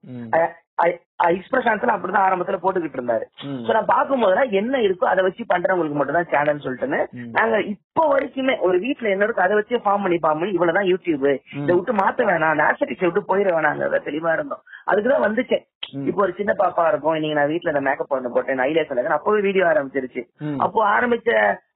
எக்ஸ்பிரஷன்ஸ்ல 1.36 1.94
அப்படிதான் 1.94 2.26
ஆரம்பத்துல 2.26 2.58
போட்டுக்கிட்டு 2.62 2.98
இருந்தாரு. 2.98 3.24
சோ 3.66 3.70
நான் 3.76 3.90
பாக்கும்போதெல்லாம் 3.94 4.52
என்ன 4.60 4.78
இருக்கோ 4.86 5.06
அதை 5.12 5.24
வச்சு 5.26 5.44
பண்றவங்களுக்கு 5.52 5.98
மட்டும் 6.00 6.18
தான் 6.18 6.30
சேனல் 6.34 6.62
சொல்லிட்டுன்னு. 6.66 7.00
நாங்க 7.38 7.56
இப்போ 7.74 8.04
வரைக்குமே 8.12 8.54
ஒரு 8.68 8.78
வீட்ல 8.84 9.12
என்ன 9.14 9.26
இருக்கோ 9.26 9.46
அதை 9.46 9.56
வச்சே 9.58 9.82
ஃபார்ம் 9.86 10.04
பண்ணி 10.06 10.20
ஃபார்ம் 10.22 10.40
பண்ணி 10.42 10.56
இவ்வளவுதான் 10.58 10.90
யூடியூப் 10.92 11.26
இதை 11.62 11.72
விட்டு 11.74 11.94
மாத்த 12.02 12.28
வேணாம். 12.30 12.58
நேசரிக்ஸ் 12.62 13.06
விட்டு 13.06 13.28
போயிட 13.32 13.50
வேணாங்க 13.56 14.00
தெளிவா 14.08 14.32
இருந்தோம். 14.38 14.64
அதுக்குதான் 14.90 15.26
வந்துச்சேன். 15.26 15.64
இப்போ 16.08 16.20
ஒரு 16.24 16.32
சின்ன 16.38 16.52
பாப்பா 16.60 16.82
இருக்கும். 16.90 17.14
இன்னைக்கு 17.18 17.38
நான் 17.38 17.50
வீட்ல 17.52 17.72
இந்த 17.72 17.82
மேக்கப் 17.86 18.10
பண்ண 18.12 18.28
போட்டேன். 18.34 18.62
ஐலேஸ் 18.66 19.12
அப்பவே 19.16 19.40
வீடியோ 19.46 19.64
ஆரம்பிச்சிருச்சு. 19.70 20.22
அப்போ 20.64 20.80
ஆரம்பிச்ச 20.94 21.30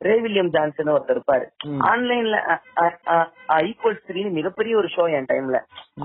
ரே 0.06 0.14
வில்லியம் 0.24 0.52
ஜான்சன் 0.56 0.92
ஒருத்தர் 0.94 1.16
இருப்பாரு. 1.16 1.46
ஆன்லைன்ல 1.90 2.36
ஈக்குவல்ஸ் 3.68 4.06
த்ரீன்னு 4.08 4.36
மிகப்பெரிய 4.38 4.74
ஒரு 4.80 4.88
ஷோ 4.96 5.06
என் 5.18 5.30
டைம்ல 5.32 5.60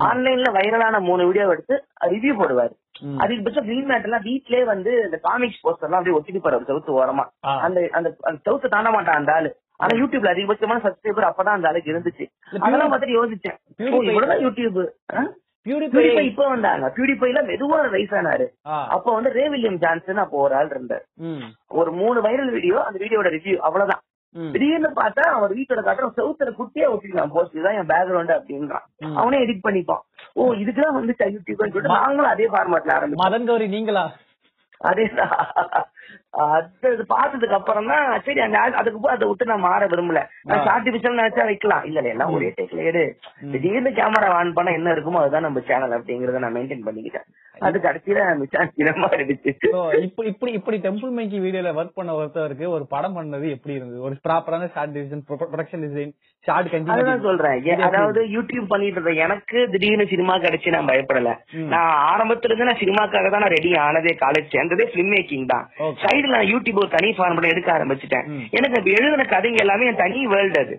ஆன்லைன்ல 0.08 0.50
வைரலான 0.58 1.00
மூணு 1.08 1.22
வீடியோ 1.28 1.46
எடுத்து 1.54 1.76
ரிவ்யூ 2.14 2.34
போடுவாரு. 2.40 2.74
அதிகபட்சம் 3.24 3.66
ஃபிலிம் 3.66 3.92
எல்லாம் 4.06 4.24
வீட்லயே 4.28 4.62
வந்து 4.72 4.92
இந்த 5.06 5.18
காமிக்ஸ் 5.28 5.62
போஸ்டர் 5.64 5.88
எல்லாம் 5.88 6.00
அப்படியே 6.00 6.18
ஒட்டிட்டு 6.18 6.44
போற 6.44 6.60
செவுத்து 6.70 6.96
ஓரமா. 7.00 7.24
அந்த 7.66 7.88
அந்த 7.98 8.08
செவுத்து 8.46 8.74
தாண்ட 8.74 8.90
மாட்டான் 8.96 9.20
அந்த 9.20 9.32
ஆளு. 9.38 9.50
ஆனா 9.82 9.92
யூடியூப்ல 10.00 10.32
அதிகபட்சமான 10.34 10.82
சப்ஸ்கிரைபர் 10.86 11.28
அப்பதான் 11.28 11.58
அந்த 11.58 11.68
ஆளுக்கு 11.68 11.92
இருந்துச்சு. 11.92 12.24
அதெல்லாம் 12.66 12.90
பார்த்துட்டு 12.92 13.18
யோசிச்சேன். 13.20 13.58
இவ்வளவுதான் 14.08 14.42
யூடியூப் 14.46 14.80
பியூடிபை 15.66 16.22
இப்ப 16.28 16.44
வந்தாங்க. 16.48 16.86
பியூடிபைல 16.96 17.40
மெதுவா 17.48 17.78
ரைஸ் 17.94 18.14
ஆனாரு. 18.18 18.46
அப்ப 18.94 19.06
வந்து 19.16 19.30
ரே 19.38 19.44
வில்லியம் 19.52 19.80
ஜான்சன் 19.82 20.22
அப்போ 20.22 20.36
ஒரு 20.44 20.54
ஆள் 20.58 20.70
இருந்தார். 20.74 21.04
ஒரு 21.80 21.90
மூணு 21.98 22.18
வைரல் 22.26 22.52
வீடியோ 22.56 22.76
அந்த 22.84 22.98
வீடியோட 23.04 23.28
ரிவ்யூ 23.36 23.56
அவ்வளவுதான். 23.68 24.02
திடீர்னு 24.32 24.88
பார்த்தா 24.88 25.20
அவர் 25.20 25.54
வீட்டோட 25.54 25.82
காட்டுற 25.84 26.10
செவுத்துல 26.16 26.52
குட்டியா 26.58 26.94
ஒட்டிருக்கான் 26.94 27.30
போஸ்ட் 27.30 27.54
இதுதான் 27.54 27.74
என் 27.74 27.86
பேக்ரவுண்ட் 27.86 28.40
அப்படின்றான். 28.40 29.14
அவனே 29.14 29.38
எடிட் 29.38 29.66
பண்ணிப்பான். 29.68 30.00
ஓ 30.32 30.54
இதுக்குதான் 30.54 30.96
வந்துச்சா 30.96 31.36
யூடியூப் 31.36 31.54
சொல்லிட்டு 31.54 31.88
நாங்களும் 31.88 32.30
அதே 32.30 32.48
ஃபார்மேட்ல 32.48 32.92
ஆரம்பிச்சோம். 32.96 33.24
மதன் 33.24 33.46
கௌரி 33.46 33.68
நீங்களா? 33.68 34.12
அதேதான். 34.84 35.82
அது 36.34 37.04
பார்த்ததுக்கு 37.12 37.56
அப்புறம் 37.58 37.88
தான் 37.92 38.04
சரி 38.26 38.40
அந்த 38.44 38.58
அதுக்கு 38.80 38.98
போய் 39.04 39.14
அதை 39.14 39.26
விட்டு 39.28 39.50
நான் 39.50 39.64
மாற 39.66 39.86
விரும்பல. 39.92 40.20
நான் 40.50 40.70
ஆர்டிபிஷியல் 40.74 41.18
நினைச்சா 41.20 41.44
வைக்கலாம். 41.48 41.84
இல்ல 41.88 42.02
எல்லாம் 42.14 42.34
ஒரே 42.36 42.50
டேக்ல 42.58 42.84
எடு. 42.90 43.02
திடீர்னு 43.52 43.92
கேமரா 43.98 44.28
ஆன் 44.38 44.56
பண்ணா 44.58 44.76
என்ன 44.78 44.94
இருக்குமோ 44.96 45.22
அதுதான் 45.22 45.46
நம்ம 45.48 45.62
சேனல் 45.70 45.96
அப்படிங்கறத 45.98 46.42
நான் 46.44 46.56
மெயின்டைன் 46.58 46.86
பண்ணிக்கிட்டேன். 46.88 47.26
அது 47.66 47.78
கடைசியில 47.84 48.20
சிரமமா 48.76 49.08
இருந்துச்சு 49.16 49.50
இப்படி 50.06 50.28
இப்படி 50.32 50.52
இப்படி 50.58 50.76
டெம்பிள் 50.86 51.10
மேக்கி 51.16 51.38
வீடியோல 51.44 51.72
ஒர்க் 51.80 51.98
பண்ண 51.98 52.12
ஒருத்தவருக்கு 52.20 52.66
ஒரு 52.76 52.84
படம் 52.94 53.16
பண்ணது 53.18 53.46
எப்படி 53.56 53.76
இருந்தது? 53.78 54.00
ஒரு 54.08 54.14
ப்ராப்பரான 54.26 54.68
short 54.76 54.94
design 54.96 55.24
production 55.30 55.84
design 55.86 56.12
short 56.46 56.68
அதுதான் 56.68 56.86
கண்டினியூ 56.86 57.26
சொல்றேன் 57.26 57.82
அதாவது 57.88 58.20
யூடியூப் 58.36 58.70
பண்ணிட்டு 58.72 58.98
இருந்த 58.98 59.12
எனக்கு 59.26 59.58
திடீர்னு 59.72 60.06
சினிமா 60.12 60.36
கிடைச்சு 60.44 60.74
நான் 60.76 60.88
பயப்படல. 60.90 61.32
நான் 61.74 61.92
ஆரம்பத்துல 62.12 62.50
இருந்து 62.50 62.70
நான் 62.70 62.82
சினிமாக்காக 62.84 63.30
தான் 63.34 63.44
நான் 63.44 63.54
ரெடி 63.56 63.72
ஆனதே 63.86 64.14
காலேஜ் 64.24 64.54
சேர்ந்ததே 64.54 64.86
பிலிம் 64.94 65.12
மேக்கிங் 65.16 65.50
தான். 65.52 65.66
சைடுல 66.20 66.36
நான் 66.36 66.50
யூடியூப் 66.52 66.80
ஒரு 66.82 66.90
தனி 66.96 67.10
ஃபார்ம் 67.16 67.50
எடுக்க 67.52 67.68
ஆரம்பிச்சிட்டேன். 67.76 68.26
எனக்கு 68.58 68.78
இப்ப 68.80 68.90
எழுதின 68.98 69.26
கதைங்க 69.32 69.60
எல்லாமே 69.64 69.88
என் 69.90 70.00
தனி 70.02 70.18
வேர்ல்டு 70.32 70.58
அது. 70.64 70.74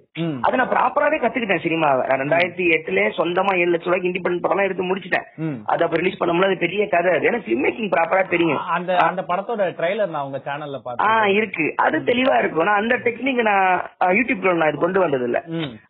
அது 0.45 0.59
நான் 0.61 0.71
ப்ராப்பராவே 0.73 1.17
கத்துக்கிட்டேன் 1.23 1.63
சினிமாவை. 1.65 2.03
நான் 2.09 2.21
ரெண்டாயிரத்தி 2.23 2.65
எட்டுல 2.75 3.05
சொந்தமா 3.19 3.53
ஏழு 3.61 3.71
லட்சம் 3.73 3.89
ரூபாய்க்கு 3.91 4.09
இண்டிபெண்ட் 4.11 4.43
படம் 4.45 4.65
எடுத்து 4.67 4.89
முடிச்சிட்டேன். 4.89 5.25
அது 5.73 5.85
அப்ப 5.85 5.99
ரிலீஸ் 6.01 6.19
பண்ணும்போது 6.19 6.49
அது 6.51 6.63
பெரிய 6.65 6.81
கதை 6.93 7.13
அது. 7.17 7.27
ஏன்னா 7.29 7.41
பிலிம் 7.47 7.63
மேக்கிங் 7.65 7.91
ப்ராப்பரா 7.95 8.23
தெரியும். 8.35 8.61
அந்த 8.77 8.91
அந்த 9.07 9.23
படத்தோட 9.31 9.69
ட்ரைலர் 9.79 10.13
நான் 10.15 10.27
உங்க 10.29 10.41
சேனல்ல 10.47 10.79
ஆ 10.81 10.85
பார்த்தேன் 10.87 11.35
இருக்கு. 11.39 11.67
அது 11.85 11.97
தெளிவா 12.11 12.35
இருக்கும். 12.43 12.67
நான் 12.69 12.81
அந்த 12.83 12.97
டெக்னிக் 13.07 13.41
நான் 13.51 13.67
யூடியூப்ல 14.19 14.55
நான் 14.61 14.71
இது 14.73 14.83
கொண்டு 14.85 15.03
வந்தது 15.05 15.27
இல்ல. 15.29 15.41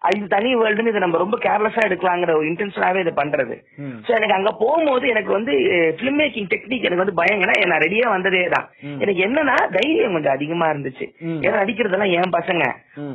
அது 0.07 0.31
தனி 0.35 0.49
வேர்ல்டுன்னு 0.61 0.93
இதை 0.93 1.03
நம்ம 1.05 1.21
ரொம்ப 1.23 1.37
கேர்லெஸ்ஸா 1.47 1.85
எடுக்கலாங்கிற 1.89 2.31
ஒரு 2.39 2.47
இன்டென்ஷனாவே 2.51 3.03
இதை 3.05 3.15
பண்றது. 3.21 3.57
சோ 4.05 4.11
எனக்கு 4.19 4.37
அங்க 4.39 4.51
போகும்போது 4.63 5.05
எனக்கு 5.15 5.31
வந்து 5.37 5.53
பிலிம் 5.99 6.19
மேக்கிங் 6.21 6.49
டெக்னிக் 6.55 6.87
எனக்கு 6.87 7.03
வந்து 7.03 7.19
பயங்கர 7.21 7.49
நான் 7.71 7.83
ரெடியா 7.85 8.07
வந்ததே 8.15 8.43
தான். 8.55 8.67
எனக்கு 9.03 9.21
என்னன்னா 9.41 9.71
தைரியம் 9.75 10.13
கொஞ்சம் 10.13 10.33
அதிகமா 10.33 10.65
இருந்துச்சு. 10.69 11.05
ஏன்னா 11.43 11.59
நடிக்கிறதெல்லாம் 11.59 12.13
என் 12.17 12.35
பசங்க. 12.35 12.63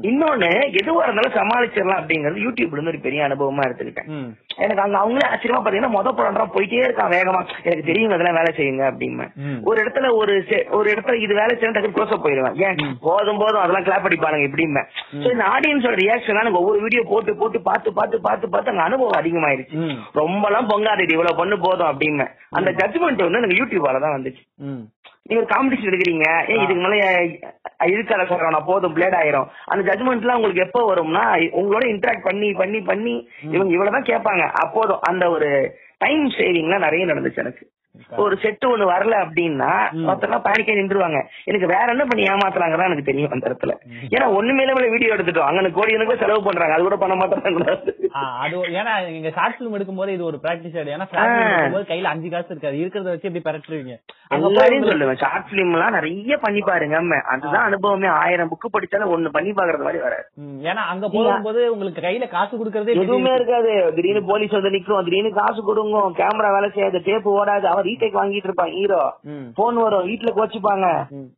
இன்னொன்னு 0.09 0.49
எதுவா 0.81 1.03
இருந்தாலும் 1.05 1.37
சமாளிச்சிடலாம் 1.37 2.01
அப்படிங்கறது 2.01 2.45
யூடியூப்ல 2.45 2.77
இருந்து 2.77 2.93
ஒரு 2.95 3.01
பெரிய 3.01 3.27
அனுபவமா 3.27 3.65
எடுத்துக்கிட்டேன். 3.67 4.09
எனக்கு 4.59 4.83
அங்க 4.83 4.97
அவங்களே 4.99 5.29
ஆச்சரியமா 5.31 5.61
பாத்தீங்கன்னா 5.61 5.95
மொத 5.97 6.13
படம் 6.13 6.55
போயிட்டே 6.55 6.83
இருக்கான் 6.83 7.13
வேகமா. 7.15 7.41
எனக்கு 7.65 7.89
தெரியும் 7.91 8.15
அதெல்லாம் 8.17 8.39
வேலை 8.39 8.53
செய்யுங்க 8.59 8.85
அப்படின்னு. 8.91 9.27
ஒரு 9.65 9.79
இடத்துல 9.83 10.11
ஒரு 10.21 10.35
ஒரு 10.71 10.89
இடத்துல 10.93 11.17
இது 11.17 11.35
வேலை 11.35 11.53
செய்யணும் 11.55 11.77
டக்கு 11.77 11.95
க்ளோஸ் 11.97 12.25
போயிடுவேன். 12.25 12.57
ஏன்? 12.67 12.79
போதும் 13.01 13.39
போதும் 13.39 13.63
அதெல்லாம் 13.63 13.87
கிளாப் 13.89 14.07
அடிப்பானுங்க 14.09 14.49
இப்படிமே 14.49 14.83
சோ 15.17 15.29
இந்த 15.33 15.45
ஆடியன்ஸோட 15.55 15.97
ரியாக்ஷன் 16.03 16.35
எனக்கு 16.37 16.61
ஒவ்வொரு 16.61 16.81
வீடியோ 16.81 17.03
போட்டு 17.11 17.35
போட்டு 17.37 17.61
பார்த்து 17.61 17.93
பார்த்து 17.93 18.21
பார்த்து 18.21 18.49
பார்த்து 18.49 18.73
அங்க 18.73 18.83
அனுபவம் 18.83 19.21
அதிகமாயிருச்சு. 19.21 19.77
ம். 19.85 19.97
ரொம்பலாம் 20.15 20.71
பொங்காது 20.73 21.13
இவ்வளவு 21.13 21.41
பண்ணு 21.41 21.59
போதும் 21.59 21.91
அப்படின்னு. 21.91 22.27
அந்த 22.51 22.71
ஜட்மெண்ட் 22.73 23.25
வந்து 23.25 23.41
எனக்கு 23.41 23.61
யூடியூபால 23.61 24.01
தான் 24.01 24.17
வந்துச்சு. 24.17 24.43
நீங்க 25.29 25.43
ஒரு 25.43 25.51
காம்படிஷன் 25.55 25.91
எடுக்கிறீங்க. 25.91 26.27
ஏன் 26.49 26.63
இதுக்கு 26.65 26.83
மேல 26.83 26.97
இருக்காத 27.95 28.27
சொல்றேன் 28.29 28.55
நான் 28.57 28.69
போதும் 28.73 28.97
பிளேட் 28.97 29.17
ஆயிரும். 29.21 29.49
அந்த 29.65 29.83
ஜட்மெண்ட்லாம் 29.89 30.39
உங்களுக்கு 30.39 30.67
எப்போ 30.67 30.81
வரும்னா 30.91 31.25
உங்களோட 31.61 31.85
இன்டராக்ட் 31.93 32.29
பண்ணி 32.29 32.53
பண்ணி 32.53 32.81
பண்ணி 32.81 33.15
இவங்க 33.55 33.73
இவ்வளவுதான் 33.73 34.11
கேட்பாங்க. 34.13 34.45
அப்போதும் 34.65 35.01
அந்த 35.01 35.31
ஒரு 35.31 35.51
டைம் 35.99 36.25
சேவிங்லாம் 36.39 36.87
நிறைய 36.87 37.07
நடந்துச்சு 37.07 37.43
எனக்கு. 37.45 37.65
ஒரு 38.25 38.35
செட்டு 38.43 38.67
ஒண்ணு 38.73 38.87
வரல 38.93 39.15
அப்படின்னா 39.25 39.73
மொத்தம் 40.09 40.45
பேனிக்கே 40.47 40.77
நின்றுவாங்க 40.81 41.19
எனக்கு 41.45 41.67
வேற 41.75 41.85
என்ன 41.95 42.05
பண்ணி 42.05 42.27
ஏமாத்துறாங்கதான் 42.31 42.89
எனக்கு 42.91 43.09
தெரியும் 43.11 43.35
அந்த 43.37 43.45
இடத்துல. 43.51 43.75
ஏன்னா 44.15 44.27
ஒண்ணுமே 44.39 44.65
இல்லாம 44.65 44.87
வீடியோ 44.95 45.15
எடுத்துட்டோம். 45.15 45.49
அங்க 45.51 45.75
கோடி 45.79 45.97
எனக்கு 45.99 46.23
செலவு 46.25 46.43
பண்றாங்க. 46.43 46.75
அது 46.75 46.87
கூட 46.89 46.97
பண்ண 46.97 47.15
மாட்டாங்க 47.15 47.95
அது 48.43 48.57
ஏன்னா 48.81 48.93
நீங்க 49.11 49.31
ஷார்ட் 49.31 49.59
பிலிம் 49.59 49.77
எடுக்கும்போது 49.77 50.13
இது 50.17 50.25
ஒரு 50.25 50.39
பிராக்டிஸ் 50.43 50.77
ஆயிடும். 50.79 50.95
ஏன்னா 50.97 51.87
கையில 51.91 52.11
அஞ்சு 52.13 52.29
காசு 52.35 52.51
இருக்காது. 52.55 52.77
இருக்கிறத 52.83 53.11
வச்சு 53.13 53.29
எப்படி 53.29 53.45
பரட்டுருவீங்க 53.49 53.95
எல்லாரையும் 54.37 54.87
சொல்லுவேன். 54.91 55.21
ஷார்ட் 55.23 55.51
பிலிம் 55.51 55.75
எல்லாம் 55.77 55.97
நிறைய 55.97 56.37
பண்ணி 56.45 56.61
பாருங்க 56.69 56.97
அம்மா. 56.97 57.19
அதுதான் 57.35 57.67
அனுபவமே. 57.71 58.09
ஆயிரம் 58.23 58.51
புக்கு 58.53 58.69
படிச்சாலும் 58.75 59.13
ஒண்ணு 59.17 59.29
பண்ணி 59.37 59.51
பாக்குறது 59.51 59.85
மாதிரி 59.87 60.01
வராது. 60.07 60.25
ஏன்னா 60.69 60.83
அங்க 60.93 61.09
போகும்போது 61.17 61.61
உங்களுக்கு 61.73 62.05
கையில 62.07 62.29
காசு 62.29 62.55
கொடுக்கறதே 62.59 62.95
எதுவுமே 63.03 63.33
இருக்காது. 63.35 63.75
திடீர்னு 63.97 64.23
போலீஸ் 64.31 64.57
வந்து 64.59 64.73
நிக்கும். 64.77 65.05
திடீர்னு 65.09 65.33
காசு 65.41 65.63
கொடுங்க 65.69 66.03
கேமரா 66.21 66.51
வேலை 66.57 66.71
செய்யாது. 66.75 67.03
டேப் 67.09 67.29
ஓடாது. 67.35 67.67
அவன் 67.75 67.86
ரீடேக் 67.87 68.19
வாங்கிட்டு 68.19 68.49
இருப்பான் 68.49 68.73
ஹீரோ. 68.77 69.01
போன் 69.59 69.81
வரும் 69.83 70.07
வீட்டுல 70.11 70.33
கோச்சுப்பாங்க. 70.39 70.87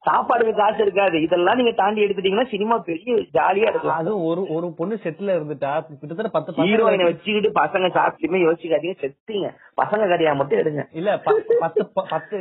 சாப்பாடுக்கு 0.09 0.55
காசு 0.61 0.80
இருக்காது. 0.86 1.16
இதெல்லாம் 1.26 1.59
நீங்க 1.61 1.72
தாண்டி 1.82 2.05
எடுத்துட்டீங்கன்னா 2.05 2.46
சினிமா 2.55 2.78
பெரிய 2.90 3.16
ஜாலியா 3.38 3.70
இருக்கும். 3.72 3.96
அதுவும் 4.01 4.26
ஒரு 4.30 4.44
ஒரு 4.57 4.68
பொண்ணு 4.78 4.99
செட்ல 5.05 5.36
இருந்துட்டா 5.38 5.72
கிட்டத்தட்ட 5.88 6.32
பத்து 6.36 6.57
ஹீரோயினை 6.62 7.09
வச்சுக்கிட்டு 7.11 7.53
பசங்க 7.61 7.88
சாப்பிட்டுமே 7.99 8.40
யோசிக்காதீங்க 8.46 8.96
செத்தீங்க 9.05 9.49
பசங்க 9.82 10.05
கதையா 10.12 10.34
மட்டும் 10.38 10.61
எடுங்க. 10.62 10.84
இல்ல 11.01 11.11
பத்து 11.26 11.86
பத்து 12.14 12.38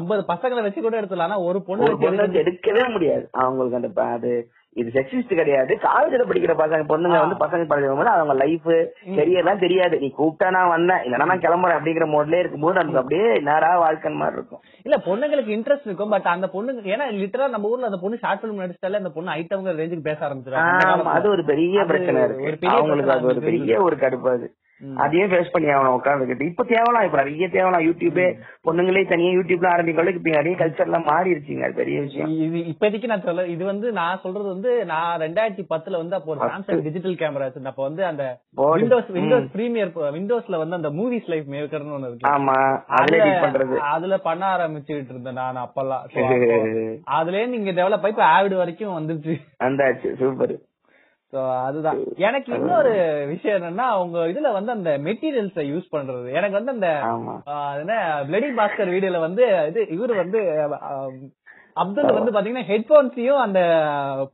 ஐம்பது 0.00 0.24
பசங்களை 0.32 0.62
வச்சு 0.66 0.80
கூட 0.86 0.96
எடுத்துலாம் 1.00 1.44
ஒரு 1.48 1.60
பொண்ணு 1.68 2.40
எடுக்கவே 2.44 2.86
முடியாது. 2.94 3.24
அவங்களுக்கு 3.44 3.78
அந்த 3.80 4.08
அது 4.16 4.32
இது 4.76 4.90
செக்ஸிஸ்ட் 4.94 5.34
கிடையாது. 5.34 5.72
காலேஜ்ல 5.84 6.24
படிக்கிற 6.26 6.52
பசங்க 6.60 6.82
பொண்ணுங்க 6.90 7.16
வந்து 7.22 7.36
பசங்க 7.40 7.64
படிக்கும் 7.66 8.10
அவங்க 8.12 8.34
லைஃப் 8.34 8.68
கெரியர் 9.16 9.42
எல்லாம் 9.42 9.58
தெரியாது. 9.58 9.98
நீ 9.98 10.14
கூப்பிட்டா 10.18 10.50
நான் 10.50 10.68
வந்தேன். 10.68 10.98
இல்லன்னா 10.98 11.26
நான் 11.26 11.44
கிளம்புறேன் 11.46 11.78
அப்படிங்கிற 11.78 12.06
மோட்லயே 12.12 12.38
இருக்கும்போது 12.38 12.78
நமக்கு 12.78 12.98
அப்படியே 12.98 13.40
நேரா 13.40 13.78
வாழ்க்கை 13.78 14.12
மாதிரி 14.12 14.36
இருக்கும். 14.36 14.62
இல்ல 14.86 14.96
பொண்ணுங்களுக்கு 15.06 15.54
இன்ட்ரெஸ்ட் 15.56 15.84
இருக்கும் 15.84 16.08
பட் 16.08 16.22
அந்த 16.26 16.50
பொண்ணுக்கு 16.52 16.94
ஏன்னா 16.94 17.08
லிட்டரா 17.20 17.48
நம்ம 17.48 17.68
ஊர்ல 17.68 17.84
அந்த 17.84 18.00
பொண்ணு 18.02 18.18
ஷார்ட் 18.18 18.44
பிலிம் 18.44 18.62
நடிச்சாலே 18.64 19.00
அந்த 19.02 19.10
பொண்ணு 19.10 19.30
ஐட்டம்ங்கிற 19.32 19.76
ரேஞ்சுக்கு 19.82 20.08
பேச 20.10 20.18
ஆமா, 20.60 21.10
அது 21.18 21.28
ஒரு 21.30 21.44
பெரிய 21.44 21.84
பிரச்சனை 21.84 22.22
இருக்கு. 22.22 22.68
அவங்களுக்கு 22.68 23.12
அது 23.12 23.26
ஒரு 23.26 23.40
பெரிய 23.40 23.82
ஒரு 23.82 23.96
கடுப்பு 23.96 24.30
அது. 24.30 24.48
அதையும் 24.96 25.30
ஃபேஸ் 25.30 25.52
பண்ணி 25.52 25.68
ஆகணும் 25.68 25.96
உட்காந்துக்கிட்டு 25.96 26.44
இப்ப 26.44 26.64
தேவலாம் 26.64 27.04
இப்ப 27.04 27.16
நிறைய 27.16 27.48
தேவலாம். 27.48 27.84
யூடியூபே 27.86 28.26
பொண்ணுங்களே 28.64 29.08
தனியா 29.08 29.30
யூடியூப்ல 29.30 29.68
ஆரம்பிக்கணும் 29.72 30.14
இப்ப 30.14 30.30
நிறைய 30.30 30.56
கல்ச்சர் 30.56 30.80
எல்லாம் 30.80 31.04
மாறி 31.04 31.32
இருச்சுங்க 31.34 31.64
அது 31.64 31.74
பெரிய 31.74 32.00
விஷயம். 32.00 32.30
இது 32.46 32.58
இப்போதைக்கு 32.72 33.06
நான் 33.06 33.22
சொல்ல 33.22 33.46
இது 33.46 33.64
வந்து 33.64 33.92
நான் 33.92 34.20
சொல்றது 34.22 34.48
வந்து 34.48 34.84
நான் 34.84 35.20
ரெண்டாயிரத்தி 35.20 35.64
பத்துல 35.70 35.96
வந்து 35.96 36.16
அப்போ 36.16 36.36
சாம்சங் 36.44 36.82
டிஜிட்டல் 36.82 37.14
கேமரா 37.14 37.46
வச்சிருந்தேன். 37.46 37.74
அப்போ 37.74 37.82
வந்து 37.82 38.04
அந்த. 38.04 38.24
விண்டோஸ் 38.74 39.10
விண்டோஸ் 39.10 39.50
பிரீமியர் 39.52 39.92
விண்டோஸ்ல 40.16 40.56
வந்து 40.56 40.74
அந்த 40.74 40.90
மூவிஸ் 40.90 41.28
லைஃப் 41.28 41.48
மேக்கர்னு 41.50 41.96
ஒண்ணு 41.96 42.08
இருக்கு. 42.08 42.30
ஆமா. 42.30 42.56
அதுல 42.98 43.24
பண்றது. 43.44 43.76
அதுல 43.90 44.18
பண்ண 44.18 44.56
ஆரம்பிச்சுட்டு 44.56 45.10
இருந்தேன் 45.10 45.32
நான் 45.32 45.62
அப்பெல்லாம். 45.66 46.04
இருந்து 47.36 47.58
இங்க 47.58 47.72
டெவலப் 47.72 48.02
ஆகி 48.02 48.08
இப்ப 48.08 48.26
ஆவிட் 48.36 48.56
வரைக்கும் 48.56 48.96
வந்துருச்சு. 48.98 49.36
வந்தாச்சு. 49.64 50.10
சூப்பர் 50.14 50.54
அதுதான். 51.62 51.98
எனக்கு 52.18 52.54
இன்னொரு 52.54 52.92
விஷயம் 53.26 53.56
என்னன்னா 53.58 53.98
உங்க 53.98 54.18
இதுல 54.26 54.52
வந்து 54.52 54.72
அந்த 54.72 54.90
மெட்டீரியல்ஸ 54.98 55.60
யூஸ் 55.72 55.92
பண்றது. 55.92 56.28
எனக்கு 56.32 56.58
வந்து 56.62 56.72
அந்த 56.72 56.88
என்ன 57.80 57.94
பிளடி 58.28 58.48
பாஸ்கர் 58.58 58.92
வீடியோல 58.94 59.20
வந்து 59.20 59.44
இது 59.68 59.82
இவரு 59.96 60.16
வந்து 60.16 60.40
அப்துல் 61.76 62.16
வந்து 62.16 62.32
பாத்தீங்கன்னா 62.34 62.68
ஹெட்போன்ஸையும் 62.70 63.40
அந்த 63.42 63.60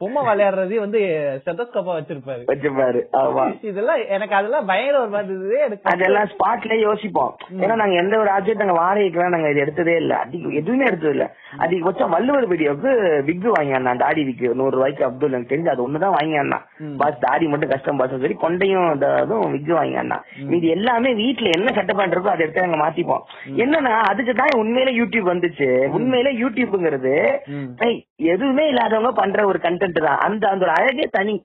பொம்மை 0.01 0.23
விளையாடுறதையும் 0.27 0.85
வந்து 0.85 1.01
ஸ்டெத்தஸ்கோப்பா 1.41 1.95
வச்சிருப்பாரு. 1.97 2.43
வச்சுப்பாரு 2.49 3.01
ஆமா. 3.21 3.45
இதெல்லாம் 3.71 4.01
எனக்கு 4.15 4.35
அதெல்லாம் 4.39 4.69
பயங்கர 4.71 5.01
ஒரு 5.01 5.13
மாதிரி. 5.17 5.35
எனக்கு 5.67 5.91
அதெல்லாம் 5.93 6.31
ஸ்பாட்ல 6.33 6.79
யோசிப்போம். 6.85 7.33
ஏன்னா 7.63 7.77
நாங்க 7.83 7.97
எந்த 8.03 8.15
ஒரு 8.23 8.31
ஆப்ஜெக்ட் 8.37 8.63
நாங்க 8.63 8.77
வாடகைக்குலாம் 8.81 9.35
நாங்க 9.37 9.51
இது 9.53 9.65
எடுத்ததே 9.65 9.97
இல்ல. 10.03 10.15
அதிக 10.25 10.53
எதுவுமே 10.61 10.89
எடுத்தது 10.91 11.15
இல்ல 11.17 11.27
அதிகபட்சம் 11.65 12.15
வள்ளுவர் 12.15 12.49
வீடியோக்கு 12.53 12.91
விக் 13.29 13.49
வாங்கி 13.55 13.75
அந்த 13.79 13.95
தாடி 14.03 14.23
விக்கு 14.29 14.49
நூறு 14.59 14.75
ரூபாய்க்கு 14.77 15.07
அப்துல் 15.07 15.33
எனக்கு 15.33 15.53
தெரிஞ்சு 15.53 15.73
அது 15.75 15.87
ஒண்ணுதான் 15.87 16.17
வாங்கி 16.17 16.35
பாஸ் 17.01 17.23
தாடி 17.25 17.47
மட்டும் 17.49 17.73
கஷ்டம் 17.73 18.01
பாஸ் 18.01 18.17
சரி 18.25 18.37
கொண்டையும் 18.43 18.89
இந்த 18.95 19.07
இதுவும் 19.25 19.55
விக் 19.55 19.73
வாங்கி 19.73 19.95
இது 20.57 20.67
எல்லாமே 20.77 21.11
வீட்டுல 21.21 21.55
என்ன 21.57 21.75
செட்டப் 21.77 22.05
இருக்கோ 22.07 22.33
அதை 22.33 22.45
எடுத்து 22.47 22.67
நாங்க 22.67 22.81
மாத்திப்போம். 22.83 23.23
என்னன்னா 23.63 23.95
அதுக்கு 24.11 24.33
தான் 24.35 24.61
உண்மையில 24.63 24.91
யூடியூப் 24.99 25.33
வந்துச்சு. 25.33 25.69
உண்மையில 25.97 26.31
யூடியூப்ங்கிறது 26.43 27.13
எதுவுமே 28.33 28.65
இல்லாதவங்க 28.71 29.13
பண்ற 29.21 29.47
ஒரு 29.51 29.59
கண்டென்ட் 29.67 30.01
தான். 30.07 30.21
அந்த 30.27 30.45
அந்த 30.53 30.67
அழகே 30.79 31.07
தனி. 31.19 31.37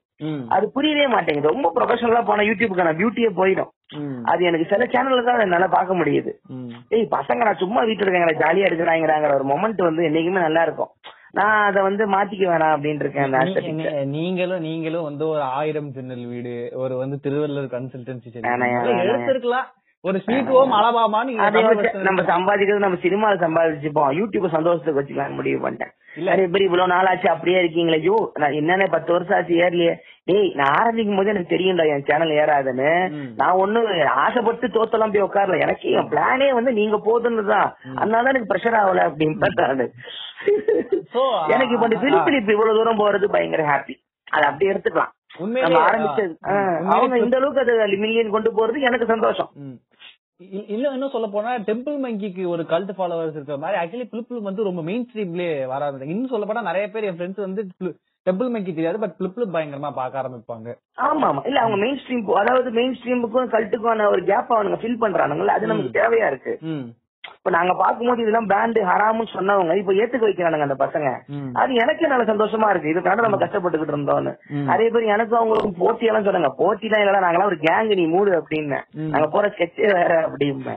அது 0.54 0.64
புரியவே 0.76 1.06
மாட்டேங்குது. 1.14 1.52
ரொம்ப 1.54 1.70
ப்ரொஃபஷனலா 1.76 2.22
போன 2.28 2.44
யூடியூப்க்கான 2.48 2.92
பியூட்டியே 3.00 3.30
போயிடும். 3.40 3.70
அது 4.32 4.42
எனக்கு 4.50 4.68
சில 4.72 4.84
சேனல்ல 4.92 5.24
தான் 5.28 5.44
என்னால 5.46 5.66
பார்க்க 5.76 6.00
முடியுது. 6.00 6.32
ஏய் 6.96 7.08
பசங்க 7.16 7.40
நான் 7.48 7.62
சும்மா 7.64 7.82
வீட்டுல 7.88 8.08
இருக்காங்க 8.08 8.36
ஜாலியா 8.44 8.68
இருக்கிறாங்கிற 8.70 9.34
ஒரு 9.38 9.46
மொமெண்ட் 9.52 9.82
வந்து 9.88 10.06
என்னைக்குமே 10.10 10.46
நல்லா 10.46 10.62
இருக்கும். 10.68 10.92
நான் 11.38 11.58
அத 11.66 11.82
வந்து 11.88 12.04
மாத்திக்க 12.14 12.46
வேணாம் 12.48 12.74
அப்படின்னு 12.76 13.04
இருக்கேன் 13.04 14.10
நீங்களும் 14.16 14.64
நீங்களும் 14.68 15.06
வந்து 15.08 15.24
ஒரு 15.34 15.42
ஆயிரம் 15.60 15.92
ஜன்னல் 15.94 16.26
வீடு 16.32 16.54
ஒரு 16.82 16.94
வந்து 17.02 17.18
திருவள்ளூர் 17.26 17.74
கன்சல்டன்சி. 17.76 18.28
எடுத்திருக்கலாம். 19.04 19.68
ஒரு 20.04 20.18
ஹோம் 20.46 20.72
அலபாமா 20.76 21.18
நம்ம 22.06 22.22
சம்பாதிக்கிறது 22.30 22.84
நம்ம 22.84 22.96
சினிமால 23.02 23.34
சம்பாதிச்சுப்போம். 23.42 24.08
யூடியூப் 24.18 24.54
சந்தோஷத்துக்கு 24.54 25.00
வச்சுக்கலாம் 25.00 25.36
முடிவு 25.36 25.58
பண்ணிட்டேன். 25.60 25.92
இல்ல. 26.16 26.28
நிறைய 26.30 26.46
பேர் 26.48 26.64
இவ்வளவு 26.64 26.90
நாள் 26.92 27.08
ஆச்சு 27.10 27.28
அப்படியே 27.30 27.58
இருக்கீங்களே. 27.60 27.98
ஐயோ 28.00 28.16
நான் 28.36 28.56
என்னென்ன 28.58 28.88
பத்து 28.88 29.10
வருஷம் 29.12 29.36
ஆச்சு 29.36 29.54
ஏறலையே. 29.60 29.92
டேய் 30.24 30.50
நான் 30.54 30.74
ஆரம்பிக்கும் 30.78 31.16
போது 31.16 31.32
எனக்கு 31.32 31.52
தெரியும்டா 31.54 31.86
என் 31.92 32.04
சேனல் 32.04 32.34
ஏறாதுன்னு. 32.40 32.90
நான் 33.38 33.60
ஒண்ணு 33.62 33.80
ஆசைப்பட்டு 34.18 34.68
தோத்தெல்லாம் 34.68 35.14
போய் 35.14 35.26
உட்காரல. 35.26 35.60
எனக்கு 35.60 35.86
என் 35.92 36.10
பிளானே 36.12 36.48
வந்து 36.52 36.72
நீங்க 36.72 36.98
போதுன்னு 37.06 37.44
தான் 37.46 37.68
அதனால 37.96 38.30
எனக்கு 38.30 38.50
ப்ரெஷர் 38.52 38.78
ஆகல 38.80 39.06
அப்படின்னு 39.08 39.88
எனக்கு 41.48 41.74
இப்ப 41.74 41.86
இந்த 41.88 41.98
ஆ, 41.98 42.04
பிலிப்பிலிப் 42.04 42.52
இவ்வளவு 42.52 42.78
தூரம் 42.78 43.00
போறது 43.00 43.26
பயங்கர 43.30 43.64
ஹாப்பி 43.68 43.96
அது 44.28 44.44
அப்படியே 44.46 44.72
எடுத்துக்கலாம். 44.72 45.12
ஆரம்பிச்சது 45.84 46.34
அவங்க 46.92 47.14
இந்த 47.18 47.36
அளவுக்கு 47.38 47.62
அது 47.64 47.96
மில்லியன் 47.98 48.30
கொண்டு 48.30 48.50
போறது 48.52 48.86
எனக்கு 48.88 49.06
சந்தோஷம். 49.06 49.50
இன்னும் 50.68 50.94
இன்னும் 50.94 51.10
சொல்ல 51.10 51.26
போனா 51.28 51.50
டெம்பிள் 51.68 51.96
மங்கிக்கு 52.04 52.44
ஒரு 52.46 52.62
கல்ட் 52.64 52.92
ஃபாலோவர்ஸ் 52.96 53.36
இருக்கிற 53.38 53.56
மாதிரி 53.56 53.80
ஆக்சுவலி 53.80 54.06
பிளிப் 54.12 54.48
வந்து 54.48 54.62
ரொம்ப 54.62 54.82
மெயின் 54.82 55.06
ஸ்ட்ரீம்லயே 55.08 55.66
வர 55.66 55.80
ஆரம்பிச்சாங்க. 55.84 56.14
இன்னும் 56.14 56.32
சொல்ல 56.34 56.46
போனா 56.46 56.62
நிறைய 56.62 56.86
பேர் 56.90 57.04
என் 57.04 57.18
ஃப்ரெண்ட்ஸ் 57.18 57.46
வந்து 57.46 57.62
டெம்பிள் 58.26 58.50
மங்கி 58.50 58.72
தெரியாது 58.74 58.98
பட் 58.98 59.16
பிளிப் 59.18 59.54
பயங்கரமா 59.54 59.90
பார்க்க 59.92 60.20
ஆரம்பிப்பாங்க. 60.22 60.68
ஆமா 61.06 61.26
ஆமா. 61.30 61.42
இல்ல 61.46 61.60
அவங்க 61.60 61.76
மெயின் 61.76 62.00
ஸ்ட்ரீம் 62.02 62.24
அதாவது 62.42 62.70
மெயின் 62.70 62.96
ஸ்ட்ரீமுக்கும் 62.98 63.52
கல்ட்டுக்கான 63.54 64.08
ஒரு 64.10 64.24
கேப் 64.24 64.52
அவனுங்க 64.56 64.78
ஃபில் 64.82 65.02
பண்றானுங்கல்ல 65.04 65.56
அது 65.56 65.66
நமக்கு 65.66 65.98
தேவையா 66.00 66.26
இருக்கு. 66.26 66.54
இப்ப 67.38 67.50
நாங்க 67.54 67.72
பாக்கும்போது 67.80 68.22
இதெல்லாம் 68.22 68.48
பிராண்ட் 68.50 68.78
ஹராமுன்னு 68.90 69.32
சொன்னவங்க 69.34 69.74
இப்ப 69.80 69.92
ஏத்துக்க 70.02 70.24
வைக்கிறானுங்க 70.28 70.66
அந்த 70.66 70.76
பசங்க. 70.82 71.08
அது 71.60 71.72
எனக்கே 71.82 72.10
நல்ல 72.12 72.24
சந்தோஷமா 72.30 72.68
இருக்கு. 72.70 72.92
இதுக்காக 72.92 73.24
நம்ம 73.26 73.38
கஷ்டப்பட்டுக்கிட்டு 73.42 73.94
இருந்தோம்னு. 73.94 74.32
நிறைய 74.70 74.88
பேர் 74.94 75.12
எனக்கும் 75.14 75.40
அவங்களுக்கும் 75.40 75.80
போட்டி 75.82 76.08
எல்லாம் 76.10 76.26
சொன்னாங்க 76.28 76.50
போட்டி 76.60 76.88
எல்லாம் 76.88 77.04
இல்ல 77.04 77.24
நாங்களாம் 77.26 77.50
ஒரு 77.52 77.58
கேங் 77.66 77.92
நீ 78.00 78.06
மூடு 78.14 78.32
அப்படின்னு. 78.40 78.80
நாங்க 79.14 79.28
போற 79.36 79.52
ஸ்கெட்சே 79.56 79.88
வேற 79.98 80.12
அப்படின்னு 80.28 80.76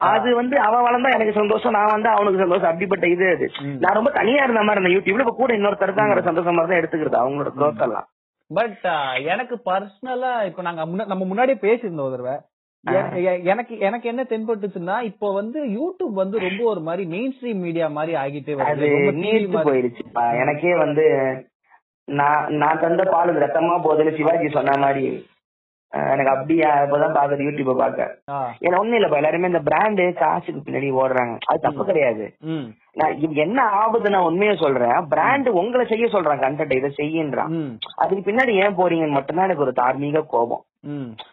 அது 0.00 0.28
வந்து 0.34 0.56
அவன் 0.64 0.84
வளர்ந்தா 0.86 1.14
எனக்கு 1.14 1.38
சந்தோஷம் 1.38 1.74
நான் 1.76 1.94
வந்து 1.94 2.08
அவனுக்கு 2.08 2.42
சந்தோஷம். 2.42 2.70
அப்படிப்பட்ட 2.70 3.06
இது 3.14 3.24
அது. 3.34 3.46
நான் 3.82 3.96
ரொம்ப 3.98 4.10
தனியா 4.18 4.42
இருந்த 4.42 4.62
மாதிரி 4.62 4.80
இருந்தேன். 4.80 4.96
யூடியூப்ல 4.96 5.24
இப்ப 5.24 5.34
கூட 5.40 5.52
இன்னொருத்தர் 5.56 5.88
இருக்காங்கிற 5.88 6.22
சந்தோஷமா 6.28 6.62
தான் 6.68 6.80
எடுத்துக்கிறது. 6.80 7.18
அவங்களோட 7.22 7.50
growth 7.56 7.82
எல்லாம். 7.86 8.06
பட் 8.50 8.84
எனக்கு 9.32 9.56
பர்சனலா 9.70 10.30
இப்ப 10.50 10.62
நாங்க 10.68 10.84
நம்ம 11.12 11.24
முன்னாடியே 11.32 11.58
பேசியிருந்தோம் 11.64 12.08
ஒரு 12.08 12.16
தடவை. 12.16 12.36
எனக்கு 13.42 13.78
எனக்கு 13.78 14.08
என்ன 14.08 14.22
தென்பட்டுச்சுன்னா 14.22 15.02
இப்போ 15.02 15.32
வந்து 15.34 15.66
யூடியூப் 15.66 16.12
வந்து 16.12 16.38
ரொம்ப 16.38 16.64
ஒரு 16.64 16.80
மாதிரி 16.80 17.08
மெயின் 17.08 17.34
ஸ்ட்ரீம் 17.36 17.62
மீடியா 17.66 17.88
மாதிரி 17.88 18.14
ஆகிட்டே 18.24 18.54
வருது. 18.60 18.90
போயிடுச்சுப்பா. 19.68 20.24
எனக்கே 20.40 20.76
வந்து 20.76 21.06
நான் 22.08 22.54
நான் 22.54 22.80
தந்த 22.80 23.04
பால் 23.04 23.36
ரத்தமா 23.36 23.76
போகுதுன்னு 23.84 24.16
சிவாஜி 24.16 24.48
சொன்ன 24.48 24.76
மாதிரி. 24.78 25.26
எனக்கு 25.92 26.30
அப்படியா? 26.30 26.70
இப்பதான் 26.84 27.14
பாக்குறது 27.16 27.44
யூடியூப 27.44 27.74
பாக்க. 27.76 28.00
ஏன்னா 28.60 28.78
ஒண்ணும் 28.78 28.98
இல்லப்பா 28.98 29.18
எல்லாருமே 29.20 29.46
இந்த 29.46 29.62
பிராண்டு 29.68 30.12
காசுக்கு 30.12 30.60
பின்னாடி 30.66 30.88
ஓடுறாங்க. 31.00 31.36
அது 31.46 31.60
தப்பு 31.60 31.84
கிடையாது. 31.84 32.24
நான் 32.94 33.16
இது 33.16 33.34
என்ன 33.34 33.62
ஆகுது 33.80 34.10
நான் 34.10 34.22
உண்மையை 34.22 34.56
சொல்றேன். 34.56 35.08
பிராண்ட் 35.08 35.48
உங்களை 35.60 35.86
செய்ய 35.86 36.06
சொல்றான் 36.06 36.42
கண்டென்ட் 36.44 36.76
இதை 36.76 36.90
செய்யுன்றான். 36.96 37.52
அதுக்கு 37.94 38.22
பின்னாடி 38.30 38.54
ஏன் 38.64 38.78
போறீங்கன்னு 38.80 39.18
மட்டும்தான் 39.18 39.44
எனக்கு 39.44 39.66
ஒரு 39.66 39.72
தார்மீக 39.72 40.24
கோபம். 40.34 40.62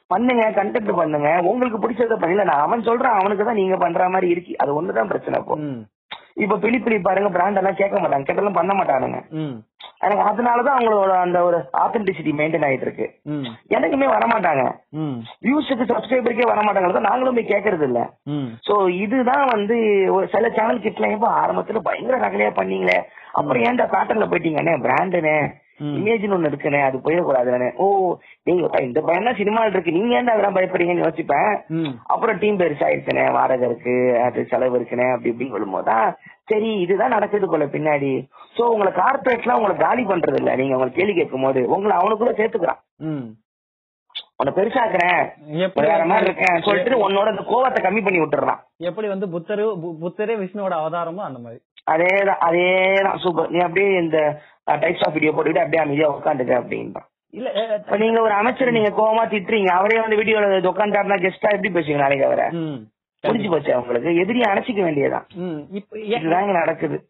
பண்ணுங்க 0.08 0.46
கண்டென்ட் 0.52 0.94
பண்ணுங்க. 0.96 1.30
உங்களுக்கு 1.52 1.78
பிடிச்சத 1.78 2.18
பண்ணல 2.24 2.44
நான் 2.44 2.66
அவன் 2.68 2.88
சொல்றான் 2.90 3.20
அவனுக்கு 3.20 3.46
தான் 3.46 3.62
நீங்க 3.64 3.78
பண்ற 3.78 4.10
மாதிரி 4.10 4.32
இருக்கு. 4.32 4.56
அது 4.58 4.82
ஒண்ணுதான் 4.82 5.08
பிரச்சனை 5.08 5.40
ம். 5.68 5.84
இப்ப 6.38 6.56
பிலிப்பிலி 6.56 6.98
பாருங்க 7.00 7.30
பிராண்ட் 7.30 7.58
எல்லாம் 7.58 7.76
கேட்க 7.76 7.98
மாட்டாங்க 7.98 8.28
கேட்டாலும் 8.28 8.58
பண்ண 8.58 8.74
மாட்டானுங்க. 8.74 9.20
எனக்கு 10.02 10.24
அதனாலதான் 10.24 10.76
அவங்களோட 10.76 11.12
அந்த 11.18 11.38
ஒரு 11.44 11.58
ஆத்தென்டிசிட்டி 11.80 12.32
மெயின்டைன் 12.34 12.66
ஆயிட்டு 12.66 12.86
இருக்கு. 12.86 13.06
எனக்குமே 13.70 14.08
வர 14.08 14.26
மாட்டாங்க 14.26 14.64
ம். 14.98 15.16
வியூஸுக்கு 15.42 15.86
சப்ஸ்கிரைபருக்கே 15.86 16.48
வர 16.48 16.62
மாட்டாங்க 16.62 17.06
நாங்களும் 17.08 17.38
போய் 17.40 17.52
கேட்கறது 17.54 17.86
இல்ல. 17.86 18.02
சோ 18.68 18.74
இதுதான் 18.98 19.46
வந்து 19.48 19.78
ஒரு 20.08 20.28
சில 20.28 20.50
சேனல் 20.50 20.82
கிட்ட 20.82 21.12
இப்ப 21.12 21.30
ஆரம்பத்துல 21.42 21.82
பயங்கர 21.82 22.18
ரகலையா 22.18 22.52
பண்ணீங்களே 22.56 22.98
அப்புறம் 23.34 23.64
ஏன்டா 23.64 23.86
பேட்டர்ல 23.94 24.28
போயிட்டீங்கண்ணே 24.28 24.76
பிராண்டுனே 24.80 25.38
ம். 25.42 25.54
இமேஜ்னு 25.80 26.36
ஒண்ணு 26.36 26.50
இருக்குனே 26.52 26.80
அது 26.88 26.98
போயிடக்கூடாதுன்னு 27.06 27.70
ஓ 27.84 27.86
நீங்க 28.48 28.82
இந்த 28.88 29.00
பையன் 29.08 29.28
தான் 29.30 29.40
சினிமாவில் 29.42 29.74
இருக்கு. 29.76 29.96
நீங்க 29.98 30.18
ஏன்டா 30.18 30.34
அதெல்லாம் 30.36 30.58
பயப்படுறீங்கன்னு 30.58 31.06
யோசிப்பேன். 31.06 31.52
அப்புறம் 32.14 32.40
டீம் 32.42 32.60
பெருசாயிருச்சுனே 32.62 33.26
வாடகை 33.38 33.68
இருக்கு 33.70 33.96
அது 34.26 34.48
செலவு 34.52 34.78
இருக்குனே 34.80 35.08
அப்படி 35.14 35.32
இப்படின்னு 35.32 35.56
சொல்லும்போதுதான் 35.56 36.08
சரி 36.52 36.72
இதுதான் 36.84 37.16
நடக்குது 37.18 37.48
போல 37.54 37.66
பின்னாடி. 37.76 38.12
சோ 38.58 38.64
உங்களை 38.74 38.92
கார்பரேட்லாம் 39.02 39.60
உங்களை 39.62 39.78
காலி 39.86 40.06
பண்றது 40.12 40.40
இல்ல 40.42 40.54
நீங்க 40.62 40.78
உங்களை 40.78 40.94
கேள்வி 41.00 41.16
கேட்கும் 41.20 41.48
போது 41.48 41.64
உங்களை 41.78 41.96
அவனுக்குள்ள 42.02 42.36
சேர்த்துக்கிறான். 42.42 42.82
உன்னை 44.40 44.52
பெருசாக்குறேன் 44.56 45.22
எப்படி 45.66 45.88
வேற 45.88 46.06
மாதிரி 46.06 46.26
இருக்கேன் 46.26 46.62
சொல்லிட்டு 46.62 47.10
உன்னோட 47.10 47.28
இந்த 47.34 47.44
கோவத்தை 47.52 47.80
கம்மி 47.84 48.02
பண்ணி 48.04 48.20
விட்டுறான் 48.20 48.62
எப்படி 48.78 49.08
வந்து 49.08 49.28
புத்தரு 49.28 49.66
புத்தரே 50.04 50.36
விஷ்ணுவோட 50.42 50.74
அவதாரமும் 50.82 51.28
அந்த 51.28 51.40
மாதிரி. 51.40 51.60
அதேதான் 51.92 52.42
அதேதான். 52.48 53.18
சூப்பர். 53.24 53.50
நீ 53.50 53.60
அப்படியே 53.60 53.90
இந்த 54.00 54.18
டைப்ஸ் 54.72 55.06
ஆஃப் 55.08 55.14
வீடியோ 55.14 55.32
போட்டுக்கிட்டு 55.32 55.64
அப்படியே 55.64 55.84
அமைதியா 55.84 56.10
உட்காந்துக்க 56.16 56.54
அப்படின்றான். 56.62 57.08
இல்ல 57.30 57.50
இப்ப 57.76 57.98
நீங்க 57.98 58.22
ஒரு 58.22 58.34
அமைச்சரை 58.34 58.74
நீங்க 58.74 58.92
கோவமா 59.00 59.24
திட்டுறீங்க. 59.34 59.72
அவரே 59.80 60.00
வந்து 60.00 60.20
வீடியோல 60.22 60.60
உட்காந்துட்டாருனா 60.72 61.18
கெஸ்டா 61.26 61.54
எப்படி 61.56 61.72
பேசுவீங்க 61.74 62.04
நாளைக்கு 62.06 62.26
அவரை? 62.26 62.48
முடிஞ்சு 63.26 63.50
போச்சு 63.50 63.74
அவங்களுக்கு. 63.74 64.16
எதிரியை 64.16 64.54
அணைச்சிக்க 64.54 64.84
வேண்டியதான் 64.84 65.24
இதுதான் 65.92 66.52
நடக்குது. 66.52 67.10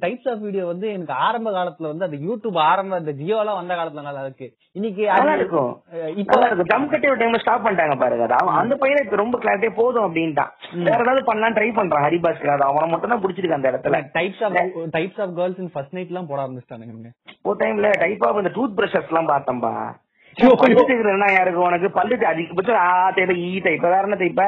டைப்ஸ் 0.00 0.30
ஆஃப் 0.30 0.38
வீடியோ 0.38 0.66
வந்து 0.66 0.88
எனக்கு 0.92 1.12
ஆரம்ப 1.12 1.50
காலத்துல 1.50 1.96
வந்து 1.96 2.04
அந்த 2.04 2.16
யூடியூப் 2.16 2.56
ஆரம்ப 2.56 2.96
இந்த 2.96 3.10
ஜியோ 3.10 3.38
எல்லாம் 3.38 3.66
வந்த 3.66 3.74
காலத்துல 3.74 4.02
நல்லா 4.02 4.20
இருக்கு. 4.20 4.54
இன்னைக்கு 4.72 5.02
அது- 5.02 5.16
நல்லா 5.16 5.34
இருக்கும். 5.34 5.82
இப்ப 5.90 6.22
நல்லா 6.24 6.46
இருக்கும். 6.46 6.66
தம் 6.66 6.88
கட்டி 6.88 7.08
ஒரு 7.08 7.16
டைம்ல 7.16 7.38
ஸ்டாப் 7.38 7.66
பண்ணிட்டாங்க 7.66 7.98
பாருங்க. 7.98 8.22
அது 8.24 8.34
அவன் 8.38 8.54
அந்த 8.54 8.76
பையனை 8.76 9.04
இப்ப 9.04 9.16
ரொம்ப 9.16 9.38
கிளாரிட்டியே 9.38 9.72
போதும் 9.74 10.14
அப்படின்ட்டான். 10.14 10.50
வேற 10.72 10.96
ஏதாவது 11.00 11.24
பண்ணலாம் 11.24 11.54
ட்ரை 11.54 11.78
பண்றான் 11.78 12.04
ஹரிபாஸ்கர். 12.04 12.50
அது 12.50 12.62
அவனை 12.62 12.88
மட்டும் 12.88 13.10
தான் 13.10 13.22
பிடிச்சிருக்கு 13.22 13.52
அந்த 13.52 13.70
இடத்துல. 13.70 14.06
Types 14.14 14.44
of 14.44 14.52
types 14.92 15.20
of 15.20 15.36
girls 15.36 15.58
in 15.58 15.70
first 15.72 15.94
night 15.94 16.06
எல்லாம் 16.06 16.26
போட 16.26 16.42
ஆரம்பிச்சிட்டானுங்க 16.42 17.10
ஒரு 17.42 17.56
டைம்ல 17.56 17.90
டைப் 17.90 18.26
ஆஃப் 18.26 18.36
இந்த 18.36 18.50
டூத் 18.50 18.78
பிரஷஸ் 18.78 19.14
எல்லாம் 19.14 19.28
பார்த்தம்பா. 19.28 19.92
பல்லுக்குறா 20.36 21.28
யாருக்கு 21.36 21.66
உனக்கு? 21.68 21.88
பல்லுக்கு 21.98 22.26
அதிகபட்சம் 22.32 22.80
ஆ 22.84 22.88
தைப்ப 23.16 23.34
ஈ 23.46 23.50
வேற 23.84 24.02
என்ன 24.06 24.46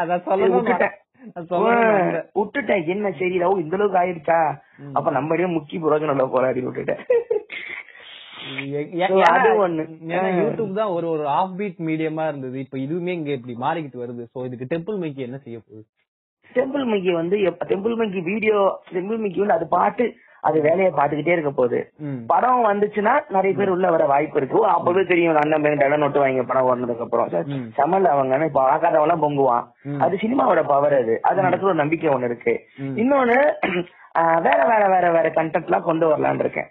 அதான் 0.00 0.24
சொல்லணும் 0.26 0.56
விட்டுட்டேன். 0.58 0.94
விட்டுட்டேன் 2.38 2.88
என்ன 2.94 3.12
சரி 3.20 3.36
இந்த 3.62 3.76
அளவுக்கு 3.76 4.00
ஆயிடுச்சா 4.02 4.38
அப்ப 4.98 5.10
நம்ம 5.16 5.34
இடையே 5.34 5.50
முக்கிய 5.56 5.80
புரோஜனம் 5.84 6.34
போராடி 6.34 6.62
விட்டுட்டேன். 6.66 7.02
யூடியூப் 10.40 10.78
தான் 10.78 10.92
ஒரு 10.96 11.06
ஒரு 11.14 11.24
ஆஃப் 11.38 11.56
பீட் 11.58 11.78
மீடியமா 11.88 12.24
இருந்தது. 12.30 12.56
இப்ப 12.64 12.76
இதுவுமே 12.78 13.12
இங்க 13.18 13.30
இப்படி 13.38 13.54
மாறிக்கிட்டு 13.64 14.02
வருது. 14.02 14.24
சோ 14.32 14.44
இதுக்கு 14.48 14.70
டெம்பிள் 14.74 14.98
மைக்கு 15.02 15.26
என்ன 15.28 15.38
செய்ய 15.44 15.58
போகுது? 15.60 15.84
டெம்பிள் 16.54 16.84
மிக்கி 16.90 17.12
வந்து 17.12 17.36
டெம்பிள் 17.70 17.94
மிக்கி 18.00 18.20
வீடியோ 18.30 18.58
டெம்பிள் 18.94 19.20
மிக்கி 19.22 19.40
வந்து 19.42 19.56
அது 19.58 19.66
பாட்டு 19.68 20.04
அது 20.48 20.58
வேலையை 20.66 20.90
பாத்துக்கிட்டே 20.96 21.34
இருக்க 21.34 21.50
போகுது. 21.58 21.80
படம் 22.32 22.62
வந்துச்சுன்னா 22.70 23.14
நிறைய 23.36 23.52
பேர் 23.58 23.74
உள்ள 23.74 23.86
வர 23.94 24.04
வாய்ப்பு 24.12 24.38
இருக்கு 24.40 24.60
அப்பவே 24.74 25.04
தெரியும் 25.10 25.40
அண்ணன் 25.42 25.64
பேர் 25.66 25.80
டெல 25.82 25.98
நோட்டு 26.02 26.22
வாங்க 26.22 26.44
படம் 26.50 26.68
ஓடுனதுக்கு 26.70 27.06
அப்புறம். 27.06 27.32
சமல் 27.80 28.12
அவங்க 28.12 28.44
இப்ப 28.50 28.62
ஆகாதவன் 28.74 29.06
எல்லாம் 29.08 29.24
பொங்குவான். 29.26 29.66
அது 30.04 30.22
சினிமாவோட 30.24 30.62
பவர் 30.72 30.96
அது 31.02 31.16
அது 31.30 31.46
நடக்கிற 31.48 31.72
ஒரு 31.72 31.82
நம்பிக்கை 31.82 32.14
ஒண்ணு 32.14 32.30
இருக்கு. 32.30 32.54
இன்னொன்னு 33.02 33.38
வேற 34.44 34.58
வேற 34.70 34.82
வேற 34.92 35.06
வேற 35.14 35.28
கண்டென்ட் 35.36 35.68
எல்லாம் 35.68 35.86
கொண்டு 35.86 36.04
வரலாம்னு 36.10 36.42
இருக்கேன். 36.44 36.68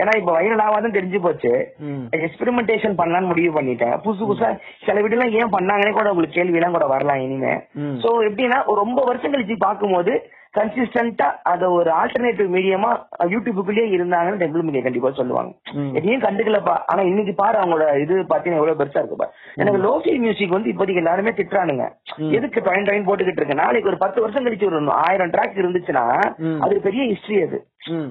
ஏன்னா 0.00 0.12
இப்ப 0.18 0.32
வைரல் 0.36 0.62
ஆகாதுன்னு 0.64 0.96
தெரிஞ்சு 0.96 1.18
போச்சு. 1.24 1.52
எக்ஸ்பெரிமெண்டேஷன் 2.18 2.94
பண்ணலாம்னு 3.00 3.30
முடிவு 3.30 3.50
பண்ணிட்டேன் 3.56 3.96
புதுசு 4.04 4.28
புதுசா 4.28 4.50
சில 4.86 5.00
வீடுலாம் 5.04 5.34
ஏன் 5.40 5.54
பண்ணாங்கன்னே 5.56 5.92
கூட 5.96 6.12
உங்களுக்கு 6.12 6.38
கேள்வி 6.38 6.58
எல்லாம் 6.60 6.76
கூட 6.76 6.86
வரலாம் 6.92 7.22
இனிமே. 7.24 7.54
சோ 8.04 8.10
எப்படின்னா 8.28 8.58
ரொம்ப 8.82 9.00
வருஷம் 9.10 9.34
கழிச்சு 9.34 9.56
பார்க்கும்போது 9.66 10.14
கன்சிஸ்டன்டா 10.58 11.28
அத 11.52 11.70
ஒரு 11.70 11.90
ஆல்டர்னேட்டிவ் 12.00 12.48
மீடியமா 12.56 12.90
யூடியூபுக்குள்ளேயே 13.34 13.86
இருந்தாங்கன்னு 13.96 14.40
டெம்பிள் 14.42 14.66
மீடியா 14.66 14.82
கண்டிப்பா 14.82 15.10
சொல்லுவாங்க. 15.20 15.52
எதையும் 15.98 16.24
கண்டுக்கலப்பா 16.26 16.76
ஆனா 16.86 17.02
இன்னைக்கு 17.10 17.34
பாரு 17.34 17.56
அவங்களோட 17.60 17.86
இது 18.04 18.14
பாத்தீங்கன்னா 18.32 18.60
எவ்வளவு 18.60 18.78
பெருசா 18.80 19.02
இருக்குப்பா 19.02 19.28
எனக்கு 19.60 19.80
லோஃபி 19.86 20.14
மியூசிக் 20.24 20.56
வந்து 20.56 20.72
இப்போதைக்கு 20.72 21.02
எல்லாருமே 21.02 21.34
திட்டுறானுங்க. 21.38 21.86
எதுக்கு 22.38 22.64
ட்ரெயின் 22.66 22.86
ட்ரெயின் 22.88 23.06
போட்டுக்கிட்டு 23.08 23.42
இருக்கு 23.42 23.62
நாளைக்கு 23.62 23.90
ஒரு 23.92 24.00
பத்து 24.04 24.20
வருஷம் 24.20 24.46
கழிச்சு 24.46 24.70
ஒரு 24.70 24.80
ஆயிரம் 25.06 25.32
ட்ராக் 25.36 25.60
இருந்துச்சுன்னா. 25.62 26.04
அது 26.64 26.80
பெரிய 26.88 27.04
ஹிஸ்டரி 27.12 27.38
அது. 27.46 27.58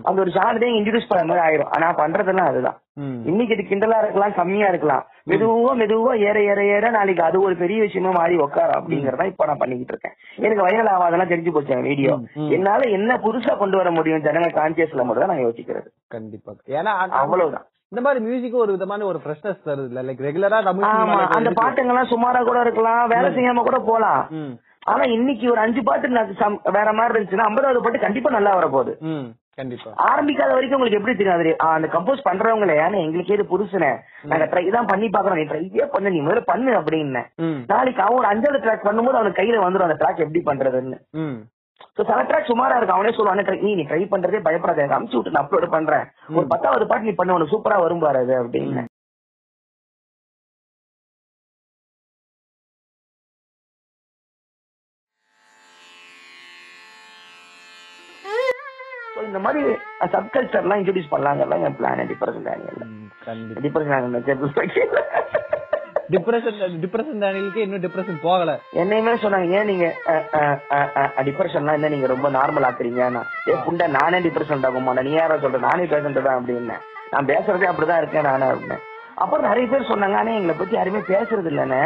அந்த 0.07 0.17
ஒரு 0.23 0.31
ஜானரே 0.35 0.67
இன்ட்ரடியூஸ் 0.77 1.07
பண்ண 1.09 1.23
மாதிரி 1.29 1.43
ஆயிரும். 1.45 1.71
ஆனா 1.75 1.87
பண்றதெல்லாம் 2.01 2.49
அதுதான். 2.51 2.77
இன்னைக்கு 3.29 3.55
இது 3.55 3.63
கிண்டலா 3.69 3.97
இருக்கலாம் 4.01 4.35
கம்மியா 4.37 4.67
இருக்கலாம். 4.71 5.03
மெதுவா 5.31 5.71
மெதுவா 5.81 6.11
ஏற 6.27 6.37
ஏற 6.51 6.59
ஏற 6.75 6.89
நாளைக்கு 6.89 7.23
அது 7.27 7.37
ஒரு 7.47 7.55
பெரிய 7.61 7.79
விஷயமா 7.85 8.11
மாறி 8.17 8.35
உட்காரும் 8.45 8.77
அப்படிங்கறத 8.79 9.25
இப்ப 9.31 9.45
நான் 9.49 9.61
பண்ணிக்கிட்டு 9.61 9.93
இருக்கேன். 9.93 10.15
எனக்கு 10.45 10.65
வைரல் 10.67 10.91
ஆகாதெல்லாம் 10.93 11.31
தெரிஞ்சு 11.33 11.53
போச்சு 11.55 11.79
வீடியோ. 11.89 12.13
என்னால 12.57 12.89
என்ன 12.97 13.17
புதுசா 13.25 13.55
கொண்டு 13.61 13.79
வர 13.81 13.91
முடியும் 13.97 14.25
ஜனங்க 14.27 14.51
கான்சியஸ்ல 14.59 15.05
மட்டும் 15.05 15.25
தான் 15.25 15.33
நான் 15.35 15.45
யோசிக்கிறது. 15.47 15.89
கண்டிப்பா. 16.15 16.53
ஏன்னா 16.79 16.93
அவ்வளவுதான். 17.23 17.67
இந்த 17.91 18.01
மாதிரி 18.05 18.19
மியூசிக் 18.27 18.61
ஒரு 18.65 18.71
விதமான 18.75 19.05
ஒரு 19.05 19.19
ஃப்ரெஷ்னஸ் 19.23 19.65
தருது 19.67 19.89
இல்ல? 19.89 20.01
லைக் 20.07 20.23
ரெகுலரா 20.27 20.59
தமிழ் 20.69 20.85
அந்த. 21.37 21.51
பாட்டுங்கெல்லாம் 21.61 22.11
சுமாரா 22.13 22.39
கூட 22.49 22.59
இருக்கலாம் 22.65 23.03
வேலை 23.15 23.29
செய்யாம 23.35 23.63
கூட 23.67 23.79
போலாம். 23.89 24.23
ஆனா 24.93 25.03
இன்னைக்கு 25.17 25.45
ஒரு 25.51 25.61
அஞ்சு 25.65 25.81
பாட்டு 25.83 26.07
வேற 26.77 26.89
மாதிரி 26.97 27.13
இருந்துச்சுன்னா 27.13 27.47
ஐம்பதாவது 27.49 27.83
பாட்டு 27.85 28.05
கண்டிப்பா 28.05 28.31
நல்லா 28.37 28.51
வரப்போகுது. 28.59 28.93
கண்டிப்பா. 29.57 29.89
ஆரம்பிக்காத 30.05 30.51
வரைக்கும் 30.53 30.77
உங்களுக்கு 30.77 30.97
எப்படி 30.97 31.15
தெரியும் 31.15 31.37
அது 31.37 31.51
அந்த 31.69 31.87
கம்போஸ் 31.87 32.25
பண்றவங்களே 32.25 32.75
ஏன்னா 32.79 32.97
எங்களுக்கே 33.03 33.33
இது 33.33 33.45
புதுசுனே. 33.45 33.91
நாங்க 34.23 34.45
ட்ரை 34.45 34.71
தான் 34.71 34.85
பண்ணி 34.85 35.07
பாக்குறோம் 35.07 35.35
நீ 35.35 35.43
ட்ரையே 35.43 35.85
பண்ணு 35.87 36.09
நீ 36.09 36.21
முதல்ல 36.21 36.39
பண்ணு 36.45 36.71
அப்படின்னு. 36.73 37.21
நாளைக்கு 37.65 38.01
அவன் 38.01 38.17
ஒரு 38.17 38.27
அஞ்சாவது 38.27 38.63
ட்ராக் 38.63 38.87
பண்ணும்போது 38.87 39.13
அவனுக்கு 39.13 39.41
கையில 39.41 39.65
வந்துடும் 39.65 39.87
அந்த 39.89 39.99
ட்ராக் 40.01 40.23
எப்படி 40.25 40.41
பண்றதுன்னு. 40.45 40.97
சோ 41.97 42.03
சில 42.03 42.23
ட்ராக் 42.23 42.49
சுமாரா 42.49 42.75
இருக்கும் 42.75 42.97
அவனே 42.97 43.09
சொல்லுவான் 43.09 43.33
"அண்ணா, 43.33 43.47
try- 43.47 43.61
நீ 43.61 43.75
நீ 43.75 43.83
ட்ரை 43.83 44.01
பண்றதே 44.05 44.41
பயப்படாத 44.41 44.81
எனக்கு 44.81 44.97
அமுச்சு 44.97 45.15
விட்டு 45.15 45.31
நான் 45.31 45.45
அப்லோட் 45.45 45.69
பண்றேன். 45.69 46.05
ஒரு 46.29 46.47
பத்தாவது 46.47 46.87
பாட்டு 46.87 47.05
நீ 47.05 47.13
பண்ணு 47.13 47.33
உனக்கு 47.33 47.53
சூப்பரா 47.53 47.77
வரும் 47.79 47.99
பாரு 47.99 48.17
அது 48.17 48.35
அப்படின்னு. 48.43 48.83
இந்த 59.35 59.45
மாதிரி 59.45 59.61
சப்கல்ச்சர் 60.13 60.63
எல்லாம் 60.63 60.79
இன்ட்ரோடியூஸ் 60.81 61.09
பண்ணலாங்கலாம் 61.13 61.63
என் 61.67 61.77
plan 61.79 62.01
depression 62.11 62.45
Daniel 62.47 62.83
depression 63.65 64.13
depression 66.13 66.75
depression 66.83 67.21
டேனியலுக்கு 67.23 67.61
இன்னும் 67.65 67.83
டிப்ரெஷன் 67.85 68.19
போகல. 68.25 68.51
என்னையுமே 68.81 69.13
சொன்னாங்க 69.23 69.55
ஏன் 69.59 69.69
நீங்க 69.71 69.85
டிப்ரெஷன்லாம் 71.27 71.77
என்ன 71.79 71.91
நீங்க 71.93 72.07
ரொம்ப 72.13 72.29
நார்மல் 72.37 72.67
ஆக்குறீங்கன்னா 72.69 73.23
ஏ 73.49 73.55
புண்டை 73.67 73.87
நானே 73.97 74.19
டிப்ரெஷன் 74.27 74.65
ஆகும் 74.69 74.89
நீ 75.07 75.13
யாரா 75.17 75.37
சொல்ற? 75.45 75.61
நானே 75.69 75.85
பேஷண்ட் 75.93 76.25
தான் 76.27 76.37
அப்படின்னு 76.39 76.77
நான் 77.13 77.29
பேசுறதே 77.31 77.69
அப்படிதான் 77.71 78.01
இருக்கேன் 78.03 78.29
நானே 78.31 78.47
அப்படின்னு 78.53 78.77
அப்புறம் 79.23 79.47
நிறைய 79.49 79.65
பேர் 79.71 79.89
சொன்னாங்க 79.91 80.19
ஆனா 80.21 80.31
எங்களை 80.39 80.55
பத்தி 80.59 80.75
யாருமே 80.77 81.01
பேசுறது 81.11 81.49
இல்லைன்னு. 81.51 81.81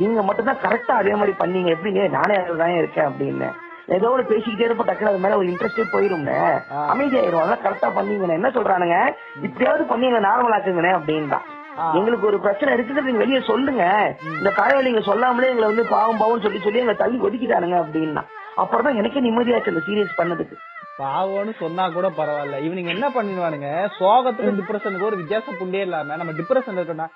நீங்க 0.00 0.20
மட்டும் 0.28 0.48
தான் 0.50 0.62
கரெக்டா 0.64 0.94
அதே 1.00 1.14
மாதிரி 1.20 1.34
பண்ணீங்க. 1.42 1.70
எப்படிங்க 1.76 2.04
நானே 2.18 2.36
அதுதான் 2.42 2.78
இருக்கேன். 2.80 3.08
அப்படின்னு 3.10 3.48
ஏதோ 3.88 4.10
ஒரு 4.10 4.22
பேசிக்கிட்டே 4.22 4.64
இருப்ப 4.64 4.84
டக்குனு 4.84 5.08
அது 5.08 5.18
மேல 5.18 5.36
ஒரு 5.36 5.48
இன்ட்ரெஸ்டே 5.48 5.84
போயிரும்னே 5.92 6.36
ஆ. 6.72 6.78
அமைதியாயிரும் 6.92 7.42
அதான் 7.42 7.64
கரெக்டா 7.64 7.88
பண்ணீங்கன்னு 7.96 8.32
என்ன 8.32 8.48
சொல்றானுங்க? 8.48 8.98
இப்படியாவது 9.42 9.84
பண்ணீங்க 9.84 10.20
நார்மல் 10.20 10.54
ஆக்குங்கண்ணே 10.54 10.92
அப்படின்தான் 10.94 11.44
ஆ. 11.78 11.84
எங்களுக்கு 11.94 12.26
ஒரு 12.26 12.40
பிரச்சனை 12.40 12.74
இருக்குது 12.74 13.00
நீங்க 13.00 13.18
வெளியே 13.18 13.40
சொல்லுங்க. 13.42 13.84
இந்த 14.32 14.50
காயவழிங்க 14.50 15.00
சொல்லாமலே 15.02 15.48
எங்களை 15.48 15.66
வந்து 15.66 15.84
பாவம் 15.88 16.16
பாவம் 16.16 16.40
சொல்லி 16.40 16.58
சொல்லி 16.58 16.78
எங்களை 16.78 16.96
தள்ளி 16.96 17.18
ஒதுக்கிட்டானுங்க 17.20 17.78
அப்படின்னா. 17.80 18.22
அப்புறம் 18.56 18.84
தான் 18.84 18.94
எனக்கே 18.94 19.20
நிம்மதியாச்சு 19.20 19.72
அந்த 19.72 19.82
சீரியஸ் 19.86 20.18
பண்ணதுக்கு. 20.18 20.56
பாவம்னு 20.98 21.52
சொன்னா 21.60 21.84
கூட 21.94 22.08
பரவாயில்ல. 22.18 22.56
இவனுங்க 22.66 22.90
என்ன 22.94 23.06
பண்ணிடுவானுங்க? 23.14 23.68
சோகத்துக்கும் 23.98 24.58
டிப்ரெஷனுக்கு 24.58 25.08
ஒரு 25.08 25.16
வித்தியாசம் 25.20 25.58
புண்டே 25.60 25.80
இல்லாம 25.86 26.16
நம்ம 26.20 26.34
டிப்ரெஷன் 26.40 26.78
இருக்கோம்னா 26.78 27.06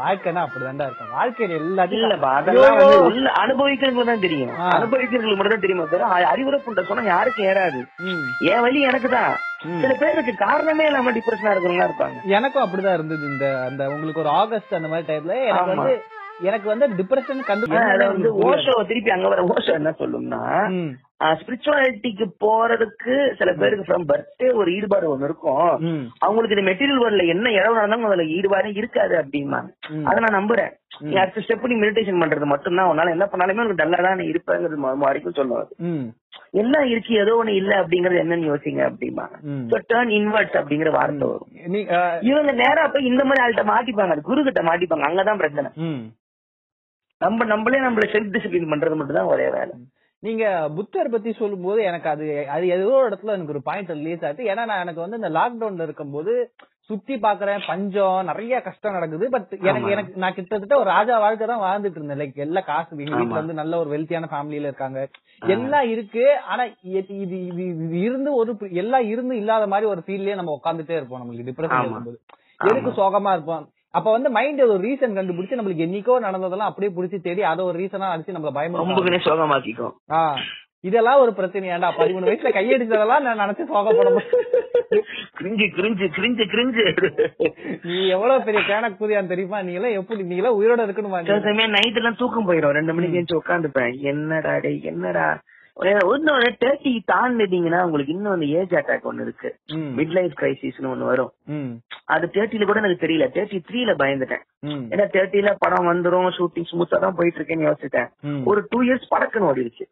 வாழ்க்கைனா 0.00 0.42
அப்படிதான்டா 0.46 0.86
இருக்கும். 0.88 1.10
வாழ்க்கையில 1.16 1.56
எல்லாத்தையும் 1.62 2.06
இல்லப்பா 2.08 2.30
அதெல்லாம் 2.40 2.78
வந்து 2.80 2.98
உள்ள 3.08 3.26
அனுபவிக்கிறவங்களுக்கு 3.42 4.12
தான் 4.12 4.24
தெரியும். 4.26 4.52
அனுபவிக்கிறவங்களுக்கு 4.76 5.38
மட்டும் 5.40 5.56
தான் 5.56 5.64
தெரியுமா 5.66 5.86
தவிர 5.92 6.10
அறிவுரை 6.32 6.60
புண்ட 6.66 6.84
சொன்னா 6.90 7.04
யாருக்கும் 7.12 7.48
ஏறாது. 7.52 7.80
என் 8.52 8.64
வழி 8.66 8.80
எனக்கு 8.90 9.10
தான். 9.16 9.34
சில 9.82 9.92
பேருக்கு 10.02 10.34
காரணமே 10.46 10.86
இல்லாம 10.90 11.14
டிப்ரெஷனா 11.18 11.52
இருக்கிறவங்க 11.54 11.88
இருப்பாங்க. 11.88 12.18
எனக்கும் 12.38 12.64
அப்படிதான் 12.64 12.96
இருந்தது 12.98 13.24
இந்த 13.32 13.46
அந்த 13.68 13.82
உங்களுக்கு 13.94 14.22
ஒரு 14.24 14.32
ஆகஸ்ட் 14.42 14.78
அந்த 14.80 14.90
மாதிரி 14.92 15.08
டைம்ல 15.10 15.36
எனக்கு. 15.48 15.74
வந்து 15.74 15.94
எனக்கு 16.48 16.68
வந்து 16.72 16.86
டிப்ரெஷன் 17.00 17.46
கண்டு 17.50 17.66
வந்து 18.12 18.30
ஓஷோ 18.48 18.76
திருப்பி 18.88 19.12
அங்க 19.16 19.28
வர 19.34 19.42
ஓஷோ 19.54 19.72
என்ன 19.80 19.92
சொல்லும்னா. 20.00 20.40
ஸ்பிரிச்சுவாலிட்டிக்கு 21.20 22.24
போறதுக்கு 22.44 23.34
சில 23.34 23.52
பேருக்கு 23.52 23.84
ஃப்ரம் 23.86 24.04
பர்த்டே 24.08 24.54
ஒரு 24.54 24.74
ஈடுபாடு 24.74 25.06
ஒண்ணு 25.12 25.24
இருக்கும். 25.24 25.68
அவங்களுக்கு 26.18 26.56
இந்த 26.56 26.70
மெட்டீரியல் 26.70 27.02
வேர்ல்ட்ல 27.02 27.26
என்ன 27.26 27.50
இடம் 27.50 27.74
நடந்தாலும் 27.74 28.04
அதுல 28.04 28.22
ஈடுபாடே 28.22 28.76
இருக்காது 28.76 29.16
அப்படிம்பாங்க. 29.16 29.68
ம். 29.88 30.04
அதை 30.04 30.22
நான் 30.24 30.36
நம்புறேன். 30.38 30.72
நீ 31.00 31.14
அடுத்த 31.14 31.40
ஸ்டெப் 31.40 31.66
நீ 31.66 31.74
மெடிடேஷன் 31.74 32.20
பண்றது 32.20 32.44
மட்டும்தான். 32.44 32.90
உன்னால 32.90 33.10
என்ன 33.10 33.28
பண்ணாலுமே 33.32 33.64
உனக்கு 33.64 33.84
டல்லா 33.84 34.02
தான் 34.02 34.18
இருப்பேங்கிறது 34.18 34.98
வரைக்கும் 34.98 35.32
சொல்லுவாரு. 35.32 35.72
எல்லாம் 36.50 36.86
இருக்கு? 36.86 37.14
ஏதோ 37.14 37.40
ஒண்ணு 37.44 37.48
இல்ல 37.48 37.82
அப்படிங்கறது 37.82 38.20
என்னன்னு 38.24 38.50
யோசிங்க 38.52 38.82
அப்படிம்பாங்க. 38.90 39.40
ம். 39.40 39.66
சோ 39.70 39.78
டேர்ன் 39.88 40.12
இன்வெர்ட்ஸ் 40.18 40.60
அப்படிங்கிற 40.60 40.90
வார்த்தை 40.90 41.28
வரும். 41.28 41.50
இவங்க 42.20 42.52
நேரா 42.52 42.88
போய் 42.88 43.04
இந்த 43.04 43.24
மாதிரி 43.24 43.46
ஆள்கிட்ட 43.46 43.64
மாட்டிப்பாங்க. 43.72 44.20
குரு 44.20 44.42
கிட்ட 44.42 44.62
மாட்டிப்பாங்க. 44.62 45.08
அங்கதான் 45.10 45.36
பிரச்சனை. 45.36 45.70
நம்ம 47.18 47.44
நம்மளே 47.44 47.78
நம்மள 47.78 48.06
செல்ஃப் 48.12 48.34
டிசிப்ளின் 48.36 48.72
பண்றது 48.72 48.96
மட்டும் 48.96 49.20
தான் 49.20 49.32
ஒரே 49.34 49.50
வேலை. 49.50 49.72
நீங்க 50.22 50.44
புத்தர் 50.76 51.10
பத்தி 51.10 51.32
சொல்லும்போது 51.32 51.82
எனக்கு 51.82 52.08
அது 52.08 52.48
அது 52.48 52.68
ஏதோ 52.68 52.86
ஒரு 52.86 53.08
இடத்துல 53.08 53.34
எனக்கு 53.36 53.52
ஒரு 53.52 53.62
பாயிண்ட் 53.62 53.90
ரிலீஸ் 53.90 54.24
ஆச்சு. 54.24 54.44
ஏன்னா 54.44 54.64
நான் 54.64 54.80
எனக்கு 54.80 55.00
வந்து 55.00 55.16
இந்த 55.16 55.30
லாக்டவுன்ல 55.30 55.82
இருக்கும்போது 55.82 56.32
சுத்தி 56.80 57.14
பாக்குறேன் 57.14 57.66
பஞ்சம் 57.66 58.24
நிறைய 58.24 58.60
கஷ்டம் 58.60 58.92
நடக்குது. 58.92 59.30
பட் 59.30 59.46
எனக்கு. 59.60 59.90
எனக்கு 59.90 60.12
நான் 60.16 60.34
கிட்டத்தட்ட 60.34 60.76
ஒரு 60.76 60.84
ராஜா 60.84 61.18
வாழ்க்கை 61.18 61.46
தான் 61.46 61.64
வாழ்ந்துட்டு 61.64 61.98
இருந்தேன். 62.00 62.18
லைக் 62.18 62.34
எல்லா 62.36 62.60
காசு 62.60 62.96
வீட்டுல. 62.96 63.28
வந்து 63.28 63.52
நல்ல 63.52 63.78
ஒரு 63.78 63.90
வெல்த்தியான 63.90 64.28
ஃபேமிலியில 64.32 64.68
இருக்காங்க. 64.70 65.00
எல்லாம் 65.42 65.88
இருக்கு. 65.88 66.38
ஆனா 66.40 66.64
இது 66.82 67.18
இது 67.18 67.46
இது 67.46 67.98
இருந்து 68.00 68.34
ஒரு 68.34 68.56
எல்லாம் 68.70 69.08
இருந்து 69.08 69.36
இல்லாத 69.36 69.66
மாதிரி 69.66 69.90
ஒரு 69.90 70.02
ஃபீல்லயே 70.06 70.34
நம்ம 70.34 70.60
உட்காந்துட்டே 70.62 70.90
இருப்போம். 70.90 71.22
நம்மளுக்கு 71.22 71.48
டிப்ரெஷன். 71.50 71.80
இருக்கும்போது 71.80 72.20
எதுக்கு 72.64 72.90
சோகமா 73.00 73.32
இருப்போம்? 73.32 73.64
அப்ப 73.96 74.10
வந்து 74.10 74.30
மைண்ட் 74.30 74.60
ஒரு 74.60 74.88
ரீசன் 74.88 75.16
கண்டுபிடிச்சு 75.18 75.58
நம்மளுக்கு 75.58 75.84
என்னைக்கோ 75.86 76.18
நடந்ததெல்லாம் 76.18 76.68
அப்படியே 76.68 76.92
புடிச்சு 76.96 77.20
தேடி 77.22 77.42
அதை 77.42 77.64
ஒரு 77.64 77.78
ரீசனா 77.78 78.08
அடிச்சு 78.14 78.34
நம்மள 78.34 78.50
பயமுறுத்த 78.54 79.20
சோகமாக்கிக்கும். 79.24 79.92
ஆ. 80.10 80.36
இதெல்லாம் 80.80 81.20
ஒரு 81.20 81.32
பிரச்சனையாண்டா. 81.36 81.90
பதிமூணு 81.98 82.28
வயசுல 82.28 82.50
கையடிச்சதெல்லாம் 82.50 83.20
நான் 83.20 83.38
நினைச்சு 83.38 83.64
சோகப்பட 83.74 84.10
கிரிஞ்சு 85.40 85.66
கிரிஞ்சு 85.76 86.08
கிரிஞ்சு 86.16 86.44
கிரிஞ்சு. 86.52 86.84
நீ 87.82 88.08
எவ்வளவு 88.08 88.44
பெரிய 88.44 88.62
கேனக் 88.64 89.02
புதியான்னு 89.02 89.26
தெரியுமா? 89.26 89.62
நீ 89.62 89.72
எல்லாம் 89.72 89.90
எப்படி 89.90 90.22
நீ 90.22 90.36
எல்லாம் 90.36 90.62
உயிரோட 90.62 90.80
இருக்கணுமா? 90.80 91.18
நீ? 91.18 91.24
சில 91.24 91.40
சமயம் 91.40 91.70
நைட் 91.70 91.96
எல்லாம் 91.96 92.16
தூக்கம் 92.18 92.50
போயிடும். 92.50 92.70
ரெண்டு 92.70 92.94
மணிக்கு 92.94 93.42
உட்காந்துப்பேன். 93.46 93.98
என்னடா 93.98 94.58
டேய் 94.58 94.82
என்னடா? 94.82 95.40
இன்னொன்னு 96.16 96.50
தேர்ட்டி 96.62 96.92
தாண்டிட்டீங்கன்னா 97.12 97.80
உங்களுக்கு 97.86 98.12
இன்னும் 98.14 98.32
அந்த 98.32 98.46
ஏஜ் 98.58 98.72
அட்டாக் 98.80 99.08
ஒண்ணு 99.10 99.24
இருக்கு. 99.26 99.48
மிட் 99.98 100.14
லைஃப் 100.18 100.34
கிரைசிஸ்னு 100.40 100.90
ஒண்ணு 100.92 101.10
வரும். 101.10 101.32
அது 102.14 102.26
தேர்ட்டில 102.34 102.66
கூட 102.66 102.80
எனக்கு 102.82 103.04
தெரியல. 103.06 103.26
தேர்ட்டி 103.36 103.58
த்ரீல 103.68 103.92
பயந்துட்டேன். 104.02 104.44
ஏன்னா 104.92 105.06
தேர்ட்டில 105.16 105.52
படம் 105.58 105.88
வந்துரும் 105.90 106.28
ஷூட்டிங் 106.38 106.68
ஸ்மூத்தா 106.70 106.98
தான் 107.04 107.16
போயிட்டு 107.18 107.38
இருக்கேன்னு 107.40 107.68
யோசிச்சிட்டேன் 107.68 108.08
ஒரு 108.50 108.62
டூ 108.70 108.80
இயர்ஸ் 108.82 109.06
படக்குன்னு 109.14 109.48
ஓடிடுச்சு 109.50 109.86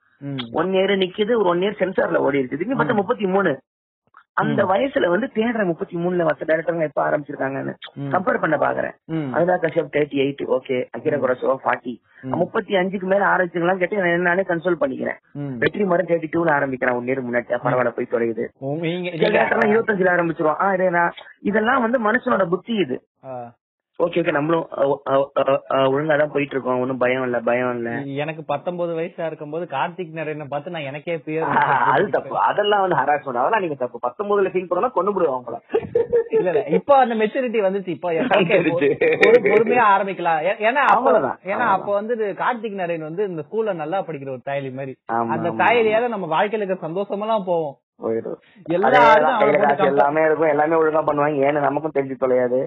ஒன் 0.60 0.72
இயர் 0.74 0.94
நிக்குது 1.04 1.32
ஒரு 1.40 1.48
ஒன் 1.54 1.62
இயர் 1.62 1.80
சென்சார்ல 1.82 2.24
ஓடி 2.26 2.38
இருக்கு 2.38 2.56
திடீர்னு 2.56 2.78
பார்த்தா 2.80 3.00
முப்பத்தி 3.02 3.26
மூணு. 3.26 3.52
அந்த 4.34 4.64
வயசுல 4.64 5.08
வந்து 5.08 5.28
தேடுற 5.34 5.64
முப்பத்தி 5.64 5.96
மூணுல 5.96 6.26
மத்த 6.28 6.42
டேரக்டருங்க 6.46 6.86
எப்ப 6.88 7.00
ஆரம்பிச்சிருக்காங்கன்னு. 7.08 7.74
கம்பேர் 8.14 8.40
பண்ண 8.40 8.56
பாக்குறேன். 8.56 8.94
அதுதான் 9.30 9.60
Kashyap 9.60 9.92
thirty 9.94 10.18
eight 10.24 10.42
okay 10.56 10.78
Akira 10.98 11.18
Kurosawa 11.24 11.56
forty. 11.64 11.94
முப்பத்தி 12.20 12.74
அஞ்சுக்கு 12.74 13.06
மேல 13.12 13.24
ஆரம்பிச்சுக்கலாம் 13.26 13.78
கேட்டு 13.78 13.96
நான் 13.96 14.28
நானே 14.28 14.42
கன்சோல் 14.42 14.80
பண்ணிக்கிறேன். 14.80 15.18
வெற்றி 15.58 15.84
மரம் 15.84 16.06
தேர்ட்டி 16.06 16.28
டூல 16.34 16.52
ஆரம்பிக்கிறேன் 16.56 16.94
ஒன் 16.94 17.06
இயர் 17.06 17.24
முன்னாடி. 17.26 17.58
பரவாயில்ல 17.64 17.94
போய் 17.96 18.12
தொலையுது. 18.14 18.44
இருபத்தஞ்சுல 19.74 20.12
ஆரம்பிச்சிருவோம் 20.14 21.10
இதெல்லாம் 21.40 21.80
வந்து 21.80 21.98
மனுஷனோட 22.08 22.48
புத்தி 22.48 22.74
இது. 22.74 23.02
ஓகே 24.00 24.20
ஓகே 24.20 24.32
நம்மளும் 24.36 24.64
ஒழுங்கா 25.90 26.14
தான் 26.20 26.32
போயிட்டு 26.32 26.54
இருக்கோம் 26.54 26.80
ஒன்னும் 26.84 27.00
பயம் 27.02 27.24
இல்ல 27.26 27.38
பயம் 27.48 27.70
இல்ல. 27.76 27.90
எனக்கு 28.22 28.42
பத்தொன்பது 28.50 28.92
வயசா 28.98 29.26
இருக்கும்போது 29.28 29.64
கார்த்திக் 29.74 30.16
நரேனை 30.18 30.46
பார்த்து 30.52 30.74
நான் 30.76 30.88
எனக்கே 30.90 31.14
பேர் 31.26 31.44
அது 31.92 32.06
தப்பு. 32.16 32.34
அதெல்லாம் 32.48 32.82
வந்து 32.84 32.98
ஹராஸ்மெண்ட் 33.00 33.40
அதெல்லாம் 33.42 33.64
நீங்க 33.64 33.76
தப்பு. 33.82 33.98
பத்தொன்பதுல 34.06 34.52
ஃபீல் 34.54 34.68
பண்ணா 34.70 34.90
கொண்டு 34.96 35.12
விடுவோம் 35.14 35.36
அவங்கள 35.36 35.60
இல்ல 36.38 36.48
இல்ல. 36.52 36.62
இப்போ 36.78 36.94
அந்த 37.02 37.14
மெச்சூரிட்டி 37.20 37.60
வந்துச்சு. 37.66 37.92
இப்போ 37.96 38.08
பொறுமையா 39.50 39.84
ஆரம்பிக்கலாம். 39.94 40.40
ஏன்னா 40.68 40.82
அவ்வளவுதான், 40.94 41.38
ஏன்னா. 41.52 41.66
அப்ப 41.76 41.88
வந்து 41.98 42.14
கார்த்திக் 42.42 42.80
நரேன் 42.80 43.08
வந்து 43.08 43.22
இந்த 43.30 43.44
ஸ்கூல்ல 43.46 43.74
நல்லா 43.82 44.00
படிக்கிற 44.08 44.32
ஒரு 44.36 44.42
தாயலி 44.48 44.72
மாதிரி. 44.78 44.94
அந்த 45.34 45.52
தாயலியால 45.62 46.08
நம்ம 46.14 46.28
வாழ்க்கையில 46.34 46.64
இருக்க 46.64 46.86
சந்தோஷமெல்லாம் 46.88 47.46
போவோம். 47.50 47.76
எல்லாமே 48.76 50.22
இருக்கும். 50.28 50.52
எல்லாமே 50.54 50.78
ஒழுங்கா 50.80 51.04
பண்ணுவாங்க. 51.08 51.46
ஏன்னு 51.48 51.66
நமக்கும் 51.68 51.96
தெரிஞ்சு 51.98 52.22
தொலையாது. 52.24 52.60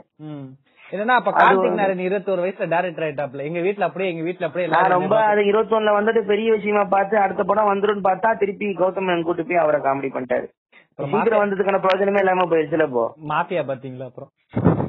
என்னன்னா 0.87 1.15
அப்ப 1.19 1.31
கார்த்திக் 1.33 1.79
நாராயண் 1.79 2.03
இருபத்தோரு 2.05 2.43
வயசுல 2.43 2.67
டேரக்டர் 2.73 3.05
ஆயிட்டாப்ல 3.05 3.45
எங்க 3.47 3.61
வீட்ல 3.65 3.87
அப்படியே 3.87 4.11
எங்க 4.11 4.23
வீட்ல 4.27 4.47
அப்படியே 4.47 4.67
நான் 4.73 4.93
ரொம்ப 4.95 5.15
அது 5.31 5.41
இருபத்தொன்னுல 5.49 5.95
வந்துட்டு 5.97 6.21
பெரிய 6.29 6.49
விஷயமா 6.55 6.83
பார்த்து 6.93 7.15
அடுத்த 7.23 7.43
படம் 7.49 7.71
வந்துரும் 7.71 8.05
பார்த்தா 8.07 8.29
திருப்பி 8.41 8.67
கௌதம் 8.79 9.25
கூட்டு 9.27 9.45
போய் 9.49 9.63
அவரை 9.63 9.79
காமெடி 9.81 10.11
பண்ணிட்டாரு. 10.13 10.47
சீக்கிரம் 10.99 11.41
வந்ததுக்கான 11.41 11.79
பிரயோஜனமே 11.81 12.21
இல்லாம 12.23 12.45
போயிருச்சுல 12.51 12.85
இப்போ. 12.89 13.03
மாஃபியா 13.31 13.63
பாத்தீங்களா 13.69 14.07
அப்புறம்? 14.09 14.31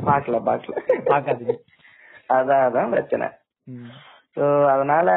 பாக்கல 0.07 0.37
பாக்கல 0.47 0.75
பாக்காதீங்க 1.11 1.57
அதான் 2.37 2.65
அதான் 2.69 2.93
பிரச்சனை. 2.95 3.27
சோ 4.37 4.45
அதனால 4.75 5.09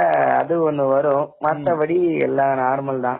அது 0.41 0.53
ஒண்ணு 0.69 0.83
வரும். 0.93 1.25
மத்தபடி 1.45 1.97
எல்லாம் 2.27 2.53
நார்மல் 2.61 3.05
தான். 3.07 3.19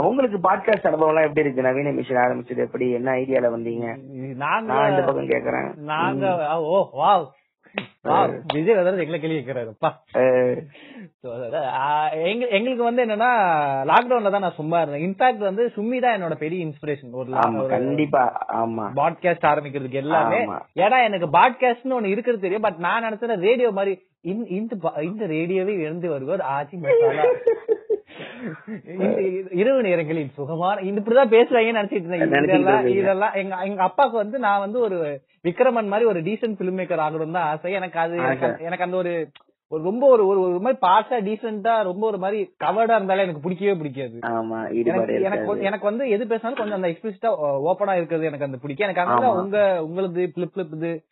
உங்களுக்கு 0.00 0.38
பாட்காஸ்ட் 0.38 0.86
அனுபவம் 0.86 1.08
எல்லாம் 1.08 1.28
எப்படி 1.28 1.40
இருக்கு? 1.40 1.62
நவீன 1.62 1.90
மிஷன் 1.90 2.16
ஆரம்பிச்சது 2.16 2.56
எப்படி? 2.56 2.90
என்ன 2.90 3.12
ஐடியால 3.12 3.52
வந்தீங்க? 3.56 4.02
நாங்க 4.34 4.72
நான் 4.72 4.90
இந்த 4.90 5.02
பக்கம் 5.02 5.28
கேக்குறேன். 5.28 5.76
நாங்க 5.76 6.58
ஓ 6.60 6.90
வாவ். 7.04 7.28
வாவ். 8.04 8.40
விஜய் 8.54 8.74
எங்களை 8.74 9.20
கேள்வி 9.20 9.38
கேக்குறாருப்பா 9.38 9.90
எங்களுக்கு 12.48 12.84
வந்து 12.84 13.04
என்னன்னா 13.04 13.30
லாக்டவுன்ல 13.88 14.30
தான் 14.30 14.40
நான் 14.40 14.52
சும்மா 14.52 14.80
இருந்தேன். 14.80 15.10
இன்ஃபேக்ட் 15.10 15.38
வந்து 15.38 15.72
சும்மி 15.76 16.00
தான் 16.00 16.22
என்னோட 16.22 16.34
பெரிய 16.34 16.66
இன்ஸ்பிரேஷன் 16.66 17.10
ஒரு 17.10 17.30
கண்டிப்பா. 17.68 18.46
ஆமா. 18.48 18.90
பாட்காஸ்ட் 18.96 19.46
ஆரம்பிக்கிறதுக்கு 19.46 19.90
எல்லாமே. 19.90 20.44
ஏன்னா 20.74 21.04
எனக்கு 21.04 21.26
பாட்காஸ்ட்னு 21.26 21.92
ஒண்ணு 21.92 22.04
இருக்கிறது 22.04 22.42
தெரியும். 22.42 22.62
பட் 22.62 22.76
நான் 22.76 23.04
நினைச்சேன் 23.04 23.38
ரேடியோ 23.38 23.70
மாதிரி 23.70 24.06
இந்த- 24.20 24.76
இந்த 25.02 25.26
ரேடியோவே 25.26 25.86
ஆச்சி 26.28 26.78
மசாலா 26.78 27.24
இந்த 28.86 29.20
இரவு 29.50 29.82
நேரங்களில் 29.82 30.30
சுகமான 30.34 30.80
இந்த 30.80 31.00
இப்படிதான் 31.00 31.34
பேசுவாங்கன்னு 31.34 31.80
நினைச்சிட்டு 31.80 32.20
இருந்தேன். 32.30 32.86
இதெல்லாம் 32.86 33.32
எங்க 33.32 33.56
எங்க 33.56 33.82
அப்பாவுக்கு 33.82 34.18
வந்து 34.18 34.38
நான் 34.38 34.58
வந்து 34.58 34.80
ஒரு 34.80 35.20
விக்ரமன் 35.44 35.86
மாதிரி 35.86 36.08
ஒரு 36.08 36.20
டீசென்ட் 36.22 36.60
பிலிம் 36.60 36.78
மேக்கர் 36.78 37.00
ஆகணும் 37.00 37.30
தான் 37.30 37.46
ஆசை. 37.46 37.72
எனக்கு 37.72 37.98
அது 37.98 38.16
எனக்கு 38.58 38.84
அந்த 38.84 38.96
ஒரு 38.96 39.28
ஒரு 39.72 39.82
ரொம்ப 39.82 40.06
ஒரு 40.06 40.26
ஒரு 40.26 40.40
ஒரு 40.40 40.60
மாதிரி 40.60 40.78
பாஷா 40.86 41.20
டீசென்ட்டா 41.20 41.82
ரொம்ப 41.82 42.06
ஒரு 42.06 42.18
மாதிரி 42.18 42.54
கவர்டா 42.64 42.94
இருந்தாலே 42.94 43.22
எனக்கு 43.22 43.40
பிடிக்கவே 43.40 43.74
பிடிக்காது. 43.74 44.18
எனக்கு 45.22 45.60
எனக்கு. 45.60 45.90
வந்து- 45.90 46.08
எது 46.08 46.26
பேசினாலும் 46.26 46.58
கொஞ்சம் 46.58 46.82
அந்த 46.82 46.88
எக்ஸ்பிளிசிட்டா 46.88 47.34
ஓப்பனா 47.70 47.96
இருக்கிறது 47.96 48.26
எனக்கு 48.26 48.44
அந்த 48.44 48.56
பிடிக்கும். 48.56 48.88
எனக்கு 48.88 49.10
ஆமா. 49.10 49.42
உங்க 49.42 49.84
உங்களது 49.84 50.32
பிளிப் 50.34 50.50
பிளிப் 50.54 50.74
இது 50.74 51.04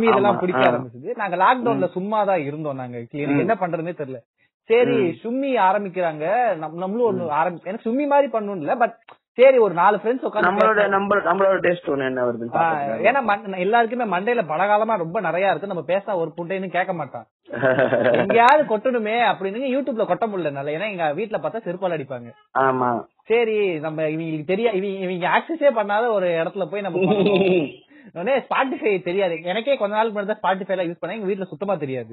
இதெல்லாம் 0.00 0.38
பிடிக்க. 0.38 0.60
ஆரம்பிச்சது. 0.60 1.16
நாங்க 1.16 1.36
லாக்டவுன்ல 1.36 1.88
சும்மா 1.88 2.24
தான் 2.24 2.40
இருந்தோம் 2.40 2.76
நாங்க. 2.76 3.04
என்ன 3.10 3.54
பண்றதுனே 3.54 3.94
தெரியல. 3.94 4.16
சரி 4.64 4.90
சும்மி 5.22 5.60
ஆரம்பிக்கிறாங்க. 5.60 6.26
நம்- 6.50 6.72
நம்மளும் 6.72 7.20
ஒண்ணு 7.20 7.32
ஆரம்பி 7.32 7.64
எனக்கு 7.64 7.90
சும்மி 7.90 8.06
மாதிரி 8.06 8.32
பண்ணணும் 8.32 8.56
இல்ல 8.56 8.74
பட் 8.74 8.96
சரி 9.38 9.58
ஒரு 9.58 9.74
நாலு 9.80 9.96
ஃப்ரெண்ட்ஸ் 10.00 10.26
உட்காந்து 10.26 10.46
நம்மளோட 10.46 10.82
நம்ம 10.94 11.16
நம்மளோட 11.28 11.56
டேஸ்ட் 11.64 11.88
என்ன 12.08 12.22
பாத்துக்கலாம். 12.26 13.02
ஏன்னா 13.08 13.58
எல்லாருக்குமே 13.64 14.06
மண்டையில 14.14 14.42
பலகாலமா 14.52 14.94
ரொம்ப 15.02 15.20
நிறைய 15.20 15.50
இருக்கு. 15.50 15.72
நம்ம 15.72 15.84
பேச 15.92 16.16
ஒரு 16.22 16.30
புண்டைன்னு 16.36 16.68
கேட்க 16.76 16.92
மாட்டான் 16.92 17.26
எங்கேயாவது 18.20 18.62
கொட்டணுமே 18.70 19.16
அப்படின்னு 19.30 19.72
யூடியூப்ல 19.74 20.06
கொட்ட 20.08 20.24
முடியல 20.30 20.50
என்னால. 20.52 20.72
ஏன்னா 20.76 20.88
எங்க 20.92 21.06
வீட்டுல 21.18 21.38
பார்த்தா 21.42 21.64
செருப்பால் 21.66 21.96
அடிப்பாங்க. 21.96 22.30
ஆமா. 22.60 22.88
சரி 23.30 23.58
நம்ம 23.86 24.08
இவங்களுக்கு 24.14 24.50
தெரியா 24.52 24.72
இவங்க 24.78 25.04
இவங்க 25.06 25.28
ஆக்சஸே 25.36 25.72
பண்ணாத 25.78 26.06
ஒரு 26.16 26.28
இடத்துல 26.40 26.66
போய் 26.70 26.86
நம்ம. 26.86 27.02
உடனே 28.16 28.34
ஸ்பாட்டிஃபை 28.46 28.90
தெரியாது. 29.02 29.36
எனக்கே 29.42 29.76
கொஞ்ச 29.78 29.94
நாள் 29.96 30.10
முன்னாடி 30.10 30.30
தான் 30.32 30.42
ஸ்பாட்டிஃபை 30.42 30.84
யூஸ் 30.88 31.00
பண்ணேன். 31.00 31.18
எங்க 31.18 31.30
வீட்ல 31.30 31.46
சுத்தமா 31.52 31.74
தெரியாது. 31.76 32.12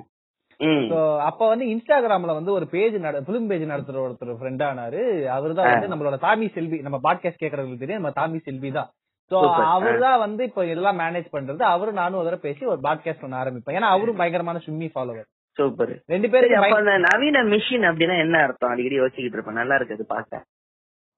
அப்ப 1.28 1.48
வந்து 1.48 1.66
இன்ஸ்டாகிராம்ல 1.66 2.34
வந்து 2.40 2.52
ஒரு 2.52 2.66
பேஜ் 2.68 2.96
பிலிம் 3.30 3.48
பேஜ் 3.48 3.64
நடத்துற 3.64 3.98
ஒருத்தர் 4.06 4.38
ஃப்ரெண்ட் 4.40 4.64
ஆனாரு. 4.70 5.02
அவரு 5.38 5.54
தான் 5.54 5.72
வந்து 5.72 5.92
நம்மளோட 5.94 6.18
தாமி 6.28 6.48
செல்வி 6.54 6.78
நம்ம 6.80 7.00
பாட்காஸ்ட் 7.08 7.42
கேக்குறவங்களுக்கு 7.44 7.84
தெரியும் 7.84 8.02
நம்ம 8.02 8.14
தாமி 8.20 8.40
செல்வி 8.42 8.72
தான். 8.72 8.90
சோ. 9.32 9.38
அவர் 9.76 10.00
தான் 10.00 10.20
வந்து 10.20 10.44
இப்ப 10.44 10.66
எல்லாம் 10.66 11.00
மேனேஜ் 11.00 11.28
பண்றது. 11.36 11.62
அவரும் 11.74 12.00
நானும் 12.02 12.20
ஒரு 12.20 12.28
தடவை 12.30 12.44
பேசி 12.48 12.66
ஒரு 12.66 12.82
பாட்காஸ்ட் 12.84 13.26
ஒண்ணு 13.28 13.42
ஆரம்பிப்பேன். 13.42 13.78
ஏன்னா 13.78 13.92
அவரும் 13.96 14.20
பயங்கரமான 14.22 14.62
சும்மி 14.68 14.90
ஃபாலோவர் 14.96 15.30
சூப்பர் 15.58 15.94
ரெண்டு 16.06 16.28
பேரும் 16.30 17.04
நவீன 17.08 17.44
மிஷின் 17.44 17.88
அப்படின்னா 17.90 18.16
என்ன 18.20 18.38
அர்த்தம்? 18.42 18.70
அடிக்கடி 18.70 19.00
யோசிச்சுக்கிட்டு 19.00 19.38
இருப்பேன். 19.38 19.54
நல்லா 19.54 19.76
இருக்குது 19.76 20.04
பாக்க 20.08 20.42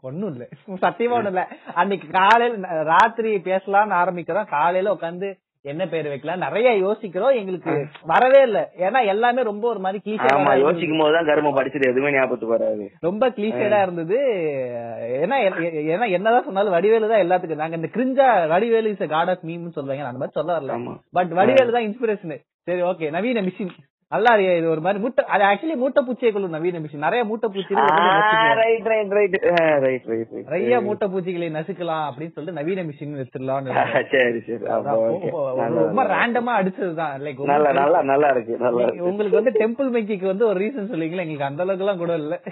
ஒண்ணும் 0.04 0.32
இல்ல. 0.32 0.44
சத்தியமா 0.84 1.16
ஒண்ணும் 1.18 1.34
இல்ல. 1.34 1.44
அன்னைக்கு 1.74 2.08
காலையில 2.12 2.82
ராத்திரி 2.84 3.32
பேசலாம்னு 3.48 3.96
ஆரம்பிக்கிறோம். 4.02 4.48
காலையில 4.48 4.94
உட்காந்து 4.94 5.30
என்ன 5.72 5.84
பேர் 5.92 6.08
வைக்கலாம் 6.12 6.44
நிறைய 6.46 6.70
யோசிக்கிறோம். 6.78 7.36
எங்களுக்கு 7.42 7.74
வரவே 8.12 8.42
இல்ல. 8.48 8.60
ஏன்னா 8.86 9.00
எல்லாமே 9.14 9.42
ரொம்ப 9.50 9.66
ஒரு 9.70 9.82
மாதிரி 9.86 10.00
கிளீஷே 10.06 10.60
யோசிக்கும் 10.64 11.02
போதுதான் 11.04 11.30
கரும 11.30 11.54
படிச்சது. 11.58 11.92
எதுவுமே 11.92 12.14
ஞாபகத்துக்கு 12.16 12.56
வராது. 12.58 12.86
ரொம்ப 13.08 13.30
கிளீஷேடா 13.38 13.80
இருந்தது. 13.82 14.20
ஏன்னா 15.24 15.38
ஏன்னா 15.94 16.08
என்னதான் 16.18 16.48
சொன்னாலும் 16.50 16.76
வடிவேலு 16.78 17.12
தான் 17.14 17.24
எல்லாத்துக்கும். 17.26 17.64
நாங்க 17.64 17.80
இந்த 17.82 17.90
கிரிஞ்சா 17.98 18.28
வடிவேலு 18.54 18.94
இஸ் 18.96 19.04
காட் 19.16 19.32
ஆஃப் 19.34 19.46
மீம்னு 19.50 19.76
சொல்லுவாங்க. 19.80 20.10
அந்த 20.12 20.22
மாதிரி 20.24 20.38
சொல்ல 20.40 20.60
வரல. 20.60 20.96
பட் 21.20 21.34
வடிவேலு 21.42 21.76
தான் 21.78 21.88
இன்ஸ்பிரேஷன் 21.90 22.38
சரி 22.70 22.82
ஓகே 22.92 23.10
நவீன 23.18 23.42
மிஷின் 23.48 23.74
நல்லா 24.16 24.34
இருக்கு 24.34 24.58
இது 24.58 24.70
ஒரு 24.70 24.82
மாதிரி 24.82 25.02
மூட்டை 25.02 25.26
அது 25.26 25.44
ஆக்சுவலி 25.44 25.76
மூட்டை 25.76 26.06
பூச்சிகளும் 26.06 26.48
நவீன 26.48 26.80
மிஷின் 26.80 26.98
நிறைய 26.98 27.24
மூட்டை 27.24 27.50
பூச்சி 27.54 27.74
right 27.74 28.86
right 28.86 29.12
right 29.12 29.36
right 29.82 30.06
right 30.06 30.34
நிறைய 30.34 30.82
மூட்டை 30.82 31.08
பூச்சிகளை 31.08 31.52
நசுக்கலாம் 31.52 32.08
அப்படின்னு 32.08 32.30
சொல்லிட்டு 32.30 32.52
நவீன 32.52 32.84
மிஷின் 32.84 33.14
சரி 34.12 34.40
சரி. 34.40 34.54
okay. 34.54 35.32
ரொம்ப-. 35.66 36.16
ரேண்டமா 36.16 36.60
அடிச்சதுதான். 36.60 37.18
லைக் 37.18 37.44
நல்லா 37.44 37.72
நல்லா 37.72 38.02
நல்லா 38.02 38.28
இருக்கு 38.28 38.58
நல்லா 38.58 39.04
உங்களுக்கு 39.04 39.42
வந்து 39.42 39.60
டெம்பிள் 39.60 39.96
மெங்கிக்கு 39.96 40.26
வந்து 40.26 40.48
ஒரு 40.48 40.60
ரீசன் 40.60 40.64
சொல்லுவீங்களா? 40.64 41.24
எங்களுக்கு 41.24 41.44
அந்த 41.44 41.64
அளவுக்கு 41.64 41.86
எல்லாம் 41.86 41.98
கூட 41.98 42.16
இல்ல. 42.16 42.42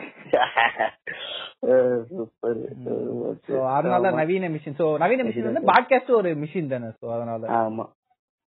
அதனால 3.76 4.11
நவீன 4.11 4.49
மிஷின் 4.49 4.74
சோ 4.78 4.97
நவீன 4.97 5.24
மிஷின் 5.24 5.51
வந்து 5.51 5.68
பாட்காஸ்ட் 5.68 6.11
ஒரு 6.11 6.32
மிஷின் 6.32 6.68
தானே. 6.68 6.86
சோ 7.01 7.14
அதனால 7.14 7.47
ஆமா. 7.47 7.86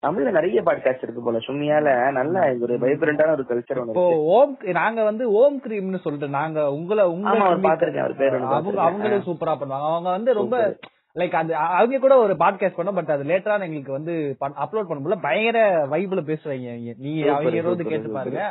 தமிழ்ல 0.05 0.31
நிறைய 0.39 0.63
பாட்காஸ்ட் 0.63 1.05
இருக்கு 1.07 1.23
போல 1.25 1.39
சும்மியால 1.39 1.89
நல்ல 2.13 2.55
ஒரு 2.61 2.75
வைப்ரண்டான 2.79 3.31
ஒரு 3.31 3.45
கல்ச்சர் 3.49 3.77
இருக்கு. 3.77 4.07
ஓம் 4.37 4.57
நாங்க 4.73 5.05
வந்து 5.05 5.25
ஓம் 5.33 5.61
கிரீம்னு 5.67 6.01
சொல்லிட்டு 6.07 6.29
நாங்க 6.39 6.71
உங்களை 6.73 7.05
உங்க 7.05 7.31
ஆமா, 7.31 7.47
அவர் 7.99 8.17
பேர் 8.17 8.37
அவங்க. 8.41 8.83
அவங்களே 8.89 9.21
சூப்பரா 9.29 9.55
பண்ணுவாங்க. 9.55 9.89
அவங்க 9.93 10.11
வந்து 10.11 10.35
ரொம்ப 10.35 10.59
லைக் 11.19 11.35
அது 11.41 11.55
அவங்க 11.57 11.99
கூட 11.99 12.15
ஒரு 12.19 12.35
பாட்காஸ்ட் 12.35 12.79
பண்ணோம் 12.79 12.99
பட் 12.99 13.15
அது 13.17 13.25
லேட்டரா 13.25 13.57
எங்களுக்கு 13.67 13.93
வந்து 13.93 14.15
அப்லோட் 14.41 14.91
பண்ணும்போது 14.91 15.19
பயங்கர 15.23 15.87
வைப்ல 15.87 16.23
அவங்க. 16.29 16.95
நீங்க 16.99 17.33
அவங்க 17.33 17.57
இருபது 17.57 17.85
கேட்டு. 17.85 18.11
பாருங்க. 18.11 18.45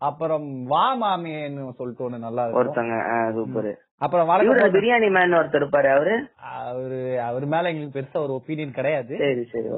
அப்புறம் 0.00 0.64
வா 0.64 0.84
மாமேன்னு 1.02 1.62
சொல்லிட்டு 1.78 2.06
ஒண்ணு 2.06 2.18
நல்லா 2.18 2.42
ஒருத்தங்க 2.48 2.96
சூப்பர். 3.34 3.70
அப்புறம் 3.98 4.26
வழக்கம் 4.26 4.74
பிரியாணி 4.74 5.08
மேன் 5.16 5.38
ஒருத்தர் 5.38 5.62
இருப்பாரு 5.62 5.88
அவரு? 5.94 6.16
அவரு 6.58 7.00
அவர் 7.20 7.46
மேல 7.54 7.70
எங்களுக்கு 7.70 7.96
பெருசா 7.98 8.22
ஒரு 8.22 8.32
ஒப்பீனியன் 8.32 8.76
கிடையாது. 8.78 9.14
சரி 9.18 9.44
சரி. 9.52 9.68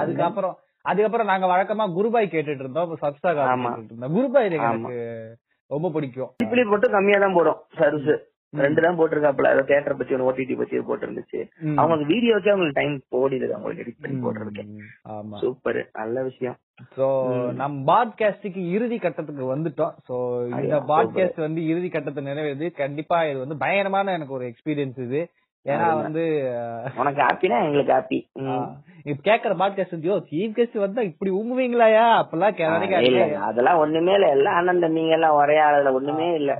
அதுக்கப்புறம் 0.00 0.56
அதுக்கப்புறம் 0.90 1.30
நாங்க 1.32 1.46
வழக்கமா 1.52 1.84
குருபாய் 1.96 2.32
கேட்டுட்டு 2.34 2.64
இருந்தோம் 2.64 3.00
சப்ஸ்டாக் 3.04 3.40
இருந்தோம் 3.86 4.14
குருபாய். 4.18 4.48
எனக்கு 4.50 5.00
ரொம்ப 5.70 5.88
பிடிக்கும். 5.96 6.30
டிப்ளி 6.42 6.62
போட்டு 6.70 6.94
கம்மியா 6.94 7.18
தான் 7.24 7.36
போடும். 7.36 7.60
சர்வீஸ் 7.80 8.14
ரெண்டு 8.52 8.82
தான் 8.84 8.96
போட்டிருக்காப்ல 8.98 9.50
ஏதோ 9.52 9.62
தியேட்டர் 9.68 9.96
பத்தி 9.98 10.14
ஒன்று 10.14 10.26
ஓடிடி 10.30 10.54
பத்தி 10.58 10.80
போட்டிருந்துச்சு. 10.88 11.38
அவங்களுக்கு 11.78 12.10
வீடியோக்கே 12.12 12.50
அவங்களுக்கு 12.52 12.78
டைம் 12.80 12.94
ஓடிடுது. 13.20 13.54
அவங்களுக்கு 13.56 13.84
எடிட் 13.84 14.02
பண்ணி 14.02 14.18
போடுறதுக்கு. 14.24 14.64
சூப்பர். 15.40 15.80
நல்ல 16.00 16.22
விஷயம். 16.28 16.56
சோ 16.96 17.06
நம் 17.60 17.78
பாட்காஸ்டுக்கு 17.88 18.62
இறுதி 18.74 18.98
கட்டத்துக்கு 18.98 19.46
வந்துட்டோம். 19.54 19.94
சோ 20.08 20.14
இந்த 20.60 20.78
பாட்காஸ்ட் 20.92 21.40
வந்து 21.46 21.62
இறுதி 21.72 21.90
கட்டத்தை 21.96 22.22
நிறைவேறுது. 22.28 22.68
கண்டிப்பா 22.82 23.18
இது 23.30 23.38
வந்து 23.44 23.58
பயங்கரமான 23.64 24.14
எனக்கு 24.18 24.36
ஒரு 24.38 24.46
எக்ஸ்பீரியன்ஸ் 24.52 25.00
இது. 25.08 25.22
ஏன்னா. 25.68 26.02
வந்து 26.02 26.54
உனக்கு 26.96 27.22
ஹாப்பினா 27.22 27.64
எங்களுக்கு 27.64 27.92
ஹாப்பி 27.92 28.26
இப்ப 29.02 29.30
கேக்குற 29.30 29.52
பாட்காஸ்ட் 29.56 30.04
யோ 30.04 30.22
சீஃப் 30.30 30.56
கெஸ்ட் 30.56 30.78
வந்தா 30.78 31.02
இப்படி 31.02 31.30
ஊம்புவீங்களாயா? 31.30 32.24
அப்பெல்லாம் 32.24 33.00
இல்ல. 33.00 33.38
அதெல்லாம் 33.38 33.78
ஒண்ணுமே 33.78 34.12
இல்ல. 34.12 34.28
எல்லாம் 34.28 34.54
அண்ணன் 34.54 34.82
தம்பிங்க 34.82 35.10
எல்லாம் 35.10 35.34
ஒரே 35.34 35.60
ஆளுல 35.60 35.92
ஒண்ணுமே 35.92 36.34
இல்ல. 36.34 36.58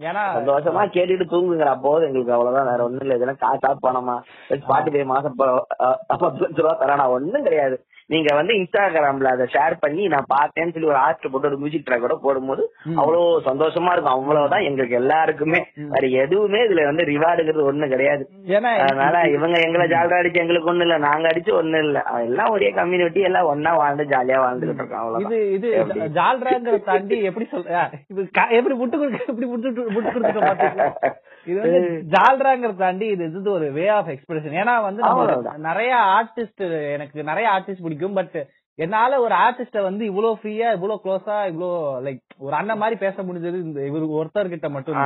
ஏன்னா 0.00 0.24
சந்தோஷமா 0.36 0.86
கேட்டுட்டு 0.86 1.24
தூங்குங்கிற 1.24 1.80
போது 1.80 2.06
எங்களுக்கு 2.06 2.32
அவ்வளவுதான். 2.32 2.66
வேற 2.66 2.84
ஒண்ணும் 2.84 3.00
இல்ல. 3.00 3.14
இதெல்லாம் 3.14 3.38
காசா 3.40 3.76
பணமா? 3.82 4.20
ஸ்பாட்டிஃபை 4.48 5.04
மாசம் 5.04 5.34
ப- 5.36 5.66
அஹ் 5.78 5.96
பத்து 6.06 6.48
ரூபா 6.54 6.78
தரானா 6.78 7.08
ஒண்ணும் 7.08 7.42
கிடையாது. 7.42 7.84
நீங்க 8.10 8.30
வந்து 8.34 8.52
இன்ஸ்டாகிராம்ல 8.58 9.30
அதை 9.30 9.44
ஷேர் 9.52 9.74
பண்ணி 9.80 10.02
நான் 10.10 10.28
பார்த்தேன்னு 10.32 10.74
சொல்லி 10.74 10.90
ஒரு 10.90 11.00
ஆர்ட் 11.00 11.24
போட்டு 11.26 11.48
ஒரு 11.48 11.58
மியூசிக் 11.58 11.86
ட்ராக் 11.86 12.04
கூட 12.04 12.16
போடும்போது 12.20 12.62
அவ்வளவு 12.98 13.22
சந்தோஷமா 13.46 13.92
இருக்கும். 13.92 14.16
அவ்வளவுதான் 14.16 14.66
எங்களுக்கு 14.68 14.98
எல்லாருக்குமே. 15.00 15.60
வேற 15.94 16.04
எதுவுமே 16.22 16.60
இதுல 16.66 16.84
வந்து 16.84 17.06
ரிவார்டுங்கிறது 17.10 17.68
ஒண்ணும் 17.70 17.92
கிடையாது. 17.94 18.24
அதனால 18.84 19.16
இவங்க 19.36 19.56
எங்களை 19.66 19.86
ஜாலியா 19.92 20.20
அடிச்சு 20.20 20.42
எங்களுக்கு 20.42 20.70
ஒண்ணு 20.72 20.86
இல்ல. 20.86 20.98
நாங்க 21.06 21.26
அடிச்சு 21.30 21.52
ஒண்ணு 21.60 21.80
இல்ல. 21.86 21.98
எல்லாம் 22.22 22.52
ஒரே 22.52 22.68
கம்யூனிட்டி 22.78 23.22
எல்லாம் 23.28 23.50
ஒன்னா 23.52 23.72
வாழ்ந்து 23.76 24.06
ஜாலியா 24.12 24.38
வாழ்ந்துகிட்டு 24.44 24.82
இருக்கோம். 24.82 25.18
இது 25.24 25.38
இது? 25.56 25.70
ஜால்ராங்கிறத 26.18 26.80
தாண்டி 26.86 27.18
எப்படி 27.30 27.48
சொல்ற 27.48 27.82
எப்படி 28.58 28.74
முட்டு 28.76 28.96
கொடுக்க 28.98 29.32
எப்படி 29.32 29.48
முட்டு 29.48 29.68
முட்டு 29.90 30.12
கொடுத்துக்க 30.12 30.42
பாத்தீங்களா 30.48 30.88
இது 31.46 31.58
வந்து 31.60 31.80
ஜால்ராங்கிறத 32.10 32.76
தாண்டி 32.76 33.06
இது 33.06 33.24
இது 33.32 33.50
ஒரு 33.52 33.72
வே 33.72 33.88
ஆஃப் 33.88 34.08
எக்ஸ்பிரஷன் 34.08 34.60
ஏன்னா 34.60 34.82
வந்து. 34.82 35.02
நிறைய 35.58 35.94
ஆர்டிஸ்ட் 36.16 36.64
எனக்கு 36.92 37.24
நிறைய 37.24 37.48
ஆர்டிஸ்ட் 37.50 37.82
பிடிக்கும் 37.82 38.14
பட் 38.14 38.38
என்னால 38.78 39.20
ஒரு 39.20 39.34
ஆர்டிஸ்ட 39.34 39.82
வந்து 39.82 40.04
இவ்வளவு 40.04 40.38
ஃப்ரீயா 40.40 40.72
இவ்வளவு 40.72 41.00
க்ளோஸா 41.04 41.46
இவ்வளவு 41.46 41.76
லைக் 42.02 42.18
ஒரு 42.38 42.54
அண்ணன் 42.54 42.78
மாதிரி 42.78 43.00
பேச 43.00 43.22
முடிஞ்சது 43.22 43.60
இந்த 43.60 43.86
இவர் 43.86 44.02
ஒருத்தர் 44.16 44.48
கிட்ட 44.48 44.68
மட்டும் 44.68 44.98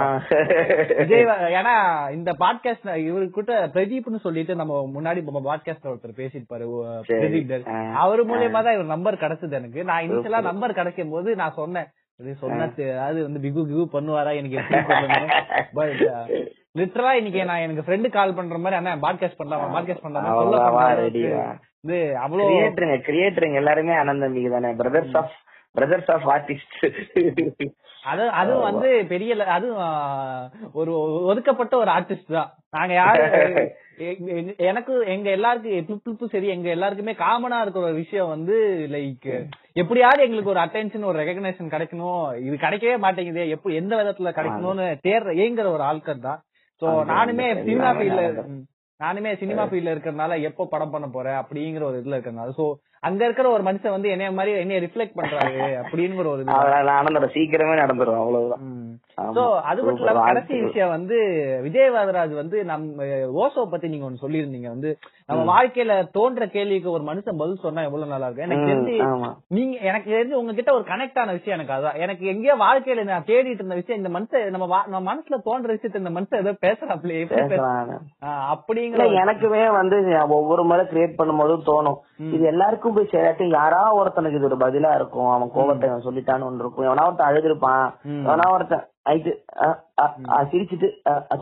ஏன்னா 1.59 1.75
இந்த 2.11 2.33
பாட்காஸ்ட் 2.39 2.89
இவரு 3.05 3.29
கிட்ட 3.29 3.67
பிரதீப்னு 3.67 4.17
சொல்லிட்டு 4.17 4.55
நம்ம 4.55 4.91
முன்னாடி 4.95 5.23
பாட்காஸ்ட்ல 5.45 5.93
ஒருத்தர் 5.93 6.19
பேசிருப்பாரு. 6.21 6.67
பிரதீப். 7.11 7.55
அவரு 7.97 8.25
மூலியமா 8.25 8.63
தான் 8.63 8.73
இவர் 8.73 8.95
நம்பர் 8.95 9.15
கிடைச்சது 9.15 9.53
எனக்கு. 9.53 9.85
நான் 9.85 10.03
இனிஷியலா 10.03 10.43
நம்பர் 10.43 10.73
கிடைக்கும் 10.73 11.11
போது 11.11 11.37
நான் 11.37 11.53
சொன்னேன் 11.55 11.89
சொன்னா 12.35 12.65
தெ- 12.65 12.99
அது 12.99 13.23
வந்து 13.23 13.41
பிகு 13.41 13.67
கிகு 13.67 13.95
பண்ணுவாரா? 13.95 14.37
எனக்கு 14.37 14.57
பட் 15.73 15.89
லிட்டரலா 16.79 17.11
இன்னைக்கு 17.11 17.45
நான் 17.45 17.59
எனக்கு 17.59 17.83
ஃப்ரெண்டு 17.83 18.09
கால் 18.09 18.35
பண்ற 18.35 18.59
மாதிரி 18.59 18.87
அண்ணா 18.87 19.09
பாட்காஸ்ட் 19.09 19.37
பண்ணலாம்? 19.37 19.75
பாட்காஸ்ட் 19.75 20.03
பண்ணலாம். 20.03 20.37
இது 21.81 22.19
அவ்வளவு 22.19 22.51
கிரியேட்டருங்க 22.51 23.01
கிரியேட்டருங்க 23.07 23.55
எல்லாருமே 23.55 23.93
அனந்த 23.95 24.25
தம்பிக்கு 24.25 24.51
தானே. 24.51 24.73
Brothers 24.73 25.17
of 25.17 25.31
brothers 25.73 26.11
of 26.11 26.27
artist 26.27 27.67
அது 28.05 28.29
அதுவும் 28.29 28.63
வந்து 28.73 29.05
பெரிய 29.09 29.47
ஆ, 29.79 30.51
ஒரு 30.73 30.93
ஒதுக்கப்பட்ட 31.25 31.77
ஒரு 31.77 31.91
ஆர்டிஸ்ட் 31.91 32.33
தான். 32.33 32.51
நாங்க 32.71 32.93
யாரு? 32.95 33.75
எனக்கு 34.61 34.93
எங்க 35.07 35.31
எல்லாருக்கும் 35.31 36.31
சரி 36.31 36.49
எங்க 36.49 36.69
எல்லாருக்குமே 36.71 37.15
காமனா 37.19 37.61
இருக்கிற 37.61 37.85
ஒரு 37.85 37.95
விஷயம் 37.95 38.29
வந்து 38.29 38.57
லைக் 38.91 39.29
எப்படியாவது 39.75 40.25
எங்களுக்கு 40.25 40.51
ஒரு 40.51 40.61
அட்டென்ஷன் 40.61 41.05
ஒரு 41.05 41.19
ரெகக்னேஷன் 41.19 41.73
கிடைக்கணும் 41.73 42.23
இது 42.41 42.57
கிடைக்கவே 42.57 42.97
மாட்டேங்குது 42.99 43.45
எப்படி 43.49 43.75
எந்த 43.75 43.95
விதத்துல 43.97 44.33
கிடைக்கணும்னு 44.37 44.87
தேர்ற 45.05 45.35
ஏங்குற 45.45 45.69
ஒரு 45.71 45.83
ஆட்கள் 45.83 46.27
தான் 46.29 46.41
சோ 46.83 46.91
நானுமே. 47.11 47.47
சினிமா 47.61 47.89
ஃபீல்ட்ல. 47.91 48.23
நானுமே 49.01 49.31
சினிமா 49.39 49.65
ஃபீல்ட்ல 49.65 49.95
இருக்கறனால 49.95 50.41
எப்போ 50.43 50.63
படம் 50.67 50.91
பண்ண 50.91 51.09
போறேன் 51.09 51.41
அப்படிங்கிற 51.41 51.83
ஒரு 51.83 52.01
இதுல 52.01 52.17
இருக்கறனால 52.17 52.55
சோ 52.59 52.67
அங்க 53.03 53.21
இருக்கிற 53.25 53.49
ஒரு 53.51 53.63
மனுஷன் 53.63 53.95
வந்து 53.95 54.09
என்னைய 54.09 54.31
மாதிரி 54.31 54.53
என்னைய 54.63 54.81
ரிஃப்ளெக்ட் 54.81 55.19
பண்றாரு 55.19 55.53
அப்படிங்கிற 55.83 56.27
ஒரு 56.33 56.43
ஆனந்தம் 56.97 57.35
சீக்கிரமே 57.37 57.77
நடந்துரும் 57.81 58.21
அவ்வளவுதான். 58.23 58.65
சோ 59.37 59.43
அது 59.71 59.81
மட்டும் 59.83 60.03
இல்லாம. 60.03 60.25
கடைசி 60.27 60.55
விஷயம் 60.67 60.93
வந்து 60.95 61.17
விஜய் 61.63 61.93
வரதராஜ் 61.95 62.35
வந்து 62.35 62.59
நம்ம 62.65 63.07
ஓசோ 63.43 63.65
பத்தி 63.73 63.89
நீங்க 63.89 64.07
ஒண்ணு 64.09 64.23
சொல்லியிருந்தீங்க. 64.23 64.69
வந்து 64.69 64.91
நம்ம 65.29 65.43
வாழ்க்கையில 65.51 65.95
தோன்ற 66.11 66.47
கேள்விக்கு 66.55 66.91
ஒரு 66.91 67.05
மனுஷன் 67.05 67.41
பதில் 67.43 67.65
சொன்னா 67.65 67.85
எவ்வளவு 67.89 68.13
நல்லா 68.13 68.29
இருக்கும்? 68.29 68.47
எனக்கு 68.49 68.71
தெரிஞ்சு. 68.71 68.95
நீங்க 69.57 69.75
எனக்கு 69.91 70.09
தெரிஞ்சு 70.11 70.39
உங்ககிட்ட 70.41 70.73
ஒரு 70.75 70.87
கனெக்ட் 70.93 71.21
ஆன 71.23 71.33
விஷயம் 71.33 71.57
எனக்கு 71.59 71.77
அதான். 71.77 71.99
எனக்கு 72.05 72.25
எங்கேயோ 72.27 72.57
வாழ்க்கையில 72.65 73.05
நான் 73.05 73.29
தேடிட்டு 73.31 73.63
இருந்த 73.63 73.81
விஷயம் 73.81 74.01
இந்த 74.03 74.13
மனுஷன் 74.17 74.55
நம்ம 74.57 75.03
மனசுல 75.11 75.41
தோன்ற 75.49 75.71
விஷயத்த 75.77 76.03
இந்த 76.05 76.15
மனுஷன் 76.19 76.43
ஏதோ 76.45 76.55
பேசுறாப்ல 76.67 77.19
எப்படி 77.25 77.61
அப்படிங்கிற 78.53 78.90
இல்ல 78.91 79.05
எனக்குமே 79.23 79.63
வந்து 79.79 79.97
ஒவ்வொரு 80.39 80.63
முறை 80.69 80.85
கிரியேட் 80.93 81.19
பண்ணும்போதும் 81.21 81.67
தோணும். 81.71 81.99
இது 82.35 82.45
எல்லாருக்கும் 82.53 82.95
போய் 82.99 83.13
சேராட்டி 83.13 83.47
யாரா 83.59 83.83
ஒருத்தனுக்கு 83.99 84.39
இது 84.39 84.49
ஒரு 84.51 84.59
பதிலா 84.65 84.93
இருக்கும். 84.99 85.31
அவன் 85.37 85.55
கோபத்தை 85.57 85.91
சொல்லிட்டான்னு 86.07 86.61
இருக்கும். 86.65 86.87
எவனா 86.89 87.07
ஒருத்தன் 87.09 87.31
அழுதுருப்பான். 87.31 87.87
எவனா 88.29 88.47
ஒருத்தன் 88.57 88.85
ஆயிட்டு 89.11 89.33
சிரிச்சிட்டு 90.51 90.89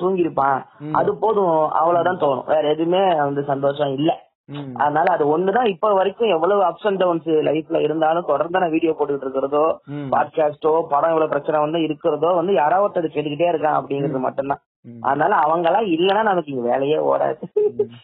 தூங்கிருப்பான் 0.02 0.58
அது 1.00 1.10
போதும். 1.24 1.58
அவ்வளவுதான் 1.80 2.22
தோணும். 2.24 2.46
வேற 2.52 2.64
எதுவுமே 2.74 3.02
வந்து 3.26 3.42
சந்தோஷம் 3.52 3.94
இல்ல. 3.98 4.10
அதனால 4.74 5.04
அது 5.12 5.38
ஒண்ணுதான். 5.38 5.68
இப்ப 5.68 5.94
வரைக்கும் 5.94 6.28
எவ்வளவு 6.28 6.62
அப்ஸ் 6.62 6.86
அண்ட் 6.86 6.96
டவுன்ஸ் 6.96 7.28
லைஃப்ல 7.28 7.80
இருந்தாலும் 7.80 8.24
தொடர்ந்து 8.26 8.58
நான் 8.58 8.70
வீடியோ 8.70 8.96
போட்டுக்கிட்டு 8.98 9.20
இருக்கிறதோ. 9.20 9.80
பாட்காஸ்டோ 10.10 10.82
படம் 10.88 11.08
இவ்வளவு 11.08 11.28
பிரச்சனை 11.28 11.60
வந்து 11.60 11.82
இருக்கிறதோ 11.82 12.26
வந்து 12.26 12.52
யாராவது 12.52 12.86
ஒருத்தர் 12.86 13.16
கேட்டுக்கிட்டே 13.16 13.50
இருக்கான் 13.52 13.78
அப்படிங்கிறது 13.78 14.18
மட்டும்தான். 14.18 14.60
அதனால 15.00 15.34
அவங்க 15.34 15.68
எல்லாம் 15.68 15.84
இல்லன்னா 15.84 16.22
நமக்கு 16.22 16.52
இங்க 16.52 16.70
வேலையே 16.70 16.96
ஓடாது. 16.96 17.42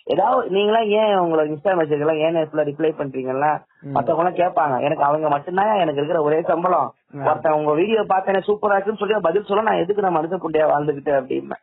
ஏதாவது 0.05 0.51
நீங்களா 0.51 0.81
ஏன் 0.81 1.19
உங்களோட 1.19 1.45
இன்ஸ்டா 1.53 1.75
மெசேஜ் 1.81 2.05
எல்லாம் 2.05 2.16
ஏன் 2.16 2.37
ரிப்ளை 2.37 2.91
பண்றீங்களா 2.99 3.62
மத்தவங்க 3.93 4.31
எல்லாம் 4.31 4.41
கேட்பாங்க. 4.43 4.81
எனக்கு 4.81 5.05
அவங்க 5.05 5.29
மட்டும்தான் 5.29 5.75
எனக்கு 5.75 6.01
இருக்கிற 6.01 6.23
ஒரே 6.23 6.43
சம்பளம். 6.43 6.95
ஒருத்தன் 7.25 7.53
உங்க 7.53 7.73
வீடியோ 7.73 8.05
பார்த்தேன் 8.07 8.35
சூப்பரா 8.35 8.73
இருக்குன்னு 8.73 8.99
சொல்லி 8.99 9.15
பதில் 9.21 9.45
சொல்ல 9.45 9.62
நான் 9.62 9.83
எதுக்கு 9.83 10.03
நான் 10.03 10.16
மனுஷன் 10.16 10.45
புண்டையா 10.45 10.69
வாழ்ந்துகிட்டு 10.73 11.12
அப்படின்னு. 11.21 11.59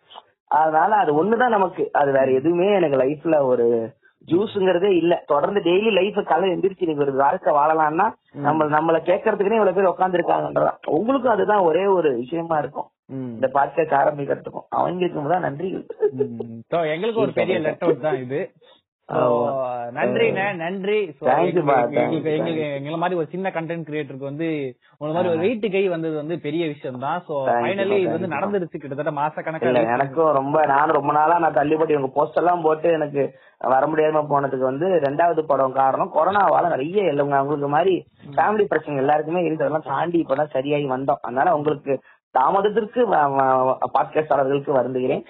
அதனால 0.48 0.95
அது 0.95 1.26
ஒண்ணுதான் 1.26 1.56
நமக்கு. 1.58 1.90
அது 1.94 2.12
வேற 2.12 2.26
எதுவுமே 2.26 2.74
எனக்கு 2.74 2.98
லைஃப்ல 2.98 3.41
ஒரு 3.41 3.94
ஜூஸ்ங்கிறதே 4.26 4.89
இல்ல. 5.02 5.14
தொடர்ந்து 5.27 5.60
டெய்லி 5.60 5.91
லைஃப் 5.91 6.19
காலை 6.26 6.49
எந்திரிச்சு 6.49 6.88
நீங்க 6.88 7.02
ஒரு 7.02 7.14
வாழ்க்கை 7.14 7.53
வாழலாம்னா 7.53 8.07
நம்ம 8.48 8.65
நம்மள 8.65 8.98
கேட்கறதுக்குனே 9.10 9.57
இவ்வளவு 9.60 9.77
பேர் 9.77 9.93
உட்காந்துருக்காங்கன்றதான் 9.93 10.80
உங்களுக்கும் 10.88 11.31
அதுதான் 11.31 11.64
ஒரே 11.64 11.85
ஒரு 11.85 12.10
விஷயமா 12.15 12.57
இருக்கும். 12.57 12.89
இந்த 13.10 13.48
பாட்காஸ்ட் 13.53 13.95
ஆரம்பிக்கிறதுக்கும். 14.02 14.68
அவங்களுக்கும் 14.76 15.31
தான் 15.31 15.45
நன்றி 15.48 15.69
எங்களுக்கு 16.95 17.19
ஒரு 17.19 17.31
பெரிய 17.31 17.60
லெட் 17.60 17.81
அவுட் 17.81 18.02
தான் 18.02 18.22
இது. 18.26 18.41
நன்றிண்ணே 19.95 20.45
நன்றி 20.61 20.97
எங்களுக்கு 22.33 22.65
எங்களை 22.77 22.97
மாதிரி 23.01 23.19
ஒரு 23.21 23.27
சின்ன 23.33 23.51
கண்டென்ட் 23.55 23.88
கிரியேட்டருக்கு 23.89 24.29
வந்து 24.29 24.47
உங்களை 24.99 25.13
மாதிரி 25.15 25.31
ஒரு 25.33 25.43
வெயிட் 25.45 25.65
கை 25.75 25.83
வந்தது 25.93 26.15
வந்து 26.21 26.35
பெரிய 26.45 26.63
விஷயம் 26.71 27.03
தான். 27.05 27.19
So 27.27 27.33
finally. 27.47 27.97
இது 28.03 28.15
வந்து 28.15 28.33
நடந்துருச்சு 28.35 28.81
கிட்டத்தட்ட 28.81 29.13
மாச 29.19 29.33
இல்ல 29.35 29.45
கணக்காக 29.47 29.95
எனக்கும் 29.95 30.31
ரொம்ப 30.39 30.57
நானும் 30.73 30.97
ரொம்ப 30.99 31.13
நாளா 31.19 31.38
நான் 31.45 31.57
தள்ளிப்பட்டு 31.59 31.95
இவங்க 31.95 32.11
போஸ்ட் 32.17 32.39
எல்லாம் 32.41 32.65
போட்டு 32.67 32.89
எனக்கு 32.97 33.23
வர 33.73 33.83
முடியாம 33.89 34.23
போனதுக்கு 34.29 34.65
வந்து 34.69 34.88
ரெண்டாவது 35.07 35.41
படம் 35.49 35.77
காரணம் 35.79 36.13
கொரோனாவால 36.15 36.71
நிறைய 36.75 37.11
இல்லைங்க. 37.11 37.41
உங்களுக்கு 37.43 37.69
மாதிரி 37.77 37.95
ஃபேமிலி 38.38 38.65
பிரச்சனை 38.71 39.01
எல்லாருக்குமே 39.03 39.43
இருந்ததெல்லாம் 39.47 39.89
தாண்டி 39.91 40.17
இப்பதான் 40.23 40.53
சரியாகி 40.55 40.88
வந்தோம். 40.95 41.21
அதனால 41.27 41.53
உங்களுக்கு 41.57 41.93
தாமதத்திற்கு 42.32 43.02
பாட்காஸ்டாளர்களுக்கு 43.94 44.72
வருந்துகிறேன். 44.76 45.24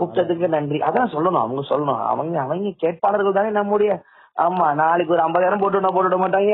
கூப்பிட்டதுக்கு 0.00 0.48
நன்றி. 0.48 0.78
அதான் 0.78 1.12
சொல்லணும். 1.14 1.40
அவங்க 1.44 1.62
சொல்லணும். 1.70 2.06
அவங்க 2.06 2.40
அவங்க 2.40 2.72
கேட்பாளர்கள் 2.76 3.32
தானே 3.32 3.50
நம்முடைய. 3.50 4.02
ஆமா 4.36 4.74
நாளைக்கு 4.74 5.14
ஒரு 5.14 5.22
ஐம்பதாயிரம் 5.22 5.60
போட்டு 5.60 5.80
விட 5.80 5.92
போட்டு 5.92 6.18
விட 6.18 6.38
மாட்டாங்க 6.38 6.52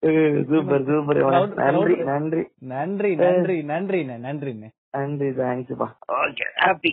சூப்பர். 0.48 0.84
சூப்பர் 0.84 1.54
நன்றி 1.54 1.94
நன்றி. 1.94 2.42
நன்றி 2.58 3.14
நன்றி 3.16 3.56
நன்றிண்ணே 3.62 4.16
நன்றிண்ணே. 4.18 4.68
நன்றி 4.90 5.28
தேங்க்ஸ்ப்பா 5.28 5.86
ஓகே 6.12 6.46
ஹாப்பி 6.64 6.92